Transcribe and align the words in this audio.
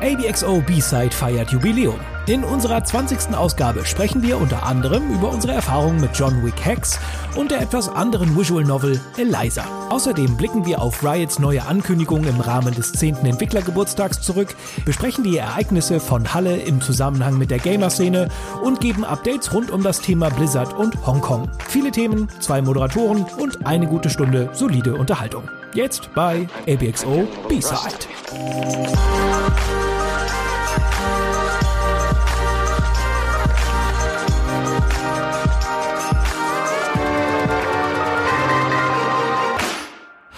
ABXO 0.00 0.62
B-Side 0.62 1.10
feiert 1.10 1.50
Jubiläum. 1.50 1.98
In 2.28 2.44
unserer 2.44 2.84
20. 2.84 3.34
Ausgabe 3.34 3.84
sprechen 3.84 4.22
wir 4.22 4.38
unter 4.38 4.62
anderem 4.62 5.10
über 5.10 5.30
unsere 5.30 5.54
Erfahrungen 5.54 6.00
mit 6.00 6.10
John 6.14 6.44
Wick 6.44 6.62
Hex 6.62 7.00
und 7.36 7.50
der 7.50 7.62
etwas 7.62 7.88
anderen 7.88 8.36
Visual 8.38 8.64
Novel 8.64 9.00
Eliza. 9.16 9.64
Außerdem 9.88 10.36
blicken 10.36 10.66
wir 10.66 10.82
auf 10.82 11.02
Riots 11.02 11.38
neue 11.38 11.64
Ankündigung 11.64 12.24
im 12.24 12.38
Rahmen 12.38 12.74
des 12.74 12.92
10. 12.92 13.24
Entwicklergeburtstags 13.24 14.20
zurück, 14.20 14.54
besprechen 14.84 15.24
die 15.24 15.38
Ereignisse 15.38 16.00
von 16.00 16.32
Halle 16.34 16.58
im 16.58 16.80
Zusammenhang 16.80 17.38
mit 17.38 17.50
der 17.50 17.58
Gamer-Szene 17.58 18.28
und 18.62 18.80
geben 18.80 19.04
Updates 19.04 19.52
rund 19.52 19.70
um 19.70 19.82
das 19.82 20.00
Thema 20.00 20.28
Blizzard 20.28 20.74
und 20.74 21.06
Hongkong. 21.06 21.50
Viele 21.66 21.90
Themen, 21.90 22.28
zwei 22.40 22.60
Moderatoren 22.60 23.24
und 23.38 23.66
eine 23.66 23.86
gute 23.86 24.10
Stunde 24.10 24.50
solide 24.52 24.94
Unterhaltung. 24.94 25.44
Jetzt 25.72 26.10
bei 26.14 26.46
ABXO 26.66 27.26
B-Side. 27.48 28.06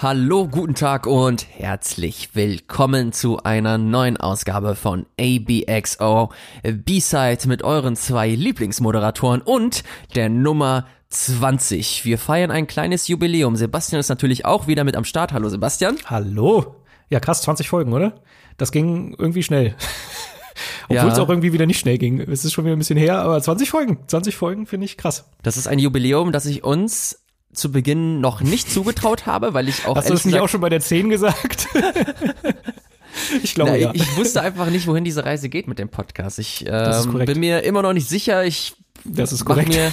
Hallo, 0.01 0.47
guten 0.47 0.73
Tag 0.73 1.05
und 1.05 1.45
herzlich 1.47 2.29
willkommen 2.33 3.13
zu 3.13 3.43
einer 3.43 3.77
neuen 3.77 4.17
Ausgabe 4.17 4.73
von 4.73 5.05
ABXO 5.19 6.31
B-Side 6.63 7.47
mit 7.47 7.63
euren 7.63 7.95
zwei 7.95 8.29
Lieblingsmoderatoren 8.29 9.41
und 9.41 9.83
der 10.15 10.29
Nummer 10.29 10.87
20. 11.09 12.03
Wir 12.03 12.17
feiern 12.17 12.49
ein 12.49 12.65
kleines 12.65 13.07
Jubiläum. 13.09 13.55
Sebastian 13.55 13.99
ist 13.99 14.09
natürlich 14.09 14.43
auch 14.43 14.65
wieder 14.65 14.83
mit 14.83 14.95
am 14.95 15.05
Start. 15.05 15.33
Hallo 15.33 15.49
Sebastian. 15.49 15.97
Hallo. 16.05 16.77
Ja, 17.11 17.19
krass, 17.19 17.43
20 17.43 17.69
Folgen, 17.69 17.93
oder? 17.93 18.15
Das 18.57 18.71
ging 18.71 19.15
irgendwie 19.19 19.43
schnell. 19.43 19.75
Obwohl 20.89 21.09
es 21.09 21.17
Ja. 21.17 21.23
auch 21.23 21.29
irgendwie 21.29 21.53
wieder 21.53 21.67
nicht 21.67 21.79
schnell 21.79 21.99
ging. 21.99 22.19
Es 22.19 22.43
ist 22.43 22.53
schon 22.53 22.65
wieder 22.65 22.75
ein 22.75 22.79
bisschen 22.79 22.97
her, 22.97 23.19
aber 23.19 23.39
20 23.39 23.69
Folgen. 23.69 23.99
20 24.07 24.35
Folgen 24.35 24.65
finde 24.65 24.85
ich 24.85 24.97
krass. 24.97 25.29
Das 25.43 25.57
ist 25.57 25.67
ein 25.67 25.77
Jubiläum, 25.77 26.31
das 26.31 26.47
ich 26.47 26.63
uns 26.63 27.20
zu 27.53 27.71
Beginn 27.71 28.21
noch 28.21 28.41
nicht 28.41 28.71
zugetraut 28.71 29.25
habe, 29.25 29.53
weil 29.53 29.67
ich 29.69 29.85
auch 29.85 29.95
Hast 29.95 30.09
du 30.09 30.13
das 30.13 30.25
nicht 30.25 30.39
auch 30.39 30.49
schon 30.49 30.61
bei 30.61 30.69
der 30.69 30.79
10 30.79 31.09
gesagt? 31.09 31.67
ich 33.43 33.53
glaube 33.55 33.71
Na, 33.71 33.77
ja. 33.77 33.91
ich, 33.93 34.01
ich 34.01 34.17
wusste 34.17 34.41
einfach 34.41 34.69
nicht, 34.69 34.87
wohin 34.87 35.03
diese 35.03 35.25
Reise 35.25 35.49
geht 35.49 35.67
mit 35.67 35.79
dem 35.79 35.89
Podcast. 35.89 36.39
Ich 36.39 36.65
ähm, 36.67 37.25
bin 37.25 37.39
mir 37.39 37.63
immer 37.63 37.81
noch 37.81 37.93
nicht 37.93 38.07
sicher. 38.07 38.45
Ich 38.45 38.75
Das 39.05 39.31
ist 39.31 39.41
mach 39.41 39.55
korrekt. 39.55 39.69
mir, 39.69 39.91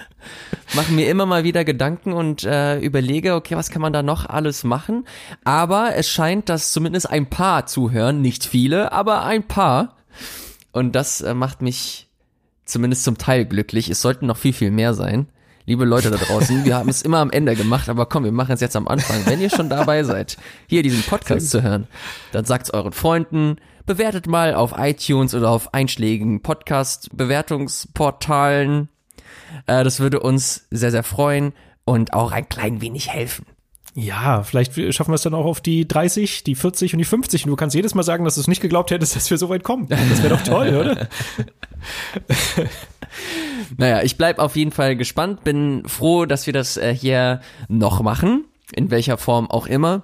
mach 0.74 0.88
mir 0.88 1.08
immer 1.08 1.26
mal 1.26 1.44
wieder 1.44 1.64
Gedanken 1.64 2.12
und 2.12 2.44
äh, 2.44 2.78
überlege, 2.78 3.34
okay, 3.34 3.56
was 3.56 3.70
kann 3.70 3.82
man 3.82 3.92
da 3.92 4.02
noch 4.02 4.26
alles 4.26 4.64
machen? 4.64 5.06
Aber 5.44 5.94
es 5.96 6.08
scheint, 6.08 6.48
dass 6.48 6.72
zumindest 6.72 7.08
ein 7.08 7.26
paar 7.26 7.66
zuhören, 7.66 8.20
nicht 8.20 8.44
viele, 8.44 8.92
aber 8.92 9.24
ein 9.24 9.46
paar. 9.46 9.96
Und 10.72 10.94
das 10.94 11.20
äh, 11.20 11.34
macht 11.34 11.62
mich 11.62 12.08
zumindest 12.64 13.04
zum 13.04 13.18
Teil 13.18 13.44
glücklich. 13.44 13.88
Es 13.90 14.00
sollten 14.02 14.26
noch 14.26 14.36
viel, 14.36 14.52
viel 14.52 14.70
mehr 14.70 14.94
sein. 14.94 15.26
Liebe 15.70 15.84
Leute 15.84 16.10
da 16.10 16.16
draußen, 16.16 16.64
wir 16.64 16.74
haben 16.74 16.88
es 16.88 17.02
immer 17.02 17.18
am 17.18 17.30
Ende 17.30 17.54
gemacht, 17.54 17.88
aber 17.88 18.06
komm, 18.06 18.24
wir 18.24 18.32
machen 18.32 18.50
es 18.50 18.60
jetzt 18.60 18.74
am 18.74 18.88
Anfang. 18.88 19.24
Wenn 19.26 19.40
ihr 19.40 19.50
schon 19.50 19.68
dabei 19.68 20.02
seid, 20.02 20.36
hier 20.66 20.82
diesen 20.82 21.04
Podcast 21.04 21.48
zu 21.48 21.62
hören, 21.62 21.86
dann 22.32 22.44
sagt's 22.44 22.72
euren 22.72 22.90
Freunden, 22.90 23.54
bewertet 23.86 24.26
mal 24.26 24.54
auf 24.54 24.74
iTunes 24.76 25.32
oder 25.32 25.48
auf 25.48 25.72
einschlägigen 25.72 26.42
Podcast-Bewertungsportalen. 26.42 28.88
Äh, 29.66 29.84
das 29.84 30.00
würde 30.00 30.18
uns 30.18 30.66
sehr, 30.72 30.90
sehr 30.90 31.04
freuen 31.04 31.52
und 31.84 32.14
auch 32.14 32.32
ein 32.32 32.48
klein 32.48 32.80
wenig 32.80 33.10
helfen. 33.10 33.46
Ja, 33.94 34.42
vielleicht 34.44 34.74
schaffen 34.94 35.10
wir 35.10 35.16
es 35.16 35.22
dann 35.22 35.34
auch 35.34 35.44
auf 35.44 35.60
die 35.60 35.86
30, 35.86 36.44
die 36.44 36.54
40 36.54 36.94
und 36.94 36.98
die 36.98 37.04
50. 37.04 37.44
Und 37.44 37.50
du 37.50 37.56
kannst 37.56 37.74
jedes 37.74 37.94
Mal 37.94 38.04
sagen, 38.04 38.24
dass 38.24 38.36
du 38.36 38.40
es 38.40 38.48
nicht 38.48 38.62
geglaubt 38.62 38.90
hättest, 38.90 39.16
dass 39.16 39.30
wir 39.30 39.38
so 39.38 39.48
weit 39.48 39.64
kommen. 39.64 39.88
Das 39.88 40.22
wäre 40.22 40.36
doch 40.36 40.42
toll, 40.42 40.76
oder? 40.76 41.08
Naja, 43.76 44.02
ich 44.02 44.16
bleib 44.16 44.38
auf 44.38 44.56
jeden 44.56 44.70
Fall 44.70 44.96
gespannt, 44.96 45.44
bin 45.44 45.82
froh, 45.86 46.26
dass 46.26 46.46
wir 46.46 46.52
das 46.52 46.76
äh, 46.76 46.94
hier 46.94 47.40
noch 47.68 48.02
machen, 48.02 48.44
in 48.72 48.90
welcher 48.90 49.18
Form 49.18 49.50
auch 49.50 49.66
immer. 49.66 50.02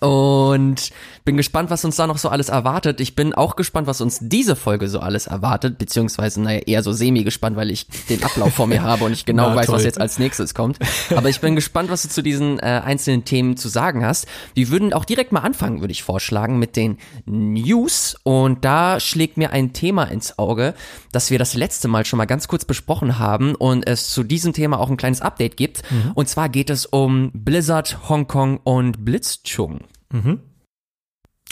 Und 0.00 0.90
bin 1.24 1.36
gespannt, 1.36 1.70
was 1.70 1.84
uns 1.84 1.96
da 1.96 2.06
noch 2.06 2.18
so 2.18 2.28
alles 2.28 2.48
erwartet. 2.48 3.00
Ich 3.00 3.14
bin 3.14 3.32
auch 3.32 3.56
gespannt, 3.56 3.86
was 3.86 4.00
uns 4.00 4.18
diese 4.20 4.56
Folge 4.56 4.88
so 4.88 5.00
alles 5.00 5.26
erwartet, 5.26 5.78
beziehungsweise, 5.78 6.40
naja, 6.42 6.60
eher 6.60 6.82
so 6.82 6.92
semi-gespannt, 6.92 7.56
weil 7.56 7.70
ich 7.70 7.86
den 8.08 8.22
Ablauf 8.22 8.54
vor 8.54 8.66
mir 8.66 8.82
habe 8.82 9.04
und 9.04 9.12
ich 9.12 9.24
genau 9.24 9.50
Na, 9.50 9.56
weiß, 9.56 9.68
was 9.68 9.76
toll. 9.76 9.84
jetzt 9.84 10.00
als 10.00 10.18
nächstes 10.18 10.54
kommt. 10.54 10.78
Aber 11.14 11.28
ich 11.28 11.40
bin 11.40 11.54
gespannt, 11.54 11.90
was 11.90 12.02
du 12.02 12.08
zu 12.08 12.22
diesen 12.22 12.58
äh, 12.58 12.82
einzelnen 12.84 13.24
Themen 13.24 13.56
zu 13.56 13.68
sagen 13.68 14.04
hast. 14.04 14.26
Wir 14.54 14.68
würden 14.68 14.92
auch 14.92 15.04
direkt 15.04 15.32
mal 15.32 15.40
anfangen, 15.40 15.80
würde 15.80 15.92
ich 15.92 16.02
vorschlagen, 16.02 16.58
mit 16.58 16.76
den 16.76 16.98
News. 17.26 18.16
Und 18.24 18.64
da 18.64 18.98
schlägt 18.98 19.36
mir 19.36 19.50
ein 19.50 19.72
Thema 19.72 20.04
ins 20.04 20.38
Auge, 20.38 20.74
das 21.12 21.30
wir 21.30 21.38
das 21.38 21.54
letzte 21.54 21.88
Mal 21.88 22.04
schon 22.04 22.16
mal 22.16 22.26
ganz 22.26 22.48
kurz 22.48 22.64
besprochen 22.64 23.18
haben 23.18 23.54
und 23.54 23.86
es 23.86 24.10
zu 24.10 24.22
diesem 24.22 24.52
Thema 24.52 24.80
auch 24.80 24.90
ein 24.90 24.96
kleines 24.96 25.20
Update 25.20 25.56
gibt. 25.56 25.82
Mhm. 25.90 26.12
Und 26.14 26.28
zwar 26.28 26.48
geht 26.48 26.70
es 26.70 26.86
um 26.86 27.30
Blizzard, 27.32 28.08
Hongkong 28.08 28.58
und 28.58 29.04
Blitzchung. 29.04 29.80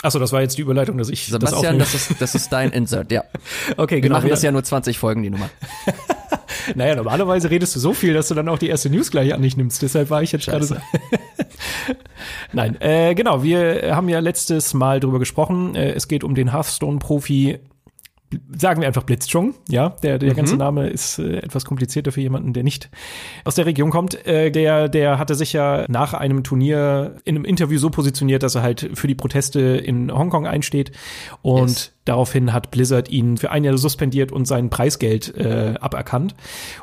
Achso, 0.01 0.19
das 0.19 0.31
war 0.31 0.41
jetzt 0.41 0.57
die 0.57 0.61
Überleitung, 0.61 0.97
dass 0.97 1.09
ich 1.09 1.27
Sebastian, 1.27 1.77
das 1.77 1.91
das 1.91 2.09
ist, 2.09 2.21
das 2.21 2.35
ist 2.35 2.49
dein 2.51 2.71
Insert, 2.71 3.11
ja. 3.11 3.23
Okay, 3.77 3.95
Wir 3.95 4.01
genau. 4.01 4.15
machen 4.15 4.29
das 4.29 4.41
ja 4.41 4.51
nur 4.51 4.63
20 4.63 4.97
Folgen, 4.97 5.23
die 5.23 5.29
Nummer. 5.29 5.49
Naja, 6.75 6.95
normalerweise 6.95 7.49
redest 7.49 7.75
du 7.75 7.79
so 7.79 7.93
viel, 7.93 8.13
dass 8.13 8.27
du 8.27 8.35
dann 8.35 8.47
auch 8.47 8.59
die 8.59 8.67
erste 8.67 8.89
News 8.89 9.09
gleich 9.09 9.33
an 9.33 9.41
dich 9.41 9.57
nimmst. 9.57 9.81
Deshalb 9.81 10.09
war 10.09 10.21
ich 10.21 10.31
jetzt 10.31 10.45
gerade 10.45 10.63
so. 10.63 10.75
Nein, 12.53 12.79
äh, 12.81 13.15
genau, 13.15 13.41
wir 13.41 13.95
haben 13.95 14.09
ja 14.09 14.19
letztes 14.19 14.73
Mal 14.73 14.99
drüber 14.99 15.17
gesprochen. 15.19 15.75
Äh, 15.75 15.93
es 15.93 16.07
geht 16.07 16.23
um 16.23 16.35
den 16.35 16.51
Hearthstone-Profi, 16.51 17.59
sagen 18.57 18.81
wir 18.81 18.87
einfach 18.87 19.03
Blitzchung, 19.03 19.55
ja. 19.67 19.89
Der, 20.03 20.17
der 20.17 20.33
ganze 20.33 20.55
Name 20.55 20.89
ist 20.89 21.19
äh, 21.19 21.37
etwas 21.37 21.65
komplizierter 21.65 22.11
für 22.11 22.21
jemanden, 22.21 22.53
der 22.53 22.63
nicht 22.63 22.89
aus 23.43 23.55
der 23.55 23.65
Region 23.65 23.89
kommt. 23.89 24.25
Äh, 24.25 24.51
der, 24.51 24.89
der 24.89 25.17
hatte 25.19 25.35
sich 25.35 25.53
ja 25.53 25.85
nach 25.87 26.13
einem 26.13 26.43
Turnier 26.43 27.17
in 27.25 27.35
einem 27.35 27.45
Interview 27.45 27.77
so 27.77 27.89
positioniert, 27.89 28.43
dass 28.43 28.55
er 28.55 28.63
halt 28.63 28.91
für 28.93 29.07
die 29.07 29.15
Proteste 29.15 29.59
in 29.59 30.11
Hongkong 30.11 30.47
einsteht. 30.47 30.91
Und 31.41 31.69
Yes. 31.69 31.93
Daraufhin 32.05 32.51
hat 32.51 32.71
Blizzard 32.71 33.09
ihn 33.09 33.37
für 33.37 33.51
ein 33.51 33.63
Jahr 33.63 33.77
suspendiert 33.77 34.31
und 34.31 34.45
sein 34.45 34.69
Preisgeld 34.69 35.35
äh, 35.35 35.75
aberkannt. 35.79 36.35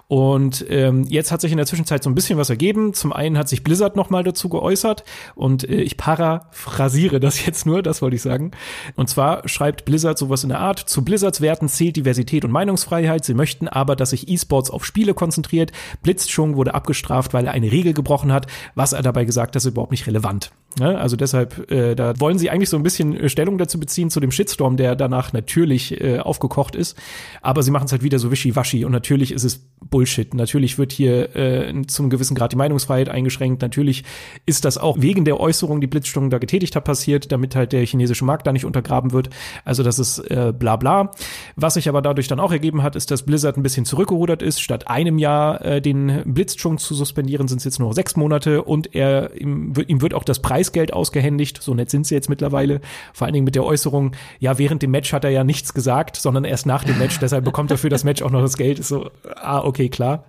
Und 0.06 0.64
ähm, 0.68 1.04
jetzt 1.08 1.32
hat 1.32 1.40
sich 1.40 1.50
in 1.50 1.56
der 1.56 1.66
Zwischenzeit 1.66 2.04
so 2.04 2.10
ein 2.10 2.14
bisschen 2.14 2.38
was 2.38 2.50
ergeben. 2.50 2.94
Zum 2.94 3.12
einen 3.12 3.36
hat 3.36 3.48
sich 3.48 3.64
Blizzard 3.64 3.96
nochmal 3.96 4.22
dazu 4.22 4.48
geäußert 4.48 5.02
und 5.34 5.68
äh, 5.68 5.80
ich 5.80 5.96
paraphrasiere 5.96 7.18
das 7.18 7.44
jetzt 7.46 7.66
nur, 7.66 7.82
das 7.82 8.00
wollte 8.00 8.16
ich 8.16 8.22
sagen. 8.22 8.52
Und 8.94 9.08
zwar 9.08 9.48
schreibt 9.48 9.84
Blizzard 9.84 10.18
sowas 10.18 10.44
in 10.44 10.50
der 10.50 10.60
Art, 10.60 10.78
zu 10.78 11.04
Blizzards 11.04 11.40
Werten 11.40 11.68
zählt 11.68 11.96
Diversität 11.96 12.44
und 12.44 12.52
Meinungsfreiheit. 12.52 13.24
Sie 13.24 13.34
möchten 13.34 13.66
aber, 13.66 13.96
dass 13.96 14.10
sich 14.10 14.28
E-Sports 14.28 14.70
auf 14.70 14.84
Spiele 14.84 15.14
konzentriert. 15.14 15.72
Blitzchung 16.02 16.56
wurde 16.56 16.74
abgestraft, 16.74 17.34
weil 17.34 17.46
er 17.46 17.52
eine 17.52 17.72
Regel 17.72 17.92
gebrochen 17.92 18.32
hat. 18.32 18.46
Was 18.74 18.92
er 18.92 19.02
dabei 19.02 19.24
gesagt 19.24 19.54
hat, 19.54 19.56
ist 19.56 19.66
überhaupt 19.66 19.90
nicht 19.90 20.06
relevant. 20.06 20.52
Ja, 20.78 20.94
also 20.94 21.16
deshalb, 21.16 21.70
äh, 21.70 21.94
da 21.94 22.18
wollen 22.20 22.38
sie 22.38 22.50
eigentlich 22.50 22.68
so 22.68 22.76
ein 22.76 22.82
bisschen 22.82 23.16
äh, 23.16 23.28
Stellung 23.28 23.58
dazu 23.58 23.80
beziehen 23.80 24.10
zu 24.10 24.20
dem 24.20 24.30
Shitstorm, 24.30 24.76
der 24.76 24.94
danach 25.08 25.32
natürlich 25.32 26.00
äh, 26.00 26.18
aufgekocht 26.18 26.76
ist. 26.76 26.96
Aber 27.42 27.62
sie 27.62 27.70
machen 27.70 27.86
es 27.86 27.92
halt 27.92 28.02
wieder 28.02 28.18
so 28.18 28.30
wischiwaschi 28.30 28.84
und 28.84 28.92
natürlich 28.92 29.32
ist 29.32 29.44
es 29.44 29.68
Bullshit. 29.80 30.34
Natürlich 30.34 30.78
wird 30.78 30.92
hier 30.92 31.34
äh, 31.36 31.82
zum 31.86 32.10
gewissen 32.10 32.34
Grad 32.34 32.52
die 32.52 32.56
Meinungsfreiheit 32.56 33.08
eingeschränkt. 33.08 33.62
Natürlich 33.62 34.04
ist 34.44 34.64
das 34.64 34.76
auch 34.76 35.00
wegen 35.00 35.24
der 35.24 35.40
Äußerung, 35.40 35.80
die 35.80 35.86
Blitzsturm 35.86 36.30
da 36.30 36.38
getätigt 36.38 36.76
hat, 36.76 36.84
passiert, 36.84 37.32
damit 37.32 37.54
halt 37.56 37.72
der 37.72 37.84
chinesische 37.86 38.24
Markt 38.24 38.46
da 38.46 38.52
nicht 38.52 38.64
untergraben 38.64 39.12
wird. 39.12 39.30
Also 39.64 39.82
das 39.82 39.98
ist 39.98 40.18
äh, 40.30 40.52
bla 40.56 40.76
bla. 40.76 41.12
Was 41.56 41.74
sich 41.74 41.88
aber 41.88 42.02
dadurch 42.02 42.28
dann 42.28 42.40
auch 42.40 42.52
ergeben 42.52 42.82
hat, 42.82 42.96
ist, 42.96 43.10
dass 43.10 43.22
Blizzard 43.22 43.56
ein 43.56 43.62
bisschen 43.62 43.84
zurückgerudert 43.84 44.42
ist. 44.42 44.60
Statt 44.60 44.88
einem 44.88 45.18
Jahr 45.18 45.64
äh, 45.64 45.80
den 45.80 46.22
Blitzchung 46.26 46.78
zu 46.78 46.94
suspendieren, 46.94 47.48
sind 47.48 47.58
es 47.58 47.64
jetzt 47.64 47.78
nur 47.78 47.94
sechs 47.94 48.16
Monate 48.16 48.62
und 48.64 48.94
er 48.94 49.34
ihm, 49.40 49.72
ihm 49.86 50.02
wird 50.02 50.14
auch 50.14 50.24
das 50.24 50.40
Preisgeld 50.42 50.92
ausgehändigt. 50.92 51.62
So 51.62 51.74
nett 51.74 51.90
sind 51.90 52.06
sie 52.06 52.14
jetzt 52.14 52.28
mittlerweile. 52.28 52.80
Vor 53.12 53.26
allen 53.26 53.34
Dingen 53.34 53.44
mit 53.44 53.54
der 53.54 53.64
Äußerung, 53.64 54.12
ja, 54.40 54.58
während 54.58 54.82
dem 54.82 54.90
Match 54.98 55.12
hat 55.12 55.22
er 55.22 55.30
ja 55.30 55.44
nichts 55.44 55.74
gesagt, 55.74 56.16
sondern 56.16 56.44
erst 56.44 56.66
nach 56.66 56.82
dem 56.82 56.98
Match. 56.98 57.20
Deshalb 57.20 57.44
bekommt 57.44 57.70
er 57.70 57.78
für 57.78 57.88
das 57.88 58.02
Match 58.02 58.20
auch 58.20 58.32
noch 58.32 58.40
das 58.40 58.56
Geld. 58.56 58.80
Ist 58.80 58.88
so, 58.88 59.10
ah, 59.36 59.60
okay, 59.60 59.88
klar. 59.88 60.24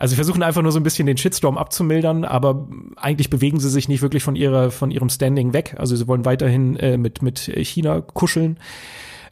Also 0.00 0.10
sie 0.10 0.16
versuchen 0.16 0.42
einfach 0.42 0.60
nur 0.60 0.72
so 0.72 0.80
ein 0.80 0.82
bisschen 0.82 1.06
den 1.06 1.16
Shitstorm 1.16 1.56
abzumildern, 1.56 2.24
aber 2.24 2.66
eigentlich 2.96 3.30
bewegen 3.30 3.60
sie 3.60 3.70
sich 3.70 3.88
nicht 3.88 4.02
wirklich 4.02 4.24
von 4.24 4.34
ihrer, 4.34 4.72
von 4.72 4.90
ihrem 4.90 5.08
Standing 5.08 5.52
weg. 5.52 5.76
Also 5.78 5.94
sie 5.94 6.08
wollen 6.08 6.24
weiterhin 6.24 6.76
äh, 6.76 6.96
mit, 6.96 7.22
mit 7.22 7.38
China 7.38 8.00
kuscheln. 8.00 8.58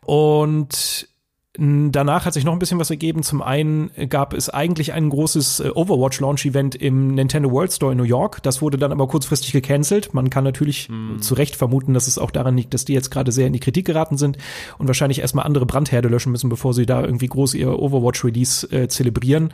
Und 0.02 1.08
Danach 1.58 2.26
hat 2.26 2.34
sich 2.34 2.44
noch 2.44 2.52
ein 2.52 2.58
bisschen 2.58 2.78
was 2.78 2.90
ergeben. 2.90 3.22
Zum 3.22 3.40
einen 3.40 3.90
gab 4.08 4.34
es 4.34 4.50
eigentlich 4.50 4.92
ein 4.92 5.08
großes 5.08 5.60
äh, 5.60 5.70
Overwatch-Launch-Event 5.74 6.74
im 6.74 7.14
Nintendo 7.14 7.50
World 7.50 7.72
Store 7.72 7.92
in 7.92 7.98
New 7.98 8.04
York. 8.04 8.42
Das 8.42 8.60
wurde 8.60 8.76
dann 8.76 8.92
aber 8.92 9.06
kurzfristig 9.08 9.52
gecancelt. 9.52 10.12
Man 10.12 10.30
kann 10.30 10.44
natürlich 10.44 10.88
mm. 10.88 11.18
zu 11.20 11.34
Recht 11.34 11.56
vermuten, 11.56 11.94
dass 11.94 12.08
es 12.08 12.18
auch 12.18 12.30
daran 12.30 12.56
liegt, 12.56 12.74
dass 12.74 12.84
die 12.84 12.92
jetzt 12.92 13.10
gerade 13.10 13.32
sehr 13.32 13.46
in 13.46 13.52
die 13.52 13.60
Kritik 13.60 13.86
geraten 13.86 14.18
sind 14.18 14.38
und 14.78 14.86
wahrscheinlich 14.86 15.20
erstmal 15.20 15.46
andere 15.46 15.66
Brandherde 15.66 16.08
löschen 16.08 16.32
müssen, 16.32 16.50
bevor 16.50 16.74
sie 16.74 16.86
da 16.86 17.02
irgendwie 17.02 17.28
groß 17.28 17.54
ihr 17.54 17.78
Overwatch-Release 17.78 18.70
äh, 18.70 18.88
zelebrieren. 18.88 19.52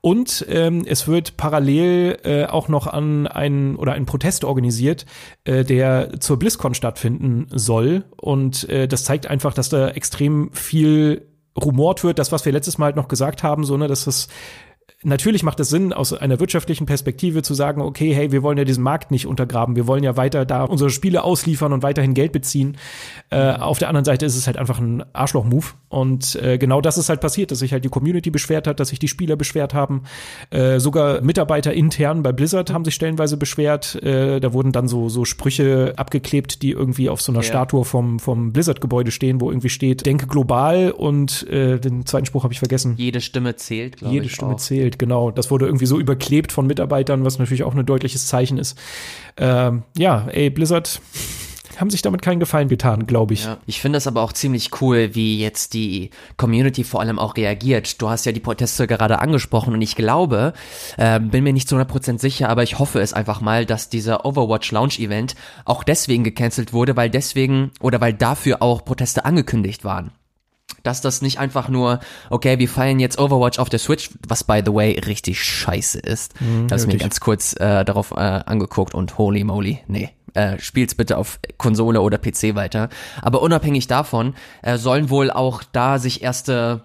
Und 0.00 0.44
ähm, 0.48 0.84
es 0.86 1.08
wird 1.08 1.36
parallel 1.36 2.18
äh, 2.24 2.44
auch 2.44 2.68
noch 2.68 2.86
an 2.86 3.26
einen 3.26 3.76
oder 3.76 3.92
einen 3.92 4.06
Protest 4.06 4.44
organisiert, 4.44 5.06
äh, 5.44 5.64
der 5.64 6.20
zur 6.20 6.38
BlizzCon 6.38 6.74
stattfinden 6.74 7.46
soll. 7.50 8.04
Und 8.16 8.68
äh, 8.68 8.86
das 8.86 9.04
zeigt 9.04 9.26
einfach, 9.26 9.54
dass 9.54 9.68
da 9.68 9.88
extrem 9.88 10.50
viel 10.52 11.22
rumort 11.62 12.02
wird, 12.04 12.18
das, 12.18 12.32
was 12.32 12.44
wir 12.44 12.52
letztes 12.52 12.78
Mal 12.78 12.86
halt 12.86 12.96
noch 12.96 13.08
gesagt 13.08 13.42
haben, 13.42 13.64
so, 13.64 13.76
ne, 13.76 13.88
dass 13.88 14.04
das 14.04 14.28
natürlich 15.04 15.42
macht 15.42 15.60
es 15.60 15.68
Sinn, 15.68 15.92
aus 15.92 16.12
einer 16.12 16.40
wirtschaftlichen 16.40 16.86
Perspektive 16.86 17.42
zu 17.42 17.54
sagen, 17.54 17.80
okay, 17.80 18.14
hey, 18.14 18.32
wir 18.32 18.42
wollen 18.42 18.58
ja 18.58 18.64
diesen 18.64 18.82
Markt 18.82 19.10
nicht 19.10 19.26
untergraben, 19.26 19.76
wir 19.76 19.86
wollen 19.86 20.02
ja 20.02 20.16
weiter 20.16 20.44
da 20.44 20.64
unsere 20.64 20.90
Spiele 20.90 21.22
ausliefern 21.22 21.72
und 21.72 21.82
weiterhin 21.82 22.14
Geld 22.14 22.32
beziehen. 22.32 22.76
Äh, 23.30 23.52
auf 23.52 23.78
der 23.78 23.88
anderen 23.88 24.04
Seite 24.04 24.26
ist 24.26 24.36
es 24.36 24.46
halt 24.46 24.56
einfach 24.56 24.78
ein 24.78 25.04
Arschloch-Move. 25.12 25.66
Und 25.88 26.36
äh, 26.36 26.58
genau 26.58 26.80
das 26.80 26.98
ist 26.98 27.08
halt 27.08 27.20
passiert, 27.20 27.50
dass 27.50 27.60
sich 27.60 27.72
halt 27.72 27.84
die 27.84 27.88
Community 27.88 28.30
beschwert 28.30 28.66
hat, 28.66 28.80
dass 28.80 28.88
sich 28.88 28.98
die 28.98 29.08
Spieler 29.08 29.36
beschwert 29.36 29.74
haben. 29.74 30.02
Äh, 30.50 30.80
sogar 30.80 31.20
Mitarbeiter 31.20 31.72
intern 31.72 32.22
bei 32.22 32.32
Blizzard 32.32 32.72
haben 32.72 32.84
sich 32.84 32.94
stellenweise 32.94 33.36
beschwert. 33.36 34.02
Äh, 34.02 34.40
da 34.40 34.52
wurden 34.52 34.72
dann 34.72 34.88
so, 34.88 35.08
so 35.08 35.24
Sprüche 35.24 35.94
abgeklebt, 35.96 36.62
die 36.62 36.70
irgendwie 36.70 37.08
auf 37.08 37.20
so 37.20 37.30
einer 37.30 37.42
ja. 37.42 37.48
Statue 37.48 37.84
vom, 37.84 38.18
vom 38.18 38.52
Blizzard-Gebäude 38.52 39.10
stehen, 39.10 39.40
wo 39.40 39.50
irgendwie 39.50 39.68
steht, 39.68 40.04
denke 40.06 40.26
global 40.26 40.90
und 40.90 41.46
äh, 41.48 41.78
den 41.78 42.06
zweiten 42.06 42.26
Spruch 42.26 42.42
habe 42.42 42.52
ich 42.52 42.58
vergessen. 42.58 42.94
Jede 42.96 43.20
Stimme 43.20 43.56
zählt, 43.56 43.98
glaube 43.98 44.14
ich. 44.14 44.20
Jede 44.20 44.28
Stimme 44.34 44.54
auch. 44.54 44.58
zählt 44.58 44.93
genau. 44.98 45.30
Das 45.30 45.50
wurde 45.50 45.66
irgendwie 45.66 45.86
so 45.86 45.98
überklebt 45.98 46.52
von 46.52 46.66
Mitarbeitern, 46.66 47.24
was 47.24 47.38
natürlich 47.38 47.64
auch 47.64 47.74
ein 47.74 47.86
deutliches 47.86 48.26
Zeichen 48.26 48.58
ist. 48.58 48.78
Ähm, 49.36 49.82
ja, 49.96 50.26
ey, 50.30 50.50
Blizzard 50.50 51.00
haben 51.80 51.90
sich 51.90 52.02
damit 52.02 52.22
keinen 52.22 52.40
Gefallen 52.40 52.68
getan, 52.68 53.06
glaube 53.06 53.34
ich. 53.34 53.44
Ja. 53.44 53.58
Ich 53.66 53.80
finde 53.80 53.98
es 53.98 54.06
aber 54.06 54.22
auch 54.22 54.32
ziemlich 54.32 54.80
cool, 54.80 55.14
wie 55.14 55.40
jetzt 55.40 55.74
die 55.74 56.10
Community 56.36 56.84
vor 56.84 57.00
allem 57.00 57.18
auch 57.18 57.36
reagiert. 57.36 58.00
Du 58.00 58.08
hast 58.08 58.26
ja 58.26 58.32
die 58.32 58.40
Proteste 58.40 58.86
gerade 58.86 59.18
angesprochen 59.18 59.74
und 59.74 59.82
ich 59.82 59.96
glaube, 59.96 60.52
äh, 60.96 61.20
bin 61.20 61.44
mir 61.44 61.52
nicht 61.52 61.68
zu 61.68 61.76
100% 61.76 62.20
sicher, 62.20 62.48
aber 62.48 62.62
ich 62.62 62.78
hoffe 62.78 63.00
es 63.00 63.12
einfach 63.12 63.40
mal, 63.40 63.66
dass 63.66 63.88
dieser 63.88 64.24
Overwatch 64.24 64.70
Launch 64.72 64.98
Event 64.98 65.34
auch 65.64 65.84
deswegen 65.84 66.24
gecancelt 66.24 66.72
wurde, 66.72 66.96
weil 66.96 67.10
deswegen 67.10 67.72
oder 67.80 68.00
weil 68.00 68.12
dafür 68.12 68.62
auch 68.62 68.84
Proteste 68.84 69.24
angekündigt 69.24 69.84
waren 69.84 70.12
dass 70.82 71.00
das 71.00 71.22
nicht 71.22 71.38
einfach 71.38 71.68
nur, 71.68 72.00
okay, 72.30 72.58
wir 72.58 72.68
feiern 72.68 73.00
jetzt 73.00 73.18
Overwatch 73.18 73.58
auf 73.58 73.68
der 73.68 73.78
Switch, 73.78 74.10
was 74.28 74.44
by 74.44 74.62
the 74.64 74.72
way 74.72 74.98
richtig 74.98 75.42
scheiße 75.42 75.98
ist. 75.98 76.40
Mhm, 76.40 76.68
das 76.68 76.86
mir 76.86 76.98
ganz 76.98 77.20
kurz 77.20 77.54
äh, 77.54 77.84
darauf 77.84 78.12
äh, 78.12 78.14
angeguckt 78.14 78.94
und 78.94 79.18
holy 79.18 79.44
moly, 79.44 79.80
nee, 79.86 80.10
äh, 80.34 80.58
spielt's 80.58 80.94
bitte 80.94 81.16
auf 81.16 81.40
Konsole 81.56 82.00
oder 82.00 82.18
PC 82.18 82.54
weiter. 82.54 82.90
Aber 83.22 83.42
unabhängig 83.42 83.86
davon 83.86 84.34
äh, 84.62 84.76
sollen 84.76 85.10
wohl 85.10 85.30
auch 85.30 85.62
da 85.72 85.98
sich 85.98 86.22
erste 86.22 86.84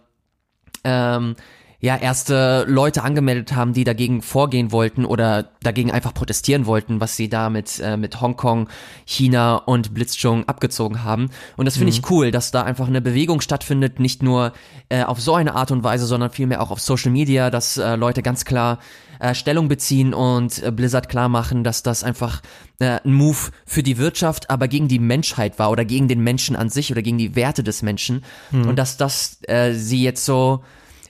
ähm, 0.83 1.35
ja 1.81 1.95
erste 1.95 2.65
Leute 2.67 3.03
angemeldet 3.03 3.55
haben, 3.55 3.73
die 3.73 3.85
dagegen 3.85 4.21
vorgehen 4.21 4.71
wollten 4.71 5.05
oder 5.05 5.49
dagegen 5.63 5.91
einfach 5.91 6.13
protestieren 6.13 6.65
wollten, 6.65 6.99
was 6.99 7.15
sie 7.15 7.29
da 7.29 7.49
mit, 7.49 7.79
äh, 7.79 7.95
mit 7.95 8.19
Hongkong, 8.19 8.67
China 9.05 9.55
und 9.55 9.93
Blitzchung 9.93 10.47
abgezogen 10.47 11.03
haben. 11.03 11.29
Und 11.55 11.65
das 11.65 11.77
finde 11.77 11.93
mhm. 11.93 11.99
ich 11.99 12.11
cool, 12.11 12.31
dass 12.31 12.51
da 12.51 12.63
einfach 12.63 12.87
eine 12.87 13.01
Bewegung 13.01 13.39
stattfindet, 13.39 13.99
nicht 13.99 14.21
nur 14.21 14.51
äh, 14.89 15.03
auf 15.03 15.21
so 15.21 15.35
eine 15.35 15.55
Art 15.55 15.71
und 15.71 15.83
Weise, 15.83 16.05
sondern 16.05 16.31
vielmehr 16.31 16.61
auch 16.61 16.71
auf 16.71 16.81
Social 16.81 17.11
Media, 17.11 17.49
dass 17.49 17.77
äh, 17.77 17.95
Leute 17.95 18.23
ganz 18.23 18.43
klar 18.43 18.79
äh, 19.19 19.33
Stellung 19.33 19.69
beziehen 19.69 20.13
und 20.13 20.61
äh, 20.61 20.71
Blizzard 20.71 21.07
klar 21.07 21.29
machen, 21.29 21.63
dass 21.63 21.83
das 21.83 22.03
einfach 22.03 22.41
äh, 22.79 22.99
ein 23.05 23.13
Move 23.13 23.51
für 23.65 23.83
die 23.83 23.97
Wirtschaft, 23.97 24.49
aber 24.49 24.67
gegen 24.67 24.89
die 24.89 24.99
Menschheit 24.99 25.59
war 25.59 25.71
oder 25.71 25.85
gegen 25.85 26.09
den 26.09 26.21
Menschen 26.21 26.57
an 26.57 26.69
sich 26.69 26.91
oder 26.91 27.01
gegen 27.01 27.17
die 27.17 27.35
Werte 27.35 27.63
des 27.63 27.81
Menschen. 27.83 28.23
Mhm. 28.51 28.67
Und 28.67 28.75
dass 28.75 28.97
das 28.97 29.39
äh, 29.47 29.73
sie 29.73 30.03
jetzt 30.03 30.25
so 30.25 30.63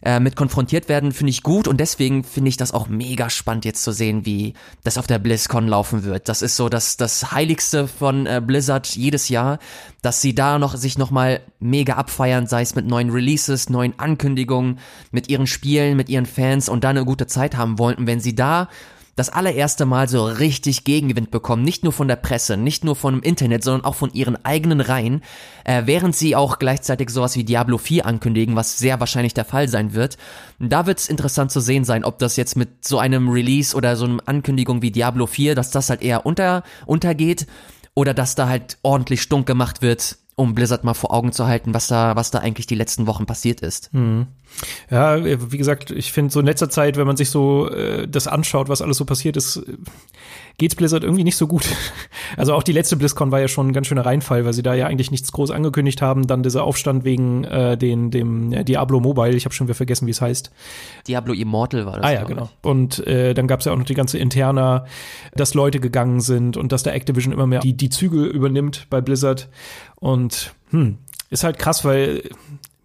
äh, 0.04 0.19
mit 0.19 0.36
konfrontiert 0.36 0.90
werden, 0.90 1.12
finde 1.12 1.31
ich 1.31 1.44
gut 1.44 1.68
und 1.68 1.80
deswegen 1.80 2.24
finde 2.24 2.50
ich 2.50 2.57
das 2.57 2.74
auch 2.74 2.88
mega 2.88 3.30
spannend 3.30 3.66
jetzt 3.66 3.84
zu 3.84 3.92
sehen, 3.92 4.25
wie 4.25 4.54
das 4.84 4.98
auf 4.98 5.07
der 5.07 5.19
BlizzCon 5.19 5.68
laufen 5.68 6.04
wird. 6.04 6.30
Das 6.30 6.42
ist 6.42 6.56
so 6.56 6.69
das, 6.69 6.98
das 6.98 7.31
Heiligste 7.31 7.88
von 7.88 8.25
äh, 8.25 8.42
Blizzard 8.46 8.88
jedes 8.88 9.30
Jahr, 9.30 9.60
dass 10.01 10.22
sie 10.22 10.34
da 10.34 10.60
noch 10.60 10.75
sich 10.75 10.98
nochmal 10.98 11.42
mega 11.60 11.94
abfeiern, 11.94 12.48
sei 12.48 12.62
es 12.62 12.75
mit 12.75 12.88
neuen 12.88 13.10
Releases, 13.10 13.69
neuen 13.69 13.98
Ankündigungen, 13.98 14.80
mit 15.12 15.30
ihren 15.30 15.48
Spielen, 15.48 15.98
mit 15.98 16.10
ihren 16.10 16.25
Fans 16.25 16.69
und 16.69 16.84
da 16.84 16.90
eine 16.90 17.06
gute 17.06 17.28
Zeit 17.28 17.57
haben 17.57 17.80
wollen. 17.80 17.98
Und 17.98 18.07
wenn 18.07 18.19
sie 18.19 18.36
da 18.36 18.69
das 19.16 19.30
allererste 19.30 19.86
Mal 19.86 20.08
so 20.08 20.26
richtig 20.26 20.84
Gegenwind 20.84 21.32
bekommen, 21.32 21.64
nicht 21.64 21.84
nur 21.84 21.94
von 21.94 22.08
der 22.08 22.16
Presse, 22.16 22.58
nicht 22.58 22.84
nur 22.84 22.96
vom 22.96 23.22
Internet, 23.22 23.64
sondern 23.64 23.86
auch 23.86 23.96
von 23.96 24.14
ihren 24.14 24.44
eigenen 24.46 24.82
Reihen, 24.82 25.22
äh, 25.66 25.84
während 25.86 26.16
sie 26.16 26.36
auch 26.36 26.60
gleichzeitig 26.60 27.10
sowas 27.10 27.36
wie 27.36 27.44
Diablo 27.44 27.78
4 27.78 28.06
ankündigen, 28.06 28.56
was 28.56 28.78
sehr 28.78 29.00
wahrscheinlich 29.00 29.34
der 29.34 29.46
Fall 29.46 29.68
sein 29.68 29.94
wird. 29.94 30.18
Da 30.60 30.86
wird 30.86 31.00
es 31.00 31.10
interessant 31.10 31.52
zu 31.52 31.60
sehen 31.60 31.84
sein, 31.84 32.04
ob 32.04 32.20
das 32.20 32.36
jetzt 32.36 32.56
mit 32.56 32.86
so 32.86 33.00
einem 33.00 33.30
Release 33.30 33.76
oder 33.76 33.96
so 33.96 34.06
einer 34.06 34.20
Ankündigung 34.26 34.82
wie 34.82 34.92
Diablo 34.92 35.28
4, 35.28 35.56
dass 35.56 35.72
das 35.72 35.90
halt 35.90 36.02
eher 36.02 36.26
unter, 36.26 36.64
untergeht 36.86 37.48
oder 37.94 38.14
dass 38.14 38.36
da 38.36 38.48
halt 38.48 38.78
ordentlich 38.84 39.22
stunk 39.22 39.46
gemacht 39.46 39.82
wird 39.82 40.18
um 40.40 40.56
Blizzard 40.56 40.86
mal 40.86 40.94
vor 40.94 41.14
Augen 41.14 41.34
zu 41.34 41.48
halten, 41.48 41.74
was 41.74 41.88
da, 41.88 42.16
was 42.16 42.32
da 42.32 42.40
eigentlich 42.40 42.66
die 42.66 42.76
letzten 42.76 43.08
Wochen 43.08 43.26
passiert 43.26 43.60
ist. 43.60 43.94
Mhm. 43.94 44.28
Ja, 44.92 45.24
wie 45.24 45.57
gesagt, 45.57 45.92
ich 45.92 46.12
finde 46.12 46.31
so 46.31 46.40
in 46.40 46.46
letzter 46.46 46.69
Zeit, 46.69 46.98
wenn 46.98 47.07
man 47.07 47.18
sich 47.18 47.30
so 47.30 47.69
äh, 47.69 48.07
das 48.07 48.28
anschaut, 48.28 48.69
was 48.69 48.81
alles 48.81 48.98
so 48.98 49.06
passiert 49.06 49.38
ist, 49.38 49.62
geht's 50.60 50.75
Blizzard 50.75 51.04
irgendwie 51.04 51.24
nicht 51.24 51.38
so 51.38 51.48
gut. 51.48 51.66
Also 52.38 52.54
auch 52.54 52.62
die 52.62 52.74
letzte 52.74 52.96
BlizzCon 52.96 53.31
war 53.31 53.40
ja 53.40 53.48
schon 53.48 53.69
ein 53.69 53.74
ganz 53.74 53.88
schöner 53.88 54.06
Reinfall, 54.06 54.46
weil 54.46 54.54
sie 54.54 54.62
da 54.62 54.75
ja 54.75 54.86
eigentlich 54.86 55.10
nichts 55.10 55.31
groß 55.31 55.50
angekündigt 55.50 56.01
haben. 56.01 56.28
Dann 56.28 56.44
dieser 56.44 56.63
Aufstand 56.63 57.04
wegen 57.04 57.44
äh, 57.44 57.75
den, 57.75 58.12
dem 58.12 58.51
ja, 58.51 58.63
Diablo 58.63 59.00
Mobile, 59.00 59.36
ich 59.36 59.46
habe 59.46 59.56
schon 59.56 59.68
wieder 59.68 59.74
vergessen, 59.74 60.06
wie 60.06 60.12
es 60.12 60.22
heißt. 60.22 60.51
Diablo 61.07 61.34
Immortal 61.34 61.88
war 61.88 61.98
das. 61.98 62.06
Ah 62.06 62.12
ja, 62.12 62.24
genau. 62.24 62.50
Und 62.62 63.06
äh, 63.07 63.34
dann 63.34 63.48
gab's 63.48 63.66
ja 63.66 63.72
auch 63.74 63.78
noch 63.78 63.86
die 63.86 63.96
ganze 63.96 64.19
Interna, 64.19 64.86
dass 65.34 65.56
Leute 65.56 65.80
gegangen 65.80 66.22
sind 66.22 66.56
und 66.56 66.72
dass 66.72 66.84
der 66.84 66.94
Activision 66.94 67.34
immer 67.34 67.48
mehr 67.48 67.62
die, 67.62 67.74
die 67.74 67.90
Züge 67.90 68.24
übernimmt 68.25 68.86
bei 68.92 69.01
Blizzard. 69.01 69.50
Und 69.96 70.54
hm, 70.69 71.00
ist 71.31 71.44
halt 71.44 71.57
krass, 71.57 71.84
weil 71.84 72.24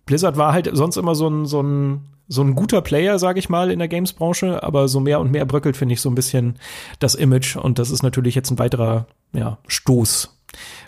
Blizzard 0.07 0.37
war 0.37 0.53
halt 0.53 0.71
sonst 0.73 0.97
immer 0.97 1.15
so 1.15 1.29
ein, 1.29 1.47
so 1.47 1.63
ein, 1.63 2.03
so 2.29 2.43
ein 2.43 2.55
guter 2.55 2.81
Player, 2.81 3.19
sage 3.19 3.39
ich 3.39 3.49
mal, 3.49 3.71
in 3.71 3.79
der 3.79 3.89
Games-Branche, 3.89 4.63
aber 4.63 4.89
so 4.89 5.01
mehr 5.01 5.21
und 5.21 5.31
mehr 5.31 5.45
bröckelt, 5.45 5.77
finde 5.77 5.95
ich, 5.95 6.01
so 6.01 6.09
ein 6.09 6.15
bisschen 6.15 6.59
das 6.99 7.15
Image. 7.15 7.57
Und 7.57 7.79
das 7.79 7.91
ist 7.91 8.03
natürlich 8.03 8.35
jetzt 8.35 8.51
ein 8.51 8.59
weiterer 8.59 9.07
ja, 9.33 9.59
Stoß, 9.67 10.39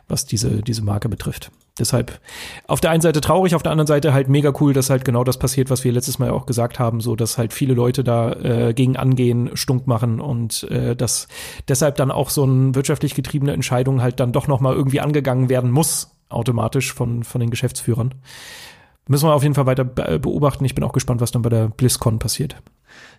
was 0.09 0.25
diese, 0.27 0.63
diese 0.63 0.83
Marke 0.83 1.09
betrifft. 1.09 1.51
Deshalb 1.79 2.21
auf 2.67 2.81
der 2.81 2.91
einen 2.91 3.03
Seite 3.03 3.21
traurig, 3.21 3.55
auf 3.55 3.63
der 3.63 3.73
anderen 3.73 3.87
Seite 3.87 4.15
halt 4.15 4.29
mega 4.29 4.53
cool, 4.61 4.73
dass 4.73 4.89
halt 4.89 5.05
genau 5.05 5.25
das 5.25 5.39
passiert, 5.39 5.69
was 5.69 5.85
wir 5.85 5.93
letztes 5.93 6.19
Mal 6.19 6.31
auch 6.31 6.47
gesagt 6.47 6.79
haben, 6.79 7.01
so 7.01 7.17
dass 7.17 7.37
halt 7.37 7.53
viele 7.53 7.75
Leute 7.75 8.03
da 8.03 8.33
äh, 8.33 8.73
gegen 8.73 8.97
angehen, 8.97 9.51
stunk 9.55 9.87
machen 9.87 10.21
und 10.21 10.63
äh, 10.71 10.97
dass 10.97 11.29
deshalb 11.69 11.97
dann 11.97 12.11
auch 12.11 12.31
so 12.31 12.45
eine 12.45 12.75
wirtschaftlich 12.75 13.15
getriebene 13.15 13.53
Entscheidung 13.53 14.01
halt 14.01 14.21
dann 14.21 14.33
doch 14.33 14.49
noch 14.49 14.61
mal 14.61 14.75
irgendwie 14.75 15.01
angegangen 15.01 15.51
werden 15.51 15.71
muss, 15.71 16.17
automatisch 16.31 16.95
von, 16.95 17.25
von 17.25 17.43
den 17.43 17.51
Geschäftsführern. 17.51 18.15
Müssen 19.09 19.29
wir 19.29 19.35
auf 19.35 19.43
jeden 19.43 19.55
Fall 19.55 19.67
weiter 19.67 19.85
beobachten. 19.85 20.65
Ich 20.65 20.75
bin 20.75 20.85
auch 20.85 20.93
gespannt, 20.93 21.21
was 21.21 21.31
dann 21.31 21.43
bei 21.43 21.51
der 21.51 21.69
BlizzCon 21.69 22.19
passiert. 22.19 22.57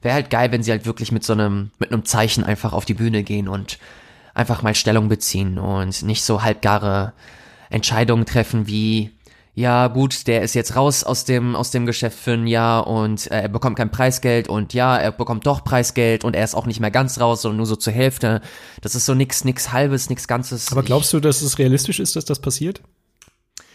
Wäre 0.02 0.16
halt 0.16 0.30
geil, 0.30 0.52
wenn 0.52 0.64
sie 0.64 0.72
halt 0.72 0.86
wirklich 0.86 1.12
mit 1.12 1.24
so 1.24 1.34
einem, 1.34 1.72
mit 1.80 1.92
einem 1.92 2.06
Zeichen 2.06 2.44
einfach 2.44 2.74
auf 2.74 2.86
die 2.86 2.94
Bühne 2.94 3.24
gehen 3.24 3.48
und 3.48 3.80
einfach 4.34 4.62
mal 4.62 4.76
Stellung 4.76 5.08
beziehen 5.08 5.58
und 5.58 6.04
nicht 6.04 6.24
so 6.24 6.44
halbgare 6.44 7.14
Entscheidungen 7.70 8.26
treffen 8.26 8.68
wie, 8.68 9.12
ja 9.56 9.88
gut, 9.88 10.28
der 10.28 10.44
ist 10.44 10.54
jetzt 10.54 10.76
raus 10.76 11.04
aus 11.04 11.26
dem, 11.26 11.56
aus 11.56 11.72
dem 11.72 11.88
Geschäft 11.88 12.20
für 12.20 12.34
ein 12.34 12.46
Jahr 12.46 12.86
und 12.86 13.32
äh, 13.32 13.42
er 13.42 13.50
bekommt 13.50 13.78
kein 13.78 13.90
Preisgeld 13.90 14.48
und 14.48 14.74
ja, 14.74 14.96
er 14.98 15.12
bekommt 15.12 15.48
doch 15.48 15.64
Preisgeld 15.64 16.24
und 16.24 16.36
er 16.36 16.44
ist 16.44 16.54
auch 16.54 16.68
nicht 16.68 16.80
mehr 16.80 16.92
ganz 16.92 17.20
raus, 17.20 17.42
sondern 17.42 17.58
nur 17.58 17.66
so 17.66 17.76
zur 17.76 17.94
Hälfte. 17.94 18.42
Das 18.82 18.94
ist 18.94 19.08
so 19.08 19.16
nix, 19.16 19.44
nix 19.44 19.72
halbes, 19.74 20.12
nix 20.12 20.28
ganzes. 20.28 20.72
Aber 20.72 20.84
glaubst 20.84 21.12
du, 21.12 21.20
dass 21.20 21.42
es 21.42 21.58
realistisch 21.58 22.00
ist, 22.00 22.16
dass 22.16 22.26
das 22.26 22.40
passiert? 22.40 22.84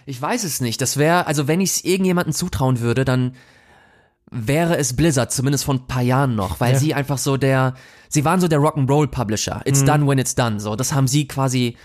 Ich 0.06 0.20
weiß 0.20 0.44
es 0.44 0.60
nicht. 0.60 0.80
Das 0.80 0.96
wäre, 0.96 1.26
also 1.26 1.48
wenn 1.48 1.60
ich 1.60 1.70
es 1.70 1.84
irgendjemandem 1.84 2.32
zutrauen 2.34 2.80
würde, 2.80 3.04
dann 3.04 3.34
wäre 4.30 4.78
es 4.78 4.96
Blizzard, 4.96 5.30
zumindest 5.32 5.64
von 5.64 5.76
ein 5.76 5.86
paar 5.86 6.02
Jahren 6.02 6.34
noch, 6.34 6.58
weil 6.60 6.72
ja. 6.72 6.78
sie 6.78 6.94
einfach 6.94 7.18
so 7.18 7.36
der, 7.36 7.74
sie 8.08 8.24
waren 8.24 8.40
so 8.40 8.48
der 8.48 8.60
Rock'n'Roll 8.60 9.08
Publisher. 9.08 9.60
It's 9.64 9.82
mhm. 9.82 9.86
done 9.86 10.06
when 10.06 10.18
it's 10.18 10.34
done. 10.34 10.58
So, 10.58 10.74
das 10.74 10.92
haben 10.94 11.06
sie 11.06 11.28
quasi 11.28 11.76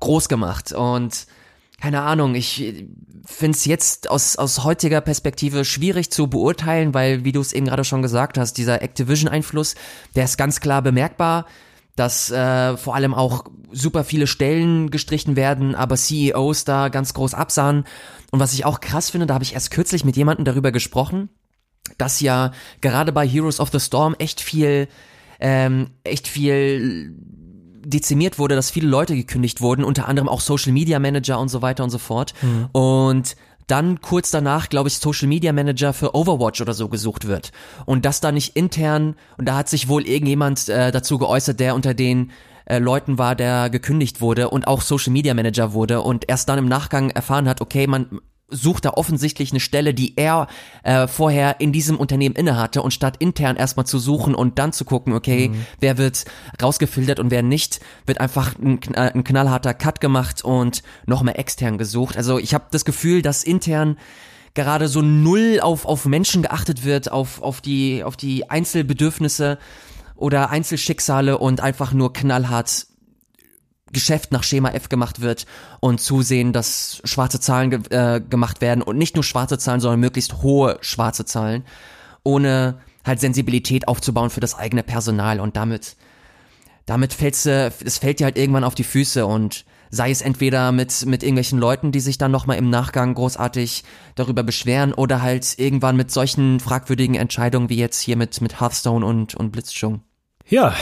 groß 0.00 0.28
gemacht 0.28 0.72
und 0.72 1.26
keine 1.80 2.02
Ahnung, 2.02 2.34
ich 2.34 2.74
finde 3.24 3.56
es 3.56 3.64
jetzt 3.66 4.08
aus, 4.08 4.36
aus 4.36 4.64
heutiger 4.64 5.00
Perspektive 5.02 5.64
schwierig 5.64 6.10
zu 6.10 6.26
beurteilen, 6.28 6.94
weil, 6.94 7.24
wie 7.24 7.32
du 7.32 7.40
es 7.40 7.52
eben 7.52 7.66
gerade 7.66 7.84
schon 7.84 8.00
gesagt 8.00 8.38
hast, 8.38 8.54
dieser 8.54 8.80
Activision-Einfluss, 8.82 9.74
der 10.14 10.24
ist 10.24 10.38
ganz 10.38 10.60
klar 10.60 10.80
bemerkbar 10.80 11.46
dass 11.96 12.30
äh, 12.30 12.76
vor 12.76 12.94
allem 12.94 13.14
auch 13.14 13.44
super 13.72 14.04
viele 14.04 14.26
Stellen 14.26 14.90
gestrichen 14.90 15.34
werden, 15.34 15.74
aber 15.74 15.96
CEOs 15.96 16.64
da 16.64 16.88
ganz 16.88 17.14
groß 17.14 17.34
absahen. 17.34 17.84
Und 18.30 18.40
was 18.40 18.52
ich 18.52 18.64
auch 18.64 18.80
krass 18.80 19.10
finde, 19.10 19.26
da 19.26 19.34
habe 19.34 19.44
ich 19.44 19.54
erst 19.54 19.70
kürzlich 19.70 20.04
mit 20.04 20.16
jemandem 20.16 20.44
darüber 20.44 20.72
gesprochen, 20.72 21.30
dass 21.98 22.20
ja 22.20 22.52
gerade 22.80 23.12
bei 23.12 23.26
Heroes 23.26 23.60
of 23.60 23.70
the 23.72 23.80
Storm 23.80 24.14
echt 24.18 24.40
viel, 24.40 24.88
ähm, 25.40 25.90
echt 26.04 26.28
viel 26.28 27.14
dezimiert 27.84 28.38
wurde, 28.38 28.56
dass 28.56 28.70
viele 28.70 28.88
Leute 28.88 29.14
gekündigt 29.14 29.60
wurden, 29.60 29.84
unter 29.84 30.08
anderem 30.08 30.28
auch 30.28 30.40
Social 30.40 30.72
Media 30.72 30.98
Manager 30.98 31.38
und 31.38 31.48
so 31.48 31.62
weiter 31.62 31.84
und 31.84 31.90
so 31.90 31.98
fort. 31.98 32.34
Mhm. 32.42 32.68
Und 32.72 33.36
dann 33.66 34.00
kurz 34.00 34.30
danach, 34.30 34.68
glaube 34.68 34.88
ich, 34.88 34.98
Social 34.98 35.28
Media 35.28 35.52
Manager 35.52 35.92
für 35.92 36.14
Overwatch 36.14 36.60
oder 36.60 36.74
so 36.74 36.88
gesucht 36.88 37.26
wird. 37.26 37.52
Und 37.84 38.04
das 38.04 38.20
da 38.20 38.32
nicht 38.32 38.56
intern, 38.56 39.16
und 39.36 39.46
da 39.48 39.56
hat 39.56 39.68
sich 39.68 39.88
wohl 39.88 40.06
irgendjemand 40.06 40.68
äh, 40.68 40.92
dazu 40.92 41.18
geäußert, 41.18 41.58
der 41.58 41.74
unter 41.74 41.94
den 41.94 42.30
äh, 42.66 42.78
Leuten 42.78 43.18
war, 43.18 43.34
der 43.34 43.70
gekündigt 43.70 44.20
wurde 44.20 44.50
und 44.50 44.66
auch 44.66 44.82
Social 44.82 45.12
Media 45.12 45.34
Manager 45.34 45.72
wurde 45.72 46.00
und 46.02 46.28
erst 46.28 46.48
dann 46.48 46.58
im 46.58 46.68
Nachgang 46.68 47.10
erfahren 47.10 47.48
hat, 47.48 47.60
okay, 47.60 47.86
man 47.86 48.20
sucht 48.48 48.84
da 48.84 48.90
offensichtlich 48.90 49.50
eine 49.50 49.60
Stelle, 49.60 49.92
die 49.92 50.16
er 50.16 50.46
äh, 50.84 51.08
vorher 51.08 51.60
in 51.60 51.72
diesem 51.72 51.96
Unternehmen 51.96 52.36
innehatte 52.36 52.82
und 52.82 52.92
statt 52.92 53.16
intern 53.18 53.56
erstmal 53.56 53.86
zu 53.86 53.98
suchen 53.98 54.34
und 54.34 54.58
dann 54.58 54.72
zu 54.72 54.84
gucken, 54.84 55.12
okay, 55.12 55.48
mhm. 55.48 55.66
wer 55.80 55.98
wird 55.98 56.24
rausgefiltert 56.62 57.18
und 57.18 57.30
wer 57.30 57.42
nicht, 57.42 57.80
wird 58.06 58.20
einfach 58.20 58.56
ein, 58.58 58.80
äh, 58.94 59.12
ein 59.14 59.24
knallharter 59.24 59.74
Cut 59.74 60.00
gemacht 60.00 60.44
und 60.44 60.82
noch 61.06 61.22
mehr 61.22 61.38
extern 61.38 61.78
gesucht. 61.78 62.16
Also 62.16 62.38
ich 62.38 62.54
habe 62.54 62.66
das 62.70 62.84
Gefühl, 62.84 63.22
dass 63.22 63.42
intern 63.42 63.96
gerade 64.54 64.88
so 64.88 65.02
null 65.02 65.60
auf 65.60 65.84
auf 65.84 66.06
Menschen 66.06 66.42
geachtet 66.42 66.84
wird, 66.84 67.12
auf 67.12 67.42
auf 67.42 67.60
die 67.60 68.02
auf 68.04 68.16
die 68.16 68.48
Einzelbedürfnisse 68.48 69.58
oder 70.14 70.50
Einzelschicksale 70.50 71.38
und 71.38 71.60
einfach 71.60 71.92
nur 71.92 72.12
knallhart 72.12 72.86
Geschäft 73.92 74.32
nach 74.32 74.42
Schema 74.42 74.70
F 74.70 74.88
gemacht 74.88 75.20
wird 75.20 75.46
und 75.80 76.00
zusehen, 76.00 76.52
dass 76.52 77.00
schwarze 77.04 77.38
Zahlen 77.40 77.70
ge 77.70 77.80
äh, 77.90 78.20
gemacht 78.20 78.60
werden 78.60 78.82
und 78.82 78.98
nicht 78.98 79.14
nur 79.14 79.24
schwarze 79.24 79.58
Zahlen, 79.58 79.80
sondern 79.80 80.00
möglichst 80.00 80.42
hohe 80.42 80.78
schwarze 80.80 81.24
Zahlen, 81.24 81.64
ohne 82.24 82.80
halt 83.04 83.20
Sensibilität 83.20 83.86
aufzubauen 83.86 84.30
für 84.30 84.40
das 84.40 84.56
eigene 84.56 84.82
Personal 84.82 85.38
und 85.38 85.56
damit 85.56 85.96
damit 86.86 87.12
fällt's, 87.12 87.46
äh, 87.46 87.70
es 87.84 87.98
fällt 87.98 88.20
dir 88.20 88.24
halt 88.24 88.38
irgendwann 88.38 88.64
auf 88.64 88.74
die 88.74 88.84
Füße 88.84 89.26
und 89.26 89.64
sei 89.90 90.10
es 90.10 90.20
entweder 90.20 90.72
mit 90.72 91.06
mit 91.06 91.22
irgendwelchen 91.22 91.58
Leuten, 91.58 91.92
die 91.92 92.00
sich 92.00 92.18
dann 92.18 92.30
nochmal 92.30 92.58
im 92.58 92.70
Nachgang 92.70 93.14
großartig 93.14 93.84
darüber 94.14 94.42
beschweren 94.42 94.92
oder 94.92 95.22
halt 95.22 95.58
irgendwann 95.58 95.96
mit 95.96 96.10
solchen 96.10 96.60
fragwürdigen 96.60 97.14
Entscheidungen 97.14 97.68
wie 97.68 97.76
jetzt 97.76 98.00
hier 98.00 98.16
mit 98.16 98.40
mit 98.40 98.60
Hearthstone 98.60 99.04
und 99.04 99.34
und 99.34 99.52
Blitzchung. 99.52 100.02
Ja, 100.48 100.74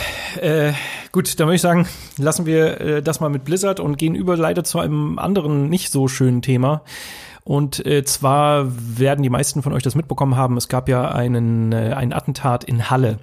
äh, 0.43 0.75
gut, 1.11 1.41
dann 1.41 1.47
würde 1.47 1.57
ich 1.57 1.63
sagen, 1.63 1.89
lassen 2.19 2.45
wir 2.45 2.81
äh, 2.81 3.03
das 3.03 3.21
mal 3.21 3.31
mit 3.31 3.45
Blizzard 3.45 3.81
und 3.81 3.97
gehen 3.97 4.15
über 4.15 4.37
leider 4.37 4.63
zu 4.63 4.79
einem 4.79 5.19
anderen 5.19 5.71
nicht 5.71 5.91
so 5.91 6.07
schönen 6.07 6.43
Thema. 6.43 6.83
Und 7.45 7.85
äh, 7.87 8.05
zwar 8.05 8.67
werden 8.69 9.23
die 9.23 9.31
meisten 9.31 9.63
von 9.63 9.73
euch 9.73 9.83
das 9.83 9.95
mitbekommen 9.95 10.37
haben, 10.37 10.59
es 10.59 10.69
gab 10.69 10.89
ja 10.89 11.11
einen, 11.11 11.73
äh, 11.73 11.95
einen 11.95 12.13
Attentat 12.13 12.65
in 12.65 12.91
Halle. 12.91 13.19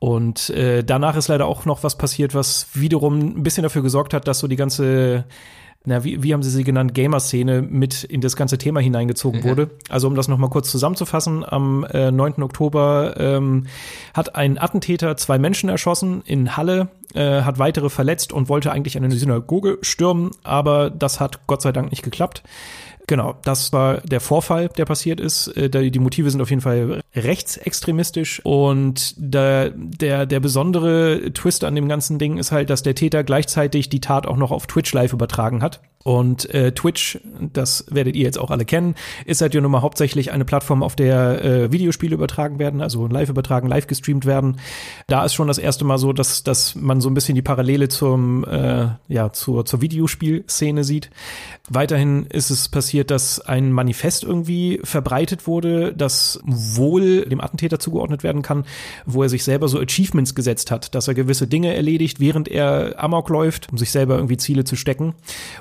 Und 0.00 0.50
äh, 0.50 0.82
danach 0.82 1.16
ist 1.16 1.28
leider 1.28 1.46
auch 1.46 1.66
noch 1.66 1.84
was 1.84 1.96
passiert, 1.96 2.34
was 2.34 2.66
wiederum 2.74 3.18
ein 3.18 3.42
bisschen 3.44 3.62
dafür 3.62 3.82
gesorgt 3.82 4.12
hat, 4.12 4.26
dass 4.26 4.40
so 4.40 4.48
die 4.48 4.56
ganze 4.56 5.24
na, 5.86 6.02
wie, 6.02 6.22
wie 6.22 6.34
haben 6.34 6.42
sie 6.42 6.50
sie 6.50 6.64
genannt, 6.64 6.94
Gamer-Szene 6.94 7.62
mit 7.62 8.02
in 8.02 8.20
das 8.20 8.34
ganze 8.34 8.58
Thema 8.58 8.80
hineingezogen 8.80 9.40
ja. 9.40 9.46
wurde. 9.46 9.70
Also 9.88 10.08
um 10.08 10.16
das 10.16 10.26
nochmal 10.26 10.50
kurz 10.50 10.70
zusammenzufassen, 10.70 11.44
am 11.44 11.84
äh, 11.84 12.10
9. 12.10 12.42
Oktober 12.42 13.14
ähm, 13.18 13.66
hat 14.12 14.34
ein 14.34 14.58
Attentäter 14.58 15.16
zwei 15.16 15.38
Menschen 15.38 15.68
erschossen 15.68 16.22
in 16.26 16.56
Halle, 16.56 16.88
äh, 17.14 17.42
hat 17.42 17.60
weitere 17.60 17.88
verletzt 17.88 18.32
und 18.32 18.48
wollte 18.48 18.72
eigentlich 18.72 18.96
eine 18.96 19.12
Synagoge 19.12 19.78
stürmen, 19.82 20.32
aber 20.42 20.90
das 20.90 21.20
hat 21.20 21.46
Gott 21.46 21.62
sei 21.62 21.70
Dank 21.70 21.90
nicht 21.90 22.02
geklappt. 22.02 22.42
Genau, 23.08 23.36
das 23.44 23.72
war 23.72 23.98
der 23.98 24.20
Vorfall, 24.20 24.68
der 24.68 24.84
passiert 24.84 25.20
ist. 25.20 25.48
Äh, 25.56 25.90
die 25.90 25.98
Motive 25.98 26.30
sind 26.30 26.40
auf 26.40 26.50
jeden 26.50 26.62
Fall 26.62 27.02
rechtsextremistisch 27.14 28.40
und 28.44 29.14
der, 29.16 29.70
der, 29.70 30.26
der 30.26 30.40
besondere 30.40 31.32
Twist 31.32 31.62
an 31.62 31.76
dem 31.76 31.88
ganzen 31.88 32.18
Ding 32.18 32.36
ist 32.36 32.50
halt, 32.50 32.68
dass 32.68 32.82
der 32.82 32.96
Täter 32.96 33.22
gleichzeitig 33.22 33.88
die 33.88 34.00
Tat 34.00 34.26
auch 34.26 34.36
noch 34.36 34.50
auf 34.50 34.66
Twitch 34.66 34.92
live 34.92 35.12
übertragen 35.12 35.62
hat. 35.62 35.80
Und 36.06 36.54
äh, 36.54 36.70
Twitch, 36.70 37.18
das 37.52 37.84
werdet 37.90 38.14
ihr 38.14 38.22
jetzt 38.22 38.38
auch 38.38 38.52
alle 38.52 38.64
kennen, 38.64 38.94
ist 39.24 39.40
halt 39.40 39.54
ja 39.54 39.60
nun 39.60 39.72
mal 39.72 39.82
hauptsächlich 39.82 40.30
eine 40.30 40.44
Plattform, 40.44 40.84
auf 40.84 40.94
der 40.94 41.44
äh, 41.44 41.72
Videospiele 41.72 42.14
übertragen 42.14 42.60
werden, 42.60 42.80
also 42.80 43.08
live 43.08 43.28
übertragen, 43.28 43.66
live 43.66 43.88
gestreamt 43.88 44.24
werden. 44.24 44.60
Da 45.08 45.24
ist 45.24 45.34
schon 45.34 45.48
das 45.48 45.58
erste 45.58 45.84
Mal 45.84 45.98
so, 45.98 46.12
dass, 46.12 46.44
dass 46.44 46.76
man 46.76 47.00
so 47.00 47.10
ein 47.10 47.14
bisschen 47.14 47.34
die 47.34 47.42
Parallele 47.42 47.88
zum, 47.88 48.44
äh, 48.44 48.86
ja, 49.08 49.32
zur, 49.32 49.64
zur 49.64 49.80
Videospielszene 49.80 50.84
sieht. 50.84 51.10
Weiterhin 51.68 52.26
ist 52.26 52.50
es 52.50 52.68
passiert, 52.68 53.10
dass 53.10 53.40
ein 53.40 53.72
Manifest 53.72 54.22
irgendwie 54.22 54.78
verbreitet 54.84 55.48
wurde, 55.48 55.92
das 55.92 56.38
wohl 56.44 57.24
dem 57.24 57.40
Attentäter 57.40 57.80
zugeordnet 57.80 58.22
werden 58.22 58.42
kann, 58.42 58.64
wo 59.06 59.24
er 59.24 59.28
sich 59.28 59.42
selber 59.42 59.66
so 59.66 59.80
Achievements 59.80 60.36
gesetzt 60.36 60.70
hat, 60.70 60.94
dass 60.94 61.08
er 61.08 61.14
gewisse 61.14 61.48
Dinge 61.48 61.74
erledigt, 61.74 62.20
während 62.20 62.46
er 62.46 63.02
Amok 63.02 63.28
läuft, 63.28 63.72
um 63.72 63.78
sich 63.78 63.90
selber 63.90 64.14
irgendwie 64.14 64.36
Ziele 64.36 64.62
zu 64.62 64.76
stecken. 64.76 65.12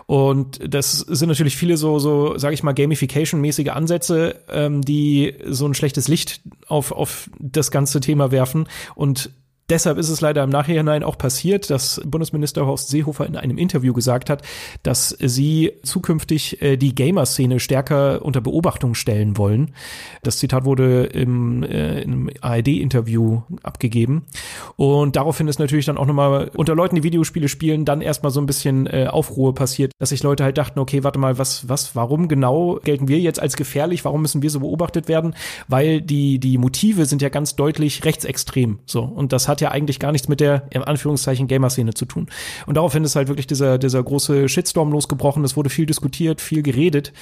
Und 0.05 0.34
und 0.35 0.59
das 0.73 0.99
sind 0.99 1.29
natürlich 1.29 1.55
viele 1.55 1.77
so, 1.77 1.97
so 1.97 2.37
sage 2.37 2.53
ich 2.53 2.61
mal, 2.61 2.73
Gamification-mäßige 2.73 3.69
Ansätze, 3.69 4.41
ähm, 4.49 4.81
die 4.81 5.33
so 5.45 5.65
ein 5.65 5.73
schlechtes 5.73 6.09
Licht 6.09 6.41
auf, 6.67 6.91
auf 6.91 7.29
das 7.39 7.71
ganze 7.71 8.01
Thema 8.01 8.31
werfen. 8.31 8.67
Und 8.95 9.29
Deshalb 9.69 9.97
ist 9.97 10.09
es 10.09 10.21
leider 10.21 10.43
im 10.43 10.51
Nachhinein 10.51 11.03
auch 11.03 11.17
passiert, 11.17 11.71
dass 11.71 11.99
Bundesminister 12.05 12.67
Horst 12.67 12.89
Seehofer 12.89 13.25
in 13.25 13.35
einem 13.35 13.57
Interview 13.57 13.93
gesagt 13.93 14.29
hat, 14.29 14.43
dass 14.83 15.09
sie 15.19 15.73
zukünftig 15.81 16.61
äh, 16.61 16.77
die 16.77 16.93
Gamer-Szene 16.93 17.59
stärker 17.59 18.23
unter 18.23 18.41
Beobachtung 18.41 18.93
stellen 18.93 19.37
wollen. 19.37 19.73
Das 20.21 20.37
Zitat 20.37 20.65
wurde 20.65 21.05
im, 21.05 21.63
äh, 21.63 22.01
im 22.01 22.29
ARD-Interview 22.41 23.41
abgegeben. 23.63 24.27
Und 24.75 25.15
daraufhin 25.15 25.47
ist 25.47 25.57
natürlich 25.57 25.85
dann 25.85 25.97
auch 25.97 26.05
nochmal 26.05 26.51
unter 26.55 26.75
Leuten, 26.75 26.95
die 26.95 27.03
Videospiele 27.03 27.47
spielen, 27.47 27.85
dann 27.85 28.01
erstmal 28.01 28.31
so 28.31 28.39
ein 28.39 28.45
bisschen 28.45 28.85
äh, 28.85 29.07
Aufruhr 29.09 29.55
passiert, 29.55 29.93
dass 29.97 30.09
sich 30.09 30.21
Leute 30.21 30.43
halt 30.43 30.59
dachten, 30.59 30.79
okay, 30.79 31.03
warte 31.03 31.17
mal, 31.17 31.39
was, 31.39 31.67
was, 31.67 31.95
warum 31.95 32.27
genau 32.27 32.79
gelten 32.83 33.07
wir 33.07 33.19
jetzt 33.19 33.41
als 33.41 33.55
gefährlich? 33.55 34.05
Warum 34.05 34.21
müssen 34.21 34.43
wir 34.43 34.51
so 34.51 34.59
beobachtet 34.59 35.07
werden? 35.07 35.33
Weil 35.67 36.01
die, 36.01 36.37
die 36.37 36.59
Motive 36.59 37.07
sind 37.07 37.23
ja 37.23 37.29
ganz 37.29 37.55
deutlich 37.55 38.05
rechtsextrem. 38.05 38.77
So. 38.85 39.01
Und 39.01 39.33
das 39.33 39.47
hat 39.47 39.54
hat 39.55 39.61
ja 39.61 39.71
eigentlich 39.71 39.99
gar 39.99 40.11
nichts 40.11 40.27
mit 40.27 40.39
der, 40.39 40.67
in 40.71 40.83
Anführungszeichen, 40.83 41.47
Gamer-Szene 41.47 41.93
zu 41.93 42.05
tun. 42.05 42.27
Und 42.65 42.75
daraufhin 42.75 43.03
ist 43.03 43.15
halt 43.15 43.29
wirklich 43.29 43.47
dieser, 43.47 43.77
dieser 43.77 44.03
große 44.03 44.49
Shitstorm 44.49 44.91
losgebrochen. 44.91 45.43
Es 45.43 45.55
wurde 45.55 45.69
viel 45.69 45.85
diskutiert, 45.85 46.41
viel 46.41 46.61
geredet. 46.61 47.13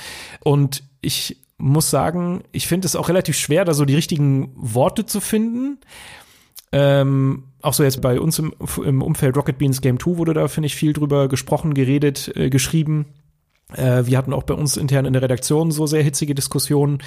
Und 0.43 0.83
ich 1.01 1.37
muss 1.57 1.89
sagen, 1.89 2.43
ich 2.51 2.67
finde 2.67 2.87
es 2.87 2.95
auch 2.95 3.09
relativ 3.09 3.37
schwer, 3.37 3.65
da 3.65 3.73
so 3.73 3.85
die 3.85 3.95
richtigen 3.95 4.51
Worte 4.55 5.05
zu 5.05 5.21
finden. 5.21 5.77
Ähm, 6.71 7.43
auch 7.61 7.73
so 7.73 7.83
jetzt 7.83 8.01
bei 8.01 8.19
uns 8.19 8.39
im, 8.39 8.53
im 8.83 9.01
Umfeld 9.03 9.37
Rocket 9.37 9.59
Beans 9.59 9.81
Game 9.81 9.99
2 9.99 10.17
wurde 10.17 10.33
da, 10.33 10.47
finde 10.47 10.67
ich, 10.67 10.75
viel 10.75 10.93
drüber 10.93 11.27
gesprochen, 11.27 11.75
geredet, 11.75 12.35
äh, 12.35 12.49
geschrieben. 12.49 13.05
Äh, 13.75 14.05
wir 14.05 14.17
hatten 14.17 14.33
auch 14.33 14.43
bei 14.43 14.55
uns 14.55 14.75
intern 14.75 15.05
in 15.05 15.13
der 15.13 15.21
Redaktion 15.21 15.71
so 15.71 15.85
sehr 15.85 16.03
hitzige 16.03 16.35
Diskussionen, 16.35 16.99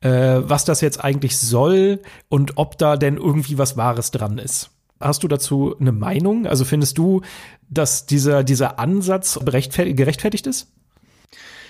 äh, 0.00 0.40
was 0.42 0.64
das 0.64 0.80
jetzt 0.80 1.02
eigentlich 1.02 1.38
soll 1.38 2.00
und 2.28 2.56
ob 2.56 2.78
da 2.78 2.96
denn 2.96 3.16
irgendwie 3.16 3.58
was 3.58 3.76
Wahres 3.76 4.10
dran 4.10 4.38
ist. 4.38 4.70
Hast 5.00 5.22
du 5.22 5.28
dazu 5.28 5.76
eine 5.78 5.92
Meinung? 5.92 6.46
Also 6.46 6.64
findest 6.64 6.98
du, 6.98 7.20
dass 7.68 8.06
dieser, 8.06 8.44
dieser 8.44 8.78
Ansatz 8.78 9.38
gerechtfertigt 9.44 10.46
ist? 10.46 10.68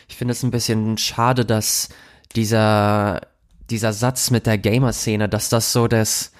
Ich 0.09 0.17
finde 0.17 0.33
es 0.33 0.43
ein 0.43 0.51
bisschen 0.51 0.99
schade, 0.99 1.45
dass 1.45 1.89
dieser, 2.37 3.23
dieser 3.71 3.93
Satz 3.93 4.31
mit 4.31 4.47
der 4.47 4.59
Gamer-Szene, 4.59 5.29
dass 5.29 5.49
das 5.49 5.73
so 5.73 5.89
das, 5.89 6.33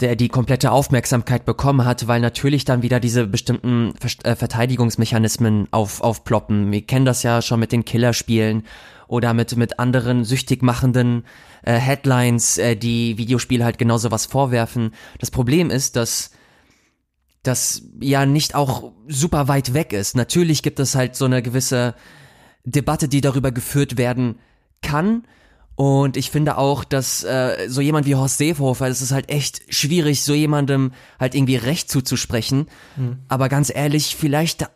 der 0.00 0.14
die 0.14 0.28
komplette 0.28 0.72
Aufmerksamkeit 0.72 1.46
bekommen 1.46 1.86
hat, 1.86 2.06
weil 2.06 2.20
natürlich 2.20 2.64
dann 2.66 2.82
wieder 2.82 3.00
diese 3.00 3.26
bestimmten 3.26 3.94
äh, 4.24 4.36
Verteidigungsmechanismen 4.36 5.68
auf, 5.70 6.02
aufploppen. 6.02 6.70
Wir 6.70 6.82
kennen 6.82 7.06
das 7.06 7.22
ja 7.22 7.40
schon 7.40 7.60
mit 7.60 7.72
den 7.72 7.84
Killerspielen 7.84 8.64
oder 9.08 9.32
mit, 9.32 9.56
mit 9.56 9.78
anderen 9.78 10.24
süchtig 10.24 10.62
machenden 10.62 11.24
äh, 11.62 11.74
Headlines, 11.74 12.58
äh, 12.58 12.76
die 12.76 13.16
Videospiele 13.16 13.64
halt 13.64 13.78
genauso 13.78 14.10
was 14.10 14.26
vorwerfen. 14.26 14.92
Das 15.18 15.30
Problem 15.30 15.70
ist, 15.70 15.96
dass 15.96 16.30
das 17.42 17.82
ja 18.00 18.26
nicht 18.26 18.54
auch 18.54 18.92
super 19.08 19.48
weit 19.48 19.72
weg 19.72 19.92
ist. 19.94 20.14
Natürlich 20.14 20.62
gibt 20.62 20.80
es 20.80 20.94
halt 20.94 21.16
so 21.16 21.24
eine 21.24 21.42
gewisse 21.42 21.94
Debatte, 22.64 23.08
die 23.08 23.20
darüber 23.20 23.52
geführt 23.52 23.96
werden 23.96 24.40
kann. 24.82 25.22
Und 25.76 26.16
ich 26.16 26.30
finde 26.30 26.56
auch, 26.56 26.84
dass 26.84 27.22
äh, 27.22 27.68
so 27.68 27.82
jemand 27.82 28.06
wie 28.06 28.14
Horst 28.14 28.38
Seehofer, 28.38 28.88
das 28.88 29.02
ist 29.02 29.12
halt 29.12 29.28
echt 29.28 29.62
schwierig, 29.68 30.24
so 30.24 30.32
jemandem 30.32 30.92
halt 31.20 31.34
irgendwie 31.34 31.56
Recht 31.56 31.90
zuzusprechen. 31.90 32.68
Mhm. 32.96 33.18
Aber 33.28 33.50
ganz 33.50 33.70
ehrlich, 33.74 34.16
vielleicht 34.16 34.66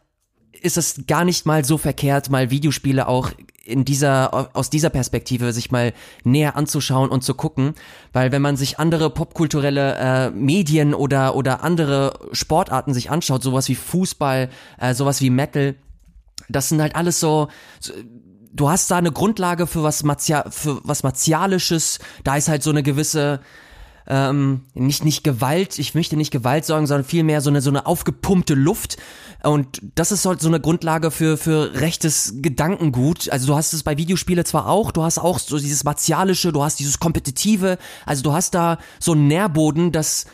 ist 0.60 0.76
es 0.76 1.06
gar 1.06 1.24
nicht 1.24 1.46
mal 1.46 1.64
so 1.64 1.78
verkehrt, 1.78 2.28
mal 2.28 2.50
Videospiele 2.50 3.08
auch 3.08 3.30
in 3.64 3.84
dieser, 3.86 4.50
aus 4.54 4.68
dieser 4.68 4.90
Perspektive 4.90 5.52
sich 5.52 5.70
mal 5.70 5.94
näher 6.24 6.56
anzuschauen 6.56 7.08
und 7.08 7.22
zu 7.22 7.34
gucken, 7.34 7.74
weil 8.12 8.32
wenn 8.32 8.42
man 8.42 8.56
sich 8.56 8.78
andere 8.78 9.10
popkulturelle 9.10 9.96
äh, 9.96 10.30
Medien 10.30 10.92
oder, 10.92 11.34
oder 11.34 11.62
andere 11.62 12.18
Sportarten 12.32 12.92
sich 12.92 13.10
anschaut, 13.10 13.42
sowas 13.42 13.68
wie 13.68 13.74
Fußball, 13.74 14.50
äh, 14.78 14.94
sowas 14.94 15.20
wie 15.22 15.30
Metal, 15.30 15.76
das 16.48 16.68
sind 16.68 16.82
halt 16.82 16.96
alles 16.96 17.20
so, 17.20 17.48
so 17.78 17.92
du 18.52 18.68
hast 18.68 18.90
da 18.90 18.98
eine 18.98 19.12
Grundlage 19.12 19.66
für 19.66 19.82
was, 19.82 20.02
Marzia 20.02 20.44
für 20.50 20.80
was 20.84 21.02
Martialisches, 21.02 21.98
da 22.24 22.36
ist 22.36 22.48
halt 22.48 22.62
so 22.62 22.70
eine 22.70 22.82
gewisse 22.82 23.40
ähm, 24.06 24.62
nicht 24.74 25.04
nicht 25.04 25.22
Gewalt, 25.22 25.78
ich 25.78 25.94
möchte 25.94 26.16
nicht 26.16 26.32
Gewalt 26.32 26.64
sagen, 26.64 26.86
sondern 26.86 27.04
vielmehr 27.04 27.40
so 27.40 27.50
eine 27.50 27.60
so 27.60 27.70
eine 27.70 27.86
aufgepumpte 27.86 28.54
Luft. 28.54 28.96
Und 29.42 29.80
das 29.94 30.10
ist 30.10 30.26
halt 30.26 30.40
so 30.40 30.48
eine 30.48 30.58
Grundlage 30.58 31.10
für 31.10 31.36
für 31.36 31.74
rechtes 31.80 32.34
Gedankengut. 32.36 33.30
Also 33.30 33.46
du 33.46 33.54
hast 33.54 33.72
es 33.72 33.84
bei 33.84 33.96
Videospiele 33.96 34.42
zwar 34.44 34.66
auch, 34.66 34.90
du 34.90 35.04
hast 35.04 35.18
auch 35.18 35.38
so 35.38 35.58
dieses 35.58 35.84
martialische, 35.84 36.52
du 36.52 36.62
hast 36.62 36.80
dieses 36.80 36.98
kompetitive, 36.98 37.78
also 38.04 38.22
du 38.22 38.32
hast 38.32 38.54
da 38.54 38.78
so 38.98 39.12
einen 39.12 39.28
Nährboden, 39.28 39.92
das 39.92 40.26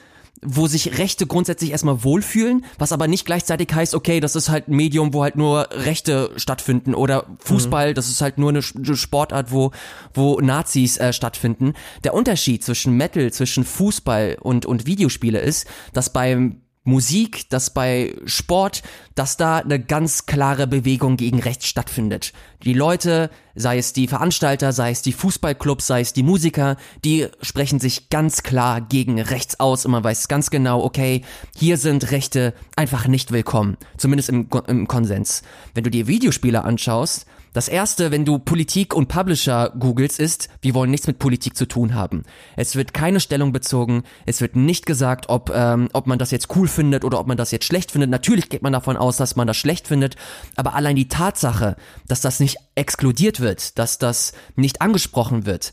wo 0.43 0.67
sich 0.67 0.99
Rechte 0.99 1.27
grundsätzlich 1.27 1.71
erstmal 1.71 2.05
wohlfühlen, 2.05 2.65
was 2.79 2.93
aber 2.93 3.09
nicht 3.09 3.27
gleichzeitig 3.27 3.73
heißt, 3.73 3.95
okay, 3.95 4.21
das 4.21 4.37
ist 4.37 4.49
halt 4.49 4.69
ein 4.69 4.77
Medium, 4.77 5.15
wo 5.15 5.23
halt 5.23 5.37
nur 5.37 5.69
Rechte 5.71 6.31
stattfinden 6.37 6.95
oder 6.95 7.27
Fußball, 7.39 7.91
mhm. 7.91 7.95
das 7.95 8.09
ist 8.09 8.21
halt 8.21 8.39
nur 8.39 8.51
eine 8.51 8.63
Sportart, 8.63 9.53
wo, 9.53 9.73
wo 10.15 10.41
Nazis 10.41 10.99
äh, 10.99 11.13
stattfinden. 11.13 11.75
Der 12.05 12.15
Unterschied 12.15 12.65
zwischen 12.65 12.97
Metal, 12.97 13.33
zwischen 13.33 13.65
Fußball 13.65 14.37
und, 14.41 14.67
und 14.67 14.87
Videospiele 14.87 15.41
ist, 15.41 15.67
dass 15.93 16.13
beim 16.13 16.61
Musik, 16.87 17.51
dass 17.51 17.71
bei 17.71 18.15
Sport, 18.27 18.83
dass 19.17 19.37
da 19.37 19.59
eine 19.59 19.81
ganz 19.81 20.27
klare 20.27 20.69
Bewegung 20.69 21.17
gegen 21.17 21.41
rechts 21.41 21.67
stattfindet. 21.67 22.33
Die 22.63 22.73
Leute, 22.73 23.31
sei 23.55 23.79
es 23.79 23.93
die 23.93 24.07
Veranstalter, 24.07 24.73
sei 24.73 24.91
es 24.91 25.03
die 25.03 25.13
Fußballclubs, 25.13 25.87
sei 25.87 26.01
es 26.01 26.13
die 26.13 26.23
Musiker, 26.23 26.77
die 27.05 27.29
sprechen 27.43 27.81
sich 27.81 28.09
ganz 28.09 28.43
klar 28.43 28.81
gegen 28.81 29.21
rechts 29.21 29.61
aus 29.61 29.85
und 29.85 29.93
man 29.93 30.05
weiß 30.05 30.29
ganz 30.29 30.51
genau, 30.51 30.83
okay, 30.83 31.23
hier 31.57 31.77
sind 31.77 32.11
Rechte 32.11 32.55
einfach 32.77 33.07
nicht 33.07 33.33
willkommen. 33.33 33.77
Zumindest 33.97 34.29
im, 34.29 34.49
im 34.67 34.89
Konsens. 34.89 35.43
Wenn 35.75 35.85
du 35.85 35.91
dir 35.91 36.07
Videospiele 36.07 36.65
anschaust, 36.65 37.27
das 37.57 37.69
erste, 37.69 38.11
wenn 38.11 38.27
du 38.27 38.39
Politik 38.39 38.93
und 38.93 39.09
Publisher 39.09 39.73
googelst, 39.79 40.21
ist, 40.21 40.51
wir 40.61 40.75
wollen 40.75 40.91
nichts 40.91 41.07
mit 41.07 41.19
Politik 41.19 41.57
zu 41.57 41.65
tun 41.65 41.95
haben. 41.95 42.25
Es 42.55 42.77
wird 42.77 42.93
keine 42.93 43.19
Stellung 43.19 43.51
bezogen, 43.51 44.03
es 44.27 44.43
wird 44.43 44.57
nicht 44.57 44.85
gesagt, 44.85 45.31
ob, 45.31 45.51
ähm, 45.55 45.89
ob 45.95 46.07
man 46.07 46.19
das 46.19 46.33
jetzt 46.33 46.55
cool 46.55 46.69
findet 46.69 47.03
oder 47.03 47.19
ob 47.19 47.27
man 47.27 47.39
das 47.39 47.53
jetzt 47.53 47.65
schlecht 47.65 47.93
findet. 47.93 48.11
Natürlich 48.11 48.51
geht 48.51 48.61
man 48.61 48.75
davon 48.75 48.99
aus, 48.99 49.17
dass 49.17 49.37
man 49.37 49.47
das 49.47 49.57
schlecht 49.57 49.89
findet, 49.89 50.17
aber 50.57 50.75
allein 50.75 50.97
die 50.97 51.09
Tatsache, 51.09 51.77
dass 52.07 52.21
das 52.21 52.41
nicht 52.41 52.56
exkludiert 52.75 53.41
wird, 53.41 53.79
dass 53.79 53.99
das 53.99 54.33
nicht 54.55 54.83
angesprochen 54.83 55.47
wird, 55.47 55.73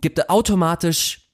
gibt 0.00 0.28
automatisch 0.30 1.30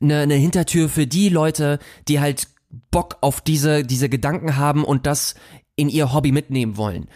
eine, 0.00 0.20
eine 0.20 0.34
Hintertür 0.34 0.88
für 0.88 1.06
die 1.06 1.28
Leute, 1.28 1.78
die 2.08 2.20
halt 2.20 2.48
Bock 2.90 3.18
auf 3.20 3.40
diese, 3.40 3.84
diese 3.84 4.08
Gedanken 4.08 4.56
haben 4.56 4.84
und 4.84 5.06
das 5.06 5.34
in 5.76 5.88
ihr 5.88 6.12
Hobby 6.12 6.32
mitnehmen 6.32 6.76
wollen. 6.76 7.08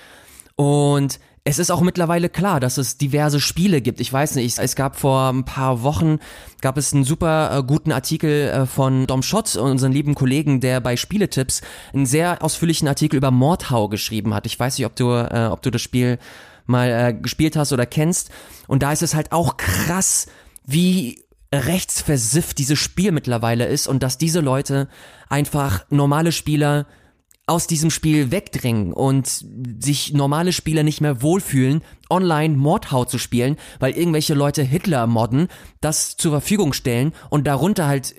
Und 0.56 1.18
es 1.44 1.58
ist 1.58 1.72
auch 1.72 1.80
mittlerweile 1.80 2.28
klar, 2.28 2.60
dass 2.60 2.78
es 2.78 2.98
diverse 2.98 3.40
Spiele 3.40 3.80
gibt. 3.80 4.00
Ich 4.00 4.12
weiß 4.12 4.36
nicht, 4.36 4.58
es 4.58 4.76
gab 4.76 4.94
vor 4.96 5.28
ein 5.32 5.44
paar 5.44 5.82
Wochen, 5.82 6.18
gab 6.60 6.78
es 6.78 6.92
einen 6.92 7.02
super 7.02 7.58
äh, 7.58 7.62
guten 7.64 7.90
Artikel 7.90 8.48
äh, 8.48 8.66
von 8.66 9.08
Dom 9.08 9.22
Schott, 9.22 9.56
unseren 9.56 9.90
lieben 9.90 10.14
Kollegen, 10.14 10.60
der 10.60 10.80
bei 10.80 10.96
Spieletipps 10.96 11.62
einen 11.92 12.06
sehr 12.06 12.44
ausführlichen 12.44 12.86
Artikel 12.86 13.16
über 13.16 13.32
Mordhau 13.32 13.88
geschrieben 13.88 14.34
hat. 14.34 14.46
Ich 14.46 14.58
weiß 14.58 14.78
nicht, 14.78 14.86
ob 14.86 14.94
du, 14.94 15.10
äh, 15.10 15.48
ob 15.50 15.62
du 15.62 15.70
das 15.70 15.82
Spiel 15.82 16.18
mal 16.66 16.88
äh, 16.90 17.14
gespielt 17.14 17.56
hast 17.56 17.72
oder 17.72 17.86
kennst. 17.86 18.30
Und 18.68 18.82
da 18.82 18.92
ist 18.92 19.02
es 19.02 19.14
halt 19.14 19.32
auch 19.32 19.56
krass, 19.56 20.26
wie 20.64 21.22
rechtsversifft 21.52 22.58
dieses 22.58 22.78
Spiel 22.78 23.12
mittlerweile 23.12 23.66
ist 23.66 23.86
und 23.86 24.02
dass 24.02 24.18
diese 24.18 24.40
Leute 24.40 24.88
einfach 25.28 25.84
normale 25.90 26.32
Spieler 26.32 26.86
aus 27.46 27.66
diesem 27.66 27.90
Spiel 27.90 28.30
wegdrängen 28.30 28.92
und 28.92 29.44
sich 29.80 30.14
normale 30.14 30.52
Spieler 30.52 30.84
nicht 30.84 31.00
mehr 31.00 31.22
wohlfühlen, 31.22 31.82
online 32.08 32.56
Mordhaut 32.56 33.10
zu 33.10 33.18
spielen, 33.18 33.56
weil 33.80 33.92
irgendwelche 33.92 34.34
Leute 34.34 34.62
Hitler 34.62 35.06
modden, 35.06 35.48
das 35.80 36.16
zur 36.16 36.30
Verfügung 36.30 36.72
stellen 36.72 37.12
und 37.30 37.46
darunter 37.46 37.86
halt 37.86 38.14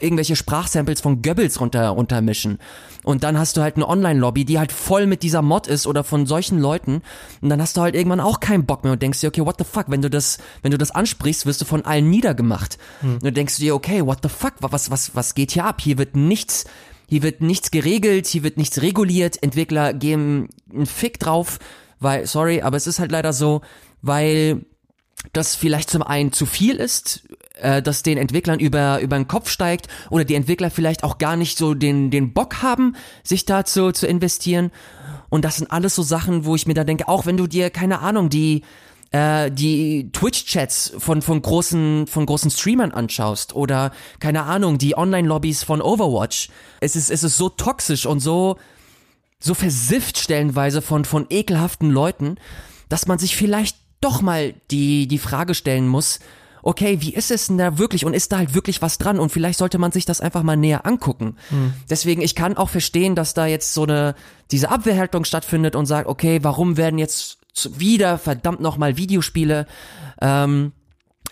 irgendwelche 0.00 0.34
Sprachsamples 0.34 1.00
von 1.00 1.22
Goebbels 1.22 1.60
runter 1.60 1.88
runtermischen. 1.88 2.58
Und 3.02 3.22
dann 3.22 3.38
hast 3.38 3.56
du 3.56 3.62
halt 3.62 3.76
eine 3.76 3.88
Online-Lobby, 3.88 4.44
die 4.44 4.58
halt 4.58 4.72
voll 4.72 5.06
mit 5.06 5.22
dieser 5.22 5.42
Mod 5.42 5.66
ist 5.66 5.86
oder 5.86 6.04
von 6.04 6.26
solchen 6.26 6.58
Leuten. 6.58 7.02
Und 7.40 7.48
dann 7.48 7.60
hast 7.60 7.76
du 7.76 7.82
halt 7.82 7.94
irgendwann 7.94 8.20
auch 8.20 8.40
keinen 8.40 8.66
Bock 8.66 8.82
mehr 8.82 8.94
und 8.94 9.02
denkst 9.02 9.20
dir, 9.20 9.28
okay, 9.28 9.44
what 9.44 9.56
the 9.58 9.64
fuck, 9.64 9.86
wenn 9.88 10.02
du 10.02 10.10
das, 10.10 10.38
wenn 10.62 10.70
du 10.70 10.78
das 10.78 10.90
ansprichst, 10.90 11.46
wirst 11.46 11.60
du 11.60 11.64
von 11.64 11.84
allen 11.84 12.08
niedergemacht. 12.10 12.78
Hm. 13.00 13.18
Und 13.22 13.36
denkst 13.36 13.56
du 13.56 13.62
dir, 13.62 13.74
okay, 13.74 14.04
what 14.04 14.18
the 14.22 14.28
fuck, 14.28 14.54
was, 14.60 14.90
was, 14.90 15.14
was 15.14 15.34
geht 15.34 15.52
hier 15.52 15.64
ab? 15.64 15.80
Hier 15.80 15.98
wird 15.98 16.16
nichts, 16.16 16.64
hier 17.06 17.22
wird 17.22 17.42
nichts 17.42 17.70
geregelt, 17.70 18.26
hier 18.26 18.42
wird 18.42 18.56
nichts 18.56 18.80
reguliert, 18.80 19.42
Entwickler 19.42 19.92
geben 19.92 20.48
einen 20.72 20.86
Fick 20.86 21.18
drauf, 21.18 21.58
weil, 22.00 22.26
sorry, 22.26 22.62
aber 22.62 22.76
es 22.76 22.86
ist 22.86 22.98
halt 22.98 23.12
leider 23.12 23.32
so, 23.32 23.60
weil 24.00 24.64
das 25.32 25.54
vielleicht 25.54 25.90
zum 25.90 26.02
einen 26.02 26.32
zu 26.32 26.46
viel 26.46 26.76
ist, 26.76 27.22
äh, 27.54 27.82
dass 27.82 28.02
den 28.02 28.18
Entwicklern 28.18 28.60
über, 28.60 29.00
über 29.00 29.16
den 29.16 29.28
Kopf 29.28 29.48
steigt 29.48 29.88
oder 30.10 30.24
die 30.24 30.34
Entwickler 30.34 30.70
vielleicht 30.70 31.04
auch 31.04 31.18
gar 31.18 31.36
nicht 31.36 31.58
so 31.58 31.74
den, 31.74 32.10
den 32.10 32.32
Bock 32.32 32.62
haben, 32.62 32.96
sich 33.22 33.44
dazu 33.44 33.92
zu 33.92 34.06
investieren. 34.06 34.70
Und 35.28 35.44
das 35.44 35.56
sind 35.56 35.70
alles 35.70 35.94
so 35.94 36.02
Sachen, 36.02 36.44
wo 36.44 36.54
ich 36.54 36.66
mir 36.66 36.74
da 36.74 36.84
denke, 36.84 37.08
auch 37.08 37.26
wenn 37.26 37.36
du 37.36 37.46
dir, 37.46 37.70
keine 37.70 38.00
Ahnung, 38.00 38.28
die, 38.28 38.62
äh, 39.10 39.50
die 39.50 40.10
Twitch-Chats 40.12 40.94
von, 40.98 41.22
von, 41.22 41.40
großen, 41.40 42.06
von 42.06 42.26
großen 42.26 42.50
Streamern 42.50 42.92
anschaust 42.92 43.54
oder, 43.54 43.92
keine 44.20 44.42
Ahnung, 44.44 44.78
die 44.78 44.96
Online-Lobbys 44.96 45.62
von 45.62 45.80
Overwatch. 45.80 46.48
Es 46.80 46.96
ist, 46.96 47.10
es 47.10 47.22
ist 47.22 47.36
so 47.36 47.48
toxisch 47.48 48.06
und 48.06 48.20
so, 48.20 48.58
so 49.38 49.54
versifft 49.54 50.18
stellenweise 50.18 50.82
von, 50.82 51.04
von 51.04 51.26
ekelhaften 51.30 51.90
Leuten, 51.90 52.36
dass 52.88 53.06
man 53.06 53.18
sich 53.18 53.36
vielleicht 53.36 53.76
doch 54.04 54.22
mal 54.22 54.54
die, 54.70 55.08
die 55.08 55.18
Frage 55.18 55.54
stellen 55.54 55.88
muss, 55.88 56.20
okay, 56.62 57.00
wie 57.00 57.14
ist 57.14 57.30
es 57.30 57.48
denn 57.48 57.58
da 57.58 57.78
wirklich 57.78 58.04
und 58.04 58.14
ist 58.14 58.32
da 58.32 58.38
halt 58.38 58.54
wirklich 58.54 58.80
was 58.80 58.98
dran 58.98 59.18
und 59.18 59.30
vielleicht 59.30 59.58
sollte 59.58 59.78
man 59.78 59.92
sich 59.92 60.06
das 60.06 60.20
einfach 60.20 60.42
mal 60.42 60.56
näher 60.56 60.86
angucken. 60.86 61.36
Hm. 61.50 61.74
Deswegen, 61.90 62.22
ich 62.22 62.34
kann 62.34 62.56
auch 62.56 62.70
verstehen, 62.70 63.14
dass 63.14 63.34
da 63.34 63.46
jetzt 63.46 63.74
so 63.74 63.82
eine, 63.82 64.14
diese 64.50 64.70
Abwehrhaltung 64.70 65.24
stattfindet 65.24 65.76
und 65.76 65.86
sagt, 65.86 66.08
okay, 66.08 66.38
warum 66.42 66.76
werden 66.76 66.98
jetzt 66.98 67.38
wieder 67.78 68.18
verdammt 68.18 68.60
nochmal 68.60 68.96
Videospiele 68.96 69.66
ähm, 70.20 70.72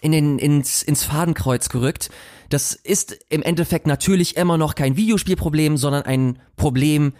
in 0.00 0.12
den, 0.12 0.38
ins, 0.38 0.82
ins 0.82 1.04
Fadenkreuz 1.04 1.68
gerückt. 1.68 2.10
Das 2.50 2.74
ist 2.74 3.18
im 3.28 3.42
Endeffekt 3.42 3.86
natürlich 3.86 4.36
immer 4.36 4.58
noch 4.58 4.74
kein 4.74 4.96
Videospielproblem, 4.96 5.76
sondern 5.76 6.02
ein 6.02 6.38
Problem 6.56 7.14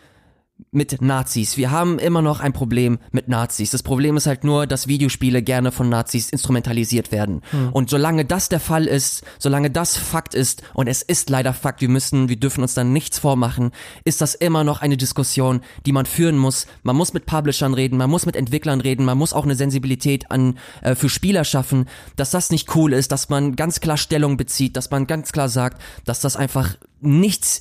mit 0.70 1.02
Nazis. 1.02 1.56
Wir 1.56 1.70
haben 1.70 1.98
immer 1.98 2.22
noch 2.22 2.40
ein 2.40 2.52
Problem 2.52 2.98
mit 3.10 3.28
Nazis. 3.28 3.70
Das 3.70 3.82
Problem 3.82 4.16
ist 4.16 4.26
halt 4.26 4.42
nur, 4.44 4.66
dass 4.66 4.86
Videospiele 4.86 5.42
gerne 5.42 5.72
von 5.72 5.88
Nazis 5.88 6.30
instrumentalisiert 6.30 7.12
werden. 7.12 7.42
Hm. 7.50 7.70
Und 7.72 7.90
solange 7.90 8.24
das 8.24 8.48
der 8.48 8.60
Fall 8.60 8.86
ist, 8.86 9.22
solange 9.38 9.70
das 9.70 9.96
Fakt 9.96 10.34
ist, 10.34 10.62
und 10.72 10.86
es 10.86 11.02
ist 11.02 11.28
leider 11.30 11.52
Fakt, 11.52 11.80
wir 11.80 11.88
müssen, 11.88 12.28
wir 12.28 12.36
dürfen 12.36 12.62
uns 12.62 12.74
dann 12.74 12.92
nichts 12.92 13.18
vormachen, 13.18 13.72
ist 14.04 14.20
das 14.20 14.34
immer 14.34 14.64
noch 14.64 14.80
eine 14.80 14.96
Diskussion, 14.96 15.60
die 15.84 15.92
man 15.92 16.06
führen 16.06 16.38
muss. 16.38 16.66
Man 16.82 16.96
muss 16.96 17.12
mit 17.12 17.26
Publishern 17.26 17.74
reden, 17.74 17.98
man 17.98 18.10
muss 18.10 18.24
mit 18.24 18.36
Entwicklern 18.36 18.80
reden, 18.80 19.04
man 19.04 19.18
muss 19.18 19.34
auch 19.34 19.44
eine 19.44 19.56
Sensibilität 19.56 20.30
an, 20.30 20.58
äh, 20.80 20.94
für 20.94 21.08
Spieler 21.08 21.44
schaffen, 21.44 21.86
dass 22.16 22.30
das 22.30 22.50
nicht 22.50 22.74
cool 22.74 22.92
ist, 22.92 23.12
dass 23.12 23.28
man 23.28 23.56
ganz 23.56 23.80
klar 23.80 23.96
Stellung 23.96 24.36
bezieht, 24.36 24.76
dass 24.76 24.90
man 24.90 25.06
ganz 25.06 25.32
klar 25.32 25.48
sagt, 25.48 25.82
dass 26.04 26.20
das 26.20 26.36
einfach 26.36 26.76
nichts 27.00 27.60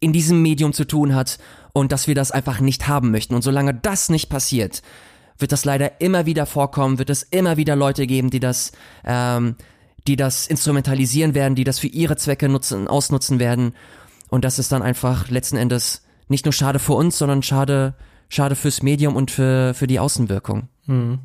in 0.00 0.12
diesem 0.12 0.42
Medium 0.42 0.72
zu 0.72 0.86
tun 0.86 1.14
hat 1.14 1.38
und 1.72 1.92
dass 1.92 2.08
wir 2.08 2.14
das 2.14 2.32
einfach 2.32 2.60
nicht 2.60 2.88
haben 2.88 3.10
möchten. 3.10 3.34
Und 3.34 3.42
solange 3.42 3.74
das 3.74 4.08
nicht 4.08 4.28
passiert, 4.28 4.82
wird 5.38 5.52
das 5.52 5.64
leider 5.64 6.00
immer 6.00 6.26
wieder 6.26 6.46
vorkommen, 6.46 6.98
wird 6.98 7.10
es 7.10 7.22
immer 7.22 7.56
wieder 7.56 7.76
Leute 7.76 8.06
geben, 8.06 8.30
die 8.30 8.40
das, 8.40 8.72
ähm, 9.04 9.56
die 10.06 10.16
das 10.16 10.46
instrumentalisieren 10.46 11.34
werden, 11.34 11.54
die 11.54 11.64
das 11.64 11.78
für 11.78 11.86
ihre 11.86 12.16
Zwecke 12.16 12.48
nutzen, 12.48 12.88
ausnutzen 12.88 13.38
werden. 13.38 13.74
Und 14.28 14.44
das 14.44 14.58
ist 14.58 14.72
dann 14.72 14.82
einfach 14.82 15.28
letzten 15.28 15.56
Endes 15.56 16.02
nicht 16.28 16.46
nur 16.46 16.52
schade 16.52 16.78
für 16.78 16.94
uns, 16.94 17.18
sondern 17.18 17.42
schade, 17.42 17.94
schade 18.28 18.54
fürs 18.54 18.82
Medium 18.82 19.16
und 19.16 19.30
für, 19.30 19.74
für 19.74 19.86
die 19.86 19.98
Außenwirkung. 19.98 20.68
Hm. 20.86 21.18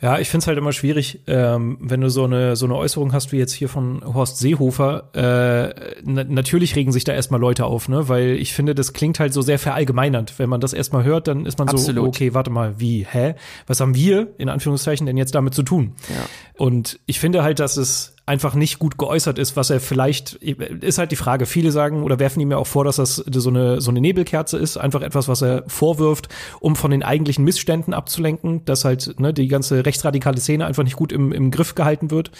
Ja, 0.00 0.18
ich 0.18 0.28
finde 0.28 0.44
es 0.44 0.46
halt 0.46 0.56
immer 0.56 0.72
schwierig, 0.72 1.20
ähm, 1.26 1.76
wenn 1.80 2.00
du 2.00 2.08
so 2.08 2.24
eine, 2.24 2.56
so 2.56 2.64
eine 2.64 2.76
Äußerung 2.76 3.12
hast 3.12 3.32
wie 3.32 3.36
jetzt 3.36 3.52
hier 3.52 3.68
von 3.68 4.02
Horst 4.04 4.38
Seehofer. 4.38 5.10
Äh, 5.14 6.00
na 6.04 6.24
natürlich 6.24 6.74
regen 6.76 6.92
sich 6.92 7.04
da 7.04 7.12
erstmal 7.12 7.40
Leute 7.40 7.66
auf, 7.66 7.88
ne? 7.88 8.08
Weil 8.08 8.30
ich 8.30 8.54
finde, 8.54 8.74
das 8.74 8.92
klingt 8.92 9.20
halt 9.20 9.34
so 9.34 9.42
sehr 9.42 9.58
verallgemeinernd. 9.58 10.38
Wenn 10.38 10.48
man 10.48 10.60
das 10.60 10.72
erstmal 10.72 11.04
hört, 11.04 11.28
dann 11.28 11.44
ist 11.44 11.58
man 11.58 11.68
Absolut. 11.68 12.04
so, 12.04 12.08
okay, 12.08 12.34
warte 12.34 12.50
mal, 12.50 12.80
wie, 12.80 13.06
hä? 13.10 13.34
Was 13.66 13.80
haben 13.80 13.94
wir, 13.94 14.28
in 14.38 14.48
Anführungszeichen, 14.48 15.06
denn 15.06 15.16
jetzt 15.16 15.34
damit 15.34 15.54
zu 15.54 15.62
tun? 15.62 15.92
Ja. 16.08 16.26
Und 16.56 16.98
ich 17.06 17.20
finde 17.20 17.42
halt, 17.42 17.58
dass 17.58 17.76
es 17.76 18.14
einfach 18.30 18.54
nicht 18.54 18.78
gut 18.78 18.96
geäußert 18.96 19.40
ist, 19.40 19.56
was 19.56 19.70
er 19.70 19.80
vielleicht, 19.80 20.34
ist 20.34 20.98
halt 20.98 21.10
die 21.10 21.16
Frage. 21.16 21.46
Viele 21.46 21.72
sagen 21.72 22.04
oder 22.04 22.20
werfen 22.20 22.38
ihm 22.38 22.52
ja 22.52 22.58
auch 22.58 22.66
vor, 22.66 22.84
dass 22.84 22.96
das 22.96 23.16
so 23.16 23.50
eine, 23.50 23.80
so 23.80 23.90
eine 23.90 24.00
Nebelkerze 24.00 24.56
ist, 24.56 24.76
einfach 24.76 25.02
etwas, 25.02 25.26
was 25.26 25.42
er 25.42 25.64
vorwirft, 25.66 26.28
um 26.60 26.76
von 26.76 26.92
den 26.92 27.02
eigentlichen 27.02 27.44
Missständen 27.44 27.92
abzulenken, 27.92 28.64
dass 28.66 28.84
halt 28.84 29.18
ne, 29.18 29.34
die 29.34 29.48
ganze 29.50 29.84
rechtsradikale 29.84 30.40
Szene 30.40 30.66
einfach 30.66 30.82
nicht 30.82 30.96
gut 30.96 31.12
im, 31.12 31.32
im 31.32 31.50
Griff 31.50 31.74
gehalten 31.74 32.10
wird. 32.10 32.30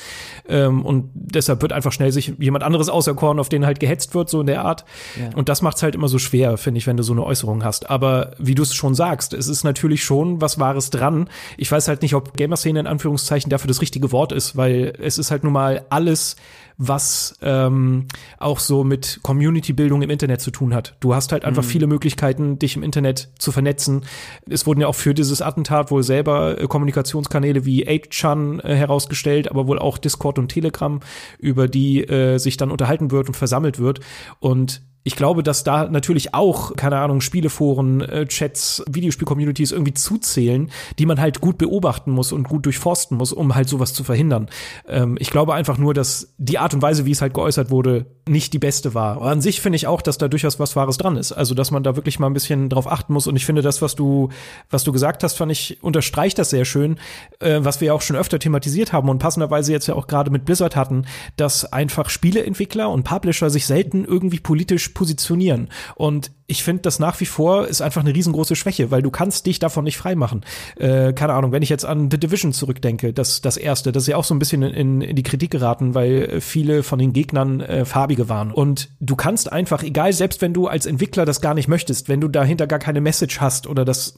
Ähm, 0.49 0.85
und 0.85 1.11
deshalb 1.15 1.63
wird 1.63 1.73
einfach 1.73 1.93
schnell 1.93 2.13
sich 2.13 2.35
jemand 2.39 2.65
anderes 2.65 2.89
auserkoren, 2.89 3.39
auf 3.39 3.49
den 3.49 3.67
halt 3.67 3.81
gehetzt 3.81 4.15
wird, 4.15 4.31
so 4.31 4.41
in 4.41 4.47
der 4.47 4.65
Art. 4.65 4.85
Ja. 5.19 5.37
Und 5.37 5.49
das 5.49 5.63
macht's 5.63 5.83
halt 5.83 5.95
immer 5.95 6.09
so 6.09 6.19
schwer, 6.19 6.57
finde 6.57 6.79
ich, 6.79 6.87
wenn 6.87 6.97
du 6.97 7.03
so 7.03 7.13
eine 7.13 7.25
Äußerung 7.25 7.65
hast. 7.65 7.91
Aber 7.91 8.33
wie 8.39 8.55
du 8.55 8.63
es 8.63 8.75
schon 8.75 8.95
sagst, 8.95 9.35
es 9.35 9.49
ist 9.49 9.65
natürlich 9.65 10.03
schon 10.05 10.41
was 10.41 10.59
Wahres 10.59 10.91
dran. 10.91 11.29
Ich 11.57 11.71
weiß 11.71 11.89
halt 11.89 12.03
nicht, 12.03 12.15
ob 12.15 12.37
Gamer-Szene 12.37 12.81
in 12.81 12.87
Anführungszeichen 12.87 13.51
dafür 13.51 13.69
das 13.69 13.81
richtige 13.81 14.13
Wort 14.13 14.33
ist, 14.33 14.57
weil 14.57 14.95
es 15.01 15.19
ist 15.19 15.31
halt 15.31 15.45
nun 15.45 15.53
mal 15.53 15.85
alles, 15.91 16.37
was 16.83 17.37
ähm, 17.43 18.07
auch 18.39 18.59
so 18.59 18.85
mit 18.85 19.21
Community-Bildung 19.23 20.01
im 20.01 20.09
Internet 20.09 20.41
zu 20.41 20.51
tun 20.51 20.73
hat. 20.75 20.97
Du 21.01 21.15
hast 21.15 21.31
halt 21.31 21.45
einfach 21.45 21.63
mhm. 21.63 21.69
viele 21.69 21.87
Möglichkeiten, 21.87 22.59
dich 22.59 22.75
im 22.75 22.83
Internet 22.83 23.29
zu 23.39 23.53
vernetzen. 23.53 24.07
Es 24.49 24.67
wurden 24.67 24.81
ja 24.81 24.87
auch 24.87 24.95
für 24.95 25.13
dieses 25.13 25.43
Attentat 25.43 25.91
wohl 25.91 26.03
selber 26.03 26.59
äh, 26.59 26.67
Kommunikationskanäle 27.01 27.65
wie 27.65 27.87
8chan 27.89 28.63
äh, 28.63 28.75
herausgestellt, 28.75 29.51
aber 29.51 29.67
wohl 29.67 29.79
auch 29.79 29.99
Discord 29.99 30.39
und 30.39 30.49
Telegram, 30.49 31.01
über 31.39 31.69
die 31.69 32.05
äh, 32.05 32.39
sich 32.39 32.57
dann 32.57 32.71
unterhalten 32.71 33.11
wird 33.11 33.29
und 33.29 33.37
versammelt 33.37 33.79
wird. 33.79 34.01
Und 34.39 34.83
ich 35.03 35.17
glaube, 35.17 35.43
dass 35.43 35.65
da 35.65 35.89
natürlich 35.89 36.35
auch, 36.35 36.77
keine 36.77 36.99
Ahnung, 36.99 37.23
Spieleforen, 37.23 38.03
äh, 38.03 38.27
Chats, 38.27 38.85
Videospiel-Communities 38.91 39.73
irgendwie 39.73 39.95
zuzählen, 39.95 40.71
die 40.99 41.07
man 41.07 41.21
halt 41.21 41.41
gut 41.41 41.57
beobachten 41.57 42.11
muss 42.11 42.33
und 42.33 42.49
gut 42.49 42.67
durchforsten 42.67 43.17
muss, 43.17 43.33
um 43.33 43.55
halt 43.55 43.69
sowas 43.69 43.95
zu 43.95 44.05
verhindern. 44.05 44.49
Ähm, 44.87 45.17
ich 45.19 45.31
glaube 45.31 45.55
einfach 45.55 45.79
nur, 45.79 45.95
dass 45.95 46.35
die 46.37 46.59
Art 46.59 46.75
und 46.75 46.83
Weise, 46.83 47.07
wie 47.07 47.13
es 47.13 47.23
halt 47.23 47.33
geäußert 47.33 47.71
wurde, 47.71 48.07
nicht 48.29 48.53
die 48.53 48.59
beste 48.59 48.93
war. 48.93 49.17
Aber 49.17 49.31
an 49.31 49.41
sich 49.41 49.61
finde 49.61 49.77
ich 49.77 49.87
auch, 49.87 50.03
dass 50.03 50.19
da 50.19 50.29
durchaus 50.29 50.61
was 50.61 50.77
Wahres 50.77 50.99
dran 50.99 51.17
ist. 51.17 51.33
Also, 51.33 51.55
dass 51.55 51.71
man 51.71 51.83
da 51.83 51.97
wirklich 51.97 52.19
mal 52.19 52.27
ein 52.27 52.35
bisschen 52.35 52.69
drauf 52.69 52.87
achten 52.87 53.15
muss. 53.15 53.27
Und 53.27 53.37
ich 53.37 53.47
finde, 53.47 53.63
das, 53.63 53.81
was 53.81 53.95
du, 53.95 54.29
was 54.69 54.85
du 54.85 54.93
gesagt 54.93 55.25
hast, 55.25 55.35
fand 55.35 55.51
ich, 55.51 55.83
unterstreicht 55.83 56.39
das 56.39 56.51
sehr 56.51 56.67
schön, 56.67 56.99
äh, 57.41 57.61
was 57.63 57.81
wir 57.81 57.87
ja 57.87 57.95
auch 57.95 58.03
schon 58.03 58.17
öfter 58.17 58.39
thematisiert 58.39 58.93
haben 58.93 59.09
und 59.09 59.19
passenderweise 59.19 59.73
jetzt 59.73 59.87
ja 59.87 59.95
auch 59.95 60.07
gerade 60.07 60.31
mit 60.31 60.45
Blizzard 60.45 60.77
hatten, 60.77 61.07
dass 61.37 61.73
einfach 61.73 62.11
Spieleentwickler 62.11 62.91
und 62.91 63.05
Publisher 63.05 63.49
sich 63.49 63.67
selten 63.67 64.05
irgendwie 64.05 64.41
politisch 64.41 64.90
positionieren. 64.95 65.69
Und 65.95 66.31
ich 66.51 66.65
finde 66.65 66.83
das 66.83 66.99
nach 66.99 67.21
wie 67.21 67.27
vor 67.27 67.69
ist 67.69 67.81
einfach 67.81 68.01
eine 68.01 68.15
riesengroße 68.15 68.57
Schwäche, 68.57 68.91
weil 68.91 69.03
du 69.03 69.11
kannst 69.11 69.47
dich 69.47 69.61
davon 69.61 69.85
nicht 69.85 69.97
freimachen. 69.97 70.45
Äh, 70.77 71.13
keine 71.13 71.35
Ahnung, 71.35 71.53
wenn 71.53 71.63
ich 71.63 71.69
jetzt 71.69 71.85
an 71.85 72.11
The 72.11 72.19
Division 72.19 72.53
zurückdenke, 72.53 73.13
das, 73.13 73.41
das 73.41 73.57
erste, 73.57 73.93
das 73.93 74.03
ist 74.03 74.09
ja 74.09 74.17
auch 74.17 74.25
so 74.25 74.35
ein 74.35 74.41
bisschen 74.41 74.63
in, 74.63 75.01
in 75.01 75.15
die 75.15 75.23
Kritik 75.23 75.53
geraten, 75.53 75.95
weil 75.95 76.41
viele 76.41 76.83
von 76.83 76.99
den 76.99 77.13
Gegnern 77.13 77.61
äh, 77.61 77.85
farbige 77.85 78.29
waren. 78.29 78.51
Und 78.51 78.89
du 78.99 79.15
kannst 79.15 79.53
einfach, 79.53 79.85
egal, 79.85 80.13
selbst 80.13 80.43
wenn 80.43 80.53
du 80.53 80.67
als 80.67 80.87
Entwickler 80.87 81.25
das 81.25 81.41
gar 81.41 81.55
nicht 81.55 81.69
möchtest, 81.69 82.09
wenn 82.09 82.21
du 82.21 82.27
dahinter 82.27 82.67
gar 82.67 82.81
keine 82.81 83.01
Message 83.01 83.41
hast 83.41 83.69
oder 83.69 83.85
das, 83.85 84.17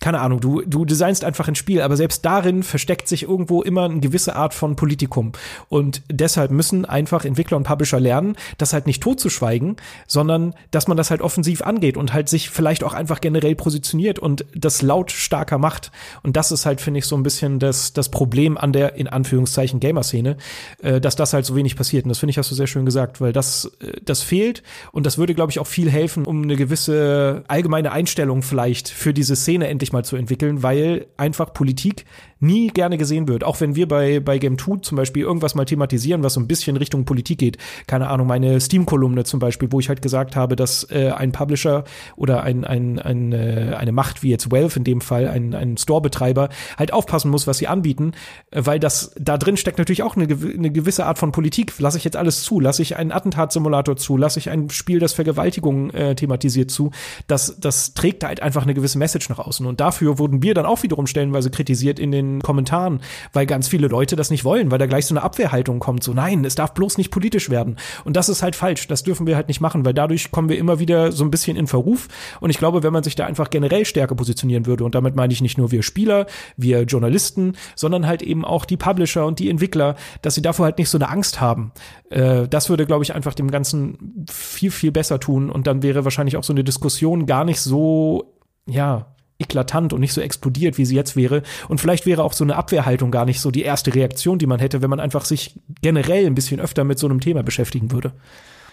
keine 0.00 0.20
Ahnung, 0.20 0.40
du, 0.40 0.62
du 0.62 0.86
designst 0.86 1.24
einfach 1.24 1.46
ein 1.46 1.54
Spiel, 1.54 1.82
aber 1.82 1.94
selbst 1.94 2.24
darin 2.24 2.62
versteckt 2.62 3.06
sich 3.06 3.24
irgendwo 3.24 3.62
immer 3.62 3.84
eine 3.84 4.00
gewisse 4.00 4.34
Art 4.34 4.54
von 4.54 4.74
Politikum. 4.74 5.32
Und 5.68 6.02
deshalb 6.10 6.50
müssen 6.50 6.86
einfach 6.86 7.26
Entwickler 7.26 7.58
und 7.58 7.64
Publisher 7.64 8.00
lernen, 8.00 8.36
das 8.56 8.72
halt 8.72 8.86
nicht 8.86 9.02
totzuschweigen, 9.02 9.76
sondern 10.06 10.54
dass 10.70 10.88
man 10.88 10.96
das 10.96 11.10
halt 11.10 11.20
offensiv 11.20 11.60
angeht 11.60 11.98
und 11.98 12.14
halt 12.14 12.30
sich 12.30 12.48
vielleicht 12.48 12.82
auch 12.82 12.94
einfach 12.94 13.20
generell 13.20 13.54
positioniert 13.54 14.18
und 14.18 14.46
das 14.54 14.80
laut 14.80 15.12
stärker 15.12 15.58
macht. 15.58 15.92
Und 16.22 16.36
das 16.36 16.50
ist 16.50 16.64
halt, 16.64 16.80
finde 16.80 16.98
ich, 16.98 17.04
so 17.04 17.16
ein 17.16 17.22
bisschen 17.22 17.58
das, 17.58 17.92
das 17.92 18.08
Problem 18.08 18.56
an 18.56 18.72
der, 18.72 18.94
in 18.94 19.06
Anführungszeichen, 19.06 19.80
Gamer-Szene, 19.80 20.38
äh, 20.82 21.00
dass 21.00 21.14
das 21.14 21.34
halt 21.34 21.44
so 21.44 21.56
wenig 21.56 21.76
passiert. 21.76 22.06
Und 22.06 22.08
das 22.08 22.18
finde 22.18 22.30
ich, 22.30 22.38
hast 22.38 22.50
du 22.50 22.54
sehr 22.54 22.66
schön 22.66 22.86
gesagt, 22.86 23.20
weil 23.20 23.34
das, 23.34 23.70
äh, 23.80 23.92
das 24.02 24.22
fehlt 24.22 24.62
und 24.92 25.04
das 25.04 25.18
würde, 25.18 25.34
glaube 25.34 25.52
ich, 25.52 25.58
auch 25.58 25.66
viel 25.66 25.90
helfen, 25.90 26.24
um 26.24 26.42
eine 26.42 26.56
gewisse 26.56 27.44
allgemeine 27.48 27.92
Einstellung 27.92 28.42
vielleicht 28.42 28.88
für 28.88 29.12
diese 29.12 29.36
Szene 29.36 29.68
endlich 29.68 29.89
mal 29.92 30.04
zu 30.04 30.16
entwickeln, 30.16 30.62
weil 30.62 31.06
einfach 31.16 31.52
Politik 31.52 32.04
nie 32.40 32.68
gerne 32.68 32.98
gesehen 32.98 33.28
wird. 33.28 33.44
Auch 33.44 33.60
wenn 33.60 33.76
wir 33.76 33.86
bei, 33.86 34.20
bei 34.20 34.38
Game 34.38 34.58
2 34.58 34.78
zum 34.80 34.96
Beispiel 34.96 35.22
irgendwas 35.22 35.54
mal 35.54 35.64
thematisieren, 35.64 36.22
was 36.22 36.34
so 36.34 36.40
ein 36.40 36.46
bisschen 36.46 36.76
Richtung 36.76 37.04
Politik 37.04 37.38
geht. 37.38 37.58
Keine 37.86 38.08
Ahnung, 38.08 38.26
meine 38.26 38.60
Steam-Kolumne 38.60 39.24
zum 39.24 39.40
Beispiel, 39.40 39.70
wo 39.70 39.80
ich 39.80 39.88
halt 39.88 40.02
gesagt 40.02 40.36
habe, 40.36 40.56
dass 40.56 40.84
äh, 40.90 41.10
ein 41.10 41.32
Publisher 41.32 41.84
oder 42.16 42.42
ein, 42.42 42.64
ein, 42.64 42.98
ein, 42.98 43.32
äh, 43.32 43.74
eine 43.78 43.92
Macht 43.92 44.22
wie 44.22 44.30
jetzt 44.30 44.50
Valve 44.50 44.78
in 44.78 44.84
dem 44.84 45.00
Fall, 45.00 45.28
ein, 45.28 45.54
ein 45.54 45.76
Store-Betreiber, 45.76 46.48
halt 46.78 46.92
aufpassen 46.92 47.30
muss, 47.30 47.46
was 47.46 47.58
sie 47.58 47.68
anbieten, 47.68 48.12
weil 48.50 48.80
das 48.80 49.12
da 49.18 49.36
drin 49.36 49.56
steckt 49.56 49.78
natürlich 49.78 50.02
auch 50.02 50.16
eine, 50.16 50.24
eine 50.24 50.70
gewisse 50.70 51.06
Art 51.06 51.18
von 51.18 51.32
Politik. 51.32 51.72
Lasse 51.78 51.98
ich 51.98 52.04
jetzt 52.04 52.16
alles 52.16 52.42
zu? 52.42 52.60
Lasse 52.60 52.82
ich 52.82 52.96
einen 52.96 53.12
Attentatsimulator 53.12 53.96
zu? 53.96 54.16
Lasse 54.16 54.38
ich 54.38 54.48
ein 54.50 54.70
Spiel, 54.70 54.98
das 54.98 55.12
Vergewaltigung 55.12 55.90
äh, 55.90 56.14
thematisiert 56.14 56.70
zu? 56.70 56.90
Das, 57.26 57.56
das 57.60 57.94
trägt 57.94 58.24
halt 58.24 58.40
einfach 58.40 58.62
eine 58.62 58.74
gewisse 58.74 58.98
Message 58.98 59.28
nach 59.28 59.38
außen. 59.38 59.66
Und 59.66 59.80
dafür 59.80 60.18
wurden 60.18 60.42
wir 60.42 60.54
dann 60.54 60.66
auch 60.66 60.82
wiederum 60.82 61.06
stellenweise 61.06 61.50
kritisiert 61.50 61.98
in 61.98 62.10
den 62.12 62.29
Kommentaren, 62.38 63.00
weil 63.32 63.46
ganz 63.46 63.68
viele 63.68 63.88
Leute 63.88 64.16
das 64.16 64.30
nicht 64.30 64.44
wollen, 64.44 64.70
weil 64.70 64.78
da 64.78 64.86
gleich 64.86 65.06
so 65.06 65.14
eine 65.14 65.22
Abwehrhaltung 65.22 65.80
kommt, 65.80 66.04
so 66.04 66.12
nein, 66.14 66.44
es 66.44 66.54
darf 66.54 66.74
bloß 66.74 66.98
nicht 66.98 67.10
politisch 67.10 67.50
werden. 67.50 67.76
Und 68.04 68.16
das 68.16 68.28
ist 68.28 68.42
halt 68.42 68.56
falsch, 68.56 68.86
das 68.86 69.02
dürfen 69.02 69.26
wir 69.26 69.36
halt 69.36 69.48
nicht 69.48 69.60
machen, 69.60 69.84
weil 69.84 69.94
dadurch 69.94 70.30
kommen 70.30 70.48
wir 70.48 70.58
immer 70.58 70.78
wieder 70.78 71.12
so 71.12 71.24
ein 71.24 71.30
bisschen 71.30 71.56
in 71.56 71.66
Verruf. 71.66 72.08
Und 72.40 72.50
ich 72.50 72.58
glaube, 72.58 72.82
wenn 72.82 72.92
man 72.92 73.02
sich 73.02 73.16
da 73.16 73.26
einfach 73.26 73.50
generell 73.50 73.84
stärker 73.84 74.14
positionieren 74.14 74.66
würde, 74.66 74.84
und 74.84 74.94
damit 74.94 75.16
meine 75.16 75.32
ich 75.32 75.42
nicht 75.42 75.58
nur 75.58 75.70
wir 75.70 75.82
Spieler, 75.82 76.26
wir 76.56 76.82
Journalisten, 76.82 77.54
sondern 77.74 78.06
halt 78.06 78.22
eben 78.22 78.44
auch 78.44 78.64
die 78.64 78.76
Publisher 78.76 79.26
und 79.26 79.38
die 79.38 79.50
Entwickler, 79.50 79.96
dass 80.22 80.34
sie 80.34 80.42
davor 80.42 80.66
halt 80.66 80.78
nicht 80.78 80.88
so 80.88 80.98
eine 80.98 81.08
Angst 81.08 81.40
haben. 81.40 81.72
Äh, 82.10 82.48
das 82.48 82.68
würde, 82.68 82.86
glaube 82.86 83.04
ich, 83.04 83.14
einfach 83.14 83.34
dem 83.34 83.50
Ganzen 83.50 84.26
viel, 84.30 84.70
viel 84.70 84.92
besser 84.92 85.20
tun. 85.20 85.50
Und 85.50 85.66
dann 85.66 85.82
wäre 85.82 86.04
wahrscheinlich 86.04 86.36
auch 86.36 86.44
so 86.44 86.52
eine 86.52 86.64
Diskussion 86.64 87.26
gar 87.26 87.44
nicht 87.44 87.60
so, 87.60 88.34
ja, 88.66 89.14
eklatant 89.40 89.92
und 89.92 90.00
nicht 90.00 90.12
so 90.12 90.20
explodiert, 90.20 90.78
wie 90.78 90.84
sie 90.84 90.94
jetzt 90.94 91.16
wäre. 91.16 91.42
Und 91.68 91.80
vielleicht 91.80 92.06
wäre 92.06 92.22
auch 92.22 92.32
so 92.32 92.44
eine 92.44 92.56
Abwehrhaltung 92.56 93.10
gar 93.10 93.24
nicht 93.24 93.40
so 93.40 93.50
die 93.50 93.62
erste 93.62 93.94
Reaktion, 93.94 94.38
die 94.38 94.46
man 94.46 94.60
hätte, 94.60 94.82
wenn 94.82 94.90
man 94.90 95.00
einfach 95.00 95.24
sich 95.24 95.58
generell 95.80 96.26
ein 96.26 96.34
bisschen 96.34 96.60
öfter 96.60 96.84
mit 96.84 96.98
so 96.98 97.08
einem 97.08 97.20
Thema 97.20 97.42
beschäftigen 97.42 97.90
würde. 97.90 98.12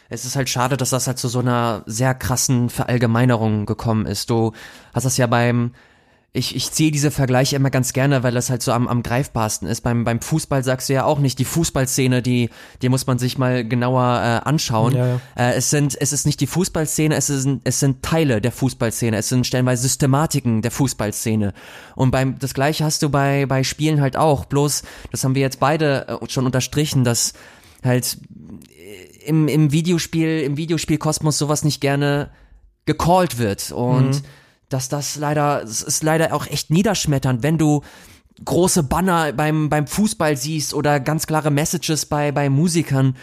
Es 0.09 0.25
ist 0.25 0.35
halt 0.35 0.49
schade, 0.49 0.77
dass 0.77 0.91
das 0.91 1.07
halt 1.07 1.17
zu 1.17 1.27
so 1.27 1.39
einer 1.39 1.83
sehr 1.85 2.13
krassen 2.13 2.69
Verallgemeinerung 2.69 3.65
gekommen 3.65 4.05
ist. 4.05 4.29
Du 4.29 4.53
hast 4.93 5.05
das 5.05 5.17
ja 5.17 5.27
beim 5.27 5.71
ich, 6.37 6.55
ich 6.55 6.71
ziehe 6.71 6.91
diese 6.91 7.11
Vergleiche 7.11 7.55
immer 7.55 7.69
ganz 7.69 7.93
gerne, 7.93 8.23
weil 8.23 8.33
das 8.33 8.49
halt 8.49 8.61
so 8.61 8.71
am, 8.71 8.87
am 8.87 9.03
greifbarsten 9.03 9.67
ist. 9.67 9.81
Beim, 9.81 10.03
beim 10.03 10.21
Fußball 10.21 10.63
sagst 10.63 10.87
du 10.87 10.93
ja 10.93 11.03
auch 11.03 11.19
nicht, 11.19 11.39
die 11.39 11.45
Fußballszene, 11.45 12.21
die, 12.21 12.49
die 12.81 12.89
muss 12.89 13.07
man 13.07 13.17
sich 13.17 13.37
mal 13.37 13.67
genauer 13.67 14.03
äh, 14.03 14.47
anschauen. 14.47 14.95
Ja, 14.95 15.07
ja. 15.07 15.21
Äh, 15.35 15.53
es, 15.55 15.69
sind, 15.69 15.99
es 15.99 16.13
ist 16.13 16.25
nicht 16.25 16.39
die 16.39 16.47
Fußballszene, 16.47 17.15
es, 17.15 17.29
ist, 17.29 17.47
es 17.63 17.79
sind 17.79 18.03
Teile 18.03 18.39
der 18.39 18.51
Fußballszene, 18.51 19.17
es 19.17 19.29
sind 19.29 19.47
stellenweise 19.47 19.81
Systematiken 19.81 20.61
der 20.61 20.71
Fußballszene. 20.71 21.53
Und 21.95 22.11
beim 22.11 22.37
das 22.39 22.53
gleiche 22.53 22.85
hast 22.85 23.01
du 23.01 23.09
bei, 23.09 23.45
bei 23.47 23.63
Spielen 23.63 23.99
halt 23.99 24.15
auch. 24.15 24.45
Bloß, 24.45 24.83
das 25.11 25.23
haben 25.23 25.35
wir 25.35 25.41
jetzt 25.41 25.59
beide 25.59 26.19
äh, 26.21 26.29
schon 26.29 26.45
unterstrichen, 26.45 27.03
dass 27.03 27.33
halt 27.83 28.19
im, 29.25 29.47
im 29.47 29.71
Videospiel, 29.71 30.41
im 30.41 30.55
Videospielkosmos 30.55 31.37
sowas 31.37 31.63
nicht 31.63 31.81
gerne 31.81 32.29
gecallt 32.85 33.39
wird. 33.39 33.71
Und 33.71 34.09
mhm 34.09 34.21
dass 34.69 34.89
das 34.89 35.15
leider, 35.15 35.63
es 35.63 35.81
ist 35.81 36.03
leider 36.03 36.33
auch 36.33 36.47
echt 36.47 36.69
niederschmetternd, 36.69 37.43
wenn 37.43 37.57
du 37.57 37.81
große 38.43 38.83
Banner 38.83 39.33
beim, 39.33 39.69
beim 39.69 39.87
Fußball 39.87 40.37
siehst 40.37 40.73
oder 40.73 40.99
ganz 40.99 41.27
klare 41.27 41.51
Messages 41.51 42.05
bei, 42.05 42.31
bei 42.31 42.49
Musikern, 42.49 43.15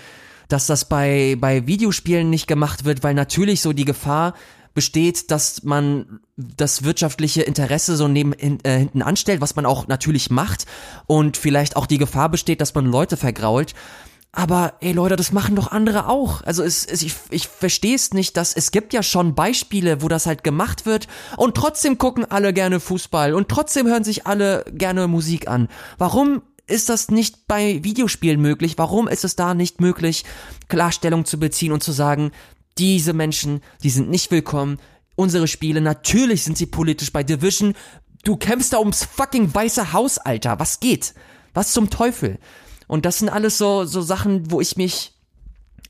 dass 0.48 0.66
das 0.66 0.88
bei, 0.88 1.36
bei 1.38 1.66
Videospielen 1.66 2.30
nicht 2.30 2.46
gemacht 2.46 2.84
wird, 2.84 3.02
weil 3.02 3.14
natürlich 3.14 3.60
so 3.60 3.72
die 3.72 3.84
Gefahr 3.84 4.34
besteht, 4.74 5.30
dass 5.30 5.62
man 5.62 6.20
das 6.36 6.82
wirtschaftliche 6.82 7.42
Interesse 7.42 7.96
so 7.96 8.08
neben 8.08 8.32
äh, 8.32 8.78
hinten 8.78 9.02
anstellt, 9.02 9.40
was 9.40 9.54
man 9.54 9.66
auch 9.66 9.86
natürlich 9.86 10.30
macht 10.30 10.66
und 11.06 11.36
vielleicht 11.36 11.76
auch 11.76 11.86
die 11.86 11.98
Gefahr 11.98 12.28
besteht, 12.28 12.60
dass 12.60 12.74
man 12.74 12.86
Leute 12.86 13.16
vergrault. 13.16 13.74
Aber 14.36 14.74
ey 14.80 14.90
Leute, 14.90 15.14
das 15.14 15.30
machen 15.30 15.54
doch 15.54 15.70
andere 15.70 16.08
auch. 16.08 16.42
Also 16.42 16.64
es, 16.64 16.84
es, 16.84 17.02
ich, 17.02 17.14
ich 17.30 17.46
verstehe 17.46 17.94
es 17.94 18.12
nicht, 18.12 18.36
dass 18.36 18.52
es 18.54 18.72
gibt 18.72 18.92
ja 18.92 19.04
schon 19.04 19.36
Beispiele, 19.36 20.02
wo 20.02 20.08
das 20.08 20.26
halt 20.26 20.42
gemacht 20.42 20.86
wird 20.86 21.06
und 21.36 21.56
trotzdem 21.56 21.98
gucken 21.98 22.28
alle 22.28 22.52
gerne 22.52 22.80
Fußball 22.80 23.32
und 23.32 23.48
trotzdem 23.48 23.86
hören 23.86 24.02
sich 24.02 24.26
alle 24.26 24.64
gerne 24.72 25.06
Musik 25.06 25.46
an. 25.46 25.68
Warum 25.98 26.42
ist 26.66 26.88
das 26.88 27.10
nicht 27.10 27.46
bei 27.46 27.84
Videospielen 27.84 28.40
möglich? 28.40 28.76
Warum 28.76 29.06
ist 29.06 29.24
es 29.24 29.36
da 29.36 29.54
nicht 29.54 29.80
möglich, 29.80 30.24
Klarstellung 30.68 31.24
zu 31.26 31.38
beziehen 31.38 31.70
und 31.70 31.84
zu 31.84 31.92
sagen, 31.92 32.32
diese 32.76 33.12
Menschen, 33.12 33.60
die 33.84 33.90
sind 33.90 34.10
nicht 34.10 34.32
willkommen. 34.32 34.78
Unsere 35.14 35.46
Spiele, 35.46 35.80
natürlich 35.80 36.42
sind 36.42 36.58
sie 36.58 36.66
politisch 36.66 37.12
bei 37.12 37.22
Division. 37.22 37.74
Du 38.24 38.36
kämpfst 38.36 38.72
da 38.72 38.80
ums 38.80 39.04
fucking 39.04 39.54
weiße 39.54 39.92
Haus, 39.92 40.18
Alter. 40.18 40.58
Was 40.58 40.80
geht? 40.80 41.14
Was 41.52 41.72
zum 41.72 41.88
Teufel? 41.88 42.40
Und 42.86 43.06
das 43.06 43.18
sind 43.18 43.28
alles 43.28 43.58
so, 43.58 43.84
so 43.84 44.02
Sachen, 44.02 44.50
wo 44.50 44.60
ich 44.60 44.76
mich 44.76 45.14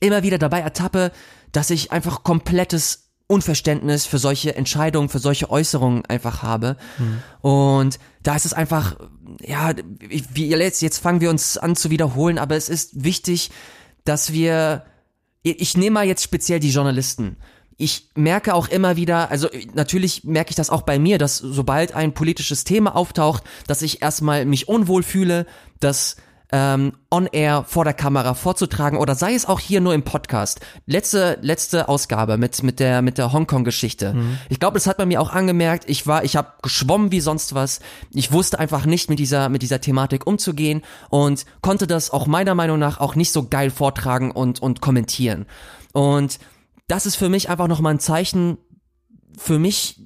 immer 0.00 0.22
wieder 0.22 0.38
dabei 0.38 0.60
ertappe, 0.60 1.12
dass 1.52 1.70
ich 1.70 1.92
einfach 1.92 2.24
komplettes 2.24 3.04
Unverständnis 3.26 4.04
für 4.04 4.18
solche 4.18 4.54
Entscheidungen, 4.54 5.08
für 5.08 5.18
solche 5.18 5.50
Äußerungen 5.50 6.04
einfach 6.06 6.42
habe. 6.42 6.76
Mhm. 6.98 7.22
Und 7.40 7.98
da 8.22 8.36
ist 8.36 8.44
es 8.44 8.52
einfach, 8.52 8.96
ja, 9.40 9.72
wie 9.98 10.48
jetzt, 10.48 10.82
jetzt 10.82 10.98
fangen 10.98 11.20
wir 11.20 11.30
uns 11.30 11.56
an 11.56 11.74
zu 11.74 11.90
wiederholen, 11.90 12.38
aber 12.38 12.56
es 12.56 12.68
ist 12.68 13.02
wichtig, 13.02 13.50
dass 14.04 14.32
wir, 14.32 14.84
ich 15.42 15.76
nehme 15.76 15.94
mal 15.94 16.06
jetzt 16.06 16.22
speziell 16.22 16.60
die 16.60 16.70
Journalisten. 16.70 17.36
Ich 17.76 18.10
merke 18.14 18.54
auch 18.54 18.68
immer 18.68 18.96
wieder, 18.96 19.30
also 19.30 19.48
natürlich 19.72 20.24
merke 20.24 20.50
ich 20.50 20.56
das 20.56 20.70
auch 20.70 20.82
bei 20.82 20.98
mir, 20.98 21.16
dass 21.18 21.38
sobald 21.38 21.94
ein 21.94 22.12
politisches 22.12 22.64
Thema 22.64 22.94
auftaucht, 22.94 23.42
dass 23.66 23.82
ich 23.82 24.02
erstmal 24.02 24.44
mich 24.44 24.68
unwohl 24.68 25.02
fühle, 25.02 25.46
dass 25.80 26.16
ähm, 26.54 26.92
on 27.10 27.26
air 27.26 27.64
vor 27.66 27.82
der 27.82 27.94
Kamera 27.94 28.34
vorzutragen 28.34 28.96
oder 28.96 29.16
sei 29.16 29.34
es 29.34 29.44
auch 29.44 29.58
hier 29.58 29.80
nur 29.80 29.92
im 29.92 30.04
Podcast. 30.04 30.60
Letzte 30.86 31.36
letzte 31.42 31.88
Ausgabe 31.88 32.38
mit 32.38 32.62
mit 32.62 32.78
der 32.78 33.02
mit 33.02 33.18
der 33.18 33.32
Hongkong 33.32 33.64
Geschichte. 33.64 34.14
Mhm. 34.14 34.38
Ich 34.48 34.60
glaube, 34.60 34.74
das 34.74 34.86
hat 34.86 34.98
man 34.98 35.08
mir 35.08 35.20
auch 35.20 35.32
angemerkt. 35.32 35.90
Ich 35.90 36.06
war 36.06 36.22
ich 36.22 36.36
habe 36.36 36.52
geschwommen 36.62 37.10
wie 37.10 37.18
sonst 37.18 37.56
was. 37.56 37.80
Ich 38.12 38.30
wusste 38.30 38.60
einfach 38.60 38.86
nicht 38.86 39.10
mit 39.10 39.18
dieser 39.18 39.48
mit 39.48 39.62
dieser 39.62 39.80
Thematik 39.80 40.28
umzugehen 40.28 40.82
und 41.08 41.44
konnte 41.60 41.88
das 41.88 42.10
auch 42.10 42.28
meiner 42.28 42.54
Meinung 42.54 42.78
nach 42.78 43.00
auch 43.00 43.16
nicht 43.16 43.32
so 43.32 43.48
geil 43.48 43.70
vortragen 43.70 44.30
und 44.30 44.62
und 44.62 44.80
kommentieren. 44.80 45.46
Und 45.92 46.38
das 46.86 47.04
ist 47.04 47.16
für 47.16 47.28
mich 47.28 47.50
einfach 47.50 47.66
nochmal 47.66 47.94
ein 47.94 48.00
Zeichen 48.00 48.58
für 49.36 49.58
mich 49.58 50.00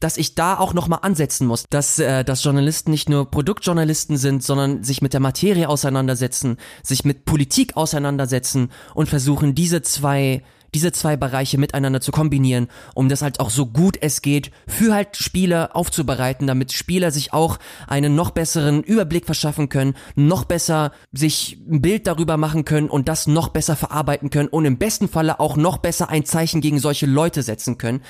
dass 0.00 0.16
ich 0.16 0.34
da 0.34 0.58
auch 0.58 0.74
nochmal 0.74 1.00
ansetzen 1.02 1.46
muss, 1.46 1.64
dass, 1.70 1.98
äh, 1.98 2.24
dass 2.24 2.42
Journalisten 2.42 2.90
nicht 2.90 3.08
nur 3.08 3.30
Produktjournalisten 3.30 4.16
sind, 4.16 4.42
sondern 4.42 4.82
sich 4.82 5.02
mit 5.02 5.12
der 5.12 5.20
Materie 5.20 5.68
auseinandersetzen, 5.68 6.56
sich 6.82 7.04
mit 7.04 7.26
Politik 7.26 7.76
auseinandersetzen 7.76 8.70
und 8.94 9.08
versuchen, 9.08 9.54
diese 9.54 9.82
zwei 9.82 10.42
diese 10.74 10.92
zwei 10.92 11.16
Bereiche 11.16 11.58
miteinander 11.58 12.00
zu 12.00 12.12
kombinieren, 12.12 12.68
um 12.94 13.08
das 13.08 13.22
halt 13.22 13.40
auch 13.40 13.50
so 13.50 13.66
gut 13.66 13.98
es 14.00 14.22
geht 14.22 14.50
für 14.66 14.94
halt 14.94 15.16
Spieler 15.16 15.70
aufzubereiten, 15.74 16.46
damit 16.46 16.72
Spieler 16.72 17.10
sich 17.10 17.32
auch 17.32 17.58
einen 17.86 18.14
noch 18.14 18.30
besseren 18.30 18.82
Überblick 18.82 19.26
verschaffen 19.26 19.68
können, 19.68 19.94
noch 20.14 20.44
besser 20.44 20.92
sich 21.12 21.58
ein 21.70 21.82
Bild 21.82 22.06
darüber 22.06 22.36
machen 22.36 22.64
können 22.64 22.88
und 22.88 23.08
das 23.08 23.26
noch 23.26 23.48
besser 23.48 23.76
verarbeiten 23.76 24.30
können 24.30 24.48
und 24.48 24.64
im 24.64 24.78
besten 24.78 25.08
Falle 25.08 25.40
auch 25.40 25.56
noch 25.56 25.78
besser 25.78 26.08
ein 26.08 26.24
Zeichen 26.24 26.60
gegen 26.60 26.78
solche 26.78 27.06
Leute 27.06 27.42
setzen 27.42 27.78
können, 27.78 28.02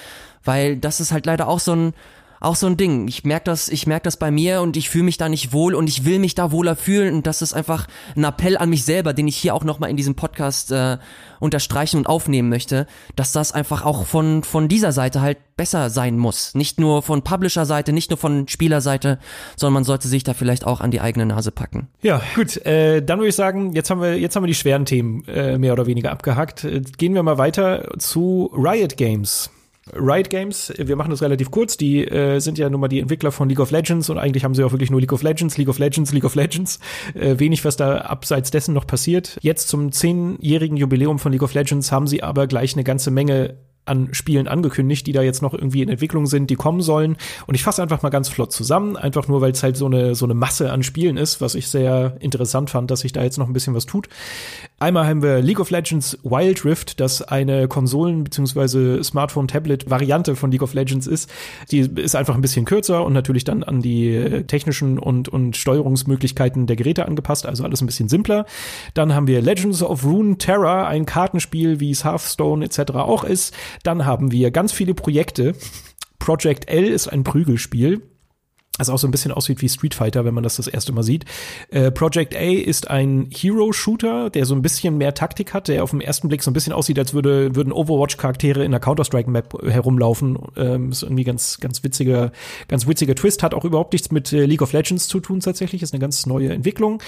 weil 0.45 0.77
das 0.77 1.01
ist 1.01 1.13
halt 1.13 1.27
leider 1.27 1.49
auch 1.49 1.61
so 1.61 1.75
ein 1.75 1.95
auch 2.41 2.57
so 2.57 2.67
ein 2.67 2.79
Ding. 2.79 3.07
Ich 3.07 3.25
merke 3.25 3.45
das, 3.45 3.69
ich 3.69 3.87
merke 3.87 4.05
das 4.05 4.17
bei 4.17 4.31
mir 4.31 4.63
und 4.63 4.77
ich 4.77 4.89
fühle 4.89 5.05
mich 5.05 5.19
da 5.19 5.29
nicht 5.29 5.53
wohl 5.53 5.75
und 5.75 5.89
ich 5.89 6.07
will 6.07 6.19
mich 6.19 6.35
da 6.35 6.51
wohler 6.51 6.75
fühlen 6.75 7.15
und 7.15 7.27
das 7.27 7.43
ist 7.43 7.53
einfach 7.53 7.87
ein 8.17 8.25
Appell 8.25 8.57
an 8.57 8.71
mich 8.71 8.85
selber, 8.85 9.13
den 9.13 9.29
ich 9.29 9.37
hier 9.37 9.55
auch 9.55 9.63
nochmal 9.63 9.91
in 9.91 9.97
diesem 9.97 10.15
Podcast 10.15 10.73
äh, 10.73 10.97
unterstreichen 11.39 11.99
und 11.99 12.07
aufnehmen 12.07 12.49
möchte, 12.49 12.87
dass 13.15 13.33
das 13.33 13.53
einfach 13.53 13.85
auch 13.85 14.07
von 14.07 14.43
von 14.43 14.69
dieser 14.69 14.93
Seite 14.93 15.21
halt 15.21 15.39
besser 15.57 15.91
sein 15.91 16.17
muss. 16.17 16.55
Nicht 16.55 16.81
nur 16.81 17.03
von 17.03 17.23
Publisher-Seite, 17.23 17.93
nicht 17.93 18.09
nur 18.11 18.17
von 18.17 18.49
Spielerseite, 18.49 19.19
sondern 19.57 19.75
man 19.75 19.85
sollte 19.85 20.09
sich 20.09 20.25
da 20.25 20.33
vielleicht 20.33 20.67
auch 20.67 20.81
an 20.81 20.91
die 20.91 21.03
eigene 21.03 21.27
Nase 21.27 21.53
packen. 21.53 21.89
Ja, 22.01 22.23
gut. 22.35 22.57
Äh, 22.65 23.03
dann 23.03 23.19
würde 23.19 23.29
ich 23.29 23.35
sagen, 23.35 23.75
jetzt 23.75 23.91
haben 23.91 24.01
wir 24.01 24.19
jetzt 24.19 24.35
haben 24.35 24.45
wir 24.45 24.49
die 24.49 24.55
schweren 24.55 24.87
Themen 24.87 25.25
äh, 25.29 25.59
mehr 25.59 25.75
oder 25.75 25.85
weniger 25.85 26.11
abgehackt. 26.11 26.65
Äh, 26.65 26.81
gehen 26.97 27.13
wir 27.13 27.23
mal 27.23 27.37
weiter 27.37 27.91
zu 27.99 28.51
Riot 28.55 28.97
Games. 28.97 29.51
Riot 29.93 30.31
Games, 30.31 30.73
wir 30.77 30.95
machen 30.95 31.11
das 31.11 31.23
relativ 31.23 31.51
kurz, 31.51 31.77
die 31.77 32.05
äh, 32.07 32.39
sind 32.39 32.59
ja 32.59 32.69
nun 32.69 32.81
mal 32.81 32.89
die 32.89 33.01
Entwickler 33.01 33.33
von 33.33 33.49
League 33.49 33.61
of 33.61 33.71
Legends 33.71 34.11
und 34.11 34.19
eigentlich 34.19 34.45
haben 34.45 34.55
sie 34.55 34.63
auch 34.63 34.73
wirklich 34.73 34.91
nur 34.91 35.01
League 35.01 35.13
of 35.13 35.23
Legends, 35.23 35.57
League 35.57 35.69
of 35.69 35.79
Legends, 35.79 36.13
League 36.13 36.25
of 36.25 36.35
Legends. 36.35 36.79
Äh, 37.15 37.39
wenig, 37.39 37.65
was 37.65 37.77
da 37.77 37.99
abseits 37.99 38.51
dessen 38.51 38.75
noch 38.75 38.87
passiert. 38.87 39.39
Jetzt 39.41 39.69
zum 39.69 39.91
zehnjährigen 39.91 40.77
Jubiläum 40.77 41.19
von 41.19 41.33
League 41.33 41.43
of 41.43 41.55
Legends 41.55 41.91
haben 41.91 42.07
sie 42.07 42.23
aber 42.23 42.47
gleich 42.47 42.75
eine 42.75 42.85
ganze 42.85 43.11
Menge 43.11 43.57
an 43.87 44.15
Spielen 44.15 44.47
angekündigt, 44.47 45.07
die 45.07 45.13
da 45.13 45.23
jetzt 45.23 45.43
noch 45.43 45.55
irgendwie 45.55 45.83
in 45.83 45.89
Entwicklung 45.89 46.27
sind, 46.27 46.51
die 46.51 46.55
kommen 46.55 46.81
sollen. 46.81 47.17
Und 47.47 47.55
ich 47.55 47.63
fasse 47.63 47.83
einfach 47.83 48.03
mal 48.03 48.11
ganz 48.11 48.29
flott 48.29 48.53
zusammen, 48.53 48.97
einfach 48.97 49.27
nur, 49.27 49.41
weil 49.41 49.53
es 49.53 49.63
halt 49.63 49.77
so 49.77 49.87
eine, 49.87 50.15
so 50.15 50.27
eine 50.27 50.35
Masse 50.35 50.71
an 50.71 50.83
Spielen 50.83 51.17
ist, 51.17 51.41
was 51.41 51.55
ich 51.55 51.69
sehr 51.69 52.17
interessant 52.21 52.71
fand, 52.71 52.91
dass 52.91 53.01
sich 53.01 53.13
da 53.13 53.23
jetzt 53.23 53.39
noch 53.39 53.49
ein 53.49 53.53
bisschen 53.53 53.75
was 53.75 53.87
tut. 53.87 54.09
Einmal 54.83 55.07
haben 55.07 55.23
wir 55.23 55.43
League 55.43 55.61
of 55.61 55.69
Legends 55.69 56.17
Wild 56.23 56.65
Rift, 56.65 57.01
das 57.01 57.21
eine 57.21 57.69
Konsolen- 57.69 58.25
bzw. 58.25 59.03
Smartphone-Tablet-Variante 59.03 60.37
von 60.37 60.51
League 60.51 60.63
of 60.63 60.73
Legends 60.73 61.07
ist. 61.07 61.31
Die 61.71 61.81
ist 61.81 62.17
einfach 62.17 62.35
ein 62.35 62.41
bisschen 62.41 62.65
kürzer 62.65 63.05
und 63.05 63.13
natürlich 63.13 63.45
dann 63.45 63.63
an 63.63 63.83
die 63.83 64.15
äh, 64.15 64.45
technischen 64.45 64.99
und, 64.99 65.29
und 65.29 65.59
Steuerungsmöglichkeiten 65.59 66.67
der 66.67 66.77
Geräte 66.77 67.05
angepasst, 67.05 67.45
also 67.45 67.63
alles 67.63 67.83
ein 67.83 67.87
bisschen 67.87 68.09
simpler. 68.09 68.47
Dann 68.95 69.15
haben 69.15 69.27
wir 69.27 69.43
Legends 69.43 69.83
of 69.83 70.03
Rune 70.03 70.39
Terror, 70.39 70.87
ein 70.87 71.05
Kartenspiel, 71.05 71.79
wie 71.79 71.91
es 71.91 72.07
Hearthstone 72.07 72.65
etc. 72.65 72.93
auch 72.93 73.25
ist. 73.25 73.55
Dann 73.83 74.07
haben 74.07 74.33
wir 74.33 74.51
ganz 74.51 74.73
viele 74.73 74.95
Projekte. 74.95 75.53
Project 76.19 76.71
L 76.71 76.85
ist 76.85 77.07
ein 77.07 77.23
Prügelspiel 77.23 78.01
das 78.79 78.89
auch 78.89 78.99
so 78.99 79.07
ein 79.07 79.11
bisschen 79.11 79.33
aussieht 79.33 79.61
wie 79.63 79.69
Street 79.69 79.95
Fighter, 79.95 80.25
wenn 80.25 80.33
man 80.33 80.45
das 80.45 80.57
das 80.57 80.69
erste 80.69 80.93
Mal 80.93 81.03
sieht. 81.03 81.25
Äh, 81.71 81.91
Project 81.91 82.35
A 82.35 82.39
ist 82.39 82.89
ein 82.89 83.29
Hero-Shooter, 83.31 84.31
der 84.31 84.47
so 84.47 84.55
ein 84.55 84.63
bisschen 84.63 84.97
mehr 84.97 85.13
Taktik 85.13 85.53
hat, 85.53 85.69
der 85.69 85.83
auf 85.83 85.91
den 85.91 86.01
ersten 86.01 86.29
Blick 86.29 86.43
so 86.43 86.51
ein 86.51 86.55
bisschen 86.55 86.73
aussieht, 86.73 86.99
als 86.99 87.13
würde, 87.13 87.55
würden 87.55 87.73
Overwatch-Charaktere 87.73 88.65
in 88.65 88.71
der 88.71 88.81
Counter-Strike-Map 88.81 89.63
herumlaufen. 89.69 90.39
Ähm, 90.57 90.91
ist 90.91 91.03
irgendwie 91.03 91.25
ganz, 91.25 91.59
ganz 91.61 91.83
witziger, 91.83 92.33
ganz 92.69 92.87
witziger 92.87 93.15
Twist, 93.15 93.43
hat 93.43 93.55
auch 93.55 93.65
überhaupt 93.65 93.93
nichts 93.93 94.13
mit 94.13 94.33
äh, 94.33 94.47
League 94.47 94.63
of 94.63 94.73
Legends 94.73 95.09
zu 95.09 95.21
tun 95.21 95.41
tatsächlich, 95.41 95.83
ist 95.83 95.93
eine 95.93 96.01
ganz 96.01 96.27
neue 96.27 96.51
Entwicklung. 96.51 97.03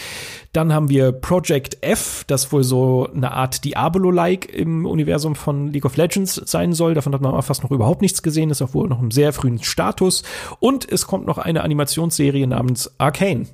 Dann 0.52 0.72
haben 0.72 0.90
wir 0.90 1.12
Project 1.12 1.78
F, 1.80 2.24
das 2.26 2.52
wohl 2.52 2.64
so 2.64 3.08
eine 3.14 3.32
Art 3.32 3.64
Diablo-like 3.64 4.52
im 4.52 4.84
Universum 4.84 5.36
von 5.36 5.72
League 5.72 5.84
of 5.84 5.96
Legends 5.96 6.34
sein 6.34 6.72
soll. 6.72 6.94
Davon 6.94 7.14
hat 7.14 7.20
man 7.20 7.40
fast 7.42 7.62
noch 7.62 7.70
überhaupt 7.70 8.02
nichts 8.02 8.22
gesehen, 8.22 8.50
ist 8.50 8.62
auch 8.62 8.74
wohl 8.74 8.88
noch 8.88 9.00
im 9.00 9.10
sehr 9.10 9.32
frühen 9.32 9.62
Status. 9.62 10.22
Und 10.58 10.90
es 10.90 11.06
kommt 11.06 11.26
noch 11.26 11.38
eine 11.52 11.62
Animationsserie 11.62 12.46
namens 12.46 12.90
Arcane. 12.98 13.46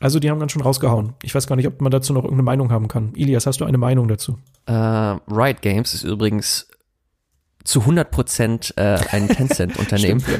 Also 0.00 0.18
die 0.18 0.30
haben 0.30 0.40
ganz 0.40 0.52
schon 0.52 0.62
rausgehauen. 0.62 1.14
Ich 1.22 1.34
weiß 1.34 1.46
gar 1.46 1.56
nicht, 1.56 1.66
ob 1.66 1.80
man 1.80 1.90
dazu 1.90 2.12
noch 2.12 2.24
irgendeine 2.24 2.44
Meinung 2.44 2.70
haben 2.70 2.88
kann. 2.88 3.12
Ilias, 3.14 3.46
hast 3.46 3.60
du 3.60 3.64
eine 3.64 3.78
Meinung 3.78 4.08
dazu? 4.08 4.38
Äh, 4.66 4.72
Riot 4.72 5.62
Games 5.62 5.94
ist 5.94 6.02
übrigens 6.02 6.68
zu 7.64 7.80
100 7.80 8.10
Prozent 8.10 8.74
äh, 8.76 8.98
ein 9.10 9.28
Tencent-Unternehmen. 9.28 10.22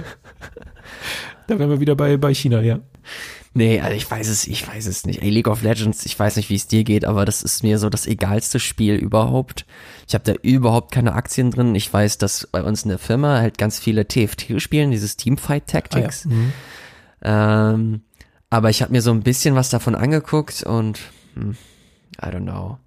Da 1.48 1.58
wären 1.58 1.70
wir 1.70 1.80
wieder 1.80 1.96
bei, 1.96 2.16
bei 2.16 2.32
China, 2.32 2.62
ja. 2.62 2.78
Nee, 3.54 3.80
also 3.80 3.94
ich 3.94 4.10
weiß 4.10 4.28
es, 4.28 4.46
ich 4.46 4.66
weiß 4.66 4.86
es 4.86 5.04
nicht. 5.04 5.22
Ey, 5.22 5.28
League 5.28 5.48
of 5.48 5.62
Legends, 5.62 6.06
ich 6.06 6.18
weiß 6.18 6.36
nicht, 6.36 6.48
wie 6.48 6.54
es 6.54 6.66
dir 6.66 6.84
geht, 6.84 7.04
aber 7.04 7.24
das 7.24 7.42
ist 7.42 7.62
mir 7.62 7.78
so 7.78 7.90
das 7.90 8.06
egalste 8.06 8.58
Spiel 8.58 8.94
überhaupt. 8.94 9.66
Ich 10.08 10.14
habe 10.14 10.24
da 10.24 10.32
überhaupt 10.42 10.92
keine 10.92 11.12
Aktien 11.12 11.50
drin. 11.50 11.74
Ich 11.74 11.92
weiß, 11.92 12.16
dass 12.18 12.46
bei 12.46 12.62
uns 12.62 12.84
in 12.84 12.88
der 12.88 12.98
Firma 12.98 13.38
halt 13.38 13.58
ganz 13.58 13.78
viele 13.78 14.08
TFT 14.08 14.60
spielen, 14.62 14.90
dieses 14.90 15.16
Teamfight 15.16 15.66
Tactics. 15.66 16.26
Ah, 16.26 16.30
ja. 16.30 16.36
mhm. 16.36 16.52
ähm, 17.22 18.00
aber 18.48 18.70
ich 18.70 18.82
habe 18.82 18.92
mir 18.92 19.02
so 19.02 19.10
ein 19.10 19.22
bisschen 19.22 19.54
was 19.54 19.70
davon 19.70 19.94
angeguckt 19.94 20.62
und 20.62 21.00
hm, 21.34 21.56
I 22.22 22.26
don't 22.26 22.42
know. 22.42 22.78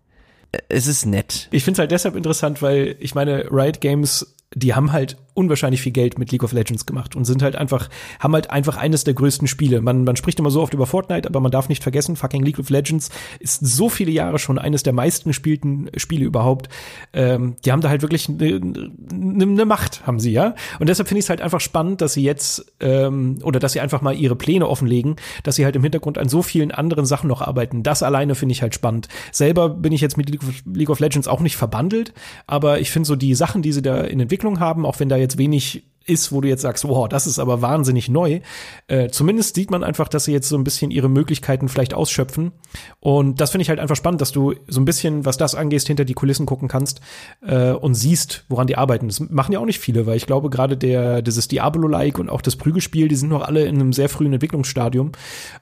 Es 0.69 0.87
ist 0.87 1.05
nett. 1.05 1.47
Ich 1.51 1.63
finde 1.63 1.75
es 1.75 1.79
halt 1.79 1.91
deshalb 1.91 2.15
interessant, 2.15 2.61
weil 2.61 2.95
ich 2.99 3.13
meine, 3.13 3.51
Riot 3.51 3.81
Games, 3.81 4.35
die 4.53 4.73
haben 4.73 4.91
halt 4.91 5.17
unwahrscheinlich 5.35 5.81
viel 5.81 5.91
Geld 5.91 6.17
mit 6.17 6.31
League 6.31 6.43
of 6.43 6.53
Legends 6.53 6.85
gemacht 6.85 7.15
und 7.15 7.25
sind 7.25 7.43
halt 7.43 7.55
einfach, 7.55 7.89
haben 8.19 8.33
halt 8.33 8.49
einfach 8.49 8.77
eines 8.77 9.03
der 9.03 9.13
größten 9.13 9.47
Spiele. 9.47 9.81
Man, 9.81 10.03
man 10.03 10.15
spricht 10.15 10.39
immer 10.39 10.49
so 10.49 10.61
oft 10.61 10.73
über 10.73 10.87
Fortnite, 10.87 11.27
aber 11.27 11.41
man 11.41 11.51
darf 11.51 11.69
nicht 11.69 11.83
vergessen, 11.83 12.15
fucking 12.15 12.43
League 12.43 12.57
of 12.57 12.69
Legends 12.69 13.09
ist 13.39 13.65
so 13.65 13.89
viele 13.89 14.11
Jahre 14.11 14.39
schon 14.39 14.57
eines 14.57 14.83
der 14.83 14.93
meisten 14.93 15.29
gespielten 15.29 15.89
Spiele 15.97 16.25
überhaupt. 16.25 16.69
Ähm, 17.13 17.57
die 17.65 17.71
haben 17.71 17.81
da 17.81 17.89
halt 17.89 18.01
wirklich 18.01 18.29
eine 18.29 18.59
ne, 18.59 19.45
ne 19.45 19.65
Macht, 19.65 20.07
haben 20.07 20.19
sie, 20.19 20.31
ja. 20.31 20.55
Und 20.79 20.87
deshalb 20.87 21.09
finde 21.09 21.19
ich 21.19 21.25
es 21.25 21.29
halt 21.29 21.41
einfach 21.41 21.59
spannend, 21.59 22.01
dass 22.01 22.13
sie 22.13 22.23
jetzt, 22.23 22.73
ähm, 22.79 23.39
oder 23.43 23.59
dass 23.59 23.73
sie 23.73 23.81
einfach 23.81 24.01
mal 24.01 24.15
ihre 24.15 24.35
Pläne 24.35 24.67
offenlegen, 24.67 25.17
dass 25.43 25.55
sie 25.55 25.65
halt 25.65 25.75
im 25.75 25.83
Hintergrund 25.83 26.17
an 26.17 26.29
so 26.29 26.41
vielen 26.41 26.71
anderen 26.71 27.05
Sachen 27.05 27.27
noch 27.27 27.41
arbeiten. 27.41 27.83
Das 27.83 28.03
alleine 28.03 28.35
finde 28.35 28.53
ich 28.53 28.61
halt 28.61 28.73
spannend. 28.73 29.09
Selber 29.33 29.69
bin 29.69 29.91
ich 29.91 30.01
jetzt 30.01 30.17
mit 30.17 30.29
League 30.65 30.89
of 30.89 30.99
Legends 30.99 31.27
auch 31.27 31.41
nicht 31.41 31.57
verbandelt, 31.57 32.13
aber 32.47 32.79
ich 32.79 32.89
finde 32.89 33.07
so 33.07 33.15
die 33.17 33.35
Sachen, 33.35 33.61
die 33.61 33.73
sie 33.73 33.81
da 33.81 34.01
in 34.01 34.19
Entwicklung 34.21 34.59
haben, 34.59 34.85
auch 34.85 34.99
wenn 34.99 35.09
da 35.09 35.17
jetzt 35.17 35.24
wenig 35.37 35.83
ist, 36.05 36.31
wo 36.31 36.41
du 36.41 36.47
jetzt 36.47 36.61
sagst, 36.61 36.87
wow, 36.87 37.09
das 37.09 37.27
ist 37.27 37.39
aber 37.39 37.61
wahnsinnig 37.61 38.09
neu. 38.09 38.41
Äh, 38.87 39.09
zumindest 39.09 39.55
sieht 39.55 39.71
man 39.71 39.83
einfach, 39.83 40.07
dass 40.07 40.25
sie 40.25 40.31
jetzt 40.31 40.49
so 40.49 40.57
ein 40.57 40.63
bisschen 40.63 40.91
ihre 40.91 41.09
Möglichkeiten 41.09 41.67
vielleicht 41.67 41.93
ausschöpfen. 41.93 42.51
Und 42.99 43.41
das 43.41 43.51
finde 43.51 43.63
ich 43.63 43.69
halt 43.69 43.79
einfach 43.79 43.95
spannend, 43.95 44.21
dass 44.21 44.31
du 44.31 44.53
so 44.67 44.79
ein 44.79 44.85
bisschen, 44.85 45.25
was 45.25 45.37
das 45.37 45.55
angeht, 45.55 45.81
hinter 45.83 46.05
die 46.05 46.13
Kulissen 46.13 46.45
gucken 46.45 46.67
kannst 46.67 47.01
äh, 47.41 47.71
und 47.71 47.95
siehst, 47.95 48.45
woran 48.49 48.67
die 48.67 48.77
arbeiten. 48.77 49.07
Das 49.07 49.19
machen 49.19 49.51
ja 49.51 49.59
auch 49.59 49.65
nicht 49.65 49.79
viele, 49.79 50.05
weil 50.05 50.17
ich 50.17 50.27
glaube, 50.27 50.49
gerade 50.49 50.77
der, 50.77 51.21
dieses 51.21 51.47
Diablo-like 51.47 52.19
und 52.19 52.29
auch 52.29 52.41
das 52.41 52.55
Prügelspiel, 52.55 53.07
die 53.07 53.15
sind 53.15 53.29
noch 53.29 53.41
alle 53.41 53.65
in 53.65 53.75
einem 53.75 53.93
sehr 53.93 54.09
frühen 54.09 54.33
Entwicklungsstadium. 54.33 55.11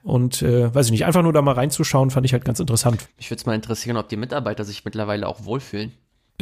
Und 0.04 0.42
äh, 0.42 0.74
weiß 0.74 0.88
ich 0.88 0.92
nicht, 0.92 1.06
einfach 1.06 1.24
nur 1.24 1.34
da 1.34 1.42
mal 1.42 1.54
reinzuschauen, 1.54 2.12
fand 2.12 2.26
ich 2.26 2.34
halt 2.34 2.46
ganz 2.46 2.60
interessant. 2.60 3.08
Mich 3.18 3.30
würde 3.30 3.40
es 3.40 3.46
mal 3.46 3.56
interessieren, 3.56 3.98
ob 3.98 4.10
die 4.10 4.18
Mitarbeiter 4.18 4.66
sich 4.66 4.84
mittlerweile 4.84 5.28
auch 5.28 5.46
wohlfühlen. 5.46 5.94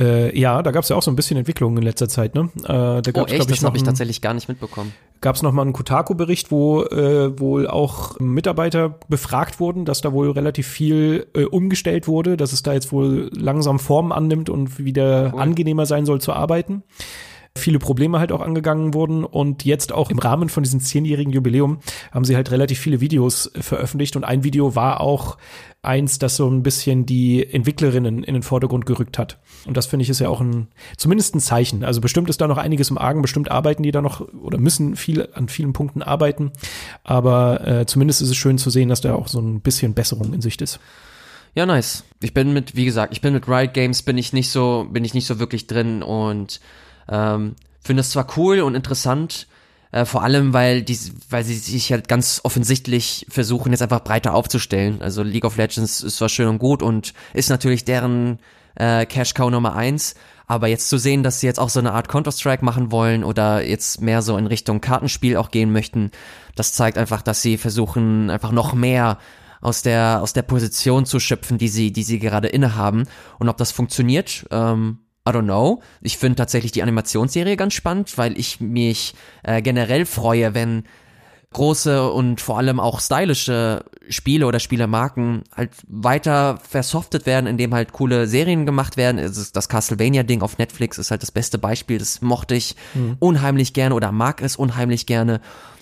Äh, 0.02 0.38
ja, 0.38 0.64
da 0.64 0.72
gab 0.72 0.84
es 0.84 0.90
ja 0.90 0.96
auch 0.96 1.04
so 1.04 1.12
ein 1.12 1.16
bisschen 1.16 1.38
Entwicklung 1.38 1.78
in 1.78 1.84
letzter 1.84 2.10
Zeit, 2.10 2.34
ne? 2.34 2.50
Äh, 2.64 2.68
da 2.68 3.02
gab's, 3.02 3.32
oh 3.32 3.36
echt? 3.36 3.42
Ich, 3.42 3.46
das 3.46 3.64
habe 3.64 3.78
ich 3.78 3.84
tatsächlich 3.84 4.20
gar 4.22 4.34
nicht 4.34 4.50
mitbekommen. 4.50 4.94
Gab 5.22 5.36
es 5.36 5.44
noch 5.44 5.52
mal 5.52 5.62
einen 5.62 5.74
Kotaku-Bericht, 5.74 6.50
wo 6.50 6.82
äh, 6.82 7.40
wohl 7.40 7.68
auch 7.68 8.20
Mitarbeiter 8.20 8.98
befragt 9.08 9.60
wurden, 9.60 9.86
dass 9.86 10.02
da 10.02 10.12
wohl 10.12 10.32
relativ 10.32 10.68
viel 10.68 11.28
äh, 11.36 11.44
umgestellt 11.44 12.08
wurde, 12.08 12.36
dass 12.36 12.52
es 12.52 12.64
da 12.64 12.74
jetzt 12.74 12.92
wohl 12.92 13.30
langsam 13.36 13.78
Formen 13.78 14.12
annimmt 14.12 14.50
und 14.50 14.84
wieder 14.84 15.32
cool. 15.34 15.40
angenehmer 15.40 15.86
sein 15.86 16.08
soll 16.08 16.20
zu 16.20 16.34
arbeiten. 16.34 16.82
Viele 17.58 17.80
Probleme 17.80 18.20
halt 18.20 18.32
auch 18.32 18.42
angegangen 18.42 18.94
wurden 18.94 19.24
und 19.26 19.66
jetzt 19.66 19.92
auch 19.92 20.10
im 20.10 20.20
Rahmen 20.20 20.50
von 20.50 20.64
diesem 20.64 20.80
zehnjährigen 20.80 21.34
Jubiläum 21.34 21.80
haben 22.12 22.26
sie 22.26 22.36
halt 22.36 22.50
relativ 22.52 22.80
viele 22.80 23.02
Videos 23.02 23.52
veröffentlicht 23.60 24.16
und 24.16 24.24
ein 24.24 24.44
Video 24.44 24.76
war 24.76 25.02
auch 25.02 25.38
eins, 25.84 26.20
das 26.20 26.36
so 26.36 26.48
ein 26.48 26.64
bisschen 26.64 27.06
die 27.06 27.46
Entwicklerinnen 27.46 28.24
in 28.24 28.34
den 28.34 28.44
Vordergrund 28.44 28.86
gerückt 28.86 29.18
hat. 29.18 29.40
Und 29.66 29.76
das 29.76 29.88
finde 29.88 30.04
ich 30.04 30.10
ist 30.10 30.20
ja 30.20 30.30
auch 30.30 30.40
ein, 30.40 30.68
zumindest 30.96 31.36
ein 31.36 31.40
Zeichen. 31.40 31.84
Also 31.84 32.02
bestimmt 32.02 32.30
ist 32.30 32.40
da 32.40 32.48
noch 32.48 32.58
einiges 32.58 32.90
im 32.90 32.98
Argen, 32.98 33.22
bestimmt 33.22 33.50
arbeiten 33.50 33.84
die 33.84 33.92
da 33.92 34.02
noch 34.02 34.22
oder 34.34 34.58
müssen 34.58 34.96
viel 34.96 35.28
an 35.34 35.48
vielen 35.48 35.74
Punkten 35.74 36.04
arbeiten. 36.04 36.52
Aber 37.04 37.68
äh, 37.68 37.86
zumindest 37.86 38.22
ist 38.22 38.30
es 38.30 38.38
schön 38.38 38.60
zu 38.60 38.70
sehen, 38.70 38.90
dass 38.90 39.02
da 39.02 39.16
auch 39.16 39.28
so 39.28 39.40
ein 39.40 39.62
bisschen 39.62 39.94
Besserung 39.94 40.34
in 40.34 40.42
Sicht 40.42 40.62
ist. 40.62 40.80
Ja, 41.54 41.66
nice. 41.66 42.06
Ich 42.22 42.34
bin 42.34 42.54
mit, 42.54 42.76
wie 42.76 42.86
gesagt, 42.86 43.12
ich 43.12 43.22
bin 43.22 43.34
mit 43.34 43.48
Riot 43.48 43.74
Games 43.74 44.04
bin 44.04 44.18
ich 44.18 44.32
nicht 44.32 44.50
so, 44.50 44.88
bin 44.90 45.04
ich 45.04 45.14
nicht 45.14 45.28
so 45.28 45.40
wirklich 45.40 45.68
drin 45.68 46.02
und 46.02 46.62
ähm, 47.12 47.56
finde 47.82 48.02
es 48.02 48.10
zwar 48.10 48.26
cool 48.38 48.62
und 48.62 48.74
interessant, 48.76 49.48
äh, 49.92 50.06
vor 50.06 50.24
allem, 50.24 50.54
weil 50.54 50.82
die, 50.84 50.98
weil 51.30 51.44
sie 51.44 51.56
sich 51.56 51.92
halt 51.92 52.08
ganz 52.08 52.42
offensichtlich 52.44 53.26
versuchen, 53.30 53.72
jetzt 53.72 53.82
einfach 53.82 54.04
breiter 54.04 54.34
aufzustellen. 54.34 55.02
Also 55.02 55.22
League 55.22 55.46
of 55.46 55.58
Legends 55.58 56.02
ist 56.02 56.18
zwar 56.18 56.30
schön 56.30 56.48
und 56.48 56.60
gut 56.60 56.82
und 56.82 57.14
ist 57.34 57.50
natürlich 57.50 57.84
deren 57.84 58.40
äh, 58.76 59.06
Cash 59.06 59.34
Cow 59.34 59.52
Nummer 59.52 59.76
eins, 59.76 60.16
aber 60.48 60.68
jetzt 60.68 60.90
zu 60.90 60.98
sehen, 60.98 61.24
dass 61.24 61.40
sie 61.40 61.48
jetzt 61.48 61.60
auch 61.60 61.70
so 61.70 61.80
eine 61.80 61.94
Art 61.94 62.08
Counter-Strike 62.08 62.64
machen 62.64 62.92
wollen 62.92 63.24
oder 63.24 63.66
jetzt 63.66 64.02
mehr 64.02 64.22
so 64.22 64.38
in 64.38 64.48
Richtung 64.48 64.80
Kartenspiel 64.82 65.36
auch 65.38 65.52
gehen 65.52 65.72
möchten, 65.72 66.12
das 66.56 66.74
zeigt 66.74 66.98
einfach, 66.98 67.22
dass 67.22 67.42
sie 67.42 67.58
versuchen, 67.58 68.30
einfach 68.30 68.52
noch 68.52 68.74
mehr 68.74 69.18
aus 69.62 69.82
der, 69.82 70.22
aus 70.22 70.34
der 70.34 70.42
Position 70.42 71.06
zu 71.06 71.20
schöpfen, 71.20 71.58
die 71.58 71.68
sie, 71.68 71.92
die 71.92 72.04
sie 72.04 72.20
gerade 72.20 72.48
innehaben. 72.48 73.04
Und 73.40 73.48
ob 73.48 73.58
das 73.58 73.72
funktioniert, 73.72 74.46
ähm, 74.52 75.00
I 75.28 75.32
don't 75.32 75.44
know. 75.44 75.82
Ich 76.02 76.18
finde 76.18 76.38
tatsächlich 76.38 76.72
die 76.72 76.82
Animationsserie 76.82 77.56
ganz 77.56 77.74
spannend, 77.74 78.18
weil 78.18 78.38
ich 78.40 78.60
mich 78.60 79.14
äh, 79.44 79.62
generell 79.62 80.06
freue, 80.06 80.54
wenn 80.54 80.84
große 81.54 82.10
und 82.10 82.40
vor 82.40 82.58
allem 82.58 82.80
auch 82.80 83.02
stylische 83.02 83.84
Spiele 84.10 84.48
oder 84.48 84.60
Spielemarken 84.60 85.44
halt 85.54 85.72
weiter 85.88 86.60
versoftet 86.68 87.26
werden, 87.26 87.46
indem 87.46 87.74
halt 87.74 87.92
coole 87.92 88.26
Serien 88.26 88.66
gemacht 88.66 88.96
werden. 88.96 89.18
Das 89.54 89.70
Castlevania-Ding 89.70 90.42
auf 90.42 90.58
Netflix 90.58 90.98
ist 90.98 91.12
halt 91.12 91.24
das 91.24 91.32
beste 91.32 91.58
Beispiel. 91.58 91.98
Das 91.98 92.22
mochte 92.22 92.56
ich 92.56 92.76
mhm. 92.94 93.18
unheimlich 93.20 93.74
gerne 93.74 93.96
oder 93.96 94.14
mag 94.14 94.42
es 94.42 94.56
unheimlich 94.56 95.06
gerne. 95.06 95.42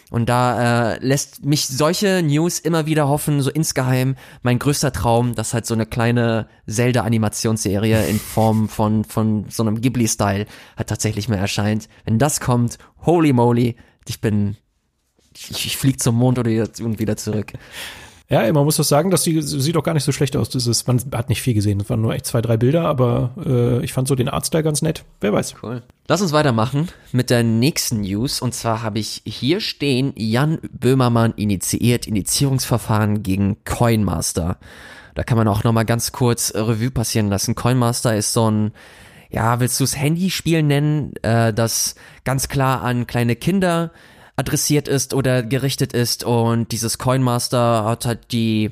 Und 0.10 0.28
da 0.28 0.94
äh, 0.94 1.06
lässt 1.06 1.46
mich 1.46 1.68
solche 1.68 2.24
News 2.24 2.60
immer 2.60 2.86
wieder 2.88 3.08
hoffen, 3.08 3.42
so 3.42 3.52
insgeheim 3.52 4.16
mein 4.42 4.58
größter 4.58 4.92
Traum, 4.92 5.36
dass 5.36 5.54
halt 5.54 5.66
so 5.66 5.76
eine 5.76 5.86
kleine 5.86 6.48
Zelda-Animationsserie 6.68 8.08
in 8.08 8.20
Form 8.20 8.70
von, 8.70 9.04
von 9.04 9.46
so 9.50 9.64
einem 9.64 9.82
Ghibli-Style 9.82 10.46
halt 10.78 10.90
tatsächlich 10.90 11.30
mehr 11.30 11.40
erscheint. 11.40 11.90
Wenn 12.06 12.18
das 12.18 12.40
kommt, 12.40 12.78
holy 13.06 13.34
moly, 13.34 13.76
ich 14.08 14.20
bin, 14.20 14.58
ich, 15.36 15.68
ich 15.68 15.78
flieg 15.78 16.02
zum 16.02 16.16
Mond 16.16 16.40
oder 16.40 16.50
und 16.82 17.00
wieder 17.00 17.16
zurück. 17.16 17.54
Ja, 18.32 18.42
man 18.54 18.64
muss 18.64 18.78
doch 18.78 18.84
sagen, 18.84 19.10
dass 19.10 19.24
die 19.24 19.42
sieht 19.42 19.76
auch 19.76 19.84
gar 19.84 19.96
nicht 19.96 20.04
so 20.04 20.12
schlecht 20.12 20.38
aus. 20.38 20.50
Das 20.50 20.68
ist, 20.68 20.88
man 20.88 21.02
hat 21.14 21.30
nicht 21.30 21.42
viel 21.42 21.56
gesehen. 21.56 21.82
Es 21.82 21.90
waren 21.90 22.02
nur 22.02 22.14
echt 22.14 22.28
zwei, 22.28 22.42
drei 22.42 22.58
Bilder, 22.58 22.86
aber 22.86 23.32
äh, 23.44 23.84
ich 23.84 23.92
fand 23.92 24.08
so 24.08 24.14
den 24.14 24.30
Artstyle 24.30 24.62
ganz 24.64 24.84
nett. 24.84 25.04
Wer 25.20 25.34
weiß. 25.34 25.56
Cool. 25.64 25.82
Lass 26.08 26.22
uns 26.22 26.32
weitermachen 26.32 26.90
mit 27.12 27.32
der 27.32 27.42
nächsten 27.42 28.02
News. 28.02 28.40
Und 28.40 28.54
zwar 28.54 28.84
habe 28.84 29.00
ich 29.00 29.24
hier 29.26 29.62
stehen, 29.62 30.14
Jan 30.16 30.60
Böhmermann 30.72 31.34
initiiert 31.38 32.06
Initiierungsverfahren 32.06 33.24
gegen 33.24 33.58
Coinmaster. 33.66 34.58
Da 35.16 35.24
kann 35.24 35.38
man 35.38 35.48
auch 35.48 35.64
nochmal 35.64 35.86
ganz 35.86 36.12
kurz 36.12 36.54
Revue 36.54 36.92
passieren 36.92 37.30
lassen. 37.30 37.56
Coinmaster 37.56 38.16
ist 38.16 38.34
so 38.34 38.50
ein 38.50 38.74
ja, 39.32 39.60
willst 39.60 39.80
du 39.80 39.84
es 39.84 39.96
Handyspiel 39.96 40.64
nennen, 40.64 41.14
äh, 41.22 41.54
das 41.54 41.96
ganz 42.24 42.48
klar 42.48 42.82
an 42.82 43.06
kleine 43.06 43.36
Kinder 43.36 43.92
adressiert 44.40 44.88
ist 44.88 45.14
oder 45.14 45.44
gerichtet 45.44 45.94
ist 45.94 46.24
und 46.24 46.72
dieses 46.72 46.98
Coinmaster 46.98 47.84
hat 47.84 48.06
halt 48.06 48.32
die 48.32 48.72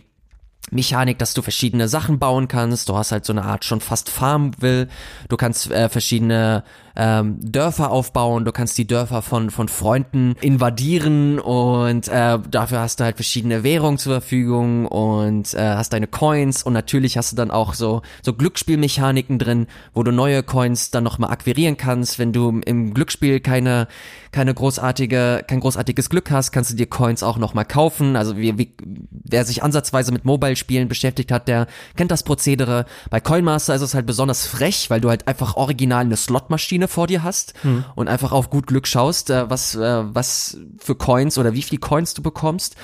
Mechanik, 0.71 1.17
dass 1.19 1.33
du 1.33 1.41
verschiedene 1.41 1.87
Sachen 1.87 2.19
bauen 2.19 2.47
kannst. 2.47 2.89
Du 2.89 2.95
hast 2.95 3.11
halt 3.11 3.25
so 3.25 3.31
eine 3.31 3.43
Art 3.43 3.63
schon 3.63 3.79
fast 3.79 4.09
Farmville. 4.09 4.89
Du 5.29 5.37
kannst 5.37 5.71
äh, 5.71 5.87
verschiedene 5.87 6.63
ähm, 6.97 7.37
Dörfer 7.39 7.91
aufbauen, 7.91 8.43
du 8.43 8.51
kannst 8.51 8.77
die 8.77 8.87
Dörfer 8.87 9.21
von, 9.21 9.51
von 9.51 9.67
Freunden 9.67 10.35
invadieren 10.41 11.39
und 11.39 12.07
äh, 12.07 12.39
dafür 12.49 12.79
hast 12.79 12.99
du 12.99 13.03
halt 13.03 13.17
verschiedene 13.17 13.63
Währungen 13.63 13.99
zur 13.99 14.13
Verfügung 14.13 14.87
und 14.87 15.53
äh, 15.53 15.75
hast 15.75 15.93
deine 15.93 16.07
Coins 16.07 16.63
und 16.63 16.73
natürlich 16.73 17.15
hast 17.15 17.31
du 17.31 17.35
dann 17.35 17.51
auch 17.51 17.75
so, 17.75 18.01
so 18.23 18.33
Glücksspielmechaniken 18.33 19.37
drin, 19.37 19.67
wo 19.93 20.01
du 20.01 20.11
neue 20.11 20.41
Coins 20.41 20.89
dann 20.89 21.03
nochmal 21.03 21.29
akquirieren 21.29 21.77
kannst. 21.77 22.17
Wenn 22.17 22.33
du 22.33 22.61
im 22.65 22.95
Glücksspiel 22.95 23.41
keine, 23.41 23.87
keine 24.31 24.53
großartige, 24.53 25.43
kein 25.47 25.59
großartiges 25.59 26.09
Glück 26.09 26.31
hast, 26.31 26.51
kannst 26.51 26.71
du 26.71 26.75
dir 26.75 26.87
Coins 26.87 27.23
auch 27.23 27.37
nochmal 27.37 27.65
kaufen. 27.65 28.15
Also 28.15 28.37
wie, 28.37 28.57
wie, 28.57 28.75
wer 29.11 29.45
sich 29.45 29.63
ansatzweise 29.63 30.11
mit 30.11 30.25
Mobile-Spielen 30.25 30.87
beschäftigt 30.87 31.31
hat, 31.31 31.47
der 31.47 31.67
kennt 31.95 32.11
das 32.11 32.23
Prozedere. 32.23 32.85
Bei 33.09 33.19
Coinmaster 33.19 33.75
ist 33.75 33.81
es 33.81 33.93
halt 33.93 34.05
besonders 34.05 34.45
frech, 34.45 34.89
weil 34.89 35.01
du 35.01 35.09
halt 35.09 35.27
einfach 35.27 35.55
original 35.55 36.01
eine 36.01 36.17
Slotmaschine 36.17 36.87
vor 36.87 37.07
dir 37.07 37.23
hast 37.23 37.53
hm. 37.61 37.85
und 37.95 38.07
einfach 38.07 38.31
auf 38.31 38.49
gut 38.49 38.67
Glück 38.67 38.87
schaust, 38.87 39.29
äh, 39.29 39.49
was, 39.49 39.75
äh, 39.75 40.03
was 40.13 40.57
für 40.77 40.95
Coins 40.95 41.37
oder 41.37 41.53
wie 41.53 41.61
viel 41.61 41.79
Coins 41.79 42.13
du 42.13 42.21
bekommst. 42.21 42.75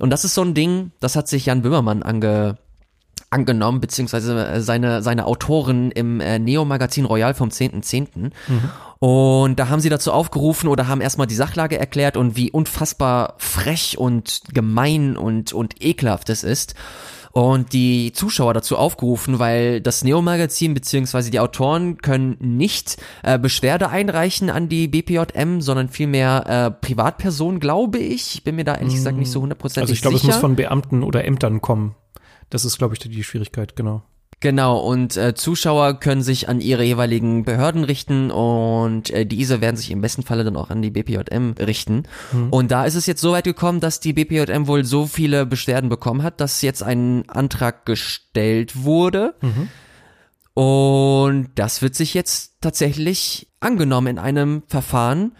Und 0.00 0.10
das 0.10 0.24
ist 0.24 0.34
so 0.34 0.42
ein 0.42 0.54
Ding, 0.54 0.92
das 1.00 1.16
hat 1.16 1.28
sich 1.28 1.46
Jan 1.46 1.62
Böhmermann 1.62 2.02
ange, 2.02 2.58
angenommen, 3.30 3.80
beziehungsweise 3.80 4.46
äh, 4.46 4.60
seine, 4.60 5.02
seine 5.02 5.26
Autoren 5.26 5.90
im 5.90 6.20
äh, 6.20 6.38
Neo-Magazin 6.38 7.04
Royal 7.04 7.34
vom 7.34 7.50
10.10. 7.50 8.08
Mhm. 8.14 8.32
Und 9.00 9.60
da 9.60 9.68
haben 9.68 9.80
sie 9.80 9.90
dazu 9.90 10.12
aufgerufen 10.12 10.68
oder 10.68 10.88
haben 10.88 11.00
erstmal 11.00 11.26
die 11.26 11.34
Sachlage 11.34 11.78
erklärt 11.78 12.16
und 12.16 12.36
wie 12.36 12.50
unfassbar 12.50 13.34
frech 13.38 13.96
und 13.98 14.42
gemein 14.52 15.16
und, 15.16 15.52
und 15.52 15.82
ekelhaft 15.84 16.30
es 16.30 16.42
ist 16.42 16.74
und 17.32 17.72
die 17.72 18.12
Zuschauer 18.12 18.54
dazu 18.54 18.76
aufgerufen, 18.76 19.38
weil 19.38 19.80
das 19.80 20.02
Neo-Magazin 20.02 20.74
bzw. 20.74 21.30
die 21.30 21.38
Autoren 21.38 21.98
können 21.98 22.36
nicht 22.40 22.96
äh, 23.22 23.38
Beschwerde 23.38 23.90
einreichen 23.90 24.50
an 24.50 24.68
die 24.68 24.88
BPJM, 24.88 25.60
sondern 25.60 25.88
vielmehr 25.88 26.46
äh, 26.46 26.70
Privatpersonen, 26.70 27.60
glaube 27.60 27.98
ich. 27.98 28.34
Ich 28.34 28.44
bin 28.44 28.56
mir 28.56 28.64
da 28.64 28.74
ehrlich 28.74 28.94
gesagt 28.94 29.18
nicht 29.18 29.30
so 29.30 29.40
hundertprozentig 29.40 29.88
sicher. 29.88 30.08
Also 30.08 30.16
ich 30.16 30.22
glaube, 30.22 30.32
es 30.32 30.34
muss 30.34 30.40
von 30.40 30.56
Beamten 30.56 31.04
oder 31.04 31.24
Ämtern 31.24 31.60
kommen. 31.60 31.94
Das 32.50 32.64
ist, 32.64 32.78
glaube 32.78 32.94
ich, 32.94 33.00
die 33.00 33.22
Schwierigkeit, 33.22 33.76
genau. 33.76 34.02
Genau, 34.40 34.78
und 34.78 35.16
äh, 35.16 35.34
Zuschauer 35.34 35.98
können 35.98 36.22
sich 36.22 36.48
an 36.48 36.60
ihre 36.60 36.84
jeweiligen 36.84 37.44
Behörden 37.44 37.82
richten 37.82 38.30
und 38.30 39.10
äh, 39.10 39.26
diese 39.26 39.60
werden 39.60 39.76
sich 39.76 39.90
im 39.90 40.00
besten 40.00 40.22
Falle 40.22 40.44
dann 40.44 40.56
auch 40.56 40.70
an 40.70 40.80
die 40.80 40.90
BPJM 40.90 41.54
richten. 41.58 42.04
Mhm. 42.32 42.50
Und 42.50 42.70
da 42.70 42.84
ist 42.84 42.94
es 42.94 43.06
jetzt 43.06 43.20
so 43.20 43.32
weit 43.32 43.44
gekommen, 43.44 43.80
dass 43.80 43.98
die 43.98 44.12
BPJM 44.12 44.68
wohl 44.68 44.84
so 44.84 45.06
viele 45.06 45.44
Beschwerden 45.44 45.88
bekommen 45.90 46.22
hat, 46.22 46.40
dass 46.40 46.62
jetzt 46.62 46.84
ein 46.84 47.28
Antrag 47.28 47.84
gestellt 47.84 48.84
wurde. 48.84 49.34
Mhm. 49.40 49.68
Und 50.54 51.48
das 51.56 51.82
wird 51.82 51.96
sich 51.96 52.14
jetzt 52.14 52.60
tatsächlich 52.60 53.48
angenommen 53.58 54.06
in 54.06 54.18
einem 54.18 54.62
Verfahren, 54.68 55.32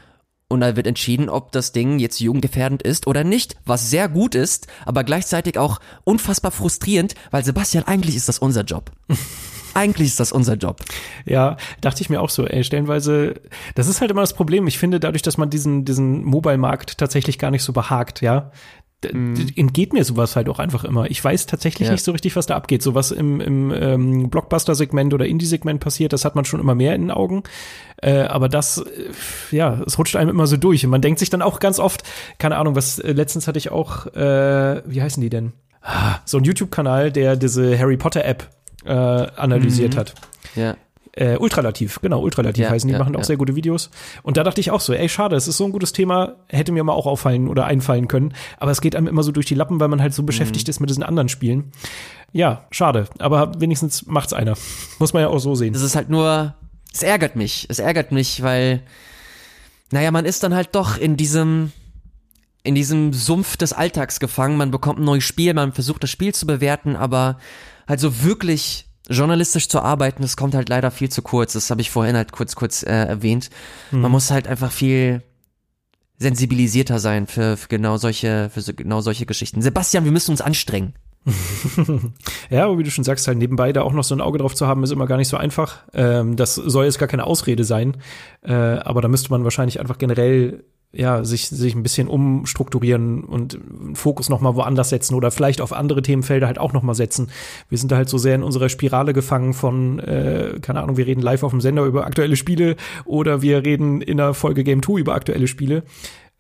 und 0.49 0.61
da 0.61 0.77
wird 0.77 0.87
entschieden, 0.87 1.29
ob 1.29 1.53
das 1.53 1.73
Ding 1.73 1.99
jetzt 1.99 2.21
jugendgefährdend 2.21 2.83
ist 2.83 3.07
oder 3.07 3.23
nicht, 3.23 3.57
was 3.67 3.91
sehr 3.91 4.09
gut 4.09 4.35
ist, 4.35 4.67
aber 4.87 5.05
gleichzeitig 5.05 5.59
auch 5.59 5.79
unfassbar 6.05 6.51
frustrierend, 6.51 7.15
weil 7.31 7.45
Sebastian, 7.45 7.85
eigentlich 7.85 8.17
ist 8.17 8.29
das 8.29 8.39
unser 8.39 8.63
Job. 8.63 8.91
eigentlich 9.75 10.09
ist 10.09 10.21
das 10.21 10.33
unser 10.33 10.55
Job. 10.55 10.81
Ja, 11.27 11.57
dachte 11.81 12.03
ich 12.03 12.11
mir 12.11 12.21
auch 12.21 12.31
so, 12.31 12.47
ey, 12.47 12.65
stellenweise, 12.65 13.35
das 13.75 13.89
ist 13.89 14.01
halt 14.01 14.11
immer 14.11 14.23
das 14.23 14.33
Problem. 14.33 14.67
Ich 14.67 14.79
finde, 14.79 14.99
dadurch, 15.01 15.23
dass 15.23 15.37
man 15.37 15.51
diesen, 15.51 15.85
diesen 15.85 16.25
Mobile-Markt 16.25 16.99
tatsächlich 16.99 17.39
gar 17.39 17.51
nicht 17.51 17.63
so 17.63 17.73
behagt, 17.73 18.23
ja, 18.23 18.51
mhm. 19.13 19.53
entgeht 19.57 19.93
mir 19.93 20.05
sowas 20.05 20.37
halt 20.37 20.49
auch 20.49 20.59
einfach 20.59 20.85
immer. 20.85 21.11
Ich 21.11 21.23
weiß 21.23 21.47
tatsächlich 21.47 21.89
ja. 21.89 21.93
nicht 21.93 22.05
so 22.05 22.13
richtig, 22.13 22.37
was 22.37 22.47
da 22.47 22.57
abgeht. 22.57 22.83
So 22.83 22.95
was 22.95 23.11
im, 23.11 23.41
im 23.41 23.73
ähm, 23.73 24.31
Blockbuster-Segment 24.31 25.15
oder 25.15 25.27
Indie-Segment 25.27 25.81
passiert, 25.81 26.13
das 26.13 26.25
hat 26.25 26.35
man 26.35 26.45
schon 26.45 26.61
immer 26.61 26.75
mehr 26.75 26.95
in 26.95 27.03
den 27.03 27.11
Augen. 27.11 27.43
Äh, 28.03 28.23
aber 28.23 28.49
das, 28.49 28.79
äh, 28.79 29.57
ja, 29.57 29.81
es 29.87 29.99
rutscht 29.99 30.17
einem 30.17 30.31
immer 30.31 30.47
so 30.47 30.57
durch. 30.57 30.85
Und 30.85 30.91
man 30.91 31.03
denkt 31.03 31.19
sich 31.19 31.31
dann 31.31 31.43
auch 31.43 31.61
ganz 31.61 31.79
oft, 31.79 32.03
keine 32.39 32.57
Ahnung, 32.57 32.77
was 32.77 32.99
äh, 32.99 33.13
letztens 33.13 33.47
hatte 33.47 33.59
ich 33.59 33.71
auch, 33.71 34.07
äh, 34.15 34.83
wie 34.87 35.03
heißen 35.03 35.21
die 35.21 35.31
denn? 35.31 35.53
Ah, 35.83 36.19
so 36.25 36.39
ein 36.39 36.45
YouTube-Kanal, 36.45 37.13
der 37.13 37.37
diese 37.37 37.79
Harry 37.79 37.97
Potter-App 37.97 38.49
äh, 38.85 38.93
analysiert 38.93 39.95
mhm. 39.95 39.99
hat. 39.99 40.15
Ja. 40.55 40.77
Äh, 41.19 41.37
Ultralativ, 41.37 42.01
genau, 42.01 42.21
Ultralativ 42.21 42.63
ja, 42.63 42.71
heißen 42.71 42.87
die, 42.87 42.93
ja, 42.93 42.99
machen 43.01 43.17
auch 43.17 43.21
ja. 43.21 43.25
sehr 43.25 43.37
gute 43.37 43.57
Videos. 43.57 43.91
Und 44.23 44.37
da 44.37 44.45
dachte 44.45 44.61
ich 44.61 44.71
auch 44.71 44.81
so, 44.81 44.93
ey, 44.93 45.09
schade, 45.09 45.35
es 45.35 45.49
ist 45.49 45.57
so 45.57 45.65
ein 45.65 45.73
gutes 45.73 45.93
Thema, 45.93 46.37
hätte 46.47 46.71
mir 46.71 46.85
mal 46.85 46.93
auch 46.93 47.07
auffallen 47.07 47.49
oder 47.49 47.65
einfallen 47.65 48.07
können. 48.07 48.35
Aber 48.59 48.71
es 48.71 48.81
geht 48.81 48.95
einem 48.95 49.09
immer 49.09 49.25
so 49.25 49.33
durch 49.33 49.47
die 49.47 49.57
Lappen, 49.57 49.81
weil 49.81 49.89
man 49.89 50.01
halt 50.01 50.15
so 50.15 50.23
beschäftigt 50.23 50.69
mhm. 50.69 50.71
ist 50.71 50.79
mit 50.79 50.91
diesen 50.91 51.03
anderen 51.03 51.29
Spielen. 51.29 51.73
Ja, 52.33 52.69
schade, 52.71 53.09
aber 53.19 53.61
wenigstens 53.61 54.07
macht's 54.07 54.33
einer. 54.33 54.55
Muss 55.01 55.13
man 55.13 55.23
ja 55.23 55.29
auch 55.29 55.41
so 55.41 55.57
sehen. 55.57 55.73
Das 55.73 55.83
ist 55.83 55.97
halt 55.97 56.09
nur, 56.09 56.55
es 56.93 57.03
ärgert 57.03 57.35
mich. 57.35 57.67
Es 57.69 57.81
ärgert 57.81 58.13
mich, 58.13 58.45
weil, 58.45 58.85
naja, 59.91 60.13
man 60.13 60.25
ist 60.25 60.45
dann 60.45 60.55
halt 60.55 60.69
doch 60.77 60.99
in 60.99 61.17
diesem, 61.17 61.73
in 62.63 62.77
diesem 62.77 63.13
Sumpf 63.13 63.57
des 63.57 63.73
Alltags 63.73 64.21
gefangen. 64.21 64.57
Man 64.57 64.71
bekommt 64.71 65.01
ein 65.01 65.05
neues 65.05 65.25
Spiel, 65.25 65.53
man 65.53 65.73
versucht 65.73 66.05
das 66.05 66.11
Spiel 66.11 66.33
zu 66.33 66.47
bewerten, 66.47 66.95
aber 66.95 67.39
halt 67.89 67.99
so 67.99 68.23
wirklich 68.23 68.88
journalistisch 69.09 69.69
zu 69.69 69.81
arbeiten, 69.81 70.23
das 70.23 70.37
kommt 70.37 70.55
halt 70.55 70.69
leider 70.69 70.91
viel 70.91 71.09
zu 71.09 71.23
kurz. 71.23 71.55
Das 71.55 71.71
habe 71.71 71.81
ich 71.81 71.91
vorhin 71.91 72.17
halt 72.17 72.33
kurz, 72.33 72.55
kurz 72.55 72.83
äh, 72.83 72.91
erwähnt. 72.91 73.51
Mhm. 73.91 74.03
Man 74.03 74.11
muss 74.13 74.31
halt 74.31 74.47
einfach 74.47 74.71
viel 74.71 75.23
sensibilisierter 76.19 76.99
sein 76.99 77.27
für, 77.27 77.57
für 77.57 77.69
genau 77.69 77.97
solche, 77.97 78.51
für 78.53 78.61
so, 78.61 78.75
genau 78.75 79.01
solche 79.01 79.27
Geschichten. 79.27 79.63
Sebastian, 79.63 80.05
wir 80.05 80.13
müssen 80.13 80.33
uns 80.33 80.41
anstrengen. 80.41 80.95
ja, 82.51 82.65
aber 82.65 82.79
wie 82.79 82.83
du 82.83 82.91
schon 82.91 83.05
sagst, 83.05 83.27
halt 83.29 83.39
nebenbei 83.39 83.73
da 83.73 83.83
auch 83.83 83.93
noch 83.93 84.05
so 84.05 84.15
ein 84.15 84.21
Auge 84.21 84.39
drauf 84.39 84.55
zu 84.55 84.67
haben, 84.67 84.83
ist 84.83 84.91
immer 84.91 85.07
gar 85.07 85.17
nicht 85.17 85.29
so 85.29 85.37
einfach. 85.37 85.85
Ähm, 85.93 86.37
das 86.37 86.55
soll 86.55 86.87
jetzt 86.87 86.99
gar 86.99 87.09
keine 87.09 87.25
Ausrede 87.25 87.65
sein, 87.65 87.99
äh, 88.43 88.53
aber 88.53 89.03
da 89.03 89.09
müsste 89.09 89.31
man 89.31 89.45
wahrscheinlich 89.45 89.81
einfach 89.81 89.99
generell 89.99 90.65
ja, 90.93 91.23
sich, 91.23 91.49
sich 91.49 91.75
ein 91.75 91.83
bisschen 91.83 92.09
umstrukturieren 92.09 93.23
und 93.23 93.59
Fokus 93.93 94.31
nochmal 94.31 94.57
woanders 94.57 94.89
setzen 94.89 95.15
oder 95.15 95.31
vielleicht 95.31 95.61
auf 95.61 95.73
andere 95.73 96.01
Themenfelder 96.01 96.47
halt 96.47 96.59
auch 96.59 96.73
nochmal 96.73 96.95
setzen. 96.95 97.31
Wir 97.69 97.77
sind 97.77 97.93
da 97.93 97.97
halt 97.97 98.09
so 98.09 98.17
sehr 98.17 98.35
in 98.35 98.43
unserer 98.43 98.71
Spirale 98.71 99.13
gefangen 99.13 99.53
von, 99.53 99.99
äh, 99.99 100.59
keine 100.63 100.81
Ahnung, 100.81 100.97
wir 100.97 101.07
reden 101.07 101.21
live 101.21 101.43
auf 101.43 101.51
dem 101.51 101.61
Sender 101.61 101.85
über 101.85 102.07
aktuelle 102.07 102.37
Spiele 102.37 102.77
oder 103.05 103.43
wir 103.43 103.65
reden 103.65 104.01
in 104.01 104.17
der 104.17 104.33
Folge 104.33 104.65
Game 104.65 104.83
2 104.83 105.01
über 105.01 105.15
aktuelle 105.15 105.47
Spiele. 105.47 105.83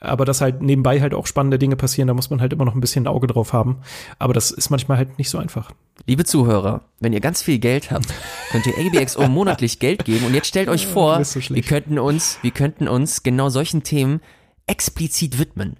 Aber 0.00 0.24
dass 0.24 0.40
halt 0.40 0.62
nebenbei 0.62 1.00
halt 1.00 1.12
auch 1.12 1.26
spannende 1.26 1.58
Dinge 1.58 1.74
passieren, 1.74 2.06
da 2.06 2.14
muss 2.14 2.30
man 2.30 2.40
halt 2.40 2.52
immer 2.52 2.64
noch 2.64 2.74
ein 2.74 2.80
bisschen 2.80 3.04
ein 3.04 3.08
Auge 3.08 3.26
drauf 3.26 3.52
haben. 3.52 3.78
Aber 4.18 4.32
das 4.32 4.52
ist 4.52 4.70
manchmal 4.70 4.96
halt 4.96 5.18
nicht 5.18 5.28
so 5.28 5.38
einfach. 5.38 5.72
Liebe 6.06 6.24
Zuhörer, 6.24 6.82
wenn 7.00 7.12
ihr 7.12 7.20
ganz 7.20 7.42
viel 7.42 7.58
Geld 7.58 7.90
habt, 7.90 8.06
könnt 8.50 8.66
ihr 8.66 8.74
ABXO 8.78 9.26
monatlich 9.28 9.80
Geld 9.80 10.04
geben. 10.04 10.24
Und 10.24 10.34
jetzt 10.34 10.46
stellt 10.46 10.68
euch 10.68 10.86
vor, 10.86 11.22
so 11.24 11.40
wir 11.40 11.62
könnten 11.62 11.98
uns, 11.98 12.38
wir 12.42 12.52
könnten 12.52 12.86
uns 12.86 13.24
genau 13.24 13.48
solchen 13.48 13.82
Themen 13.82 14.20
explizit 14.68 15.38
widmen. 15.38 15.76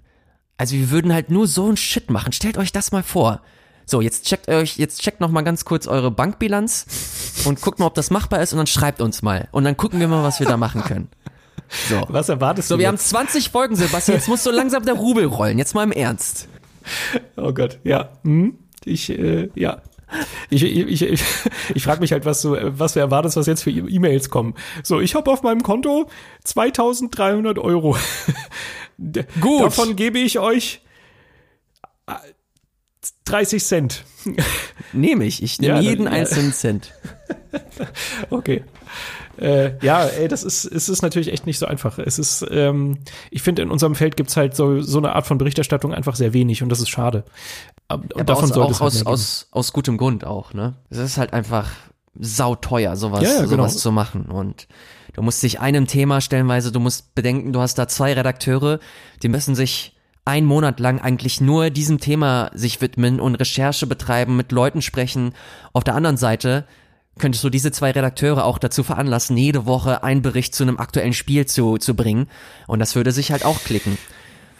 Also 0.57 0.75
wir 0.75 0.91
würden 0.91 1.13
halt 1.13 1.29
nur 1.29 1.47
so 1.47 1.69
ein 1.69 1.77
Shit 1.77 2.09
machen. 2.09 2.33
Stellt 2.33 2.57
euch 2.57 2.71
das 2.71 2.91
mal 2.91 3.03
vor. 3.03 3.41
So, 3.85 4.01
jetzt 4.01 4.25
checkt 4.25 4.47
euch, 4.49 4.77
jetzt 4.77 5.01
checkt 5.01 5.19
noch 5.19 5.31
mal 5.31 5.41
ganz 5.41 5.65
kurz 5.65 5.87
eure 5.87 6.11
Bankbilanz 6.11 6.85
und 7.45 7.59
guckt 7.59 7.79
mal, 7.79 7.87
ob 7.87 7.95
das 7.95 8.11
machbar 8.11 8.41
ist 8.41 8.53
und 8.53 8.57
dann 8.57 8.67
schreibt 8.67 9.01
uns 9.01 9.23
mal. 9.23 9.47
Und 9.51 9.63
dann 9.63 9.77
gucken 9.77 9.99
wir 9.99 10.07
mal, 10.07 10.23
was 10.23 10.39
wir 10.39 10.47
da 10.47 10.57
machen 10.57 10.83
können. 10.83 11.07
So. 11.87 12.03
Was 12.09 12.29
erwartest 12.29 12.69
du? 12.69 12.75
So, 12.75 12.79
wir 12.79 12.83
jetzt? 12.83 13.13
haben 13.13 13.27
20 13.27 13.49
Folgen, 13.49 13.75
Sebastian. 13.75 14.17
Jetzt 14.17 14.27
muss 14.27 14.43
so 14.43 14.51
langsam 14.51 14.85
der 14.85 14.95
Rubel 14.95 15.25
rollen. 15.25 15.57
Jetzt 15.57 15.75
mal 15.75 15.83
im 15.83 15.91
Ernst. 15.91 16.47
Oh 17.35 17.53
Gott, 17.53 17.79
ja. 17.83 18.09
Hm? 18.23 18.57
Ich, 18.85 19.09
äh, 19.09 19.49
ja. 19.55 19.81
Ich, 20.49 20.63
ich, 20.63 21.01
ich, 21.03 21.23
ich 21.75 21.83
frage 21.83 22.01
mich 22.01 22.11
halt, 22.11 22.25
was 22.25 22.41
du, 22.41 22.57
was 22.77 22.93
du 22.93 22.99
erwartest, 22.99 23.37
was 23.37 23.45
jetzt 23.45 23.63
für 23.63 23.71
E-Mails 23.71 24.29
kommen. 24.29 24.55
So, 24.83 24.99
ich 24.99 25.15
habe 25.15 25.31
auf 25.31 25.43
meinem 25.43 25.61
Konto 25.63 26.09
2300 26.43 27.59
Euro. 27.59 27.95
Gut. 29.41 29.61
Davon 29.61 29.95
gebe 29.95 30.19
ich 30.19 30.39
euch 30.39 30.81
30 33.25 33.63
Cent. 33.63 34.03
Nehme 34.93 35.25
ich. 35.25 35.43
Ich 35.43 35.61
nehme 35.61 35.75
ja, 35.75 35.81
jeden 35.81 36.05
dann, 36.05 36.13
einzelnen 36.13 36.53
Cent. 36.53 36.93
okay. 38.29 38.63
Äh, 39.37 39.77
ja, 39.81 40.05
ey, 40.05 40.27
das 40.27 40.43
ist, 40.43 40.65
es 40.65 40.89
ist 40.89 41.01
natürlich 41.01 41.31
echt 41.31 41.45
nicht 41.45 41.59
so 41.59 41.65
einfach. 41.65 41.97
Es 41.99 42.19
ist, 42.19 42.45
ähm, 42.51 42.99
ich 43.31 43.41
finde, 43.41 43.61
in 43.61 43.71
unserem 43.71 43.95
Feld 43.95 44.17
gibt's 44.17 44.35
halt 44.35 44.55
so, 44.55 44.81
so 44.81 44.97
eine 44.97 45.15
Art 45.15 45.27
von 45.27 45.37
Berichterstattung 45.37 45.93
einfach 45.93 46.15
sehr 46.15 46.33
wenig 46.33 46.61
und 46.61 46.69
das 46.69 46.81
ist 46.81 46.89
schade. 46.89 47.23
Und 47.89 48.13
ja, 48.15 48.23
davon 48.23 48.49
sollte 48.49 48.71
es 48.71 48.81
halt 48.81 48.91
aus, 48.91 49.05
aus, 49.05 49.47
aus 49.51 49.73
gutem 49.73 49.97
Grund 49.97 50.25
auch, 50.25 50.53
ne? 50.53 50.75
Es 50.89 50.99
ist 50.99 51.17
halt 51.17 51.33
einfach 51.33 51.69
sauteuer, 52.19 52.95
sowas, 52.95 53.23
ja, 53.23 53.29
ja, 53.29 53.41
genau. 53.41 53.63
sowas 53.63 53.77
zu 53.77 53.91
machen. 53.91 54.25
Und 54.25 54.67
du 55.13 55.21
musst 55.21 55.41
dich 55.41 55.59
einem 55.59 55.87
Thema 55.87 56.21
stellenweise, 56.21 56.71
du 56.71 56.79
musst 56.79 57.15
bedenken, 57.15 57.53
du 57.53 57.61
hast 57.61 57.75
da 57.75 57.87
zwei 57.87 58.13
Redakteure, 58.13 58.79
die 59.23 59.29
müssen 59.29 59.55
sich 59.55 59.95
einen 60.25 60.45
Monat 60.45 60.79
lang 60.79 60.99
eigentlich 60.99 61.41
nur 61.41 61.71
diesem 61.71 61.99
Thema 61.99 62.51
sich 62.53 62.81
widmen 62.81 63.19
und 63.19 63.35
Recherche 63.35 63.87
betreiben, 63.87 64.37
mit 64.37 64.51
Leuten 64.51 64.81
sprechen. 64.81 65.33
Auf 65.73 65.83
der 65.83 65.95
anderen 65.95 66.17
Seite 66.17 66.65
könntest 67.17 67.43
du 67.43 67.49
diese 67.49 67.71
zwei 67.71 67.91
Redakteure 67.91 68.45
auch 68.45 68.59
dazu 68.59 68.83
veranlassen, 68.83 69.37
jede 69.37 69.65
Woche 69.65 70.03
einen 70.03 70.21
Bericht 70.21 70.53
zu 70.53 70.63
einem 70.63 70.77
aktuellen 70.77 71.13
Spiel 71.13 71.47
zu, 71.47 71.77
zu 71.77 71.95
bringen. 71.95 72.27
Und 72.67 72.79
das 72.79 72.95
würde 72.95 73.11
sich 73.11 73.31
halt 73.31 73.43
auch 73.43 73.63
klicken. 73.63 73.97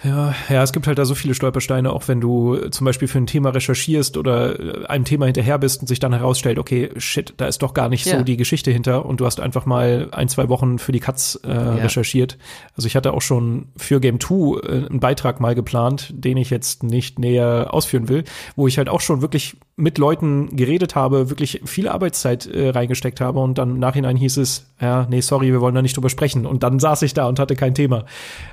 Ja, 0.04 0.34
ja, 0.50 0.64
es 0.64 0.72
gibt 0.72 0.88
halt 0.88 0.97
da 0.97 1.04
so 1.04 1.14
viele 1.14 1.34
Stolpersteine, 1.34 1.91
auch 1.91 2.08
wenn 2.08 2.22
du 2.22 2.70
zum 2.70 2.86
Beispiel 2.86 3.10
für 3.10 3.18
ein 3.18 3.28
Thema 3.28 3.50
recherchierst 3.50 4.16
oder 4.16 4.58
äh, 4.58 4.86
einem 4.86 5.04
Thema 5.04 5.26
hinterher 5.26 5.58
bist 5.58 5.82
und 5.82 5.88
sich 5.88 6.00
dann 6.00 6.14
herausstellt, 6.14 6.58
okay, 6.58 6.89
shit, 6.97 7.34
da 7.36 7.47
ist 7.47 7.62
doch 7.62 7.74
gar 7.74 7.89
nicht 7.89 8.06
ja. 8.06 8.18
so 8.18 8.24
die 8.24 8.38
Geschichte 8.38 8.72
hinter 8.72 9.06
und 9.06 9.20
du 9.20 9.26
hast 9.26 9.41
einfach 9.41 9.66
mal 9.66 10.08
ein, 10.12 10.30
zwei 10.30 10.47
Wochen 10.47 10.80
für 10.80 10.93
die 10.93 11.02
Katz 11.02 11.38
äh, 11.43 11.50
ja. 11.50 11.76
recherchiert. 11.76 12.38
Also 12.78 12.88
ich 12.88 12.95
hatte 12.95 13.14
auch 13.14 13.22
schon 13.22 13.68
für 13.76 14.00
Game 14.00 14.22
2 14.22 14.36
äh, 14.36 14.86
einen 14.88 15.02
Beitrag 15.02 15.41
mal 15.41 15.54
geplant, 15.54 16.14
den 16.14 16.38
ich 16.38 16.50
jetzt 16.50 16.84
nicht 16.84 17.20
näher 17.20 17.68
ausführen 17.72 18.08
will, 18.08 18.24
wo 18.56 18.68
ich 18.68 18.78
halt 18.78 18.88
auch 18.88 19.02
schon 19.02 19.22
wirklich 19.22 19.58
mit 19.80 19.98
Leuten 19.98 20.56
geredet 20.56 20.96
habe, 20.96 21.30
wirklich 21.30 21.62
viel 21.66 21.88
Arbeitszeit 21.88 22.46
äh, 22.46 22.70
reingesteckt 22.70 23.22
habe 23.22 23.40
und 23.40 23.58
dann 23.58 23.72
im 23.72 23.80
Nachhinein 23.80 24.18
hieß 24.18 24.38
es, 24.38 24.66
ja, 24.80 25.08
nee, 25.10 25.22
sorry, 25.22 25.52
wir 25.52 25.62
wollen 25.62 25.74
da 25.74 25.82
nicht 25.82 25.96
drüber 25.96 26.10
sprechen. 26.10 26.46
Und 26.46 26.64
dann 26.64 26.80
saß 26.80 27.02
ich 27.04 27.14
da 27.14 27.28
und 27.28 27.40
hatte 27.40 27.56
kein 27.56 27.74
Thema. 27.74 28.06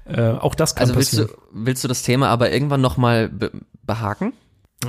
Äh, 0.04 0.30
auch 0.30 0.54
das 0.54 0.74
kann 0.74 0.88
also 0.88 0.94
passieren. 0.94 1.28
Willst 1.28 1.36
du, 1.36 1.64
willst 1.64 1.84
du 1.84 1.88
das 1.88 2.02
Thema 2.02 2.28
aber 2.28 2.52
irgendwann 2.52 2.80
noch 2.80 2.96
mal 2.96 3.28
be 3.28 3.50
behaken? 3.84 4.32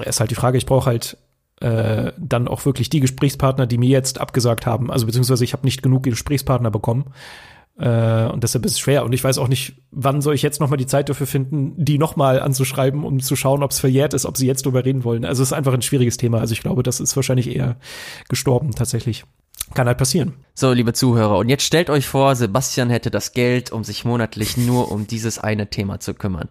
Ist 0.06 0.20
halt 0.20 0.32
die 0.32 0.36
Frage, 0.36 0.58
ich 0.58 0.66
brauche 0.66 0.88
halt 0.88 1.18
äh, 1.60 2.12
dann 2.18 2.48
auch 2.48 2.66
wirklich 2.66 2.90
die 2.90 3.00
Gesprächspartner, 3.00 3.66
die 3.66 3.78
mir 3.78 3.90
jetzt 3.90 4.20
abgesagt 4.20 4.66
haben. 4.66 4.92
Also 4.92 5.06
beziehungsweise 5.06 5.44
ich 5.44 5.54
habe 5.54 5.66
nicht 5.66 5.82
genug 5.82 6.04
Gesprächspartner 6.04 6.72
bekommen. 6.72 7.06
Äh, 7.80 8.26
und 8.26 8.44
deshalb 8.44 8.66
ist 8.66 8.74
es 8.74 8.80
schwer. 8.80 9.06
Und 9.06 9.14
ich 9.14 9.24
weiß 9.24 9.38
auch 9.38 9.48
nicht, 9.48 9.76
wann 9.92 10.22
soll 10.22 10.36
ich 10.36 10.42
jetzt 10.42 10.60
noch 10.60 10.70
mal 10.70 10.78
die 10.78 10.88
Zeit 10.88 11.10
dafür 11.10 11.28
finden, 11.28 11.74
die 11.78 11.98
noch 11.98 12.16
mal 12.16 12.40
anzuschreiben, 12.40 13.04
um 13.04 13.20
zu 13.20 13.36
schauen, 13.36 13.64
ob 13.64 13.72
es 13.72 13.80
verjährt 13.80 14.14
ist, 14.14 14.26
ob 14.26 14.38
sie 14.38 14.48
jetzt 14.48 14.66
drüber 14.66 14.84
reden 14.84 15.04
wollen. 15.04 15.26
Also 15.26 15.44
es 15.44 15.50
ist 15.50 15.54
einfach 15.54 15.74
ein 15.74 15.82
schwieriges 15.82 16.18
Thema. 16.18 16.40
Also 16.40 16.54
ich 16.54 16.62
glaube, 16.62 16.84
das 16.84 17.00
ist 17.00 17.16
wahrscheinlich 17.16 17.56
eher 17.56 17.78
gestorben 18.30 18.72
tatsächlich. 18.74 19.26
Kann 19.74 19.88
halt 19.88 19.98
passieren. 19.98 20.34
So, 20.54 20.72
liebe 20.72 20.94
Zuhörer, 20.94 21.38
und 21.38 21.50
jetzt 21.50 21.64
stellt 21.64 21.90
euch 21.90 22.08
vor, 22.08 22.36
Sebastian 22.36 22.90
hätte 22.90 23.12
das 23.12 23.34
Geld, 23.34 23.72
um 23.72 23.84
sich 23.84 24.06
monatlich 24.06 24.56
nur 24.56 24.92
um 24.92 25.08
dieses 25.08 25.40
eine 25.40 25.70
Thema 25.70 26.00
zu 26.00 26.14
kümmern. 26.14 26.48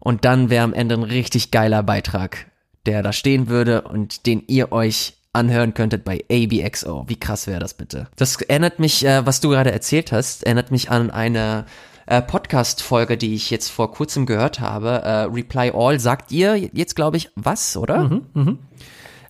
Und 0.00 0.24
dann 0.24 0.50
wäre 0.50 0.64
am 0.64 0.74
Ende 0.74 0.94
ein 0.94 1.02
richtig 1.02 1.50
geiler 1.50 1.82
Beitrag, 1.82 2.46
der 2.84 3.02
da 3.02 3.12
stehen 3.12 3.48
würde 3.48 3.82
und 3.82 4.26
den 4.26 4.44
ihr 4.46 4.70
euch 4.70 5.17
anhören 5.32 5.74
könntet 5.74 6.04
bei 6.04 6.24
ABXO. 6.30 7.04
Wie 7.06 7.18
krass 7.18 7.46
wäre 7.46 7.60
das 7.60 7.74
bitte? 7.74 8.08
Das 8.16 8.40
erinnert 8.40 8.78
mich, 8.78 9.04
äh, 9.04 9.24
was 9.26 9.40
du 9.40 9.50
gerade 9.50 9.72
erzählt 9.72 10.12
hast, 10.12 10.44
erinnert 10.44 10.70
mich 10.70 10.90
an 10.90 11.10
eine 11.10 11.66
äh, 12.06 12.22
Podcast-Folge, 12.22 13.16
die 13.16 13.34
ich 13.34 13.50
jetzt 13.50 13.68
vor 13.68 13.92
kurzem 13.92 14.26
gehört 14.26 14.60
habe. 14.60 15.02
Äh, 15.02 15.10
Reply 15.24 15.72
All 15.74 16.00
sagt 16.00 16.32
ihr 16.32 16.56
jetzt, 16.56 16.96
glaube 16.96 17.18
ich, 17.18 17.30
was, 17.36 17.76
oder? 17.76 18.04
Mhm, 18.04 18.26
mh. 18.32 18.54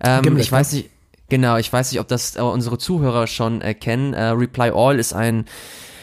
ähm, 0.05 0.37
ich 0.39 0.51
weiß 0.51 0.73
nicht, 0.73 0.91
genau, 1.29 1.57
ich 1.57 1.73
weiß 1.73 1.91
nicht, 1.91 2.01
ob 2.01 2.09
das 2.09 2.37
äh, 2.37 2.41
unsere 2.41 2.79
Zuhörer 2.79 3.27
schon 3.27 3.61
äh, 3.61 3.75
kennen. 3.75 4.15
Äh, 4.15 4.29
Reply 4.29 4.71
All 4.75 4.99
ist 4.99 5.13
ein 5.13 5.45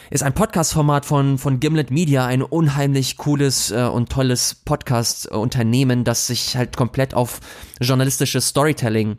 ist 0.08 0.22
ein 0.22 0.34
Podcast-Format 0.34 1.04
von, 1.04 1.36
von 1.36 1.58
Gimlet 1.58 1.90
Media, 1.90 2.26
ein 2.26 2.42
unheimlich 2.42 3.16
cooles 3.16 3.72
äh, 3.72 3.82
und 3.82 4.08
tolles 4.08 4.54
Podcast-Unternehmen, 4.54 6.04
das 6.04 6.28
sich 6.28 6.56
halt 6.56 6.76
komplett 6.76 7.12
auf 7.12 7.40
journalistisches 7.80 8.48
Storytelling 8.48 9.18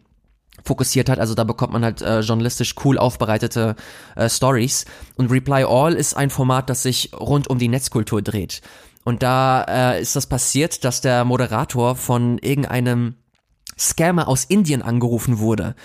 fokussiert 0.68 1.09
hat. 1.09 1.20
Also 1.20 1.34
da 1.34 1.43
bekommt 1.43 1.74
man 1.74 1.84
halt 1.84 2.01
äh, 2.01 2.20
journalistisch 2.20 2.76
cool 2.84 2.97
aufbereitete 2.97 3.76
äh, 4.15 4.30
Stories. 4.30 4.86
Und 5.15 5.32
Reply 5.32 5.63
All 5.63 5.93
ist 5.93 6.15
ein 6.15 6.30
Format, 6.30 6.70
das 6.70 6.84
sich 6.84 7.11
rund 7.18 7.49
um 7.49 7.57
die 7.57 7.68
Netzkultur 7.68 8.22
dreht. 8.22 8.61
Und 9.03 9.24
da 9.24 9.63
äh, 9.63 10.01
ist 10.01 10.15
das 10.15 10.28
passiert, 10.28 10.84
dass 10.84 11.01
der 11.01 11.26
Moderator 11.26 11.95
von 11.95 12.38
irgendeinem 12.39 13.15
Scammer 13.80 14.28
aus 14.28 14.43
Indien 14.43 14.82
angerufen 14.82 15.39
wurde 15.39 15.76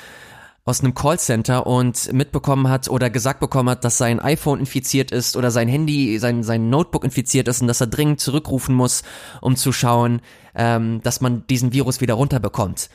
aus 0.65 0.81
einem 0.81 0.95
Callcenter 0.95 1.67
und 1.67 2.13
mitbekommen 2.13 2.69
hat 2.69 2.89
oder 2.89 3.11
gesagt 3.11 3.41
bekommen 3.41 3.69
hat, 3.69 3.85
dass 3.85 3.99
sein 3.99 4.21
iPhone 4.21 4.61
infiziert 4.61 5.11
ist 5.11 5.37
oder 5.37 5.51
sein 5.51 5.67
Handy, 5.67 6.19
sein, 6.19 6.45
sein 6.45 6.71
Notebook 6.71 7.05
infiziert 7.05 7.49
ist 7.49 7.63
und 7.63 7.67
dass 7.67 7.81
er 7.81 7.89
dringend 7.89 8.21
zurückrufen 8.21 8.75
muss, 8.75 9.03
um 9.41 9.57
zu 9.57 9.73
schauen, 9.73 10.21
ähm, 10.55 11.01
dass 11.03 11.21
man 11.21 11.47
diesen 11.49 11.73
Virus 11.73 12.01
wieder 12.01 12.15
runterbekommt. 12.15 12.91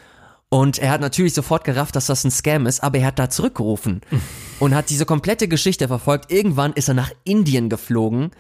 Und 0.50 0.80
er 0.80 0.92
hat 0.92 1.02
natürlich 1.02 1.34
sofort 1.34 1.66
gerafft, 1.66 1.96
dass 1.96 2.06
das 2.06 2.24
ein 2.24 2.32
Scam 2.32 2.68
ist, 2.68 2.82
aber 2.82 3.00
er 3.00 3.08
hat 3.08 3.20
da 3.20 3.30
zurückgerufen 3.30 4.02
und 4.60 4.74
hat 4.74 4.90
diese 4.90 5.06
komplette 5.06 5.48
Geschichte 5.48 5.88
verfolgt. 5.88 6.32
Irgendwann 6.32 6.74
ist 6.74 6.88
er 6.88 6.94
nach 6.94 7.12
Indien 7.26 7.70
geflogen 7.70 8.32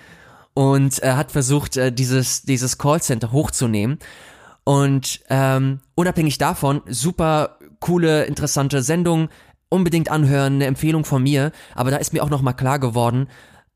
und 0.53 0.99
er 0.99 1.17
hat 1.17 1.31
versucht, 1.31 1.77
äh, 1.77 1.91
dieses, 1.91 2.43
dieses 2.43 2.77
Callcenter 2.77 3.31
hochzunehmen. 3.31 3.99
Und 4.63 5.21
ähm, 5.29 5.81
unabhängig 5.95 6.37
davon, 6.37 6.81
super 6.87 7.57
coole, 7.79 8.25
interessante 8.25 8.81
Sendung, 8.81 9.29
unbedingt 9.69 10.09
anhören, 10.09 10.55
eine 10.55 10.65
Empfehlung 10.65 11.05
von 11.05 11.23
mir. 11.23 11.51
Aber 11.75 11.91
da 11.91 11.97
ist 11.97 12.11
mir 12.11 12.23
auch 12.23 12.29
nochmal 12.29 12.55
klar 12.55 12.79
geworden, 12.79 13.27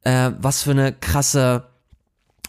äh, 0.03 0.31
was 0.37 0.63
für 0.63 0.71
eine 0.71 0.93
krasse 0.93 1.70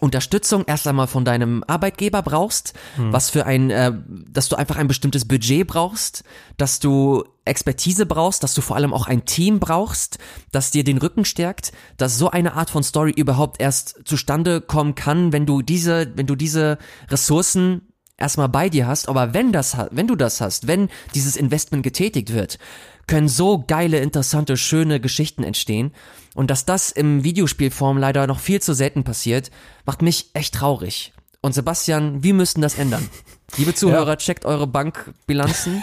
Unterstützung 0.03 0.65
erst 0.67 0.87
einmal 0.89 1.07
von 1.07 1.25
deinem 1.25 1.63
Arbeitgeber 1.67 2.23
brauchst, 2.23 2.75
hm. 2.97 3.13
was 3.13 3.31
für 3.31 3.47
ein, 3.47 3.71
äh, 3.71 3.93
dass 4.29 4.49
du 4.49 4.57
einfach 4.57 4.77
ein 4.77 4.89
bestimmtes 4.89 5.27
Budget 5.27 5.67
brauchst, 5.67 6.25
dass 6.57 6.81
du 6.81 7.25
Expertise 7.45 8.05
brauchst, 8.05 8.43
dass 8.43 8.55
du 8.55 8.61
vor 8.61 8.77
allem 8.77 8.93
auch 8.93 9.07
ein 9.07 9.25
Team 9.25 9.61
brauchst, 9.61 10.19
das 10.51 10.73
dir 10.73 10.83
den 10.83 10.99
Rücken 10.99 11.25
stärkt, 11.25 11.73
dass 11.97 12.19
so 12.19 12.31
eine 12.31 12.55
Art 12.55 12.71
von 12.71 12.83
Story 12.83 13.13
überhaupt 13.13 13.61
erst 13.61 14.01
zustande 14.05 14.61
kommen 14.61 14.97
kann, 14.97 15.33
wenn 15.33 15.47
du 15.47 15.63
diese, 15.63 16.13
wenn 16.17 16.27
du 16.27 16.35
diese 16.35 16.79
Ressourcen 17.09 17.83
erstmal 18.17 18.49
bei 18.49 18.69
dir 18.69 18.87
hast, 18.87 19.09
aber 19.09 19.35
wenn 19.35 19.53
das, 19.53 19.77
wenn 19.91 20.07
du 20.07 20.17
das 20.17 20.41
hast, 20.41 20.67
wenn 20.67 20.89
dieses 21.15 21.37
Investment 21.37 21.83
getätigt 21.83 22.33
wird, 22.33 22.59
können 23.07 23.29
so 23.29 23.65
geile, 23.67 23.99
interessante, 23.99 24.57
schöne 24.57 25.01
Geschichten 25.01 25.45
entstehen. 25.45 25.93
Und 26.35 26.51
dass 26.51 26.65
das 26.65 26.91
im 26.91 27.25
Videospielform 27.25 27.99
leider 27.99 28.27
noch 28.27 28.41
viel 28.41 28.61
zu 28.61 28.73
selten 28.73 29.05
passiert, 29.05 29.51
macht 29.85 30.03
mich 30.03 30.31
echt 30.35 30.55
traurig. 30.55 31.13
Und 31.43 31.53
Sebastian, 31.53 32.23
wir 32.23 32.35
müssen 32.35 32.63
das 32.63 32.79
ändern. 32.79 33.09
Liebe 33.57 33.75
Zuhörer, 33.75 34.11
ja. 34.11 34.17
checkt 34.17 34.45
eure 34.45 34.67
Bankbilanzen. 34.67 35.83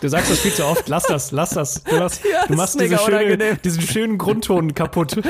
Du 0.00 0.08
sagst 0.08 0.30
das 0.30 0.40
viel 0.40 0.52
zu 0.52 0.66
oft. 0.66 0.88
Lass 0.88 1.04
das, 1.04 1.30
lass 1.30 1.50
das. 1.50 1.84
Du, 1.84 1.96
hast, 2.00 2.24
ja, 2.24 2.46
du 2.46 2.54
machst 2.54 2.80
diese 2.80 2.98
schöne, 2.98 3.56
diesen 3.56 3.82
schönen 3.82 4.18
Grundton 4.18 4.74
kaputt. 4.74 5.16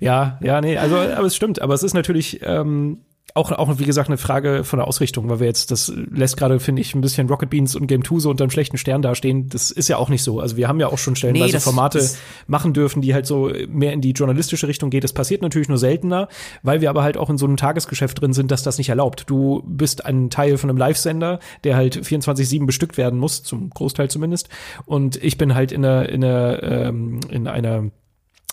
ja, 0.00 0.38
ja, 0.42 0.60
nee, 0.60 0.76
also, 0.76 0.96
aber 0.96 1.26
es 1.26 1.36
stimmt. 1.36 1.62
Aber 1.62 1.74
es 1.74 1.82
ist 1.82 1.94
natürlich, 1.94 2.40
ähm, 2.42 3.04
auch, 3.34 3.52
auch, 3.52 3.78
wie 3.78 3.84
gesagt, 3.84 4.08
eine 4.08 4.18
Frage 4.18 4.64
von 4.64 4.78
der 4.78 4.88
Ausrichtung, 4.88 5.28
weil 5.28 5.40
wir 5.40 5.46
jetzt, 5.46 5.70
das 5.70 5.92
lässt 6.10 6.36
gerade, 6.36 6.60
finde 6.60 6.82
ich, 6.82 6.94
ein 6.94 7.00
bisschen 7.00 7.28
Rocket 7.28 7.50
Beans 7.50 7.76
und 7.76 7.86
Game 7.86 8.04
2 8.04 8.18
so 8.20 8.30
unter 8.30 8.44
einem 8.44 8.50
schlechten 8.50 8.78
Stern 8.78 9.02
dastehen. 9.02 9.48
Das 9.48 9.70
ist 9.70 9.88
ja 9.88 9.96
auch 9.96 10.08
nicht 10.08 10.22
so. 10.22 10.40
Also 10.40 10.56
wir 10.56 10.66
haben 10.66 10.80
ja 10.80 10.88
auch 10.88 10.98
schon 10.98 11.14
stellenweise 11.14 11.46
nee, 11.46 11.52
das, 11.52 11.64
Formate 11.64 11.98
das 11.98 12.18
machen 12.46 12.72
dürfen, 12.72 13.02
die 13.02 13.14
halt 13.14 13.26
so 13.26 13.50
mehr 13.68 13.92
in 13.92 14.00
die 14.00 14.12
journalistische 14.12 14.66
Richtung 14.66 14.90
geht. 14.90 15.04
Das 15.04 15.12
passiert 15.12 15.42
natürlich 15.42 15.68
nur 15.68 15.78
seltener, 15.78 16.28
weil 16.62 16.80
wir 16.80 16.90
aber 16.90 17.02
halt 17.02 17.16
auch 17.16 17.30
in 17.30 17.38
so 17.38 17.46
einem 17.46 17.56
Tagesgeschäft 17.56 18.20
drin 18.20 18.32
sind, 18.32 18.50
dass 18.50 18.62
das 18.62 18.78
nicht 18.78 18.88
erlaubt. 18.88 19.24
Du 19.28 19.62
bist 19.66 20.04
ein 20.04 20.30
Teil 20.30 20.58
von 20.58 20.70
einem 20.70 20.78
Live-Sender, 20.78 21.38
der 21.64 21.76
halt 21.76 21.96
24-7 21.96 22.66
bestückt 22.66 22.96
werden 22.96 23.18
muss, 23.18 23.42
zum 23.42 23.70
Großteil 23.70 24.10
zumindest. 24.10 24.48
Und 24.86 25.22
ich 25.22 25.38
bin 25.38 25.54
halt 25.54 25.70
in 25.72 25.84
einer, 25.84 26.08
in 26.08 26.24
einer, 26.24 26.62
ähm, 26.62 27.20
in 27.30 27.46
einer 27.46 27.90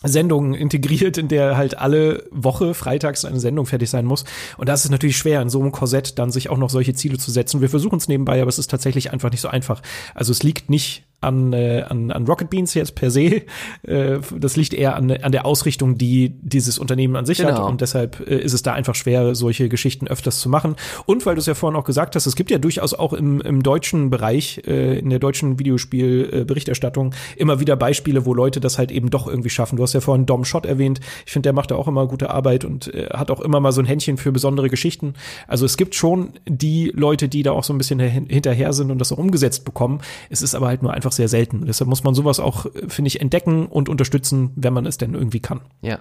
Sendung 0.04 0.54
integriert, 0.54 1.18
in 1.18 1.28
der 1.28 1.58
halt 1.58 1.78
alle 1.78 2.28
Woche 2.32 2.74
freitags 2.74 3.26
eine 3.26 3.39
Sendung 3.39 3.66
fertig 3.66 3.89
sein 3.89 4.06
muss. 4.06 4.26
Und 4.58 4.70
das 4.70 4.86
ist 4.86 4.91
natürlich 4.91 5.18
schwer, 5.18 5.41
in 5.41 5.50
so 5.50 5.60
einem 5.60 5.72
Korsett 5.72 6.20
dann 6.20 6.32
sich 6.32 6.50
auch 6.50 6.58
noch 6.58 6.70
solche 6.70 6.93
Ziele 6.93 7.18
zu 7.18 7.32
setzen. 7.32 7.62
Wir 7.62 7.70
versuchen 7.70 7.98
es 7.98 8.08
nebenbei, 8.08 8.41
aber 8.41 8.50
es 8.50 8.60
ist 8.60 8.70
tatsächlich 8.70 9.12
einfach 9.12 9.32
nicht 9.32 9.41
so 9.41 9.48
einfach. 9.48 9.82
Also 10.14 10.32
es 10.32 10.43
liegt 10.43 10.70
nicht 10.70 11.04
an, 11.22 11.53
äh, 11.53 11.84
an, 11.88 12.11
an 12.11 12.26
Rocket 12.26 12.49
Beans 12.49 12.74
jetzt 12.74 12.95
per 12.95 13.11
se. 13.11 13.43
Äh, 13.84 14.20
das 14.36 14.55
liegt 14.55 14.74
eher 14.74 14.95
an, 14.95 15.11
an 15.11 15.32
der 15.32 15.45
Ausrichtung, 15.45 15.97
die 15.97 16.34
dieses 16.41 16.80
Unternehmen 16.80 17.16
an 17.16 17.26
sich 17.26 17.38
genau. 17.38 17.51
hat. 17.51 17.70
Und 17.70 17.82
deshalb 17.82 18.20
äh, 18.28 18.38
ist 18.38 18.53
es 18.53 18.63
da 18.63 18.74
einfach 18.74 18.95
schwer, 18.95 19.36
solche 19.36 19.70
Geschichten 19.70 20.07
öfters 20.07 20.39
zu 20.39 20.49
machen. 20.49 20.76
Und 21.05 21.26
weil 21.26 21.36
du 21.36 21.39
es 21.39 21.45
ja 21.45 21.53
vorhin 21.53 21.78
auch 21.80 21.84
gesagt 21.84 22.16
hast, 22.16 22.26
es 22.26 22.36
gibt 22.36 22.51
ja 22.51 22.57
durchaus 22.57 22.93
auch 22.93 23.13
im, 23.13 23.41
im 23.41 23.63
deutschen 23.63 24.09
Bereich, 24.09 24.61
äh, 24.66 24.97
in 24.97 25.09
der 25.09 25.20
deutschen 25.20 25.59
Videospielberichterstattung 25.59 27.11
äh, 27.11 27.39
immer 27.41 27.59
wieder 27.59 27.76
Beispiele, 27.76 28.26
wo 28.26 28.34
Leute 28.34 28.59
das 28.59 28.78
halt 28.78 28.91
eben 28.91 29.09
doch 29.09 29.28
irgendwie 29.28 29.49
schaffen. 29.49 29.78
Du 29.78 29.84
hast 29.84 29.93
ja 29.93 30.01
vorhin 30.01 30.26
Dom 30.26 30.45
Schott 30.45 30.66
erwähnt. 30.66 30.99
Ich 31.26 31.32
finde, 31.32 31.47
der 31.47 31.53
macht 31.53 31.72
da 31.72 31.76
auch 31.76 31.88
immer 31.88 32.07
gute 32.07 32.30
Arbeit 32.30 32.66
und 32.66 32.93
äh, 32.93 33.09
hat 33.13 33.30
auch 33.30 33.41
immer 33.41 33.59
mal 33.59 33.72
so 33.72 33.82
ein 33.82 33.86
Händchen 33.86 34.18
für 34.18 34.32
besondere 34.32 34.70
Geschichten. 34.70 35.13
Also 35.47 35.66
es 35.66 35.78
gibt 35.78 35.95
schon 35.95 36.32
die 36.47 36.91
Leute, 36.95 37.30
die 37.30 37.43
da 37.43 37.51
auch 37.51 37.63
so 37.63 37.74
ein 37.74 37.78
bisschen 37.78 37.99
hinterher 37.99 38.74
sind 38.74 38.91
und 38.91 38.99
das 38.99 39.11
auch 39.11 39.18
umgesetzt 39.18 39.66
bekommen. 39.66 40.01
Es 40.30 40.41
ist 40.41 40.55
aber 40.55 40.68
halt 40.68 40.82
nur 40.82 40.93
einfach 40.93 41.05
sehr 41.12 41.28
selten. 41.28 41.66
Deshalb 41.66 41.89
muss 41.89 42.03
man 42.03 42.16
sowas 42.16 42.39
auch, 42.39 42.66
finde 42.88 43.08
ich, 43.08 43.22
entdecken 43.22 43.68
und 43.68 43.89
unterstützen, 43.89 44.51
wenn 44.56 44.74
man 44.74 44.86
es 44.86 44.97
denn 44.97 45.14
irgendwie 45.14 45.39
kann. 45.39 45.62
Ja. 45.82 45.99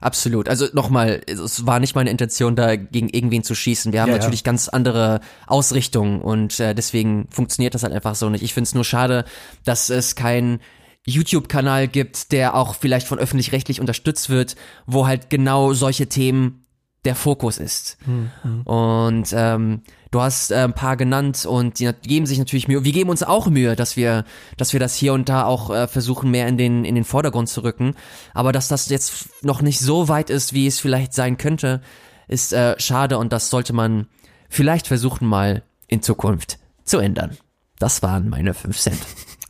Absolut. 0.00 0.48
Also 0.48 0.66
nochmal, 0.72 1.22
es 1.26 1.66
war 1.66 1.80
nicht 1.80 1.96
meine 1.96 2.10
Intention, 2.10 2.54
da 2.54 2.76
gegen 2.76 3.08
irgendwen 3.08 3.42
zu 3.42 3.54
schießen. 3.54 3.92
Wir 3.92 4.02
haben 4.02 4.10
ja, 4.10 4.18
natürlich 4.18 4.40
ja. 4.40 4.44
ganz 4.44 4.68
andere 4.68 5.20
Ausrichtungen 5.46 6.20
und 6.20 6.60
äh, 6.60 6.74
deswegen 6.74 7.26
funktioniert 7.30 7.74
das 7.74 7.82
halt 7.82 7.92
einfach 7.92 8.14
so 8.14 8.30
nicht. 8.30 8.42
Ich 8.42 8.54
finde 8.54 8.68
es 8.68 8.74
nur 8.74 8.84
schade, 8.84 9.24
dass 9.64 9.90
es 9.90 10.14
kein 10.14 10.60
YouTube-Kanal 11.04 11.88
gibt, 11.88 12.32
der 12.32 12.54
auch 12.54 12.74
vielleicht 12.74 13.08
von 13.08 13.18
öffentlich-rechtlich 13.18 13.80
unterstützt 13.80 14.30
wird, 14.30 14.56
wo 14.86 15.06
halt 15.06 15.30
genau 15.30 15.72
solche 15.72 16.06
Themen 16.06 16.64
der 17.04 17.14
Fokus 17.14 17.58
ist. 17.58 17.96
Mhm. 18.06 18.62
Und 18.62 19.28
ähm, 19.32 19.82
du 20.10 20.20
hast 20.20 20.50
äh, 20.50 20.56
ein 20.56 20.72
paar 20.72 20.96
genannt 20.96 21.46
und 21.46 21.78
die 21.78 21.90
geben 22.02 22.26
sich 22.26 22.38
natürlich 22.38 22.68
Mühe. 22.68 22.84
Wir 22.84 22.92
geben 22.92 23.10
uns 23.10 23.22
auch 23.22 23.48
Mühe, 23.48 23.76
dass 23.76 23.96
wir, 23.96 24.24
dass 24.56 24.72
wir 24.72 24.80
das 24.80 24.94
hier 24.94 25.12
und 25.12 25.28
da 25.28 25.44
auch 25.44 25.70
äh, 25.70 25.88
versuchen, 25.88 26.30
mehr 26.30 26.48
in 26.48 26.56
den, 26.56 26.84
in 26.84 26.94
den 26.94 27.04
Vordergrund 27.04 27.48
zu 27.48 27.62
rücken. 27.62 27.94
Aber 28.34 28.52
dass 28.52 28.68
das 28.68 28.88
jetzt 28.88 29.44
noch 29.44 29.62
nicht 29.62 29.80
so 29.80 30.08
weit 30.08 30.30
ist, 30.30 30.52
wie 30.52 30.66
es 30.66 30.80
vielleicht 30.80 31.12
sein 31.12 31.38
könnte, 31.38 31.80
ist 32.26 32.52
äh, 32.52 32.78
schade 32.78 33.18
und 33.18 33.32
das 33.32 33.50
sollte 33.50 33.72
man 33.72 34.06
vielleicht 34.48 34.86
versuchen, 34.86 35.26
mal 35.26 35.62
in 35.86 36.02
Zukunft 36.02 36.58
zu 36.84 36.98
ändern. 36.98 37.36
Das 37.78 38.02
waren 38.02 38.28
meine 38.28 38.54
fünf 38.54 38.78
Cent. 38.78 38.98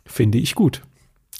Finde 0.06 0.38
ich 0.38 0.54
gut. 0.54 0.82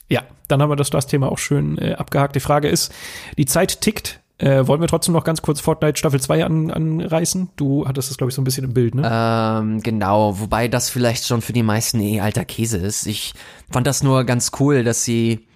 Ja, 0.08 0.22
dann 0.48 0.62
haben 0.62 0.70
wir 0.70 0.76
das, 0.76 0.90
das 0.90 1.06
Thema 1.06 1.30
auch 1.30 1.38
schön 1.38 1.78
äh, 1.78 1.94
abgehakt. 1.94 2.34
Die 2.34 2.40
Frage 2.40 2.68
ist, 2.68 2.92
die 3.36 3.46
Zeit 3.46 3.80
tickt. 3.80 4.20
Äh, 4.39 4.68
wollen 4.68 4.80
wir 4.80 4.86
trotzdem 4.86 5.14
noch 5.14 5.24
ganz 5.24 5.43
kurz 5.43 5.61
Fortnite 5.61 5.99
Staffel 5.99 6.20
2 6.20 6.45
an, 6.45 6.70
anreißen? 6.70 7.51
Du 7.57 7.86
hattest 7.89 8.09
das, 8.11 8.18
glaube 8.18 8.30
ich, 8.30 8.36
so 8.36 8.41
ein 8.41 8.45
bisschen 8.45 8.64
im 8.64 8.72
Bild, 8.72 8.95
ne? 8.95 9.03
Ähm, 9.05 9.80
genau, 9.82 10.39
wobei 10.39 10.68
das 10.68 10.91
vielleicht 10.91 11.26
schon 11.26 11.43
für 11.43 11.53
die 11.53 11.64
meisten 11.64 12.01
eh 12.01 12.20
alter 12.20 12.45
Käse 12.45 12.78
ist. 12.78 13.07
Ich 13.07 13.34
fand 13.68 13.86
das 13.89 14.05
nur 14.05 14.22
ganz 14.24 14.53
cool, 14.61 14.84
dass 14.84 15.05
sie 15.05 15.49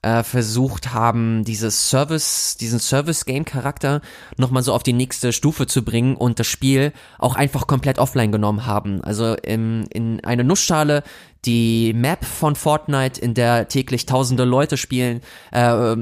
äh, 0.00 0.22
versucht 0.22 0.94
haben, 0.94 1.44
dieses 1.44 1.90
Service, 1.90 2.56
diesen 2.56 2.78
Service-Game-Charakter 2.78 4.00
nochmal 4.38 4.62
so 4.62 4.72
auf 4.72 4.82
die 4.82 4.94
nächste 4.94 5.34
Stufe 5.34 5.66
zu 5.66 5.84
bringen 5.84 6.16
und 6.16 6.38
das 6.38 6.46
Spiel 6.46 6.92
auch 7.18 7.36
einfach 7.36 7.66
komplett 7.66 7.98
offline 7.98 8.32
genommen 8.32 8.64
haben. 8.64 9.02
Also 9.02 9.34
im, 9.34 9.84
in 9.92 10.24
eine 10.24 10.44
Nussschale 10.44 11.02
die 11.44 11.92
Map 11.92 12.24
von 12.24 12.56
Fortnite, 12.56 13.20
in 13.20 13.34
der 13.34 13.68
täglich 13.68 14.06
tausende 14.06 14.44
Leute 14.44 14.76
spielen, 14.76 15.20
äh, 15.52 15.96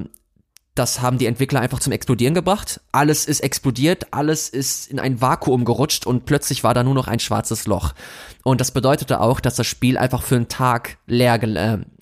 das 0.74 1.00
haben 1.00 1.18
die 1.18 1.26
Entwickler 1.26 1.60
einfach 1.60 1.78
zum 1.78 1.92
Explodieren 1.92 2.34
gebracht. 2.34 2.80
Alles 2.90 3.26
ist 3.26 3.40
explodiert, 3.40 4.12
alles 4.12 4.48
ist 4.48 4.88
in 4.88 4.98
ein 4.98 5.20
Vakuum 5.20 5.64
gerutscht 5.64 6.04
und 6.04 6.26
plötzlich 6.26 6.64
war 6.64 6.74
da 6.74 6.82
nur 6.82 6.94
noch 6.94 7.06
ein 7.06 7.20
schwarzes 7.20 7.66
Loch. 7.66 7.94
Und 8.42 8.60
das 8.60 8.72
bedeutete 8.72 9.20
auch, 9.20 9.38
dass 9.38 9.54
das 9.54 9.68
Spiel 9.68 9.96
einfach 9.96 10.22
für 10.22 10.34
einen 10.34 10.48
Tag 10.48 10.98
leer 11.06 11.40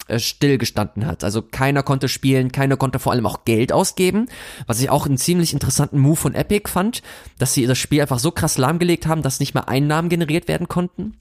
äh, 0.09 0.19
stillgestanden 0.19 1.07
hat. 1.07 1.23
Also 1.23 1.43
keiner 1.43 1.83
konnte 1.83 2.09
spielen, 2.09 2.51
keiner 2.51 2.79
konnte 2.79 2.99
vor 2.99 3.13
allem 3.13 3.27
auch 3.27 3.45
Geld 3.45 3.73
ausgeben, 3.73 4.27
was 4.67 4.81
ich 4.81 4.89
auch 4.89 5.07
einen 5.07 5.19
ziemlich 5.19 5.53
interessanten 5.53 5.99
Move 5.99 6.17
von 6.17 6.35
Epic 6.35 6.71
fand, 6.71 7.03
dass 7.39 7.53
sie 7.53 7.67
das 7.67 7.79
Spiel 7.79 8.01
einfach 8.01 8.19
so 8.19 8.31
krass 8.31 8.57
lahmgelegt 8.57 9.07
haben, 9.07 9.23
dass 9.23 9.39
nicht 9.39 9.53
mehr 9.53 9.69
Einnahmen 9.69 10.09
generiert 10.09 10.49
werden 10.49 10.69
konnten. 10.69 11.19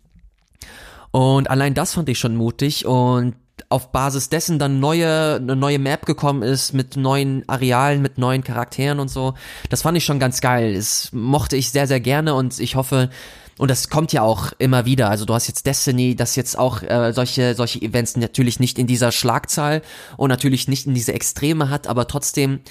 Und 1.12 1.50
allein 1.50 1.74
das 1.74 1.94
fand 1.94 2.08
ich 2.08 2.18
schon 2.18 2.38
mutig 2.38 2.86
und 2.86 3.36
auf 3.72 3.92
Basis 3.92 4.30
dessen 4.30 4.60
dann 4.60 4.80
neue, 4.80 5.36
eine 5.36 5.56
neue 5.56 5.80
Map 5.80 6.06
gekommen 6.06 6.44
ist 6.44 6.74
mit 6.74 6.98
neuen 6.98 7.48
Arealen, 7.48 8.02
mit 8.02 8.18
neuen 8.18 8.44
Charakteren 8.44 9.00
und 9.00 9.10
so. 9.10 9.34
Das 9.70 9.82
fand 9.82 9.98
ich 9.98 10.06
schon 10.06 10.20
ganz 10.20 10.42
geil. 10.42 10.76
Das 10.76 11.10
mochte 11.12 11.56
ich 11.56 11.72
sehr, 11.72 11.88
sehr 11.88 12.00
gerne 12.00 12.34
und 12.36 12.60
ich 12.60 12.76
hoffe, 12.76 13.10
und 13.58 13.70
das 13.70 13.90
kommt 13.90 14.12
ja 14.12 14.24
auch 14.24 14.54
immer 14.58 14.86
wieder. 14.86 15.10
Also 15.10 15.26
du 15.26 15.34
hast 15.34 15.48
jetzt 15.48 15.66
Destiny, 15.66 16.16
das 16.16 16.36
jetzt 16.36 16.58
auch 16.58 16.82
äh, 16.82 17.14
solche, 17.14 17.54
solche 17.54 17.82
Events 17.82 18.18
natürlich 18.18 18.60
nicht 18.60 18.80
in 18.80 18.88
dieser 18.88 19.12
Schlagzahl 19.12 19.82
und 20.18 20.30
natürlich 20.30 20.68
nicht 20.68 20.88
in 20.88 20.96
diese 20.96 21.14
Extreme 21.14 21.70
hat, 21.70 21.88
aber 21.88 22.08
trotzdem 22.08 22.62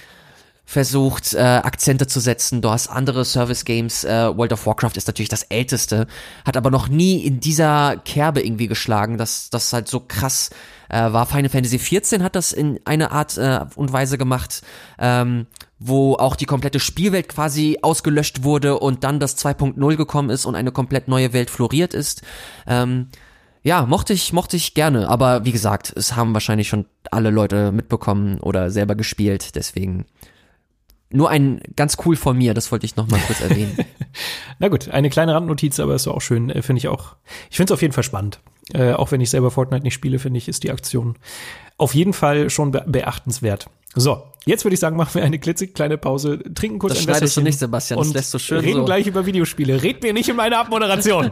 versucht, 0.64 1.34
äh, 1.34 1.38
Akzente 1.40 2.06
zu 2.06 2.20
setzen. 2.20 2.62
Du 2.62 2.70
hast 2.70 2.88
andere 2.88 3.24
Service-Games. 3.24 4.04
Äh, 4.04 4.36
World 4.36 4.52
of 4.52 4.66
Warcraft 4.66 4.92
ist 4.96 5.08
natürlich 5.08 5.28
das 5.28 5.42
älteste, 5.44 6.06
hat 6.44 6.56
aber 6.56 6.70
noch 6.70 6.88
nie 6.88 7.24
in 7.24 7.40
dieser 7.40 7.96
Kerbe 7.96 8.40
irgendwie 8.40 8.68
geschlagen, 8.68 9.18
dass 9.18 9.50
das 9.50 9.72
halt 9.72 9.88
so 9.88 10.00
krass 10.00 10.50
äh, 10.88 11.12
war. 11.12 11.26
Final 11.26 11.48
Fantasy 11.48 11.78
XIV 11.78 12.22
hat 12.22 12.36
das 12.36 12.52
in 12.52 12.78
einer 12.84 13.10
Art 13.12 13.36
äh, 13.36 13.60
und 13.74 13.92
Weise 13.92 14.16
gemacht, 14.16 14.62
ähm, 14.98 15.46
wo 15.78 16.14
auch 16.14 16.36
die 16.36 16.46
komplette 16.46 16.78
Spielwelt 16.78 17.28
quasi 17.28 17.78
ausgelöscht 17.82 18.44
wurde 18.44 18.78
und 18.78 19.02
dann 19.02 19.18
das 19.18 19.36
2.0 19.38 19.96
gekommen 19.96 20.30
ist 20.30 20.44
und 20.44 20.54
eine 20.54 20.72
komplett 20.72 21.08
neue 21.08 21.32
Welt 21.32 21.50
floriert 21.50 21.94
ist. 21.94 22.22
Ähm, 22.66 23.08
ja, 23.62 23.84
mochte 23.84 24.12
ich, 24.12 24.32
mochte 24.32 24.56
ich 24.56 24.74
gerne, 24.74 25.08
aber 25.08 25.44
wie 25.44 25.52
gesagt, 25.52 25.92
es 25.94 26.16
haben 26.16 26.32
wahrscheinlich 26.32 26.68
schon 26.68 26.86
alle 27.10 27.30
Leute 27.30 27.72
mitbekommen 27.72 28.40
oder 28.40 28.70
selber 28.70 28.94
gespielt, 28.94 29.54
deswegen 29.54 30.06
nur 31.12 31.28
ein 31.28 31.60
ganz 31.76 31.96
cool 32.04 32.16
von 32.16 32.38
mir, 32.38 32.54
das 32.54 32.70
wollte 32.70 32.86
ich 32.86 32.96
noch 32.96 33.08
mal 33.08 33.20
kurz 33.26 33.40
erwähnen. 33.40 33.76
Na 34.58 34.68
gut, 34.68 34.88
eine 34.88 35.10
kleine 35.10 35.34
Randnotiz, 35.34 35.80
aber 35.80 35.94
ist 35.94 36.06
auch 36.06 36.20
schön, 36.20 36.50
äh, 36.50 36.62
finde 36.62 36.78
ich 36.78 36.88
auch. 36.88 37.16
Ich 37.50 37.56
finde 37.56 37.72
es 37.72 37.74
auf 37.74 37.82
jeden 37.82 37.94
Fall 37.94 38.04
spannend. 38.04 38.40
Äh, 38.72 38.92
auch 38.92 39.10
wenn 39.10 39.20
ich 39.20 39.30
selber 39.30 39.50
Fortnite 39.50 39.82
nicht 39.82 39.94
spiele, 39.94 40.18
finde 40.18 40.38
ich, 40.38 40.48
ist 40.48 40.62
die 40.62 40.70
Aktion 40.70 41.16
auf 41.80 41.94
jeden 41.94 42.12
Fall 42.12 42.50
schon 42.50 42.70
be 42.70 42.84
beachtenswert. 42.86 43.68
So, 43.94 44.22
jetzt 44.44 44.64
würde 44.64 44.74
ich 44.74 44.80
sagen, 44.80 44.96
machen 44.96 45.14
wir 45.14 45.24
eine 45.24 45.38
klitzekleine 45.38 45.98
Pause, 45.98 46.38
trinken 46.54 46.78
kurz 46.78 46.92
das 46.92 47.00
ein 47.00 47.04
schneidest 47.04 47.36
du 47.36 47.40
nicht, 47.40 47.58
Sebastian, 47.58 47.98
das 47.98 48.12
lässt 48.12 48.34
du 48.34 48.38
schön 48.38 48.60
reden 48.60 48.80
so. 48.80 48.84
gleich 48.84 49.06
über 49.06 49.26
Videospiele. 49.26 49.82
Red 49.82 50.02
mir 50.02 50.12
nicht 50.12 50.28
in 50.28 50.36
meine 50.36 50.58
Abmoderation. 50.58 51.30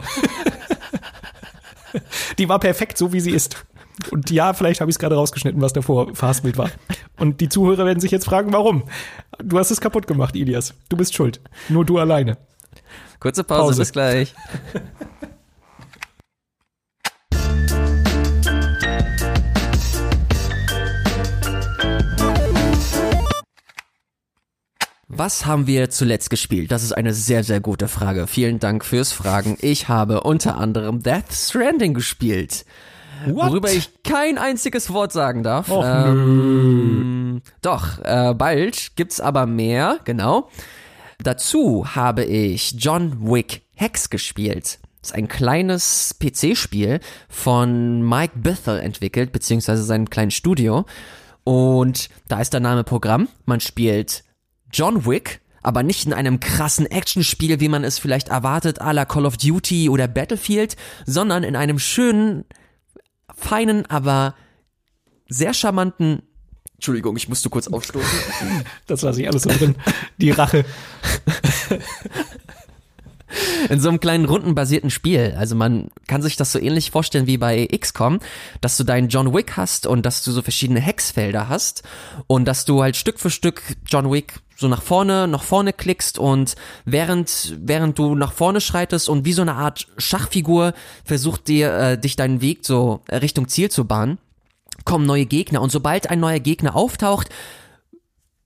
die 2.37 2.49
war 2.49 2.59
perfekt, 2.59 2.97
so 2.97 3.13
wie 3.13 3.19
sie 3.19 3.31
ist. 3.31 3.63
Und 4.11 4.29
ja, 4.31 4.53
vielleicht 4.53 4.81
habe 4.81 4.89
ich 4.89 4.95
es 4.95 4.99
gerade 4.99 5.15
rausgeschnitten, 5.15 5.61
was 5.61 5.73
davor 5.73 6.15
Fastbild 6.15 6.57
war. 6.57 6.71
Und 7.17 7.41
die 7.41 7.49
Zuhörer 7.49 7.85
werden 7.85 7.99
sich 7.99 8.11
jetzt 8.11 8.25
fragen, 8.25 8.53
warum? 8.53 8.83
Du 9.43 9.59
hast 9.59 9.71
es 9.71 9.81
kaputt 9.81 10.07
gemacht, 10.07 10.35
Ilias. 10.35 10.73
Du 10.89 10.97
bist 10.97 11.13
schuld. 11.13 11.41
Nur 11.67 11.85
du 11.85 11.97
alleine. 11.97 12.37
Kurze 13.19 13.43
Pause, 13.43 13.61
Pause. 13.61 13.81
bis 13.81 13.91
gleich. 13.91 14.33
Was 25.11 25.45
haben 25.45 25.67
wir 25.67 25.89
zuletzt 25.89 26.29
gespielt? 26.29 26.71
Das 26.71 26.81
ist 26.81 26.93
eine 26.93 27.13
sehr, 27.13 27.43
sehr 27.43 27.59
gute 27.59 27.89
Frage. 27.89 28.25
Vielen 28.25 28.59
Dank 28.59 28.85
fürs 28.85 29.11
Fragen. 29.11 29.57
Ich 29.59 29.89
habe 29.89 30.21
unter 30.21 30.55
anderem 30.55 31.03
Death 31.03 31.33
Stranding 31.33 31.93
gespielt. 31.93 32.63
What? 33.25 33.51
worüber 33.51 33.71
ich 33.71 34.03
kein 34.03 34.37
einziges 34.37 34.91
Wort 34.93 35.11
sagen 35.11 35.43
darf. 35.43 35.69
Och, 35.69 35.83
ähm, 35.85 37.41
Doch, 37.61 37.99
äh, 38.03 38.33
bald 38.33 38.95
gibt's 38.95 39.19
aber 39.19 39.45
mehr, 39.45 39.99
genau. 40.05 40.49
Dazu 41.23 41.95
habe 41.95 42.23
ich 42.23 42.75
John 42.77 43.29
Wick 43.29 43.63
Hex 43.73 44.09
gespielt. 44.09 44.79
Das 45.01 45.11
ist 45.11 45.15
ein 45.15 45.27
kleines 45.27 46.15
PC-Spiel 46.19 46.99
von 47.29 48.01
Mike 48.07 48.33
Bethel 48.35 48.79
entwickelt, 48.79 49.31
beziehungsweise 49.31 49.83
seinem 49.83 50.09
kleinen 50.09 50.31
Studio. 50.31 50.85
Und 51.43 52.09
da 52.27 52.41
ist 52.41 52.53
der 52.53 52.59
Name 52.59 52.83
Programm. 52.83 53.29
Man 53.45 53.59
spielt 53.59 54.23
John 54.71 55.05
Wick, 55.05 55.41
aber 55.63 55.83
nicht 55.83 56.05
in 56.05 56.13
einem 56.13 56.39
krassen 56.39 56.85
Actionspiel, 56.85 57.59
wie 57.59 57.69
man 57.69 57.83
es 57.83 57.97
vielleicht 57.97 58.29
erwartet, 58.29 58.81
à 58.81 58.93
la 58.93 59.05
Call 59.05 59.25
of 59.25 59.37
Duty 59.37 59.89
oder 59.89 60.07
Battlefield, 60.07 60.75
sondern 61.05 61.43
in 61.43 61.55
einem 61.55 61.79
schönen, 61.79 62.45
feinen, 63.39 63.85
aber 63.87 64.35
sehr 65.27 65.53
charmanten 65.53 66.23
Entschuldigung, 66.79 67.17
ich 67.17 67.27
musste 67.27 67.49
kurz 67.49 67.67
aufstoßen. 67.67 68.07
Das 68.87 69.01
lasse 69.01 69.21
ich 69.21 69.27
alles 69.27 69.43
so 69.43 69.49
drin. 69.49 69.75
Die 70.17 70.31
Rache. 70.31 70.63
in 73.69 73.79
so 73.79 73.89
einem 73.89 73.99
kleinen 73.99 74.25
rundenbasierten 74.25 74.89
Spiel. 74.89 75.35
Also 75.37 75.55
man 75.55 75.89
kann 76.07 76.21
sich 76.21 76.35
das 76.35 76.51
so 76.51 76.59
ähnlich 76.59 76.91
vorstellen 76.91 77.27
wie 77.27 77.37
bei 77.37 77.67
XCOM, 77.67 78.19
dass 78.61 78.77
du 78.77 78.83
deinen 78.83 79.09
John 79.09 79.33
Wick 79.33 79.57
hast 79.57 79.87
und 79.87 80.05
dass 80.05 80.23
du 80.23 80.31
so 80.31 80.41
verschiedene 80.41 80.79
Hexfelder 80.79 81.49
hast 81.49 81.83
und 82.27 82.45
dass 82.45 82.65
du 82.65 82.81
halt 82.81 82.95
Stück 82.95 83.19
für 83.19 83.29
Stück 83.29 83.61
John 83.87 84.11
Wick 84.11 84.39
so 84.55 84.67
nach 84.67 84.81
vorne, 84.81 85.27
nach 85.27 85.43
vorne 85.43 85.71
klickst 85.71 86.19
und 86.19 86.55
während, 86.83 87.55
während 87.61 87.97
du 87.97 88.15
nach 88.15 88.33
vorne 88.33 88.59
schreitest 88.59 89.07
und 89.07 89.23
wie 89.23 89.33
so 89.33 89.41
eine 89.41 89.55
Art 89.55 89.87
Schachfigur 89.97 90.73
versucht 91.05 91.47
dir, 91.47 91.73
äh, 91.73 91.97
dich 91.97 92.17
deinen 92.17 92.41
Weg 92.41 92.65
so 92.65 93.01
Richtung 93.09 93.47
Ziel 93.47 93.71
zu 93.71 93.85
bahnen, 93.85 94.17
kommen 94.83 95.05
neue 95.05 95.25
Gegner 95.25 95.61
und 95.61 95.71
sobald 95.71 96.09
ein 96.09 96.19
neuer 96.19 96.39
Gegner 96.39 96.75
auftaucht, 96.75 97.29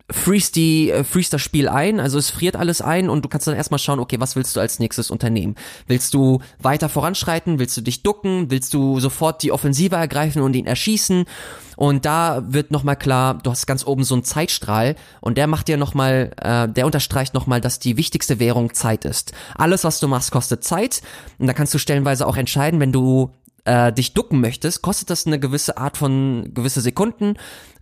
freeze 0.09 0.51
die 0.51 0.91
äh, 0.91 1.03
freeze 1.03 1.31
das 1.31 1.41
Spiel 1.41 1.69
ein, 1.69 1.99
also 1.99 2.17
es 2.17 2.29
friert 2.29 2.55
alles 2.55 2.81
ein 2.81 3.09
und 3.09 3.23
du 3.23 3.29
kannst 3.29 3.47
dann 3.47 3.55
erstmal 3.55 3.79
schauen, 3.79 3.99
okay, 3.99 4.19
was 4.19 4.35
willst 4.35 4.55
du 4.55 4.59
als 4.59 4.79
nächstes 4.79 5.09
unternehmen? 5.09 5.55
Willst 5.87 6.13
du 6.13 6.39
weiter 6.59 6.89
voranschreiten? 6.89 7.57
Willst 7.59 7.77
du 7.77 7.81
dich 7.81 8.03
ducken? 8.03 8.51
Willst 8.51 8.73
du 8.73 8.99
sofort 8.99 9.43
die 9.43 9.51
Offensive 9.51 9.95
ergreifen 9.95 10.41
und 10.41 10.55
ihn 10.55 10.65
erschießen? 10.65 11.25
Und 11.75 12.05
da 12.05 12.43
wird 12.47 12.71
nochmal 12.71 12.97
klar, 12.97 13.39
du 13.41 13.49
hast 13.49 13.65
ganz 13.65 13.85
oben 13.85 14.03
so 14.03 14.13
einen 14.13 14.23
Zeitstrahl 14.23 14.95
und 15.21 15.37
der 15.37 15.47
macht 15.47 15.67
dir 15.67 15.77
nochmal, 15.77 16.31
äh, 16.41 16.67
der 16.67 16.85
unterstreicht 16.85 17.33
nochmal, 17.33 17.61
dass 17.61 17.79
die 17.79 17.97
wichtigste 17.97 18.39
Währung 18.39 18.73
Zeit 18.73 19.05
ist. 19.05 19.31
Alles, 19.55 19.83
was 19.83 19.99
du 19.99 20.07
machst, 20.07 20.31
kostet 20.31 20.63
Zeit 20.63 21.01
und 21.39 21.47
da 21.47 21.53
kannst 21.53 21.73
du 21.73 21.79
stellenweise 21.79 22.27
auch 22.27 22.37
entscheiden, 22.37 22.79
wenn 22.79 22.91
du 22.91 23.31
äh, 23.65 23.93
dich 23.93 24.13
ducken 24.13 24.41
möchtest, 24.41 24.81
kostet 24.81 25.09
das 25.09 25.25
eine 25.25 25.39
gewisse 25.39 25.77
Art 25.77 25.97
von 25.97 26.53
gewisse 26.53 26.81
Sekunden. 26.81 27.35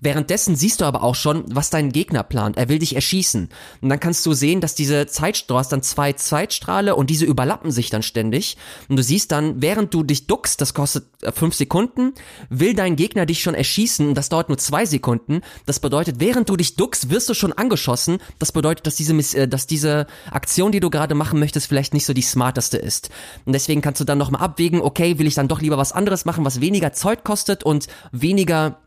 Währenddessen 0.04 0.56
siehst 0.56 0.82
du 0.82 0.86
aber 0.86 1.04
auch 1.04 1.14
schon, 1.14 1.44
was 1.48 1.70
dein 1.70 1.92
Gegner 1.92 2.24
plant. 2.24 2.58
Er 2.58 2.70
will 2.70 2.80
dich 2.80 2.96
erschießen. 2.96 3.50
Und 3.82 3.90
dann 3.90 4.00
kannst 4.00 4.26
du 4.26 4.34
sehen, 4.34 4.60
dass 4.60 4.74
diese 4.74 5.06
Zeit, 5.06 5.48
du 5.48 5.56
hast 5.56 5.72
dann 5.72 5.84
zwei 5.84 6.14
Zeitstrahle 6.14 6.96
und 6.96 7.12
diese 7.12 7.26
überlappen 7.26 7.72
sich 7.72 7.92
dann 7.92 8.02
ständig. 8.02 8.58
Und 8.90 8.98
du 8.98 9.04
siehst 9.04 9.32
dann, 9.32 9.62
während 9.62 9.94
du 9.94 10.02
dich 10.02 10.26
duckst, 10.26 10.60
das 10.60 10.74
kostet 10.74 11.06
äh, 11.22 11.32
fünf 11.32 11.54
Sekunden, 11.54 12.14
will 12.50 12.74
dein 12.74 12.96
Gegner 12.96 13.28
dich 13.28 13.44
schon 13.44 13.54
erschießen 13.54 14.08
und 14.08 14.16
das 14.16 14.30
dauert 14.30 14.50
nur 14.50 14.58
zwei 14.58 14.88
Sekunden. 14.88 15.42
Das 15.68 15.80
bedeutet, 15.80 16.20
während 16.20 16.50
du 16.50 16.58
dich 16.58 16.76
duckst, 16.76 17.12
wirst 17.12 17.30
du 17.30 17.36
schon 17.36 17.54
angeschossen. 17.54 18.18
Das 18.40 18.52
bedeutet, 18.52 18.88
dass 18.88 18.96
diese, 18.96 19.14
äh, 19.38 19.48
dass 19.48 19.68
diese 19.68 20.08
Aktion, 20.32 20.72
die 20.72 20.80
du 20.80 20.90
gerade 20.90 21.14
machen 21.14 21.40
möchtest, 21.40 21.68
vielleicht 21.68 21.94
nicht 21.94 22.08
so 22.08 22.14
die 22.14 22.24
smarteste 22.24 22.80
ist. 22.80 23.12
Und 23.46 23.54
deswegen 23.54 23.82
kannst 23.82 24.02
du 24.02 24.06
dann 24.06 24.18
nochmal 24.18 24.42
abwägen, 24.42 24.82
okay, 24.82 25.20
will 25.20 25.28
ich 25.28 25.36
dann 25.36 25.48
doch 25.48 25.62
lieber 25.62 25.78
was 25.78 25.92
anderes 25.92 26.26
machen, 26.26 26.44
was 26.44 26.60
weniger 26.60 26.92
Zeit 26.92 27.24
kostet 27.24 27.64
und 27.64 27.86
weniger 28.12 28.80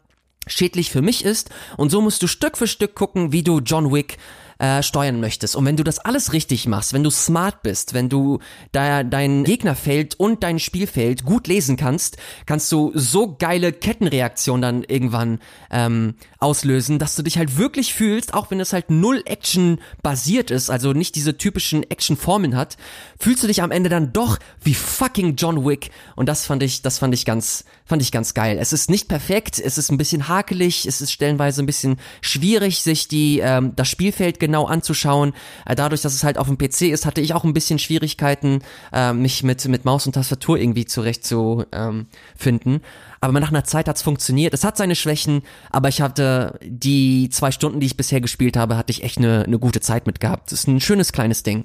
schädlich 0.47 0.91
für 0.91 1.03
mich 1.03 1.25
ist. 1.25 1.51
Und 1.77 1.91
so 1.91 2.01
musst 2.01 2.23
du 2.23 2.27
Stück 2.27 2.57
für 2.57 2.67
Stück 2.67 2.95
gucken, 2.95 3.33
wie 3.33 3.43
du 3.43 3.61
John 3.61 3.93
Wick 3.93 4.19
äh, 4.59 4.83
steuern 4.83 5.21
möchtest. 5.21 5.57
Und 5.57 5.65
wenn 5.67 5.77
du 5.77 5.85
das 5.85 5.99
alles 5.99 6.33
richtig 6.33 6.67
machst, 6.67 6.93
wenn 6.93 7.03
du 7.03 7.11
smart 7.11 7.63
bist, 7.63 7.95
wenn 7.95 8.09
du 8.09 8.39
da 8.73 9.03
dein 9.03 9.45
Gegnerfeld 9.45 10.19
und 10.19 10.43
dein 10.43 10.59
Spielfeld 10.59 11.25
gut 11.25 11.47
lesen 11.47 11.77
kannst, 11.77 12.17
kannst 12.47 12.71
du 12.71 12.93
so 12.95 13.37
geile 13.37 13.73
Kettenreaktionen 13.73 14.63
dann 14.63 14.85
irgendwann 14.85 15.41
ähm, 15.71 16.15
auslösen, 16.39 16.99
dass 16.99 17.17
du 17.17 17.23
dich 17.23 17.37
halt 17.39 17.59
wirklich 17.59 17.95
fühlst, 17.95 18.35
auch 18.35 18.51
wenn 18.51 18.61
es 18.61 18.73
halt 18.73 18.91
null 18.91 19.23
Action 19.27 19.81
basiert 20.03 20.51
ist, 20.51 20.71
also 20.71 20.93
nicht 20.93 21.17
diese 21.17 21.37
typischen 21.37 21.83
Action-Formeln 21.83 22.57
hat, 22.57 22.77
fühlst 23.19 23.43
du 23.43 23.47
dich 23.47 23.63
am 23.63 23.71
Ende 23.71 23.91
dann 23.91 24.13
doch 24.13 24.39
wie 24.63 24.75
fucking 24.75 25.37
John 25.37 25.65
Wick. 25.65 25.91
Und 26.17 26.29
das 26.29 26.47
fand 26.47 26.63
ich, 26.63 26.83
das 26.83 26.99
fand 26.99 27.13
ich 27.15 27.25
ganz, 27.25 27.65
fand 27.85 28.01
ich 28.01 28.13
ganz 28.13 28.35
geil. 28.35 28.57
Es 28.59 28.73
ist 28.73 28.89
nicht 28.89 29.09
perfekt, 29.09 29.59
es 29.59 29.77
ist 29.77 29.91
ein 29.91 29.99
bisschen 29.99 30.29
hakelig, 30.29 30.87
es 30.87 31.01
ist 31.01 31.13
stellenweise 31.13 31.63
ein 31.63 31.67
bisschen 31.67 31.97
schwierig, 32.23 32.83
sich 32.83 33.09
die 33.09 33.41
ähm, 33.41 33.73
das 33.77 33.89
Spielfeld 33.89 34.41
genau 34.41 34.65
anzuschauen. 34.67 35.35
Äh, 35.67 35.75
dadurch, 35.75 36.01
dass 36.01 36.15
es 36.15 36.25
halt 36.25 36.39
auf 36.39 36.47
dem 36.47 36.57
PC 36.57 36.83
ist, 36.83 37.05
hatte 37.05 37.21
ich 37.21 37.35
auch 37.35 37.45
ein 37.45 37.53
bisschen 37.53 37.79
Schwierigkeiten, 37.79 38.63
äh, 38.93 39.13
mich 39.13 39.43
mit 39.43 39.67
mit 39.69 39.85
Maus 39.85 40.07
und 40.07 40.15
Tastatur 40.15 40.59
irgendwie 40.59 40.87
zurecht 40.87 41.25
zu 41.25 41.65
ähm, 41.73 42.07
finden. 42.37 42.81
Aber 43.21 43.39
nach 43.41 43.51
einer 43.51 43.65
Zeit 43.65 43.89
hat's 43.89 44.03
funktioniert. 44.03 44.55
Es 44.55 44.65
hat 44.65 44.77
seine 44.77 44.95
Schwächen, 44.95 45.43
aber 45.71 45.89
ich 45.89 46.01
hatte 46.01 46.59
die 46.63 47.29
zwei 47.31 47.51
Stunden, 47.51 47.81
die 47.81 47.87
ich 47.87 47.97
bisher 47.97 48.21
gespielt 48.21 48.57
habe, 48.57 48.77
hatte 48.77 48.91
ich 48.91 49.03
echt 49.03 49.19
eine, 49.19 49.45
eine 49.45 49.59
gute 49.59 49.81
Zeit 49.81 50.07
mit 50.07 50.21
gehabt. 50.21 50.53
Das 50.53 50.61
ist 50.61 50.69
ein 50.69 50.81
schönes 50.81 51.13
kleines 51.13 51.43
Ding. 51.43 51.65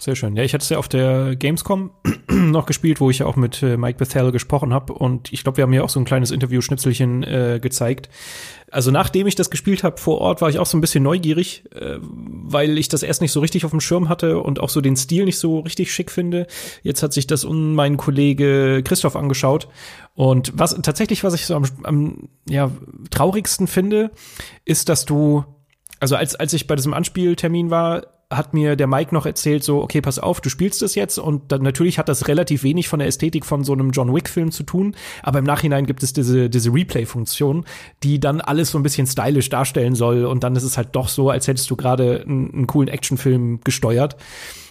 Sehr 0.00 0.14
schön. 0.14 0.36
Ja, 0.36 0.44
ich 0.44 0.54
hatte 0.54 0.62
es 0.62 0.68
ja 0.68 0.78
auf 0.78 0.86
der 0.86 1.34
Gamescom 1.34 1.90
noch 2.30 2.66
gespielt, 2.66 3.00
wo 3.00 3.10
ich 3.10 3.18
ja 3.18 3.26
auch 3.26 3.34
mit 3.34 3.64
äh, 3.64 3.76
Mike 3.76 3.98
Bethel 3.98 4.30
gesprochen 4.30 4.72
habe. 4.72 4.92
Und 4.92 5.32
ich 5.32 5.42
glaube, 5.42 5.56
wir 5.56 5.62
haben 5.62 5.72
ja 5.72 5.82
auch 5.82 5.88
so 5.88 5.98
ein 5.98 6.04
kleines 6.04 6.30
Interview-Schnipselchen 6.30 7.24
äh, 7.24 7.58
gezeigt. 7.60 8.08
Also 8.70 8.92
nachdem 8.92 9.26
ich 9.26 9.34
das 9.34 9.50
gespielt 9.50 9.82
habe 9.82 9.96
vor 9.98 10.18
Ort, 10.18 10.40
war 10.40 10.50
ich 10.50 10.60
auch 10.60 10.66
so 10.66 10.78
ein 10.78 10.80
bisschen 10.80 11.02
neugierig, 11.02 11.64
äh, 11.74 11.98
weil 12.00 12.78
ich 12.78 12.88
das 12.88 13.02
erst 13.02 13.22
nicht 13.22 13.32
so 13.32 13.40
richtig 13.40 13.64
auf 13.64 13.72
dem 13.72 13.80
Schirm 13.80 14.08
hatte 14.08 14.38
und 14.38 14.60
auch 14.60 14.68
so 14.68 14.80
den 14.80 14.96
Stil 14.96 15.24
nicht 15.24 15.38
so 15.38 15.60
richtig 15.60 15.92
schick 15.92 16.12
finde. 16.12 16.46
Jetzt 16.84 17.02
hat 17.02 17.12
sich 17.12 17.26
das 17.26 17.44
un 17.44 17.74
mein 17.74 17.96
Kollege 17.96 18.84
Christoph 18.84 19.16
angeschaut. 19.16 19.66
Und 20.14 20.52
was 20.54 20.80
tatsächlich, 20.80 21.24
was 21.24 21.34
ich 21.34 21.44
so 21.44 21.56
am, 21.56 21.64
am 21.82 22.28
ja, 22.48 22.70
traurigsten 23.10 23.66
finde, 23.66 24.12
ist, 24.64 24.88
dass 24.88 25.06
du, 25.06 25.44
also 25.98 26.14
als, 26.14 26.36
als 26.36 26.52
ich 26.52 26.68
bei 26.68 26.76
diesem 26.76 26.94
Anspieltermin 26.94 27.70
war, 27.70 28.17
hat 28.32 28.52
mir 28.52 28.76
der 28.76 28.86
Mike 28.86 29.14
noch 29.14 29.24
erzählt, 29.24 29.64
so, 29.64 29.82
okay, 29.82 30.02
pass 30.02 30.18
auf, 30.18 30.42
du 30.42 30.50
spielst 30.50 30.82
das 30.82 30.94
jetzt. 30.94 31.18
Und 31.18 31.50
dann 31.50 31.62
natürlich 31.62 31.98
hat 31.98 32.08
das 32.10 32.28
relativ 32.28 32.62
wenig 32.62 32.88
von 32.88 32.98
der 32.98 33.08
Ästhetik 33.08 33.46
von 33.46 33.64
so 33.64 33.72
einem 33.72 33.90
John 33.90 34.14
Wick-Film 34.14 34.50
zu 34.50 34.64
tun, 34.64 34.94
aber 35.22 35.38
im 35.38 35.46
Nachhinein 35.46 35.86
gibt 35.86 36.02
es 36.02 36.12
diese, 36.12 36.50
diese 36.50 36.72
Replay-Funktion, 36.72 37.64
die 38.02 38.20
dann 38.20 38.40
alles 38.42 38.70
so 38.70 38.78
ein 38.78 38.82
bisschen 38.82 39.06
stylisch 39.06 39.48
darstellen 39.48 39.94
soll. 39.94 40.26
Und 40.26 40.44
dann 40.44 40.56
ist 40.56 40.62
es 40.62 40.76
halt 40.76 40.90
doch 40.92 41.08
so, 41.08 41.30
als 41.30 41.48
hättest 41.48 41.70
du 41.70 41.76
gerade 41.76 42.22
einen, 42.26 42.52
einen 42.52 42.66
coolen 42.66 42.88
Actionfilm 42.88 43.60
gesteuert. 43.64 44.16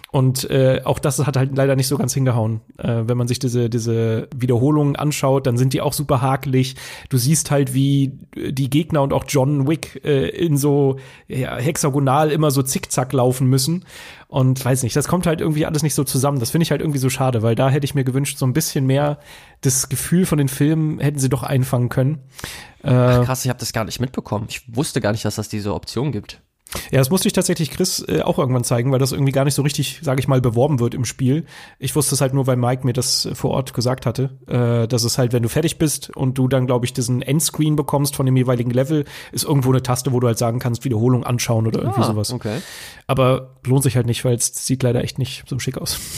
Und 0.10 0.50
äh, 0.50 0.82
auch 0.86 1.00
das 1.00 1.26
hat 1.26 1.36
halt 1.36 1.56
leider 1.58 1.76
nicht 1.76 1.88
so 1.88 1.98
ganz 1.98 2.14
hingehauen. 2.14 2.62
Äh, 2.78 3.04
wenn 3.06 3.18
man 3.18 3.28
sich 3.28 3.40
diese, 3.40 3.70
diese 3.70 4.30
Wiederholungen 4.34 4.96
anschaut, 4.96 5.46
dann 5.46 5.58
sind 5.58 5.74
die 5.74 5.82
auch 5.82 5.92
super 5.92 6.22
hakelig. 6.22 6.76
Du 7.10 7.18
siehst 7.18 7.52
halt, 7.52 7.74
wie 7.74 8.18
die 8.36 8.70
Gegner 8.70 9.02
und 9.02 9.12
auch 9.12 9.26
John 9.28 9.68
Wick 9.68 10.02
äh, 10.06 10.30
in 10.30 10.56
so 10.58 10.98
ja, 11.28 11.58
hexagonal 11.58 12.32
immer 12.32 12.52
so 12.52 12.64
zickzack 12.64 13.12
laufen 13.12 13.48
müssen. 13.48 13.84
Und 14.30 14.64
weiß 14.64 14.84
nicht, 14.84 14.96
das 14.96 15.10
kommt 15.10 15.28
halt 15.28 15.42
irgendwie 15.42 15.66
alles 15.66 15.84
nicht 15.84 15.96
so 15.96 16.06
zusammen. 16.06 16.40
Das 16.40 16.52
finde 16.52 16.64
ich 16.64 16.72
halt 16.72 16.82
irgendwie 16.82 17.00
so 17.00 17.10
schade, 17.10 17.44
weil 17.44 17.56
da 17.56 17.70
hätte 17.70 17.86
ich 17.86 17.94
mir 17.94 18.06
gewünscht, 18.06 18.38
so 18.38 18.46
ein 18.46 18.54
bisschen 18.54 18.86
mehr 18.86 19.20
das 19.60 19.90
Gefühl 19.90 20.26
von 20.26 20.38
den 20.38 20.50
Filmen 20.50 21.00
hätten 21.00 21.20
sie 21.20 21.30
doch 21.30 21.44
einfangen 21.44 21.90
können. 21.90 22.20
Äh, 22.84 22.92
Ach, 22.92 23.26
krass, 23.26 23.44
ich 23.44 23.50
habe 23.50 23.60
das 23.60 23.74
gar 23.74 23.84
nicht 23.84 24.00
mitbekommen. 24.00 24.46
Ich 24.50 24.74
wusste 24.74 25.02
gar 25.02 25.12
nicht, 25.12 25.26
dass 25.26 25.36
das 25.36 25.50
diese 25.50 25.74
Option 25.74 26.14
gibt. 26.14 26.42
Ja, 26.92 27.00
das 27.00 27.10
musste 27.10 27.28
ich 27.30 27.34
tatsächlich 27.34 27.72
Chris 27.72 28.04
äh, 28.08 28.22
auch 28.22 28.38
irgendwann 28.40 28.64
zeigen, 28.66 28.92
weil 28.92 29.00
das 29.00 29.14
irgendwie 29.14 29.32
gar 29.32 29.46
nicht 29.46 29.54
so 29.54 29.62
richtig, 29.62 30.00
sage 30.04 30.20
ich 30.20 30.28
mal, 30.28 30.42
beworben 30.42 30.80
wird 30.80 30.94
im 30.96 31.06
Spiel. 31.06 31.46
Ich 31.80 31.96
wusste 31.96 32.14
es 32.16 32.20
halt 32.22 32.34
nur, 32.34 32.46
weil 32.46 32.58
Mike 32.58 32.86
mir 32.86 32.92
das 32.94 33.26
äh, 33.26 33.36
vor 33.36 33.52
Ort 33.52 33.74
gesagt 33.74 34.06
hatte, 34.06 34.38
äh, 34.48 34.88
dass 34.88 35.04
es 35.04 35.18
halt, 35.18 35.32
wenn 35.32 35.44
du 35.44 35.50
fertig 35.50 35.78
bist 35.78 36.10
und 36.16 36.38
du 36.38 36.48
dann, 36.50 36.68
glaube 36.68 36.86
ich, 36.86 36.92
diesen 36.94 37.22
Endscreen 37.22 37.76
bekommst 37.78 38.16
von 38.18 38.26
dem 38.26 38.36
jeweiligen 38.36 38.72
Level, 38.72 39.06
ist 39.32 39.46
irgendwo 39.46 39.70
eine 39.70 39.82
Taste, 39.82 40.12
wo 40.12 40.20
du 40.20 40.28
halt 40.28 40.38
sagen 40.38 40.60
kannst, 40.60 40.84
Wiederholung 40.84 41.24
anschauen 41.24 41.68
oder 41.68 41.80
irgendwie 41.80 42.02
Ah, 42.02 42.08
sowas. 42.08 42.34
okay. 42.34 42.60
Aber 43.08 43.56
lohnt 43.66 43.84
sich 43.84 43.96
halt 43.96 44.06
nicht, 44.06 44.26
weil 44.26 44.36
es 44.36 44.48
sieht 44.66 44.84
leider 44.84 45.04
echt 45.04 45.20
nicht 45.20 45.44
so 45.48 45.58
schick 45.60 45.78
aus. 45.78 45.98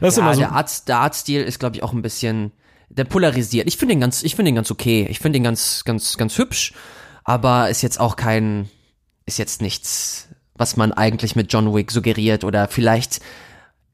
Das 0.00 0.14
ist 0.14 0.16
Ja, 0.16 0.22
immer 0.24 0.32
so. 0.34 0.40
der 0.40 0.52
Art, 0.52 0.88
der 0.88 0.98
Artstil 1.00 1.42
ist, 1.42 1.58
glaube 1.58 1.76
ich, 1.76 1.82
auch 1.82 1.92
ein 1.92 2.00
bisschen, 2.00 2.52
der 2.88 3.04
polarisiert. 3.04 3.66
Ich 3.68 3.76
finde 3.76 3.94
den 3.94 4.00
ganz, 4.00 4.22
ich 4.22 4.34
finde 4.34 4.48
den 4.48 4.54
ganz 4.54 4.70
okay. 4.70 5.06
Ich 5.10 5.18
finde 5.18 5.36
den 5.36 5.44
ganz, 5.44 5.82
ganz, 5.84 6.16
ganz 6.16 6.38
hübsch, 6.38 6.72
aber 7.22 7.68
ist 7.68 7.82
jetzt 7.82 8.00
auch 8.00 8.16
kein, 8.16 8.70
ist 9.28 9.38
jetzt 9.38 9.62
nichts, 9.62 10.28
was 10.54 10.76
man 10.76 10.92
eigentlich 10.92 11.36
mit 11.36 11.52
John 11.52 11.72
Wick 11.74 11.90
suggeriert 11.90 12.42
oder 12.42 12.66
vielleicht 12.68 13.20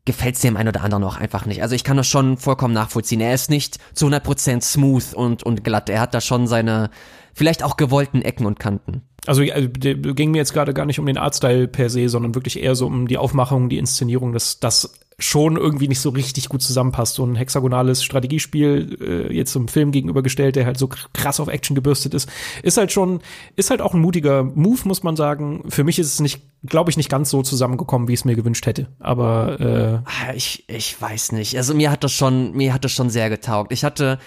gefällt 0.05 0.35
es 0.35 0.43
dem 0.43 0.57
einen 0.57 0.68
oder 0.68 0.82
anderen 0.82 1.05
auch 1.05 1.16
einfach 1.16 1.47
nicht. 1.47 1.62
Also 1.62 1.74
ich 1.74 1.85
kann 1.85 1.97
das 1.97 2.07
schon 2.07 2.37
vollkommen 2.37 2.74
nachvollziehen. 2.74 3.20
Er 3.20 3.35
ist 3.35 3.49
nicht 3.51 3.78
zu 3.95 4.07
100% 4.07 4.61
smooth 4.61 5.14
und, 5.14 5.43
und 5.43 5.64
glatt. 5.64 5.89
Er 5.89 6.01
hat 6.01 6.12
da 6.12 6.20
schon 6.20 6.47
seine, 6.47 6.91
vielleicht 7.32 7.62
auch 7.62 7.76
gewollten 7.76 8.20
Ecken 8.20 8.47
und 8.47 8.59
Kanten. 8.59 9.03
Also 9.26 9.43
äh, 9.43 9.68
ging 9.68 10.32
mir 10.32 10.39
jetzt 10.39 10.53
gerade 10.53 10.74
gar 10.74 10.85
nicht 10.85 10.99
um 10.99 11.07
den 11.07 11.16
Artstyle 11.16 11.68
per 11.68 11.89
se, 11.89 12.11
sondern 12.11 12.35
wirklich 12.35 12.62
eher 12.62 12.74
so 12.74 12.87
um 12.87 13.09
die 13.09 13.16
Aufmachung, 13.16 13.70
die 13.70 13.78
Inszenierung. 13.78 14.35
Das, 14.35 14.61
das 14.61 14.95
schon 15.19 15.57
irgendwie 15.57 15.89
nicht 15.89 16.01
so 16.01 16.11
richtig 16.11 16.49
gut 16.49 16.62
zusammenpasst. 16.62 17.15
So 17.15 17.25
ein 17.25 17.37
hexagonales 17.37 18.03
Strategiespiel, 18.03 18.99
äh, 19.01 19.35
jetzt 19.35 19.53
zum 19.53 19.69
Film 19.69 19.93
gegenübergestellt, 19.93 20.57
der 20.57 20.67
halt 20.67 20.79
so 20.79 20.89
krass 21.12 21.41
auf 21.41 21.49
Action 21.49 21.75
gebürstet 21.75 22.15
ist, 22.15 22.29
ist 22.62 22.77
halt 22.77 22.93
schon, 22.93 23.21
ist 23.57 23.71
halt 23.71 23.81
auch 23.81 23.95
ein 23.95 24.01
mutiger 24.01 24.43
Move, 24.43 24.81
muss 24.85 25.03
man 25.03 25.17
sagen. 25.17 25.65
Für 25.69 25.85
mich 25.85 25.99
ist 25.99 26.12
es 26.12 26.21
nicht, 26.21 26.43
glaube 26.65 26.91
ich, 26.91 26.97
nicht 26.97 27.11
ganz 27.11 27.31
so 27.31 27.43
zusammengekommen, 27.43 28.09
wie 28.09 28.15
ich 28.15 28.21
es 28.21 28.25
mir 28.25 28.35
gewünscht 28.35 28.67
hätte. 28.67 28.89
Aber 28.99 29.61
äh, 29.61 29.99
ah, 30.05 30.35
ich, 30.35 30.65
ich 30.69 31.01
weiß 31.01 31.33
nicht. 31.33 31.57
Also 31.57 31.75
mir 31.75 31.91
hat 31.91 32.03
das 32.03 32.12
schon, 32.12 32.53
mir 32.53 32.75
hat 32.75 32.85
das 32.85 32.93
schon 32.93 33.11
sehr 33.11 33.31
getaugt. 33.31 33.73
Ich 33.73 33.85
hatte 33.85 34.19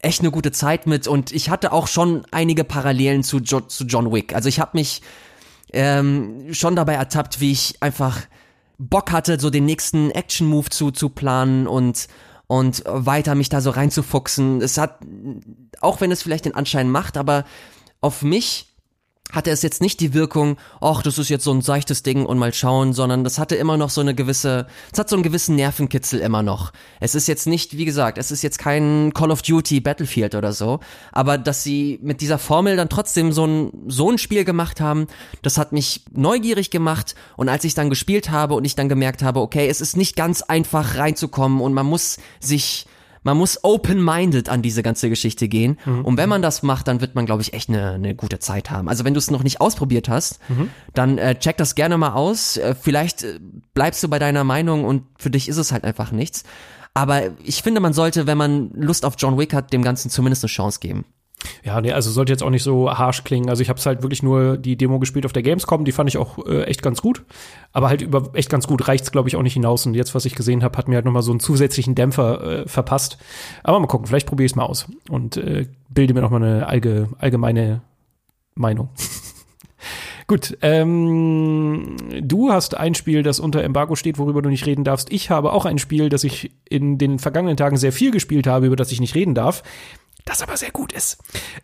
echt 0.00 0.20
eine 0.20 0.30
gute 0.30 0.52
Zeit 0.52 0.86
mit 0.86 1.08
und 1.08 1.32
ich 1.32 1.50
hatte 1.50 1.72
auch 1.72 1.86
schon 1.86 2.26
einige 2.30 2.64
Parallelen 2.64 3.22
zu, 3.22 3.38
jo 3.38 3.60
zu 3.60 3.84
John 3.84 4.12
Wick. 4.12 4.34
Also 4.34 4.48
ich 4.48 4.60
habe 4.60 4.72
mich 4.74 5.02
ähm, 5.72 6.52
schon 6.52 6.76
dabei 6.76 6.94
ertappt, 6.94 7.40
wie 7.40 7.52
ich 7.52 7.76
einfach 7.80 8.22
Bock 8.78 9.12
hatte, 9.12 9.38
so 9.40 9.50
den 9.50 9.64
nächsten 9.64 10.10
Action-Move 10.10 10.70
zu, 10.70 10.90
zu 10.90 11.08
planen 11.08 11.66
und, 11.66 12.08
und 12.46 12.82
weiter 12.86 13.34
mich 13.34 13.48
da 13.48 13.60
so 13.60 13.70
reinzufuchsen. 13.70 14.60
Es 14.60 14.78
hat, 14.78 14.98
auch 15.80 16.00
wenn 16.00 16.10
es 16.10 16.22
vielleicht 16.22 16.44
den 16.44 16.54
Anschein 16.54 16.90
macht, 16.90 17.16
aber 17.16 17.44
auf 18.00 18.22
mich 18.22 18.75
hatte 19.32 19.50
es 19.50 19.62
jetzt 19.62 19.80
nicht 19.80 20.00
die 20.00 20.14
Wirkung, 20.14 20.56
ach, 20.80 21.02
das 21.02 21.18
ist 21.18 21.28
jetzt 21.28 21.44
so 21.44 21.52
ein 21.52 21.60
seichtes 21.60 22.02
Ding 22.02 22.26
und 22.26 22.38
mal 22.38 22.54
schauen, 22.54 22.92
sondern 22.92 23.24
das 23.24 23.38
hatte 23.38 23.56
immer 23.56 23.76
noch 23.76 23.90
so 23.90 24.00
eine 24.00 24.14
gewisse, 24.14 24.66
es 24.92 24.98
hat 24.98 25.08
so 25.08 25.16
einen 25.16 25.22
gewissen 25.22 25.56
Nervenkitzel 25.56 26.20
immer 26.20 26.42
noch. 26.42 26.72
Es 27.00 27.14
ist 27.14 27.26
jetzt 27.26 27.46
nicht, 27.46 27.76
wie 27.76 27.84
gesagt, 27.84 28.18
es 28.18 28.30
ist 28.30 28.42
jetzt 28.42 28.58
kein 28.58 29.12
Call 29.14 29.30
of 29.30 29.42
Duty 29.42 29.80
Battlefield 29.80 30.34
oder 30.34 30.52
so, 30.52 30.80
aber 31.12 31.38
dass 31.38 31.64
sie 31.64 31.98
mit 32.02 32.20
dieser 32.20 32.38
Formel 32.38 32.76
dann 32.76 32.88
trotzdem 32.88 33.32
so 33.32 33.46
ein, 33.46 33.72
so 33.88 34.10
ein 34.10 34.18
Spiel 34.18 34.44
gemacht 34.44 34.80
haben, 34.80 35.06
das 35.42 35.58
hat 35.58 35.72
mich 35.72 36.02
neugierig 36.12 36.70
gemacht 36.70 37.14
und 37.36 37.48
als 37.48 37.64
ich 37.64 37.74
dann 37.74 37.90
gespielt 37.90 38.30
habe 38.30 38.54
und 38.54 38.64
ich 38.64 38.76
dann 38.76 38.88
gemerkt 38.88 39.22
habe, 39.22 39.40
okay, 39.40 39.68
es 39.68 39.80
ist 39.80 39.96
nicht 39.96 40.16
ganz 40.16 40.42
einfach 40.42 40.96
reinzukommen 40.96 41.60
und 41.60 41.74
man 41.74 41.86
muss 41.86 42.18
sich 42.40 42.86
man 43.26 43.36
muss 43.36 43.64
open-minded 43.64 44.48
an 44.48 44.62
diese 44.62 44.84
ganze 44.84 45.10
Geschichte 45.10 45.48
gehen. 45.48 45.78
Mhm. 45.84 46.04
Und 46.04 46.16
wenn 46.16 46.28
man 46.28 46.42
das 46.42 46.62
macht, 46.62 46.86
dann 46.86 47.00
wird 47.00 47.16
man, 47.16 47.26
glaube 47.26 47.42
ich, 47.42 47.54
echt 47.54 47.68
eine, 47.68 47.94
eine 47.94 48.14
gute 48.14 48.38
Zeit 48.38 48.70
haben. 48.70 48.88
Also 48.88 49.04
wenn 49.04 49.14
du 49.14 49.18
es 49.18 49.32
noch 49.32 49.42
nicht 49.42 49.60
ausprobiert 49.60 50.08
hast, 50.08 50.38
mhm. 50.48 50.70
dann 50.94 51.18
äh, 51.18 51.34
check 51.36 51.56
das 51.56 51.74
gerne 51.74 51.98
mal 51.98 52.12
aus. 52.12 52.56
Äh, 52.56 52.76
vielleicht 52.80 53.24
äh, 53.24 53.40
bleibst 53.74 54.00
du 54.04 54.08
bei 54.08 54.20
deiner 54.20 54.44
Meinung 54.44 54.84
und 54.84 55.02
für 55.18 55.30
dich 55.30 55.48
ist 55.48 55.56
es 55.56 55.72
halt 55.72 55.82
einfach 55.82 56.12
nichts. 56.12 56.44
Aber 56.94 57.22
ich 57.42 57.64
finde, 57.64 57.80
man 57.80 57.92
sollte, 57.92 58.28
wenn 58.28 58.38
man 58.38 58.70
Lust 58.74 59.04
auf 59.04 59.14
John 59.18 59.36
Wick 59.36 59.52
hat, 59.52 59.72
dem 59.72 59.82
Ganzen 59.82 60.08
zumindest 60.08 60.44
eine 60.44 60.48
Chance 60.48 60.78
geben. 60.78 61.04
Ja, 61.62 61.80
nee, 61.80 61.92
also 61.92 62.10
sollte 62.10 62.32
jetzt 62.32 62.42
auch 62.42 62.50
nicht 62.50 62.62
so 62.62 62.90
harsh 62.90 63.24
klingen. 63.24 63.50
Also 63.50 63.62
ich 63.62 63.68
habe 63.68 63.78
es 63.78 63.86
halt 63.86 64.02
wirklich 64.02 64.22
nur 64.22 64.56
die 64.56 64.76
Demo 64.76 64.98
gespielt 64.98 65.26
auf 65.26 65.32
der 65.32 65.42
Gamescom, 65.42 65.84
die 65.84 65.92
fand 65.92 66.08
ich 66.08 66.16
auch 66.16 66.44
äh, 66.46 66.64
echt 66.64 66.82
ganz 66.82 67.02
gut. 67.02 67.24
Aber 67.72 67.88
halt 67.88 68.02
über 68.02 68.30
echt 68.34 68.50
ganz 68.50 68.66
gut 68.66 68.88
reicht's 68.88 69.12
glaube 69.12 69.28
ich 69.28 69.36
auch 69.36 69.42
nicht 69.42 69.54
hinaus. 69.54 69.84
Und 69.86 69.94
jetzt, 69.94 70.14
was 70.14 70.24
ich 70.24 70.34
gesehen 70.34 70.62
habe, 70.62 70.76
hat 70.78 70.88
mir 70.88 70.96
halt 70.96 71.04
noch 71.04 71.12
mal 71.12 71.22
so 71.22 71.32
einen 71.32 71.40
zusätzlichen 71.40 71.94
Dämpfer 71.94 72.62
äh, 72.62 72.68
verpasst. 72.68 73.18
Aber 73.62 73.78
mal 73.78 73.86
gucken, 73.86 74.06
vielleicht 74.06 74.26
probiere 74.26 74.46
ich 74.46 74.52
es 74.52 74.56
mal 74.56 74.64
aus 74.64 74.86
und 75.10 75.36
äh, 75.36 75.66
bilde 75.88 76.14
mir 76.14 76.22
noch 76.22 76.30
mal 76.30 76.42
eine 76.42 76.66
allge 76.66 77.08
allgemeine 77.18 77.82
Meinung. 78.54 78.88
Gut, 80.28 80.58
ähm, 80.62 81.96
du 82.20 82.50
hast 82.50 82.76
ein 82.76 82.96
Spiel, 82.96 83.22
das 83.22 83.38
unter 83.38 83.62
Embargo 83.62 83.94
steht, 83.94 84.18
worüber 84.18 84.42
du 84.42 84.48
nicht 84.48 84.66
reden 84.66 84.82
darfst. 84.82 85.12
Ich 85.12 85.30
habe 85.30 85.52
auch 85.52 85.66
ein 85.66 85.78
Spiel, 85.78 86.08
das 86.08 86.24
ich 86.24 86.50
in 86.68 86.98
den 86.98 87.20
vergangenen 87.20 87.56
Tagen 87.56 87.76
sehr 87.76 87.92
viel 87.92 88.10
gespielt 88.10 88.48
habe, 88.48 88.66
über 88.66 88.74
das 88.74 88.90
ich 88.90 89.00
nicht 89.00 89.14
reden 89.14 89.34
darf 89.34 89.62
das 90.26 90.42
aber 90.42 90.58
sehr 90.58 90.70
gut 90.72 90.92
ist. 90.92 91.16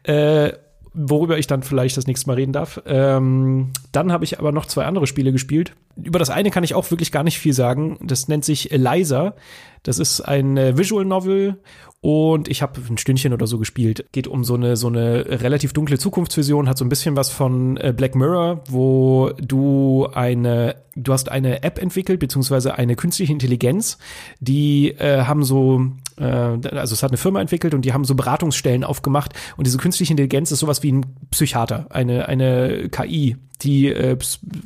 Äh, 0.05 0.53
worüber 0.95 1.39
ich 1.39 1.47
dann 1.47 1.63
vielleicht 1.63 1.97
das 1.97 2.07
nächste 2.07 2.27
Mal 2.29 2.35
reden 2.35 2.53
darf. 2.53 2.81
Ähm, 2.87 3.73
dann 3.93 4.13
habe 4.13 4.25
ich 4.25 4.39
aber 4.39 4.53
noch 4.53 4.67
zwei 4.67 4.85
andere 4.85 5.07
Spiele 5.07 5.33
gespielt. 5.33 5.75
Über 5.97 6.19
das 6.19 6.31
eine 6.31 6.51
kann 6.51 6.65
ich 6.65 6.75
auch 6.75 6.91
wirklich 6.91 7.13
gar 7.13 7.25
nicht 7.25 7.39
viel 7.39 7.53
sagen. 7.53 7.99
Das 8.03 8.29
nennt 8.29 8.45
sich 8.45 8.73
Eliza. 8.73 9.35
Das 9.83 9.99
ist 9.99 10.21
ein 10.21 10.57
äh, 10.57 10.79
Visual 10.79 11.05
Novel 11.05 11.59
und 12.03 12.49
ich 12.49 12.63
habe 12.63 12.81
ein 12.91 12.99
Stündchen 12.99 13.33
oder 13.33 13.47
so 13.47 13.59
gespielt. 13.59 14.07
Geht 14.11 14.27
um 14.27 14.43
so 14.43 14.55
eine 14.55 14.77
so 14.77 14.89
eine 14.89 15.41
relativ 15.41 15.73
dunkle 15.73 15.99
Zukunftsvision, 15.99 16.69
hat 16.69 16.77
so 16.77 16.85
ein 16.85 16.89
bisschen 16.89 17.17
was 17.17 17.31
von 17.31 17.77
äh, 17.77 17.95
Black 17.97 18.17
Mirror, 18.17 18.65
wo 18.69 19.31
du 19.41 20.09
eine 20.13 20.75
du 20.97 21.13
hast 21.13 21.31
eine 21.31 21.63
App 21.63 21.81
entwickelt 21.81 22.19
beziehungsweise 22.19 22.75
eine 22.75 22.97
künstliche 22.97 23.33
Intelligenz, 23.33 23.99
die 24.41 24.89
äh, 24.99 25.23
haben 25.23 25.45
so 25.45 25.93
äh, 26.19 26.25
also 26.25 26.93
es 26.93 27.05
hat 27.05 27.13
eine 27.13 27.19
Firma 27.19 27.41
entwickelt 27.41 27.73
und 27.73 27.85
die 27.85 27.93
haben 27.93 28.05
so 28.05 28.17
Beratungsstellen 28.17 28.83
aufgemacht 28.83 29.35
und 29.57 29.69
diese 29.69 29.79
künstliche 29.79 30.13
Intelligenz 30.13 30.51
ist 30.51 30.59
sowas 30.59 30.83
wie 30.83 30.91
ein 30.91 31.07
Psychiater, 31.31 31.87
eine 31.91 32.27
eine 32.27 32.89
KI, 32.89 33.37
die 33.61 33.87
äh, 33.87 34.19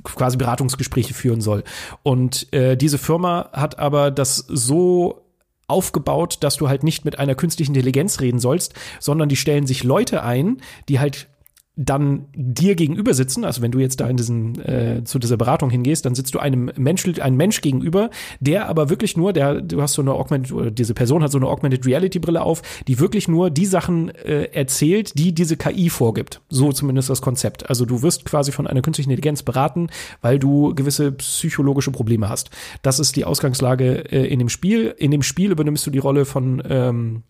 quasi 0.05 0.39
Beratungsgespräche 0.39 1.12
führen 1.12 1.43
soll. 1.43 1.64
Und 2.03 2.51
äh, 2.55 2.78
diese 2.78 2.97
Firma 2.97 3.51
hat 3.53 3.78
aber 3.78 4.11
das 4.11 4.39
so 4.39 5.26
aufgebaut, 5.68 6.38
dass 6.40 6.56
du 6.56 6.68
halt 6.68 6.82
nicht 6.82 7.04
mit 7.04 7.18
einer 7.18 7.34
künstlichen 7.34 7.74
Intelligenz 7.74 8.20
reden 8.20 8.38
sollst, 8.38 8.74
sondern 9.00 9.28
die 9.28 9.36
stellen 9.36 9.66
sich 9.66 9.84
Leute 9.84 10.22
ein, 10.22 10.58
die 10.88 11.00
halt 11.00 11.28
dann 11.77 12.24
dir 12.35 12.74
gegenüber 12.74 13.12
sitzen, 13.12 13.45
also 13.45 13.61
wenn 13.61 13.70
du 13.70 13.79
jetzt 13.79 14.01
da 14.01 14.09
in 14.09 14.16
diesen 14.16 14.59
äh, 14.64 15.03
zu 15.05 15.18
dieser 15.18 15.37
Beratung 15.37 15.68
hingehst, 15.68 16.07
dann 16.07 16.14
sitzt 16.14 16.35
du 16.35 16.39
einem 16.39 16.70
Mensch, 16.77 17.07
einem 17.20 17.37
Mensch 17.37 17.61
gegenüber, 17.61 18.09
der 18.41 18.66
aber 18.68 18.89
wirklich 18.89 19.14
nur, 19.18 19.35
der 19.35 19.61
du 19.61 19.83
hast 19.83 19.93
so 19.93 20.01
eine 20.01 20.14
Augmented 20.14 20.53
oder 20.53 20.70
diese 20.70 20.95
Person 20.95 21.22
hat 21.22 21.31
so 21.31 21.39
eine 21.39 21.47
Augmented 21.47 21.85
Reality 21.85 22.18
Brille 22.18 22.41
auf, 22.41 22.62
die 22.89 22.99
wirklich 22.99 23.29
nur 23.29 23.51
die 23.51 23.66
Sachen 23.66 24.09
äh, 24.09 24.45
erzählt, 24.53 25.18
die 25.18 25.35
diese 25.35 25.59
KI 25.59 25.91
vorgibt. 25.91 26.41
So 26.49 26.72
zumindest 26.72 27.11
das 27.11 27.20
Konzept. 27.20 27.68
Also 27.68 27.85
du 27.85 28.01
wirst 28.01 28.24
quasi 28.24 28.53
von 28.53 28.66
einer 28.66 28.81
künstlichen 28.81 29.11
Intelligenz 29.11 29.43
beraten, 29.43 29.89
weil 30.22 30.39
du 30.39 30.74
gewisse 30.74 31.12
psychologische 31.12 31.91
Probleme 31.91 32.31
hast. 32.31 32.49
Das 32.81 32.99
ist 32.99 33.16
die 33.16 33.27
Ausgangslage 33.27 34.11
äh, 34.11 34.27
in 34.27 34.39
dem 34.39 34.49
Spiel. 34.49 34.95
In 34.97 35.11
dem 35.11 35.22
Spiel 35.22 35.51
übernimmst 35.51 35.87
du 35.87 35.91
die 35.91 35.99
Rolle 35.99 36.24
von 36.24 36.62
ähm, 36.66 37.22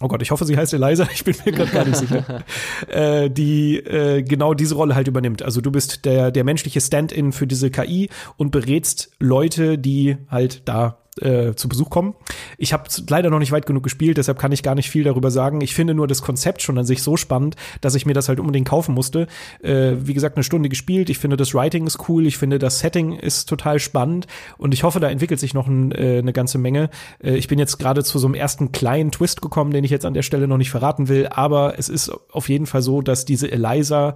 oh 0.00 0.08
Gott, 0.08 0.22
ich 0.22 0.30
hoffe, 0.30 0.44
sie 0.44 0.56
heißt 0.56 0.72
Eliza, 0.74 1.08
ich 1.12 1.24
bin 1.24 1.34
mir 1.44 1.52
gerade 1.52 1.70
gar 1.70 1.84
nicht 1.84 1.96
sicher, 1.96 2.44
äh, 2.88 3.30
die 3.30 3.76
äh, 3.76 4.22
genau 4.22 4.54
diese 4.54 4.74
Rolle 4.74 4.94
halt 4.94 5.08
übernimmt. 5.08 5.42
Also 5.42 5.60
du 5.60 5.70
bist 5.70 6.04
der, 6.04 6.30
der 6.30 6.44
menschliche 6.44 6.80
Stand-in 6.80 7.32
für 7.32 7.46
diese 7.46 7.70
KI 7.70 8.08
und 8.36 8.50
berätst 8.50 9.10
Leute, 9.18 9.78
die 9.78 10.16
halt 10.28 10.62
da 10.66 11.01
äh, 11.20 11.54
zu 11.54 11.68
Besuch 11.68 11.90
kommen. 11.90 12.14
Ich 12.56 12.72
habe 12.72 12.84
leider 13.08 13.30
noch 13.30 13.38
nicht 13.38 13.52
weit 13.52 13.66
genug 13.66 13.82
gespielt, 13.82 14.16
deshalb 14.16 14.38
kann 14.38 14.52
ich 14.52 14.62
gar 14.62 14.74
nicht 14.74 14.88
viel 14.88 15.04
darüber 15.04 15.30
sagen. 15.30 15.60
Ich 15.60 15.74
finde 15.74 15.94
nur 15.94 16.06
das 16.06 16.22
Konzept 16.22 16.62
schon 16.62 16.78
an 16.78 16.86
sich 16.86 17.02
so 17.02 17.16
spannend, 17.16 17.56
dass 17.80 17.94
ich 17.94 18.06
mir 18.06 18.14
das 18.14 18.28
halt 18.28 18.40
unbedingt 18.40 18.68
kaufen 18.68 18.94
musste. 18.94 19.26
Äh, 19.62 19.92
wie 19.98 20.14
gesagt, 20.14 20.36
eine 20.36 20.44
Stunde 20.44 20.68
gespielt. 20.68 21.10
Ich 21.10 21.18
finde 21.18 21.36
das 21.36 21.54
Writing 21.54 21.86
ist 21.86 22.08
cool. 22.08 22.26
Ich 22.26 22.38
finde 22.38 22.58
das 22.58 22.78
Setting 22.78 23.12
ist 23.12 23.48
total 23.48 23.78
spannend 23.78 24.26
und 24.56 24.72
ich 24.72 24.84
hoffe, 24.84 25.00
da 25.00 25.10
entwickelt 25.10 25.40
sich 25.40 25.54
noch 25.54 25.66
ein, 25.66 25.92
äh, 25.92 26.18
eine 26.18 26.32
ganze 26.32 26.58
Menge. 26.58 26.88
Äh, 27.22 27.36
ich 27.36 27.48
bin 27.48 27.58
jetzt 27.58 27.78
gerade 27.78 28.04
zu 28.04 28.18
so 28.18 28.26
einem 28.26 28.34
ersten 28.34 28.72
kleinen 28.72 29.10
Twist 29.10 29.42
gekommen, 29.42 29.72
den 29.72 29.84
ich 29.84 29.90
jetzt 29.90 30.06
an 30.06 30.14
der 30.14 30.22
Stelle 30.22 30.48
noch 30.48 30.58
nicht 30.58 30.70
verraten 30.70 31.08
will, 31.08 31.26
aber 31.26 31.78
es 31.78 31.88
ist 31.88 32.10
auf 32.30 32.48
jeden 32.48 32.66
Fall 32.66 32.82
so, 32.82 33.02
dass 33.02 33.24
diese 33.24 33.50
Eliza 33.50 34.14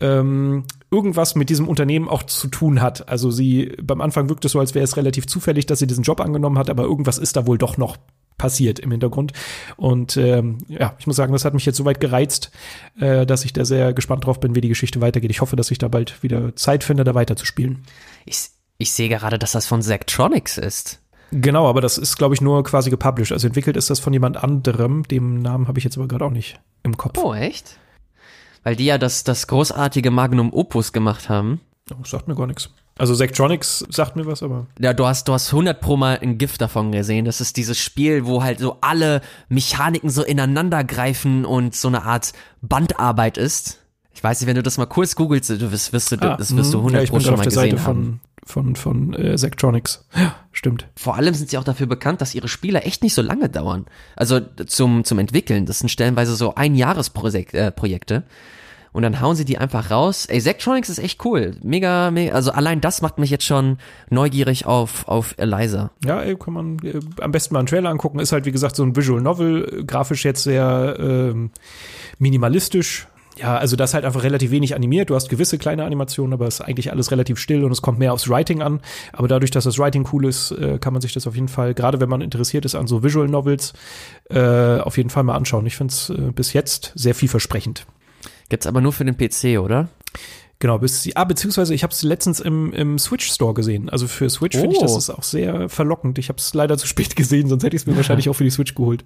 ähm, 0.00 0.64
irgendwas 0.96 1.34
mit 1.34 1.50
diesem 1.50 1.68
Unternehmen 1.68 2.08
auch 2.08 2.22
zu 2.22 2.48
tun 2.48 2.80
hat. 2.80 3.08
Also 3.08 3.30
sie, 3.30 3.76
beim 3.82 4.00
Anfang 4.00 4.30
wirkt 4.30 4.46
es 4.46 4.52
so, 4.52 4.60
als 4.60 4.74
wäre 4.74 4.84
es 4.84 4.96
relativ 4.96 5.26
zufällig, 5.26 5.66
dass 5.66 5.78
sie 5.78 5.86
diesen 5.86 6.04
Job 6.04 6.20
angenommen 6.20 6.58
hat, 6.58 6.70
aber 6.70 6.84
irgendwas 6.84 7.18
ist 7.18 7.36
da 7.36 7.46
wohl 7.46 7.58
doch 7.58 7.76
noch 7.76 7.98
passiert 8.38 8.78
im 8.78 8.90
Hintergrund. 8.90 9.32
Und 9.76 10.16
ähm, 10.16 10.58
ja, 10.68 10.94
ich 10.98 11.06
muss 11.06 11.16
sagen, 11.16 11.32
das 11.32 11.44
hat 11.44 11.54
mich 11.54 11.66
jetzt 11.66 11.76
soweit 11.76 12.00
gereizt, 12.00 12.50
äh, 12.98 13.26
dass 13.26 13.44
ich 13.44 13.52
da 13.52 13.64
sehr 13.64 13.92
gespannt 13.92 14.24
drauf 14.24 14.40
bin, 14.40 14.54
wie 14.54 14.60
die 14.62 14.68
Geschichte 14.68 15.00
weitergeht. 15.00 15.30
Ich 15.30 15.40
hoffe, 15.40 15.56
dass 15.56 15.70
ich 15.70 15.78
da 15.78 15.88
bald 15.88 16.22
wieder 16.22 16.56
Zeit 16.56 16.84
finde, 16.84 17.04
da 17.04 17.14
weiterzuspielen. 17.14 17.82
Ich, 18.24 18.48
ich 18.78 18.92
sehe 18.92 19.08
gerade, 19.10 19.38
dass 19.38 19.52
das 19.52 19.66
von 19.66 19.82
Zachtronics 19.82 20.58
ist. 20.58 21.00
Genau, 21.32 21.68
aber 21.68 21.80
das 21.80 21.98
ist, 21.98 22.16
glaube 22.16 22.34
ich, 22.34 22.40
nur 22.40 22.62
quasi 22.64 22.90
gepublished. 22.90 23.32
Also 23.32 23.46
entwickelt 23.48 23.76
ist 23.76 23.90
das 23.90 23.98
von 23.98 24.12
jemand 24.12 24.36
anderem. 24.36 25.02
Dem 25.04 25.40
Namen 25.40 25.66
habe 25.66 25.78
ich 25.78 25.84
jetzt 25.84 25.96
aber 25.96 26.08
gerade 26.08 26.24
auch 26.24 26.30
nicht 26.30 26.60
im 26.82 26.96
Kopf. 26.96 27.18
Oh, 27.18 27.34
echt? 27.34 27.78
Weil 28.66 28.74
die 28.74 28.86
ja 28.86 28.98
das, 28.98 29.22
das 29.22 29.46
großartige 29.46 30.10
Magnum 30.10 30.52
Opus 30.52 30.92
gemacht 30.92 31.28
haben. 31.28 31.60
Oh, 31.92 32.02
sagt 32.02 32.26
mir 32.26 32.34
gar 32.34 32.48
nichts. 32.48 32.68
Also 32.98 33.14
Sektronics 33.14 33.86
sagt 33.90 34.16
mir 34.16 34.26
was, 34.26 34.42
aber. 34.42 34.66
Ja, 34.80 34.92
du 34.92 35.06
hast, 35.06 35.28
du 35.28 35.34
hast 35.34 35.52
100 35.52 35.80
pro 35.80 35.96
mal 35.96 36.18
ein 36.20 36.36
Gift 36.36 36.60
davon 36.60 36.90
gesehen. 36.90 37.26
Das 37.26 37.40
ist 37.40 37.56
dieses 37.58 37.78
Spiel, 37.78 38.26
wo 38.26 38.42
halt 38.42 38.58
so 38.58 38.78
alle 38.80 39.20
Mechaniken 39.48 40.10
so 40.10 40.24
ineinander 40.24 40.82
greifen 40.82 41.44
und 41.44 41.76
so 41.76 41.86
eine 41.86 42.02
Art 42.02 42.32
Bandarbeit 42.60 43.38
ist. 43.38 43.84
Ich 44.12 44.24
weiß 44.24 44.40
nicht, 44.40 44.48
wenn 44.48 44.56
du 44.56 44.64
das 44.64 44.78
mal 44.78 44.86
kurz 44.86 45.14
googelst, 45.14 45.48
du 45.48 45.70
wirst, 45.70 45.92
wirst 45.92 46.10
du, 46.10 46.16
ah, 46.22 46.36
das 46.36 46.56
wirst 46.56 46.74
du 46.74 46.78
100 46.78 47.04
ja, 47.04 47.08
pro 47.08 47.20
schon 47.20 47.36
mal 47.36 47.44
gesehen 47.44 47.70
Seite 47.70 47.84
haben. 47.84 48.20
Von, 48.44 48.74
von, 48.74 48.74
von 48.74 49.14
äh, 49.14 49.38
Sektronics. 49.38 50.08
Ja, 50.16 50.34
stimmt. 50.50 50.88
Vor 50.96 51.14
allem 51.14 51.34
sind 51.34 51.50
sie 51.50 51.58
auch 51.58 51.64
dafür 51.64 51.86
bekannt, 51.86 52.20
dass 52.20 52.34
ihre 52.34 52.48
Spiele 52.48 52.80
echt 52.80 53.04
nicht 53.04 53.14
so 53.14 53.22
lange 53.22 53.48
dauern. 53.48 53.86
Also 54.16 54.40
zum, 54.40 55.04
zum 55.04 55.20
Entwickeln. 55.20 55.66
Das 55.66 55.78
sind 55.78 55.88
stellenweise 55.88 56.34
so 56.34 56.56
Einjahresprojekte. 56.56 57.58
Äh, 57.58 57.70
Projekte 57.70 58.24
und 58.96 59.02
dann 59.02 59.20
hauen 59.20 59.36
sie 59.36 59.44
die 59.44 59.58
einfach 59.58 59.90
raus. 59.90 60.24
Ey, 60.24 60.40
Zectronics 60.40 60.88
ist 60.88 60.98
echt 60.98 61.22
cool. 61.26 61.54
Mega, 61.62 62.10
mega, 62.10 62.32
also 62.32 62.50
allein 62.50 62.80
das 62.80 63.02
macht 63.02 63.18
mich 63.18 63.28
jetzt 63.28 63.44
schon 63.44 63.76
neugierig 64.08 64.64
auf, 64.64 65.06
auf 65.06 65.34
Eliza. 65.36 65.90
Ja, 66.02 66.22
ey, 66.22 66.34
kann 66.34 66.54
man 66.54 66.78
äh, 66.78 67.00
am 67.20 67.30
besten 67.30 67.52
mal 67.52 67.58
einen 67.58 67.66
Trailer 67.66 67.90
angucken. 67.90 68.20
Ist 68.20 68.32
halt, 68.32 68.46
wie 68.46 68.52
gesagt, 68.52 68.74
so 68.74 68.82
ein 68.82 68.96
Visual 68.96 69.20
Novel, 69.20 69.84
grafisch 69.86 70.24
jetzt 70.24 70.44
sehr 70.44 70.96
äh, 70.98 71.34
minimalistisch. 72.18 73.06
ja, 73.36 73.58
also 73.58 73.76
das 73.76 73.90
ist 73.90 73.94
halt 73.94 74.06
einfach 74.06 74.22
relativ 74.22 74.50
wenig 74.50 74.74
animiert. 74.74 75.10
Du 75.10 75.14
hast 75.14 75.28
gewisse 75.28 75.58
kleine 75.58 75.84
Animationen, 75.84 76.32
aber 76.32 76.46
es 76.46 76.60
ist 76.60 76.60
eigentlich 76.62 76.90
alles 76.90 77.10
relativ 77.10 77.38
still 77.38 77.64
und 77.64 77.72
es 77.72 77.82
kommt 77.82 77.98
mehr 77.98 78.14
aufs 78.14 78.30
Writing 78.30 78.62
an. 78.62 78.80
Aber 79.12 79.28
dadurch, 79.28 79.50
dass 79.50 79.64
das 79.64 79.78
Writing 79.78 80.08
cool 80.14 80.24
ist, 80.24 80.52
äh, 80.52 80.78
kann 80.78 80.94
man 80.94 81.02
sich 81.02 81.12
das 81.12 81.26
auf 81.26 81.34
jeden 81.34 81.48
Fall, 81.48 81.74
gerade 81.74 82.00
wenn 82.00 82.08
man 82.08 82.22
interessiert 82.22 82.64
ist 82.64 82.74
an 82.74 82.86
so 82.86 83.02
Visual 83.02 83.28
Novels, 83.28 83.74
äh, 84.30 84.78
auf 84.78 84.96
jeden 84.96 85.10
Fall 85.10 85.22
mal 85.22 85.34
anschauen. 85.34 85.66
Ich 85.66 85.76
finde 85.76 85.92
es 85.92 86.08
äh, 86.08 86.32
bis 86.34 86.54
jetzt 86.54 86.92
sehr 86.94 87.14
vielversprechend. 87.14 87.84
Gibt's 88.48 88.66
aber 88.66 88.80
nur 88.80 88.92
für 88.92 89.04
den 89.04 89.16
PC, 89.16 89.58
oder? 89.60 89.88
Genau, 90.58 90.78
bis 90.78 91.08
ah, 91.14 91.24
beziehungsweise 91.24 91.74
ich 91.74 91.82
habe 91.82 91.92
es 91.92 92.02
letztens 92.02 92.40
im, 92.40 92.72
im 92.72 92.98
Switch 92.98 93.30
Store 93.30 93.52
gesehen. 93.52 93.90
Also 93.90 94.06
für 94.06 94.30
Switch 94.30 94.56
oh. 94.56 94.60
finde 94.60 94.76
ich 94.76 94.80
das 94.80 94.96
ist 94.96 95.10
auch 95.10 95.22
sehr 95.22 95.68
verlockend. 95.68 96.18
Ich 96.18 96.28
habe 96.28 96.38
es 96.38 96.54
leider 96.54 96.78
zu 96.78 96.86
spät 96.86 97.14
gesehen, 97.16 97.48
sonst 97.48 97.62
hätte 97.62 97.76
ich 97.76 97.82
es 97.82 97.86
mir 97.86 97.96
wahrscheinlich 97.96 98.28
auch 98.28 98.34
für 98.34 98.44
die 98.44 98.50
Switch 98.50 98.74
geholt. 98.74 99.04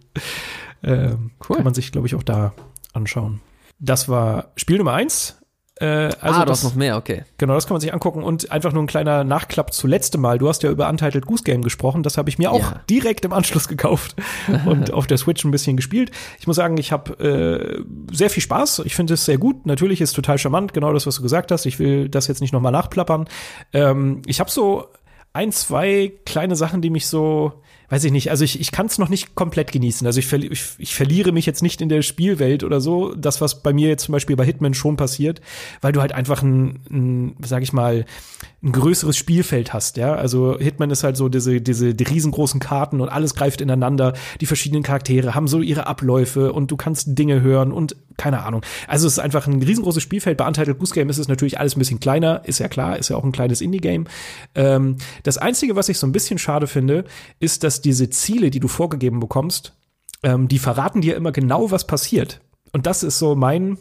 Ähm, 0.82 1.32
cool. 1.48 1.56
Kann 1.56 1.64
man 1.64 1.74
sich, 1.74 1.90
glaube 1.90 2.06
ich, 2.06 2.14
auch 2.14 2.22
da 2.22 2.54
anschauen. 2.92 3.40
Das 3.80 4.08
war 4.08 4.52
Spiel 4.56 4.78
Nummer 4.78 4.92
eins. 4.92 5.39
Äh, 5.80 6.10
also 6.20 6.40
ah, 6.40 6.44
du 6.44 6.50
hast 6.52 6.62
noch 6.62 6.74
mehr, 6.74 6.96
okay. 6.98 7.24
Genau, 7.38 7.54
das 7.54 7.66
kann 7.66 7.74
man 7.74 7.80
sich 7.80 7.94
angucken 7.94 8.22
und 8.22 8.52
einfach 8.52 8.72
nur 8.72 8.82
ein 8.82 8.86
kleiner 8.86 9.24
Nachklapp 9.24 9.72
zu 9.72 9.86
letztem 9.86 10.20
Mal. 10.20 10.38
Du 10.38 10.48
hast 10.48 10.62
ja 10.62 10.70
über 10.70 10.88
Untitled 10.88 11.24
Goose 11.24 11.42
Game 11.42 11.62
gesprochen, 11.62 12.02
das 12.02 12.18
habe 12.18 12.28
ich 12.28 12.38
mir 12.38 12.52
auch 12.52 12.72
ja. 12.72 12.80
direkt 12.90 13.24
im 13.24 13.32
Anschluss 13.32 13.66
gekauft 13.66 14.14
und 14.66 14.92
auf 14.92 15.06
der 15.06 15.16
Switch 15.16 15.42
ein 15.44 15.50
bisschen 15.50 15.76
gespielt. 15.76 16.10
Ich 16.38 16.46
muss 16.46 16.56
sagen, 16.56 16.76
ich 16.76 16.92
habe 16.92 17.12
äh, 17.18 18.14
sehr 18.14 18.28
viel 18.28 18.42
Spaß. 18.42 18.82
Ich 18.84 18.94
finde 18.94 19.14
es 19.14 19.24
sehr 19.24 19.38
gut. 19.38 19.64
Natürlich 19.64 20.02
ist 20.02 20.10
es 20.10 20.14
total 20.14 20.36
charmant, 20.36 20.74
genau 20.74 20.92
das, 20.92 21.06
was 21.06 21.16
du 21.16 21.22
gesagt 21.22 21.50
hast. 21.50 21.64
Ich 21.64 21.78
will 21.78 22.10
das 22.10 22.26
jetzt 22.26 22.42
nicht 22.42 22.52
nochmal 22.52 22.72
nachplappern. 22.72 23.26
Ähm, 23.72 24.20
ich 24.26 24.38
habe 24.40 24.50
so 24.50 24.86
ein, 25.32 25.50
zwei 25.50 26.12
kleine 26.26 26.56
Sachen, 26.56 26.82
die 26.82 26.90
mich 26.90 27.06
so 27.06 27.62
weiß 27.90 28.04
ich 28.04 28.12
nicht, 28.12 28.30
also 28.30 28.44
ich, 28.44 28.60
ich 28.60 28.70
kann 28.70 28.86
es 28.86 28.98
noch 28.98 29.08
nicht 29.08 29.34
komplett 29.34 29.72
genießen. 29.72 30.06
Also 30.06 30.20
ich, 30.20 30.26
verli 30.26 30.46
ich, 30.46 30.62
ich 30.78 30.94
verliere 30.94 31.32
mich 31.32 31.44
jetzt 31.44 31.62
nicht 31.62 31.80
in 31.80 31.88
der 31.88 32.02
Spielwelt 32.02 32.62
oder 32.64 32.80
so, 32.80 33.14
das, 33.14 33.40
was 33.40 33.62
bei 33.62 33.72
mir 33.72 33.88
jetzt 33.88 34.04
zum 34.04 34.12
Beispiel 34.12 34.36
bei 34.36 34.44
Hitman 34.44 34.74
schon 34.74 34.96
passiert, 34.96 35.40
weil 35.80 35.92
du 35.92 36.00
halt 36.00 36.12
einfach 36.12 36.42
ein, 36.42 36.80
ein 36.88 37.36
sag 37.44 37.62
ich 37.62 37.72
mal, 37.72 38.06
ein 38.62 38.72
größeres 38.72 39.16
Spielfeld 39.16 39.72
hast, 39.72 39.96
ja. 39.96 40.14
Also 40.14 40.58
Hitman 40.58 40.90
ist 40.90 41.02
halt 41.02 41.16
so 41.16 41.30
diese, 41.30 41.62
diese 41.62 41.94
die 41.94 42.04
riesengroßen 42.04 42.60
Karten 42.60 43.00
und 43.00 43.08
alles 43.08 43.34
greift 43.34 43.62
ineinander. 43.62 44.12
Die 44.40 44.46
verschiedenen 44.46 44.82
Charaktere 44.82 45.34
haben 45.34 45.48
so 45.48 45.62
ihre 45.62 45.86
Abläufe 45.86 46.52
und 46.52 46.70
du 46.70 46.76
kannst 46.76 47.18
Dinge 47.18 47.40
hören 47.40 47.72
und 47.72 47.96
keine 48.18 48.44
Ahnung. 48.44 48.62
Also 48.86 49.06
es 49.06 49.14
ist 49.14 49.18
einfach 49.18 49.46
ein 49.46 49.62
riesengroßes 49.62 50.02
Spielfeld. 50.02 50.36
Bei 50.36 50.46
Untitled 50.46 50.78
Goose 50.78 50.92
Game 50.92 51.08
ist 51.08 51.16
es 51.16 51.26
natürlich 51.26 51.58
alles 51.58 51.74
ein 51.74 51.78
bisschen 51.78 52.00
kleiner, 52.00 52.42
ist 52.44 52.58
ja 52.58 52.68
klar, 52.68 52.98
ist 52.98 53.08
ja 53.08 53.16
auch 53.16 53.24
ein 53.24 53.32
kleines 53.32 53.62
Indie-Game. 53.62 54.06
Ähm, 54.54 54.96
das 55.22 55.38
Einzige, 55.38 55.74
was 55.74 55.88
ich 55.88 55.98
so 55.98 56.06
ein 56.06 56.12
bisschen 56.12 56.36
schade 56.36 56.66
finde, 56.66 57.04
ist, 57.38 57.64
dass 57.64 57.80
diese 57.80 58.10
Ziele, 58.10 58.50
die 58.50 58.60
du 58.60 58.68
vorgegeben 58.68 59.20
bekommst, 59.20 59.72
ähm, 60.22 60.48
die 60.48 60.58
verraten 60.58 61.00
dir 61.00 61.16
immer 61.16 61.32
genau, 61.32 61.70
was 61.70 61.86
passiert. 61.86 62.40
Und 62.72 62.84
das 62.84 63.02
ist 63.02 63.18
so 63.18 63.34
mein 63.34 63.78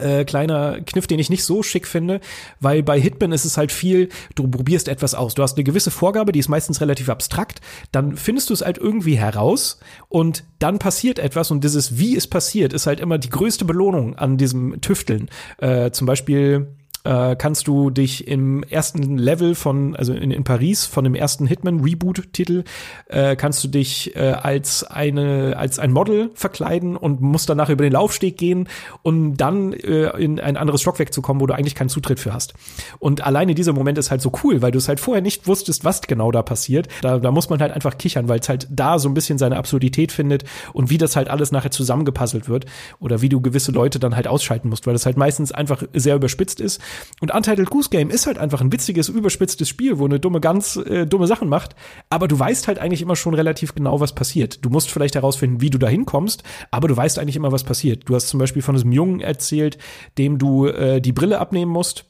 äh, 0.00 0.24
kleiner 0.24 0.80
Kniff, 0.80 1.06
den 1.06 1.18
ich 1.18 1.30
nicht 1.30 1.44
so 1.44 1.62
schick 1.62 1.86
finde, 1.86 2.20
weil 2.60 2.82
bei 2.82 3.00
Hitman 3.00 3.32
ist 3.32 3.44
es 3.44 3.56
halt 3.56 3.72
viel, 3.72 4.08
du 4.34 4.48
probierst 4.48 4.88
etwas 4.88 5.14
aus. 5.14 5.34
Du 5.34 5.42
hast 5.42 5.56
eine 5.56 5.64
gewisse 5.64 5.90
Vorgabe, 5.90 6.32
die 6.32 6.38
ist 6.38 6.48
meistens 6.48 6.80
relativ 6.80 7.08
abstrakt, 7.08 7.60
dann 7.92 8.16
findest 8.16 8.50
du 8.50 8.54
es 8.54 8.62
halt 8.62 8.78
irgendwie 8.78 9.16
heraus 9.16 9.80
und 10.08 10.44
dann 10.58 10.78
passiert 10.78 11.18
etwas 11.18 11.50
und 11.50 11.64
dieses 11.64 11.98
Wie 11.98 12.16
es 12.16 12.26
passiert, 12.26 12.72
ist 12.72 12.86
halt 12.86 13.00
immer 13.00 13.18
die 13.18 13.30
größte 13.30 13.64
Belohnung 13.64 14.16
an 14.16 14.36
diesem 14.36 14.80
Tüfteln. 14.80 15.28
Äh, 15.58 15.90
zum 15.90 16.06
Beispiel 16.06 16.68
äh, 17.04 17.36
kannst 17.36 17.66
du 17.66 17.90
dich 17.90 18.28
im 18.28 18.62
ersten 18.62 19.16
Level 19.16 19.54
von, 19.54 19.96
also 19.96 20.12
in, 20.12 20.30
in 20.30 20.44
Paris, 20.44 20.84
von 20.84 21.04
dem 21.04 21.14
ersten 21.14 21.46
Hitman-Reboot-Titel, 21.46 22.64
äh, 23.08 23.36
kannst 23.36 23.64
du 23.64 23.68
dich 23.68 24.14
äh, 24.16 24.32
als 24.32 24.84
eine, 24.84 25.56
als 25.56 25.78
ein 25.78 25.92
Model 25.92 26.30
verkleiden 26.34 26.96
und 26.96 27.20
musst 27.20 27.48
danach 27.48 27.70
über 27.70 27.84
den 27.84 27.92
Laufsteg 27.92 28.36
gehen, 28.36 28.68
um 29.02 29.36
dann 29.36 29.72
äh, 29.72 30.10
in 30.18 30.40
ein 30.40 30.56
anderes 30.56 30.82
Stockwerk 30.82 31.12
zu 31.12 31.22
kommen, 31.22 31.40
wo 31.40 31.46
du 31.46 31.54
eigentlich 31.54 31.74
keinen 31.74 31.88
Zutritt 31.88 32.20
für 32.20 32.34
hast. 32.34 32.54
Und 32.98 33.24
alleine 33.24 33.54
dieser 33.54 33.72
Moment 33.72 33.98
ist 33.98 34.10
halt 34.10 34.20
so 34.20 34.32
cool, 34.44 34.62
weil 34.62 34.72
du 34.72 34.78
es 34.78 34.88
halt 34.88 35.00
vorher 35.00 35.22
nicht 35.22 35.46
wusstest, 35.46 35.84
was 35.84 36.02
genau 36.02 36.30
da 36.30 36.42
passiert. 36.42 36.88
Da, 37.02 37.18
da 37.18 37.30
muss 37.30 37.48
man 37.48 37.60
halt 37.60 37.72
einfach 37.72 37.96
kichern, 37.98 38.28
weil 38.28 38.40
es 38.40 38.48
halt 38.48 38.68
da 38.70 38.98
so 38.98 39.08
ein 39.08 39.14
bisschen 39.14 39.38
seine 39.38 39.56
Absurdität 39.56 40.12
findet 40.12 40.44
und 40.72 40.90
wie 40.90 40.98
das 40.98 41.16
halt 41.16 41.28
alles 41.28 41.52
nachher 41.52 41.70
zusammengepuzzelt 41.70 42.48
wird 42.48 42.66
oder 42.98 43.22
wie 43.22 43.28
du 43.28 43.40
gewisse 43.40 43.72
Leute 43.72 43.98
dann 43.98 44.16
halt 44.16 44.28
ausschalten 44.28 44.68
musst, 44.68 44.86
weil 44.86 44.92
das 44.92 45.06
halt 45.06 45.16
meistens 45.16 45.52
einfach 45.52 45.82
sehr 45.94 46.16
überspitzt 46.16 46.60
ist 46.60 46.80
und 47.20 47.32
Untitled 47.32 47.70
Goose 47.70 47.90
Game 47.90 48.10
ist 48.10 48.26
halt 48.26 48.38
einfach 48.38 48.60
ein 48.60 48.72
witziges, 48.72 49.08
überspitztes 49.08 49.68
Spiel, 49.68 49.98
wo 49.98 50.04
eine 50.04 50.20
dumme 50.20 50.40
ganz 50.40 50.76
äh, 50.76 51.06
dumme 51.06 51.26
Sachen 51.26 51.48
macht, 51.48 51.74
aber 52.08 52.28
du 52.28 52.38
weißt 52.38 52.68
halt 52.68 52.78
eigentlich 52.78 53.02
immer 53.02 53.16
schon 53.16 53.34
relativ 53.34 53.74
genau, 53.74 54.00
was 54.00 54.14
passiert. 54.14 54.64
Du 54.64 54.70
musst 54.70 54.90
vielleicht 54.90 55.14
herausfinden, 55.14 55.60
wie 55.60 55.70
du 55.70 55.78
da 55.78 55.88
hinkommst, 55.88 56.42
aber 56.70 56.88
du 56.88 56.96
weißt 56.96 57.18
eigentlich 57.18 57.36
immer, 57.36 57.52
was 57.52 57.64
passiert. 57.64 58.08
Du 58.08 58.14
hast 58.14 58.28
zum 58.28 58.38
Beispiel 58.38 58.62
von 58.62 58.74
diesem 58.74 58.92
Jungen 58.92 59.20
erzählt, 59.20 59.78
dem 60.18 60.38
du 60.38 60.66
äh, 60.66 61.00
die 61.00 61.12
Brille 61.12 61.38
abnehmen 61.38 61.70
musst 61.70 62.06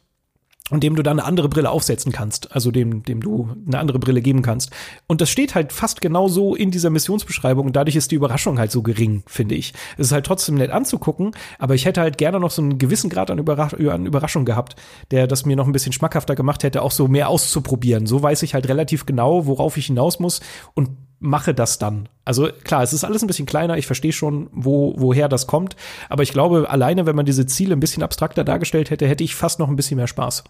und 0.70 0.82
dem 0.82 0.96
du 0.96 1.02
dann 1.02 1.18
eine 1.18 1.26
andere 1.26 1.48
Brille 1.48 1.70
aufsetzen 1.70 2.12
kannst, 2.12 2.52
also 2.52 2.70
dem, 2.70 3.02
dem 3.02 3.20
du 3.20 3.50
eine 3.66 3.78
andere 3.78 3.98
Brille 3.98 4.22
geben 4.22 4.42
kannst. 4.42 4.70
Und 5.06 5.20
das 5.20 5.30
steht 5.30 5.54
halt 5.54 5.72
fast 5.72 6.00
genau 6.00 6.28
so 6.28 6.54
in 6.54 6.70
dieser 6.70 6.90
Missionsbeschreibung 6.90 7.66
und 7.66 7.76
dadurch 7.76 7.96
ist 7.96 8.10
die 8.10 8.14
Überraschung 8.16 8.58
halt 8.58 8.70
so 8.70 8.82
gering, 8.82 9.22
finde 9.26 9.54
ich. 9.54 9.74
Es 9.98 10.06
ist 10.06 10.12
halt 10.12 10.26
trotzdem 10.26 10.54
nett 10.54 10.70
anzugucken, 10.70 11.32
aber 11.58 11.74
ich 11.74 11.84
hätte 11.84 12.00
halt 12.00 12.18
gerne 12.18 12.40
noch 12.40 12.50
so 12.50 12.62
einen 12.62 12.78
gewissen 12.78 13.10
Grad 13.10 13.30
an, 13.30 13.38
Überrasch 13.38 13.74
an 13.74 14.06
Überraschung 14.06 14.44
gehabt, 14.44 14.76
der 15.10 15.26
das 15.26 15.44
mir 15.44 15.56
noch 15.56 15.66
ein 15.66 15.72
bisschen 15.72 15.92
schmackhafter 15.92 16.34
gemacht 16.34 16.62
hätte, 16.62 16.82
auch 16.82 16.92
so 16.92 17.08
mehr 17.08 17.28
auszuprobieren. 17.28 18.06
So 18.06 18.22
weiß 18.22 18.42
ich 18.42 18.54
halt 18.54 18.68
relativ 18.68 19.06
genau, 19.06 19.46
worauf 19.46 19.76
ich 19.76 19.86
hinaus 19.86 20.20
muss 20.20 20.40
und 20.74 20.90
mache 21.20 21.52
das 21.52 21.78
dann. 21.78 22.08
Also 22.24 22.48
klar, 22.64 22.82
es 22.82 22.92
ist 22.92 23.04
alles 23.04 23.22
ein 23.22 23.26
bisschen 23.26 23.46
kleiner, 23.46 23.76
ich 23.76 23.86
verstehe 23.86 24.12
schon, 24.12 24.48
wo, 24.52 24.94
woher 24.96 25.28
das 25.28 25.46
kommt, 25.46 25.76
aber 26.08 26.22
ich 26.22 26.32
glaube, 26.32 26.68
alleine, 26.70 27.04
wenn 27.04 27.16
man 27.16 27.26
diese 27.26 27.44
Ziele 27.44 27.74
ein 27.74 27.80
bisschen 27.80 28.02
abstrakter 28.02 28.42
dargestellt 28.42 28.90
hätte, 28.90 29.06
hätte 29.06 29.24
ich 29.24 29.34
fast 29.34 29.58
noch 29.58 29.68
ein 29.68 29.76
bisschen 29.76 29.96
mehr 29.96 30.06
Spaß. 30.06 30.44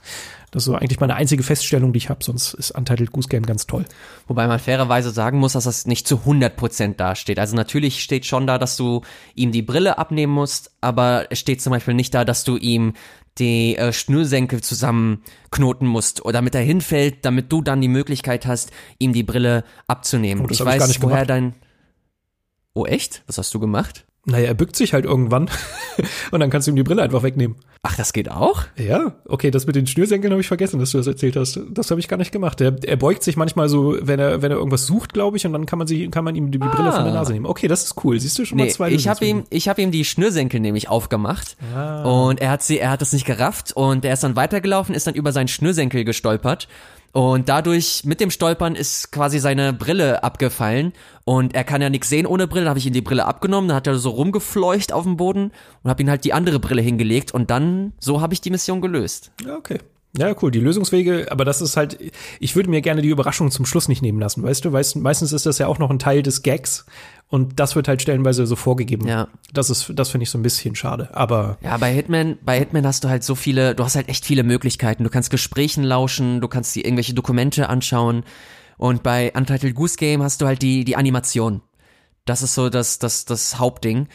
Das 0.53 0.63
ist 0.63 0.67
so 0.67 0.75
eigentlich 0.75 1.01
meine 1.01 1.15
einzige 1.15 1.43
Feststellung, 1.43 1.93
die 1.93 1.99
ich 1.99 2.09
habe, 2.09 2.23
sonst 2.23 2.55
ist 2.55 2.71
Untitled 2.71 3.13
Goose 3.13 3.29
Game 3.29 3.45
ganz 3.45 3.67
toll. 3.67 3.85
Wobei 4.29 4.47
man 4.47 4.59
fairerweise 4.59 5.11
sagen 5.11 5.39
muss, 5.39 5.55
dass 5.55 5.65
das 5.65 5.87
nicht 5.87 6.07
zu 6.07 6.19
100 6.19 6.57
Prozent 6.57 7.01
dasteht. 7.01 7.39
Also 7.39 7.57
natürlich 7.57 8.03
steht 8.03 8.27
schon 8.27 8.47
da, 8.47 8.59
dass 8.59 8.77
du 8.77 9.03
ihm 9.35 9.51
die 9.51 9.63
Brille 9.63 9.99
abnehmen 9.99 10.33
musst, 10.33 10.71
aber 10.81 11.27
es 11.31 11.41
steht 11.41 11.63
zum 11.63 11.73
Beispiel 11.73 11.95
nicht 11.95 12.15
da, 12.15 12.25
dass 12.25 12.45
du 12.45 12.57
ihm 12.57 12.95
die 13.39 13.77
äh, 13.77 13.93
Schnürsenkel 13.93 14.61
zusammenknoten 14.61 15.87
musst 15.87 16.25
oder 16.25 16.35
damit 16.35 16.55
er 16.55 16.63
hinfällt, 16.63 17.25
damit 17.25 17.51
du 17.53 17.63
dann 17.63 17.81
die 17.81 17.89
Möglichkeit 17.89 18.47
hast, 18.47 18.71
ihm 18.99 19.13
die 19.13 19.23
Brille 19.23 19.65
abzunehmen. 19.87 20.45
Oh, 20.45 20.49
ich 20.51 20.65
weiß, 20.65 20.89
ich 20.91 21.03
woher 21.03 21.25
dein. 21.25 21.55
Oh 22.75 22.87
echt? 22.87 23.23
Was 23.27 23.39
hast 23.39 23.55
du 23.55 23.61
gemacht? 23.61 24.07
Naja, 24.27 24.49
er 24.49 24.55
bückt 24.55 24.77
sich 24.77 24.93
halt 24.93 25.07
irgendwann 25.07 25.49
und 26.31 26.41
dann 26.41 26.51
kannst 26.51 26.67
du 26.67 26.73
ihm 26.73 26.77
die 26.77 26.83
Brille 26.83 27.03
einfach 27.03 27.23
wegnehmen. 27.23 27.57
Ach, 27.83 27.97
das 27.97 28.13
geht 28.13 28.31
auch? 28.31 28.65
Ja, 28.77 29.15
okay, 29.25 29.51
das 29.51 29.67
mit 29.67 29.77
den 29.77 29.87
Schnürsenkeln 29.87 30.31
habe 30.31 30.43
ich 30.43 30.49
vergessen, 30.49 30.79
dass 30.79 30.91
du 30.91 30.99
das 30.99 31.07
erzählt 31.07 31.37
hast. 31.37 31.59
Das 31.71 31.91
habe 31.91 32.01
ich 32.01 32.09
gar 32.09 32.19
nicht 32.19 32.31
gemacht. 32.31 32.61
Er, 32.61 32.77
er 32.85 32.97
beugt 32.97 33.23
sich 33.23 33.39
manchmal 33.39 33.71
so, 33.71 33.97
wenn 34.03 34.21
er 34.21 34.43
wenn 34.43 34.51
er 34.51 34.59
irgendwas 34.59 34.85
sucht, 34.85 35.15
glaube 35.15 35.39
ich, 35.39 35.47
und 35.47 35.55
dann 35.55 35.65
kann 35.65 35.79
man 35.79 35.89
sich 35.89 36.11
kann 36.11 36.25
man 36.25 36.35
ihm 36.35 36.51
die, 36.51 36.61
ah. 36.61 36.69
Brille 36.69 36.93
von 36.93 37.05
der 37.05 37.15
Nase 37.15 37.33
nehmen. 37.33 37.47
Okay, 37.47 37.67
das 37.67 37.85
ist 37.85 38.05
cool. 38.05 38.21
Siehst 38.21 38.39
du 38.39 38.45
schon 38.45 38.59
nee, 38.59 38.65
mal 38.65 38.71
zwei 38.71 38.91
Ich 38.91 39.09
habe 39.09 39.25
ihm 39.25 39.45
ich 39.49 39.69
habe 39.69 39.81
ihm 39.81 39.91
die 39.91 40.05
Schnürsenkel 40.05 40.61
nämlich 40.61 40.91
aufgemacht 40.91 41.57
ah. 41.75 42.03
und 42.03 42.43
er 42.43 42.51
hat 42.51 42.63
sie 42.63 42.79
er 42.79 42.91
hat 42.91 43.01
das 43.01 43.15
nicht 43.15 43.25
gerafft 43.25 43.73
und 43.73 44.05
er 44.05 44.13
ist 44.13 44.23
dann 44.23 44.37
weitergelaufen, 44.37 44.95
ist 44.95 45.07
dann 45.07 45.15
über 45.15 45.33
seinen 45.33 45.49
Schnürsenkel 45.49 46.05
gestolpert 46.05 46.69
und 47.13 47.49
dadurch, 47.49 48.05
mit 48.05 48.21
dem 48.21 48.31
Stolpern, 48.31 48.77
ist 48.77 49.11
quasi 49.11 49.41
seine 49.41 49.73
Brille 49.73 50.23
abgefallen. 50.23 50.93
Und 51.25 51.55
er 51.55 51.65
kann 51.65 51.83
ja 51.83 51.91
nichts 51.91 52.09
sehen 52.09 52.27
ohne 52.27 52.47
Brille. 52.47 52.67
Da 52.67 52.71
habe 52.71 52.79
ich 52.79 52.87
ihm 52.87 52.93
die 52.93 53.01
Brille 53.01 53.25
abgenommen. 53.25 53.69
Dann 53.69 53.77
hat 53.77 53.87
er 53.89 53.97
so 53.97 54.11
rumgefleucht 54.11 54.93
auf 54.93 55.05
dem 55.05 55.17
Boden 55.17 55.51
und 55.83 55.91
habe 55.91 56.03
ihm 56.03 56.09
halt 56.09 56.25
die 56.25 56.33
andere 56.33 56.61
Brille 56.61 56.83
hingelegt. 56.83 57.33
Und 57.33 57.51
dann, 57.51 57.93
so 57.99 58.21
habe 58.21 58.35
ich 58.35 58.41
die 58.41 58.51
Mission 58.51 58.81
gelöst. 58.81 59.33
Okay. 59.49 59.81
Ja, 60.17 60.35
cool. 60.43 60.51
Die 60.51 60.61
Lösungswege, 60.61 61.29
aber 61.31 61.45
das 61.45 61.61
ist 61.61 61.77
halt, 61.77 61.99
ich 62.41 62.57
würde 62.57 62.69
mir 62.69 62.81
gerne 62.81 63.01
die 63.01 63.09
Überraschung 63.09 63.51
zum 63.51 63.65
Schluss 63.65 63.87
nicht 63.87 64.03
nehmen 64.03 64.19
lassen, 64.19 64.43
weißt 64.43 64.65
du? 64.65 64.73
Weißt, 64.73 64.97
meistens 64.97 65.33
ist 65.33 65.47
das 65.47 65.59
ja 65.59 65.69
auch 65.69 65.79
noch 65.79 65.91
ein 65.91 66.01
Teil 66.01 66.23
des 66.23 66.43
Gags 66.43 66.85
und 67.29 67.61
das 67.61 67.77
wird 67.77 67.87
halt 67.87 68.03
stellenweise 68.03 68.45
so 68.45 68.57
vorgegeben. 68.57 69.07
Ja. 69.07 69.29
Das 69.53 69.71
ist, 69.71 69.93
das 69.95 70.11
finde 70.11 70.25
ich 70.25 70.31
so 70.31 70.39
ein 70.39 70.43
bisschen 70.43 70.75
schade. 70.75 71.11
Aber. 71.13 71.59
Ja, 71.63 71.77
bei 71.77 71.95
Hitman, 71.95 72.39
bei 72.43 72.59
Hitman 72.59 72.85
hast 72.85 73.05
du 73.05 73.09
halt 73.09 73.23
so 73.23 73.37
viele, 73.37 73.77
du 73.77 73.85
hast 73.85 73.95
halt 73.95 74.09
echt 74.09 74.25
viele 74.25 74.43
Möglichkeiten. 74.43 75.05
Du 75.05 75.11
kannst 75.11 75.31
Gesprächen 75.31 75.85
lauschen, 75.85 76.41
du 76.41 76.49
kannst 76.49 76.75
dir 76.75 76.85
irgendwelche 76.85 77.15
Dokumente 77.15 77.69
anschauen. 77.69 78.25
Und 78.79 79.05
bei 79.05 79.33
Untitled 79.33 79.77
Goose 79.77 79.97
Game 79.97 80.25
hast 80.25 80.41
du 80.41 80.47
halt 80.47 80.61
die, 80.61 80.85
die 80.85 80.97
Animation. 80.97 81.63
Das 82.25 82.43
ist 82.43 82.55
so 82.55 82.69
das, 82.69 82.99
das, 82.99 83.27
das 83.27 83.61
Hauptding. 83.61 84.09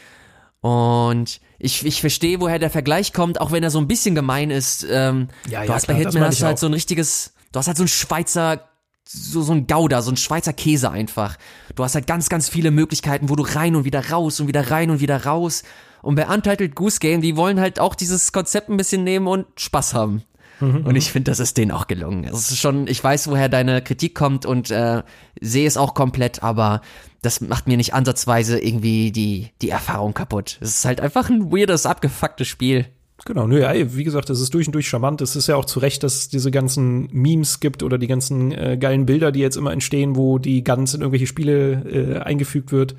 Und 0.66 1.40
ich, 1.60 1.86
ich 1.86 2.00
verstehe, 2.00 2.40
woher 2.40 2.58
der 2.58 2.70
Vergleich 2.70 3.12
kommt, 3.12 3.40
auch 3.40 3.52
wenn 3.52 3.62
er 3.62 3.70
so 3.70 3.78
ein 3.78 3.86
bisschen 3.86 4.16
gemein 4.16 4.50
ist. 4.50 4.84
Ähm, 4.90 5.28
ja, 5.48 5.60
du 5.60 5.68
ja, 5.68 5.74
hast 5.74 5.84
klar, 5.84 5.96
bei 5.96 6.02
Hitman 6.02 6.24
hast 6.24 6.42
halt 6.42 6.56
auch. 6.56 6.58
so 6.58 6.66
ein 6.66 6.74
richtiges, 6.74 7.34
du 7.52 7.60
hast 7.60 7.68
halt 7.68 7.76
so 7.76 7.84
ein 7.84 7.88
Schweizer 7.88 8.68
so, 9.08 9.42
so 9.42 9.52
ein 9.52 9.68
Gouda, 9.68 10.02
so 10.02 10.10
ein 10.10 10.16
Schweizer 10.16 10.52
Käse 10.52 10.90
einfach. 10.90 11.36
Du 11.76 11.84
hast 11.84 11.94
halt 11.94 12.08
ganz, 12.08 12.28
ganz 12.28 12.48
viele 12.48 12.72
Möglichkeiten, 12.72 13.28
wo 13.28 13.36
du 13.36 13.44
rein 13.44 13.76
und 13.76 13.84
wieder 13.84 14.10
raus 14.10 14.40
und 14.40 14.48
wieder 14.48 14.68
rein 14.72 14.90
und 14.90 14.98
wieder 14.98 15.24
raus. 15.24 15.62
Und 16.02 16.16
bei 16.16 16.26
Untitled 16.26 16.74
Goose 16.74 16.98
Game, 16.98 17.20
die 17.20 17.36
wollen 17.36 17.60
halt 17.60 17.78
auch 17.78 17.94
dieses 17.94 18.32
Konzept 18.32 18.68
ein 18.68 18.76
bisschen 18.76 19.04
nehmen 19.04 19.28
und 19.28 19.46
Spaß 19.54 19.94
haben. 19.94 20.24
Mhm, 20.60 20.86
und 20.86 20.96
ich 20.96 21.12
finde, 21.12 21.30
das 21.30 21.40
ist 21.40 21.56
denen 21.56 21.70
auch 21.70 21.86
gelungen. 21.86 22.24
Es 22.24 22.50
ist 22.50 22.58
schon, 22.58 22.86
ich 22.86 23.02
weiß, 23.02 23.28
woher 23.28 23.48
deine 23.48 23.82
Kritik 23.82 24.14
kommt 24.14 24.46
und 24.46 24.70
äh, 24.70 25.02
sehe 25.40 25.66
es 25.66 25.76
auch 25.76 25.94
komplett, 25.94 26.42
aber 26.42 26.80
das 27.22 27.40
macht 27.40 27.66
mir 27.66 27.76
nicht 27.76 27.94
ansatzweise 27.94 28.58
irgendwie 28.58 29.10
die, 29.10 29.50
die 29.62 29.70
Erfahrung 29.70 30.14
kaputt. 30.14 30.58
Es 30.60 30.76
ist 30.76 30.84
halt 30.84 31.00
einfach 31.00 31.28
ein 31.28 31.50
weirdes, 31.52 31.86
abgefucktes 31.86 32.48
Spiel. 32.48 32.86
Genau, 33.24 33.46
nö, 33.46 33.60
ja, 33.60 33.72
wie 33.96 34.04
gesagt, 34.04 34.30
es 34.30 34.40
ist 34.40 34.52
durch 34.52 34.68
und 34.68 34.74
durch 34.74 34.88
charmant. 34.88 35.20
Es 35.22 35.36
ist 35.36 35.46
ja 35.46 35.56
auch 35.56 35.64
zu 35.64 35.80
Recht, 35.80 36.02
dass 36.02 36.16
es 36.16 36.28
diese 36.28 36.50
ganzen 36.50 37.08
Memes 37.12 37.60
gibt 37.60 37.82
oder 37.82 37.98
die 37.98 38.06
ganzen 38.06 38.52
äh, 38.52 38.76
geilen 38.78 39.06
Bilder, 39.06 39.32
die 39.32 39.40
jetzt 39.40 39.56
immer 39.56 39.72
entstehen, 39.72 40.16
wo 40.16 40.38
die 40.38 40.62
Guns 40.62 40.94
in 40.94 41.00
irgendwelche 41.00 41.26
Spiele 41.26 41.82
äh, 41.90 42.18
eingefügt 42.20 42.72
wird. 42.72 42.94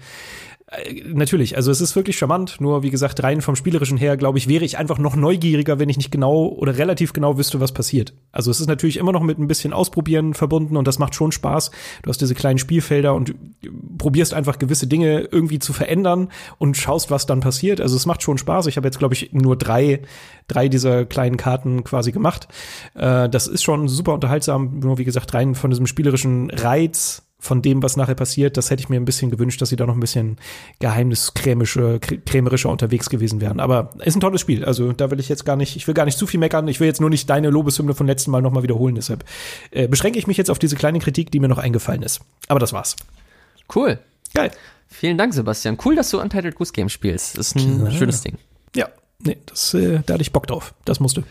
Äh, 0.69 1.03
natürlich, 1.05 1.55
also 1.55 1.71
es 1.71 1.79
ist 1.79 1.95
wirklich 1.95 2.17
charmant, 2.17 2.59
nur 2.59 2.83
wie 2.83 2.89
gesagt, 2.89 3.23
rein 3.23 3.41
vom 3.41 3.55
Spielerischen 3.55 3.97
her, 3.97 4.17
glaube 4.17 4.37
ich, 4.37 4.47
wäre 4.47 4.65
ich 4.65 4.77
einfach 4.77 4.97
noch 4.97 5.15
neugieriger, 5.15 5.79
wenn 5.79 5.89
ich 5.89 5.97
nicht 5.97 6.11
genau 6.11 6.47
oder 6.47 6.77
relativ 6.77 7.13
genau 7.13 7.37
wüsste, 7.37 7.59
was 7.59 7.71
passiert. 7.71 8.13
Also 8.31 8.51
es 8.51 8.59
ist 8.59 8.67
natürlich 8.67 8.97
immer 8.97 9.13
noch 9.13 9.23
mit 9.23 9.39
ein 9.39 9.47
bisschen 9.47 9.71
Ausprobieren 9.71 10.33
verbunden 10.33 10.75
und 10.75 10.87
das 10.87 10.99
macht 10.99 11.15
schon 11.15 11.31
Spaß. 11.31 11.71
Du 12.03 12.09
hast 12.09 12.19
diese 12.19 12.35
kleinen 12.35 12.59
Spielfelder 12.59 13.13
und 13.13 13.35
probierst 13.97 14.33
einfach 14.33 14.59
gewisse 14.59 14.87
Dinge 14.87 15.21
irgendwie 15.31 15.59
zu 15.59 15.71
verändern 15.71 16.29
und 16.57 16.75
schaust, 16.75 17.11
was 17.11 17.25
dann 17.25 17.39
passiert. 17.39 17.79
Also 17.79 17.95
es 17.95 18.05
macht 18.05 18.21
schon 18.21 18.37
Spaß. 18.37 18.67
Ich 18.67 18.75
habe 18.75 18.87
jetzt, 18.87 18.99
glaube 18.99 19.13
ich, 19.13 19.31
nur 19.31 19.55
drei, 19.55 20.01
drei 20.47 20.67
dieser 20.67 21.05
kleinen 21.05 21.37
Karten 21.37 21.85
quasi 21.85 22.11
gemacht. 22.11 22.47
Äh, 22.93 23.29
das 23.29 23.47
ist 23.47 23.63
schon 23.63 23.87
super 23.87 24.13
unterhaltsam, 24.13 24.79
nur 24.79 24.97
wie 24.97 25.05
gesagt, 25.05 25.33
rein 25.33 25.55
von 25.55 25.69
diesem 25.69 25.87
spielerischen 25.87 26.49
Reiz 26.49 27.26
von 27.47 27.61
dem, 27.61 27.81
was 27.81 27.97
nachher 27.97 28.15
passiert, 28.15 28.57
das 28.57 28.69
hätte 28.69 28.81
ich 28.81 28.89
mir 28.89 28.97
ein 28.97 29.05
bisschen 29.05 29.31
gewünscht, 29.31 29.61
dass 29.61 29.69
sie 29.69 29.75
da 29.75 29.85
noch 29.85 29.95
ein 29.95 29.99
bisschen 29.99 30.37
geheimniskrämischer 30.79 31.99
krämerischer 31.99 32.69
unterwegs 32.69 33.09
gewesen 33.09 33.41
wären. 33.41 33.59
Aber 33.59 33.91
ist 34.03 34.15
ein 34.15 34.19
tolles 34.19 34.41
Spiel. 34.41 34.65
Also 34.65 34.91
da 34.91 35.09
will 35.09 35.19
ich 35.19 35.29
jetzt 35.29 35.45
gar 35.45 35.55
nicht, 35.55 35.75
ich 35.75 35.87
will 35.87 35.95
gar 35.95 36.05
nicht 36.05 36.17
zu 36.17 36.27
viel 36.27 36.39
meckern. 36.39 36.67
Ich 36.67 36.79
will 36.79 36.87
jetzt 36.87 37.01
nur 37.01 37.09
nicht 37.09 37.29
deine 37.29 37.49
Lobeshymne 37.49 37.95
von 37.95 38.05
letzten 38.05 38.31
Mal 38.31 38.41
nochmal 38.41 38.63
wiederholen. 38.63 38.95
Deshalb 38.95 39.23
äh, 39.71 39.87
beschränke 39.87 40.19
ich 40.19 40.27
mich 40.27 40.37
jetzt 40.37 40.51
auf 40.51 40.59
diese 40.59 40.75
kleine 40.75 40.99
Kritik, 40.99 41.31
die 41.31 41.39
mir 41.39 41.47
noch 41.47 41.57
eingefallen 41.57 42.03
ist. 42.03 42.21
Aber 42.49 42.59
das 42.59 42.73
war's. 42.73 42.95
Cool. 43.73 43.99
Geil. 44.33 44.51
Vielen 44.89 45.17
Dank, 45.17 45.33
Sebastian. 45.33 45.77
Cool, 45.83 45.95
dass 45.95 46.09
du 46.09 46.21
Untitled 46.21 46.55
Goose 46.55 46.73
Game 46.73 46.89
spielst. 46.89 47.37
Das 47.37 47.47
ist 47.47 47.55
ein 47.55 47.85
ja. 47.85 47.91
schönes 47.91 48.21
Ding. 48.21 48.37
Ja, 48.75 48.89
Nee, 49.19 49.37
das, 49.47 49.73
äh, 49.73 50.01
da 50.05 50.13
hatte 50.13 50.21
ich 50.21 50.31
Bock 50.31 50.45
drauf. 50.45 50.75
Das 50.85 50.99
musste. 50.99 51.23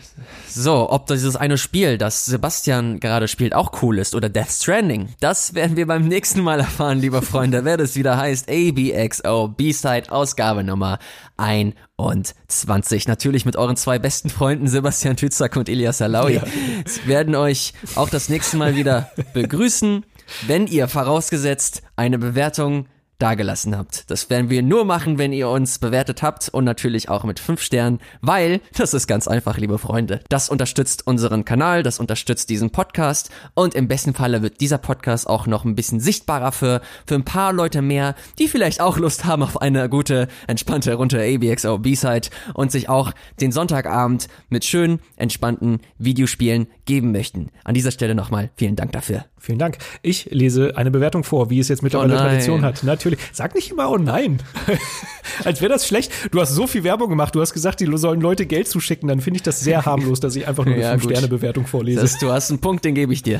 So, 0.49 0.89
ob 0.91 1.07
dieses 1.07 1.37
eine 1.37 1.57
Spiel, 1.57 1.97
das 1.97 2.25
Sebastian 2.25 2.99
gerade 2.99 3.29
spielt, 3.29 3.55
auch 3.55 3.81
cool 3.81 3.97
ist 3.97 4.13
oder 4.13 4.27
Death 4.27 4.49
Stranding, 4.49 5.09
das 5.21 5.53
werden 5.53 5.77
wir 5.77 5.87
beim 5.87 6.05
nächsten 6.05 6.41
Mal 6.41 6.59
erfahren, 6.59 6.99
lieber 6.99 7.21
Freunde, 7.21 7.63
wer 7.63 7.77
das 7.77 7.95
wieder 7.95 8.17
heißt. 8.17 8.49
ABXO 8.49 9.47
B-Side 9.47 10.11
Ausgabe 10.11 10.65
Nummer 10.65 10.99
21. 11.37 13.07
Natürlich 13.07 13.45
mit 13.45 13.55
euren 13.55 13.77
zwei 13.77 13.99
besten 13.99 14.29
Freunden 14.29 14.67
Sebastian 14.67 15.15
Tützak 15.15 15.55
und 15.55 15.69
Elias 15.69 16.01
Alaui. 16.01 16.35
Ja. 16.35 16.43
Sie 16.85 17.07
werden 17.07 17.35
euch 17.35 17.73
auch 17.95 18.09
das 18.09 18.27
nächste 18.27 18.57
Mal 18.57 18.75
wieder 18.75 19.11
begrüßen, 19.33 20.05
wenn 20.45 20.67
ihr 20.67 20.89
vorausgesetzt 20.89 21.83
eine 21.95 22.19
Bewertung 22.19 22.87
dagelassen 23.19 23.77
habt. 23.77 24.09
Das 24.09 24.29
werden 24.29 24.49
wir 24.49 24.61
nur 24.61 24.85
machen, 24.85 25.17
wenn 25.17 25.33
ihr 25.33 25.49
uns 25.49 25.79
bewertet 25.79 26.21
habt 26.21 26.49
und 26.49 26.63
natürlich 26.63 27.09
auch 27.09 27.23
mit 27.23 27.39
fünf 27.39 27.61
Sternen, 27.61 27.99
weil 28.21 28.61
das 28.75 28.93
ist 28.93 29.07
ganz 29.07 29.27
einfach, 29.27 29.57
liebe 29.57 29.77
Freunde. 29.77 30.21
Das 30.29 30.49
unterstützt 30.49 31.07
unseren 31.07 31.45
Kanal, 31.45 31.83
das 31.83 31.99
unterstützt 31.99 32.49
diesen 32.49 32.69
Podcast 32.69 33.29
und 33.53 33.75
im 33.75 33.87
besten 33.87 34.13
Falle 34.13 34.41
wird 34.41 34.61
dieser 34.61 34.77
Podcast 34.77 35.27
auch 35.27 35.47
noch 35.47 35.65
ein 35.65 35.75
bisschen 35.75 35.99
sichtbarer 35.99 36.51
für, 36.51 36.81
für 37.05 37.15
ein 37.15 37.25
paar 37.25 37.53
Leute 37.53 37.81
mehr, 37.81 38.15
die 38.39 38.47
vielleicht 38.47 38.81
auch 38.81 38.97
Lust 38.97 39.25
haben 39.25 39.43
auf 39.43 39.61
eine 39.61 39.89
gute, 39.89 40.27
entspannte 40.47 40.93
runde 40.93 41.21
ABXO 41.21 41.79
B-Side 41.79 42.29
und 42.53 42.71
sich 42.71 42.89
auch 42.89 43.11
den 43.41 43.51
Sonntagabend 43.51 44.27
mit 44.49 44.65
schönen, 44.65 44.99
entspannten 45.15 45.79
Videospielen 45.97 46.67
geben 46.85 47.11
möchten. 47.11 47.49
An 47.63 47.73
dieser 47.73 47.91
Stelle 47.91 48.15
nochmal 48.15 48.51
vielen 48.55 48.75
Dank 48.75 48.91
dafür. 48.91 49.25
Vielen 49.47 49.59
Dank. 49.59 49.77
Ich 50.01 50.25
lese 50.25 50.75
eine 50.75 50.91
Bewertung 50.91 51.23
vor, 51.23 51.49
wie 51.49 51.61
es 51.61 51.69
jetzt 51.69 51.81
mittlerweile 51.81 52.15
oh 52.15 52.17
Tradition 52.17 52.63
hat. 52.63 52.83
Natürlich. 52.83 53.17
Sag 53.31 53.55
nicht 53.55 53.71
immer, 53.71 53.89
oh 53.89 53.95
nein. 53.95 54.39
Als 55.45 55.61
wäre 55.61 55.71
das 55.71 55.87
schlecht. 55.87 56.11
Du 56.31 56.41
hast 56.41 56.53
so 56.53 56.67
viel 56.67 56.83
Werbung 56.83 57.07
gemacht. 57.07 57.33
Du 57.33 57.39
hast 57.39 57.53
gesagt, 57.53 57.79
die 57.79 57.87
sollen 57.97 58.19
Leute 58.19 58.45
Geld 58.45 58.67
zuschicken. 58.67 59.07
Dann 59.07 59.21
finde 59.21 59.37
ich 59.37 59.43
das 59.43 59.61
sehr 59.61 59.85
harmlos, 59.85 60.19
dass 60.19 60.35
ich 60.35 60.49
einfach 60.49 60.65
nur 60.65 60.73
eine 60.73 60.83
ja, 60.83 60.93
5-Sterne-Bewertung 60.95 61.65
vorlese. 61.65 62.01
Das, 62.01 62.19
du 62.19 62.29
hast 62.29 62.49
einen 62.49 62.59
Punkt, 62.59 62.83
den 62.83 62.93
gebe 62.93 63.13
ich 63.13 63.23
dir. 63.23 63.39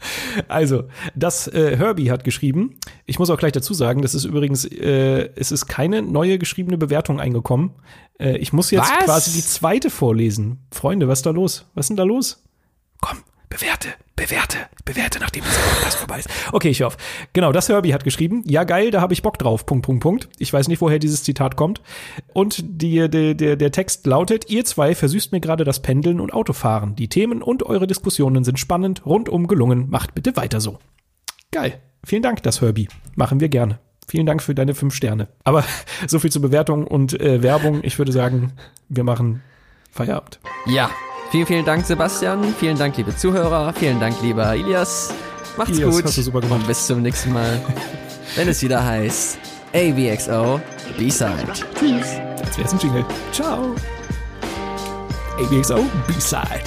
also, 0.46 0.84
das 1.16 1.48
äh, 1.48 1.76
Herbie 1.76 2.12
hat 2.12 2.22
geschrieben. 2.22 2.76
Ich 3.06 3.18
muss 3.18 3.28
auch 3.28 3.36
gleich 3.36 3.50
dazu 3.50 3.74
sagen, 3.74 4.00
das 4.02 4.14
ist 4.14 4.26
übrigens, 4.26 4.64
äh, 4.64 5.30
es 5.34 5.50
ist 5.50 5.66
keine 5.66 6.02
neue 6.02 6.38
geschriebene 6.38 6.78
Bewertung 6.78 7.18
eingekommen. 7.18 7.72
Äh, 8.20 8.36
ich 8.36 8.52
muss 8.52 8.70
jetzt 8.70 8.92
was? 8.92 9.06
quasi 9.06 9.32
die 9.32 9.44
zweite 9.44 9.90
vorlesen. 9.90 10.60
Freunde, 10.70 11.08
was 11.08 11.18
ist 11.18 11.26
da 11.26 11.30
los? 11.30 11.66
Was 11.74 11.86
ist 11.86 11.88
denn 11.88 11.96
da 11.96 12.04
los? 12.04 12.44
Komm, 13.00 13.18
bewerte, 13.48 13.88
bewerte, 14.16 14.58
bewerte, 14.84 15.18
nachdem 15.20 15.44
dieser 15.44 15.60
Podcast 15.60 15.98
vorbei 15.98 16.18
ist. 16.18 16.28
Okay, 16.52 16.70
ich 16.70 16.80
höre 16.80 16.88
auf. 16.88 16.96
Genau, 17.32 17.52
das 17.52 17.68
Herbie 17.68 17.94
hat 17.94 18.04
geschrieben. 18.04 18.42
Ja, 18.46 18.64
geil, 18.64 18.90
da 18.90 19.00
habe 19.00 19.12
ich 19.12 19.22
Bock 19.22 19.38
drauf. 19.38 19.66
Punkt, 19.66 19.86
Punkt, 19.86 20.02
Punkt. 20.02 20.28
Ich 20.38 20.52
weiß 20.52 20.68
nicht, 20.68 20.80
woher 20.80 20.98
dieses 20.98 21.22
Zitat 21.22 21.56
kommt. 21.56 21.80
Und 22.32 22.62
die, 22.82 23.08
die, 23.08 23.36
der, 23.36 23.56
der 23.56 23.72
Text 23.72 24.06
lautet, 24.06 24.50
ihr 24.50 24.64
zwei 24.64 24.94
versüßt 24.94 25.32
mir 25.32 25.40
gerade 25.40 25.64
das 25.64 25.80
Pendeln 25.80 26.20
und 26.20 26.32
Autofahren. 26.32 26.94
Die 26.96 27.08
Themen 27.08 27.42
und 27.42 27.62
eure 27.62 27.86
Diskussionen 27.86 28.44
sind 28.44 28.58
spannend, 28.58 29.06
rundum 29.06 29.46
gelungen. 29.46 29.88
Macht 29.88 30.14
bitte 30.14 30.36
weiter 30.36 30.60
so. 30.60 30.78
Geil. 31.50 31.80
Vielen 32.04 32.22
Dank, 32.22 32.42
das 32.42 32.60
Herbie. 32.60 32.88
Machen 33.16 33.40
wir 33.40 33.48
gerne. 33.48 33.78
Vielen 34.06 34.26
Dank 34.26 34.42
für 34.42 34.54
deine 34.54 34.74
fünf 34.74 34.94
Sterne. 34.94 35.28
Aber 35.44 35.64
so 36.06 36.18
viel 36.18 36.30
zur 36.30 36.42
Bewertung 36.42 36.86
und 36.86 37.18
äh, 37.20 37.42
Werbung. 37.42 37.80
Ich 37.82 37.98
würde 37.98 38.12
sagen, 38.12 38.52
wir 38.88 39.04
machen 39.04 39.42
Feierabend. 39.90 40.38
Ja, 40.66 40.90
Vielen, 41.30 41.46
vielen 41.46 41.64
Dank, 41.64 41.84
Sebastian. 41.84 42.54
Vielen 42.58 42.78
Dank, 42.78 42.96
liebe 42.96 43.14
Zuhörer. 43.14 43.74
Vielen 43.74 44.00
Dank, 44.00 44.16
lieber 44.22 44.54
Ilias. 44.56 45.12
Macht's 45.58 45.76
Ilias, 45.76 45.94
gut. 45.94 46.04
Hast 46.04 46.16
du 46.16 46.22
super 46.22 46.40
gemacht. 46.40 46.60
Und 46.60 46.66
bis 46.66 46.86
zum 46.86 47.02
nächsten 47.02 47.32
Mal, 47.34 47.60
wenn 48.36 48.48
es 48.48 48.62
wieder 48.62 48.82
heißt 48.82 49.38
AVXO 49.74 50.58
B-Side. 50.96 51.52
Tschüss. 51.78 52.14
Jetzt 52.38 52.58
wär's 52.58 52.72
ein 52.72 52.78
Jingle. 52.78 53.04
Ciao. 53.32 53.74
AVXO 55.38 55.84
B-Side. 56.06 56.64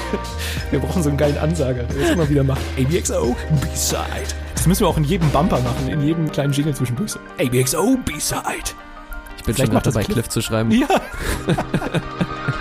Wir 0.70 0.78
brauchen 0.78 1.02
so 1.02 1.10
einen 1.10 1.18
geilen 1.18 1.36
Ansager, 1.36 1.82
der 1.82 2.02
das 2.02 2.10
immer 2.12 2.28
wieder 2.30 2.44
macht. 2.44 2.62
AVXO 2.78 3.36
B-Side. 3.60 4.34
Das 4.54 4.66
müssen 4.66 4.80
wir 4.80 4.88
auch 4.88 4.96
in 4.96 5.04
jedem 5.04 5.30
Bumper 5.30 5.60
machen, 5.60 5.88
in 5.88 6.00
jedem 6.00 6.32
kleinen 6.32 6.52
Jingle 6.52 6.74
zwischendurch. 6.74 7.14
AVXO 7.38 7.98
B-Side. 8.04 8.40
Ich 9.36 9.44
bin 9.44 9.54
Vielleicht 9.54 9.72
schon 9.72 9.82
dabei, 9.82 10.02
Cliff 10.02 10.28
zu 10.28 10.40
schreiben. 10.40 10.70
Ja. 10.70 10.88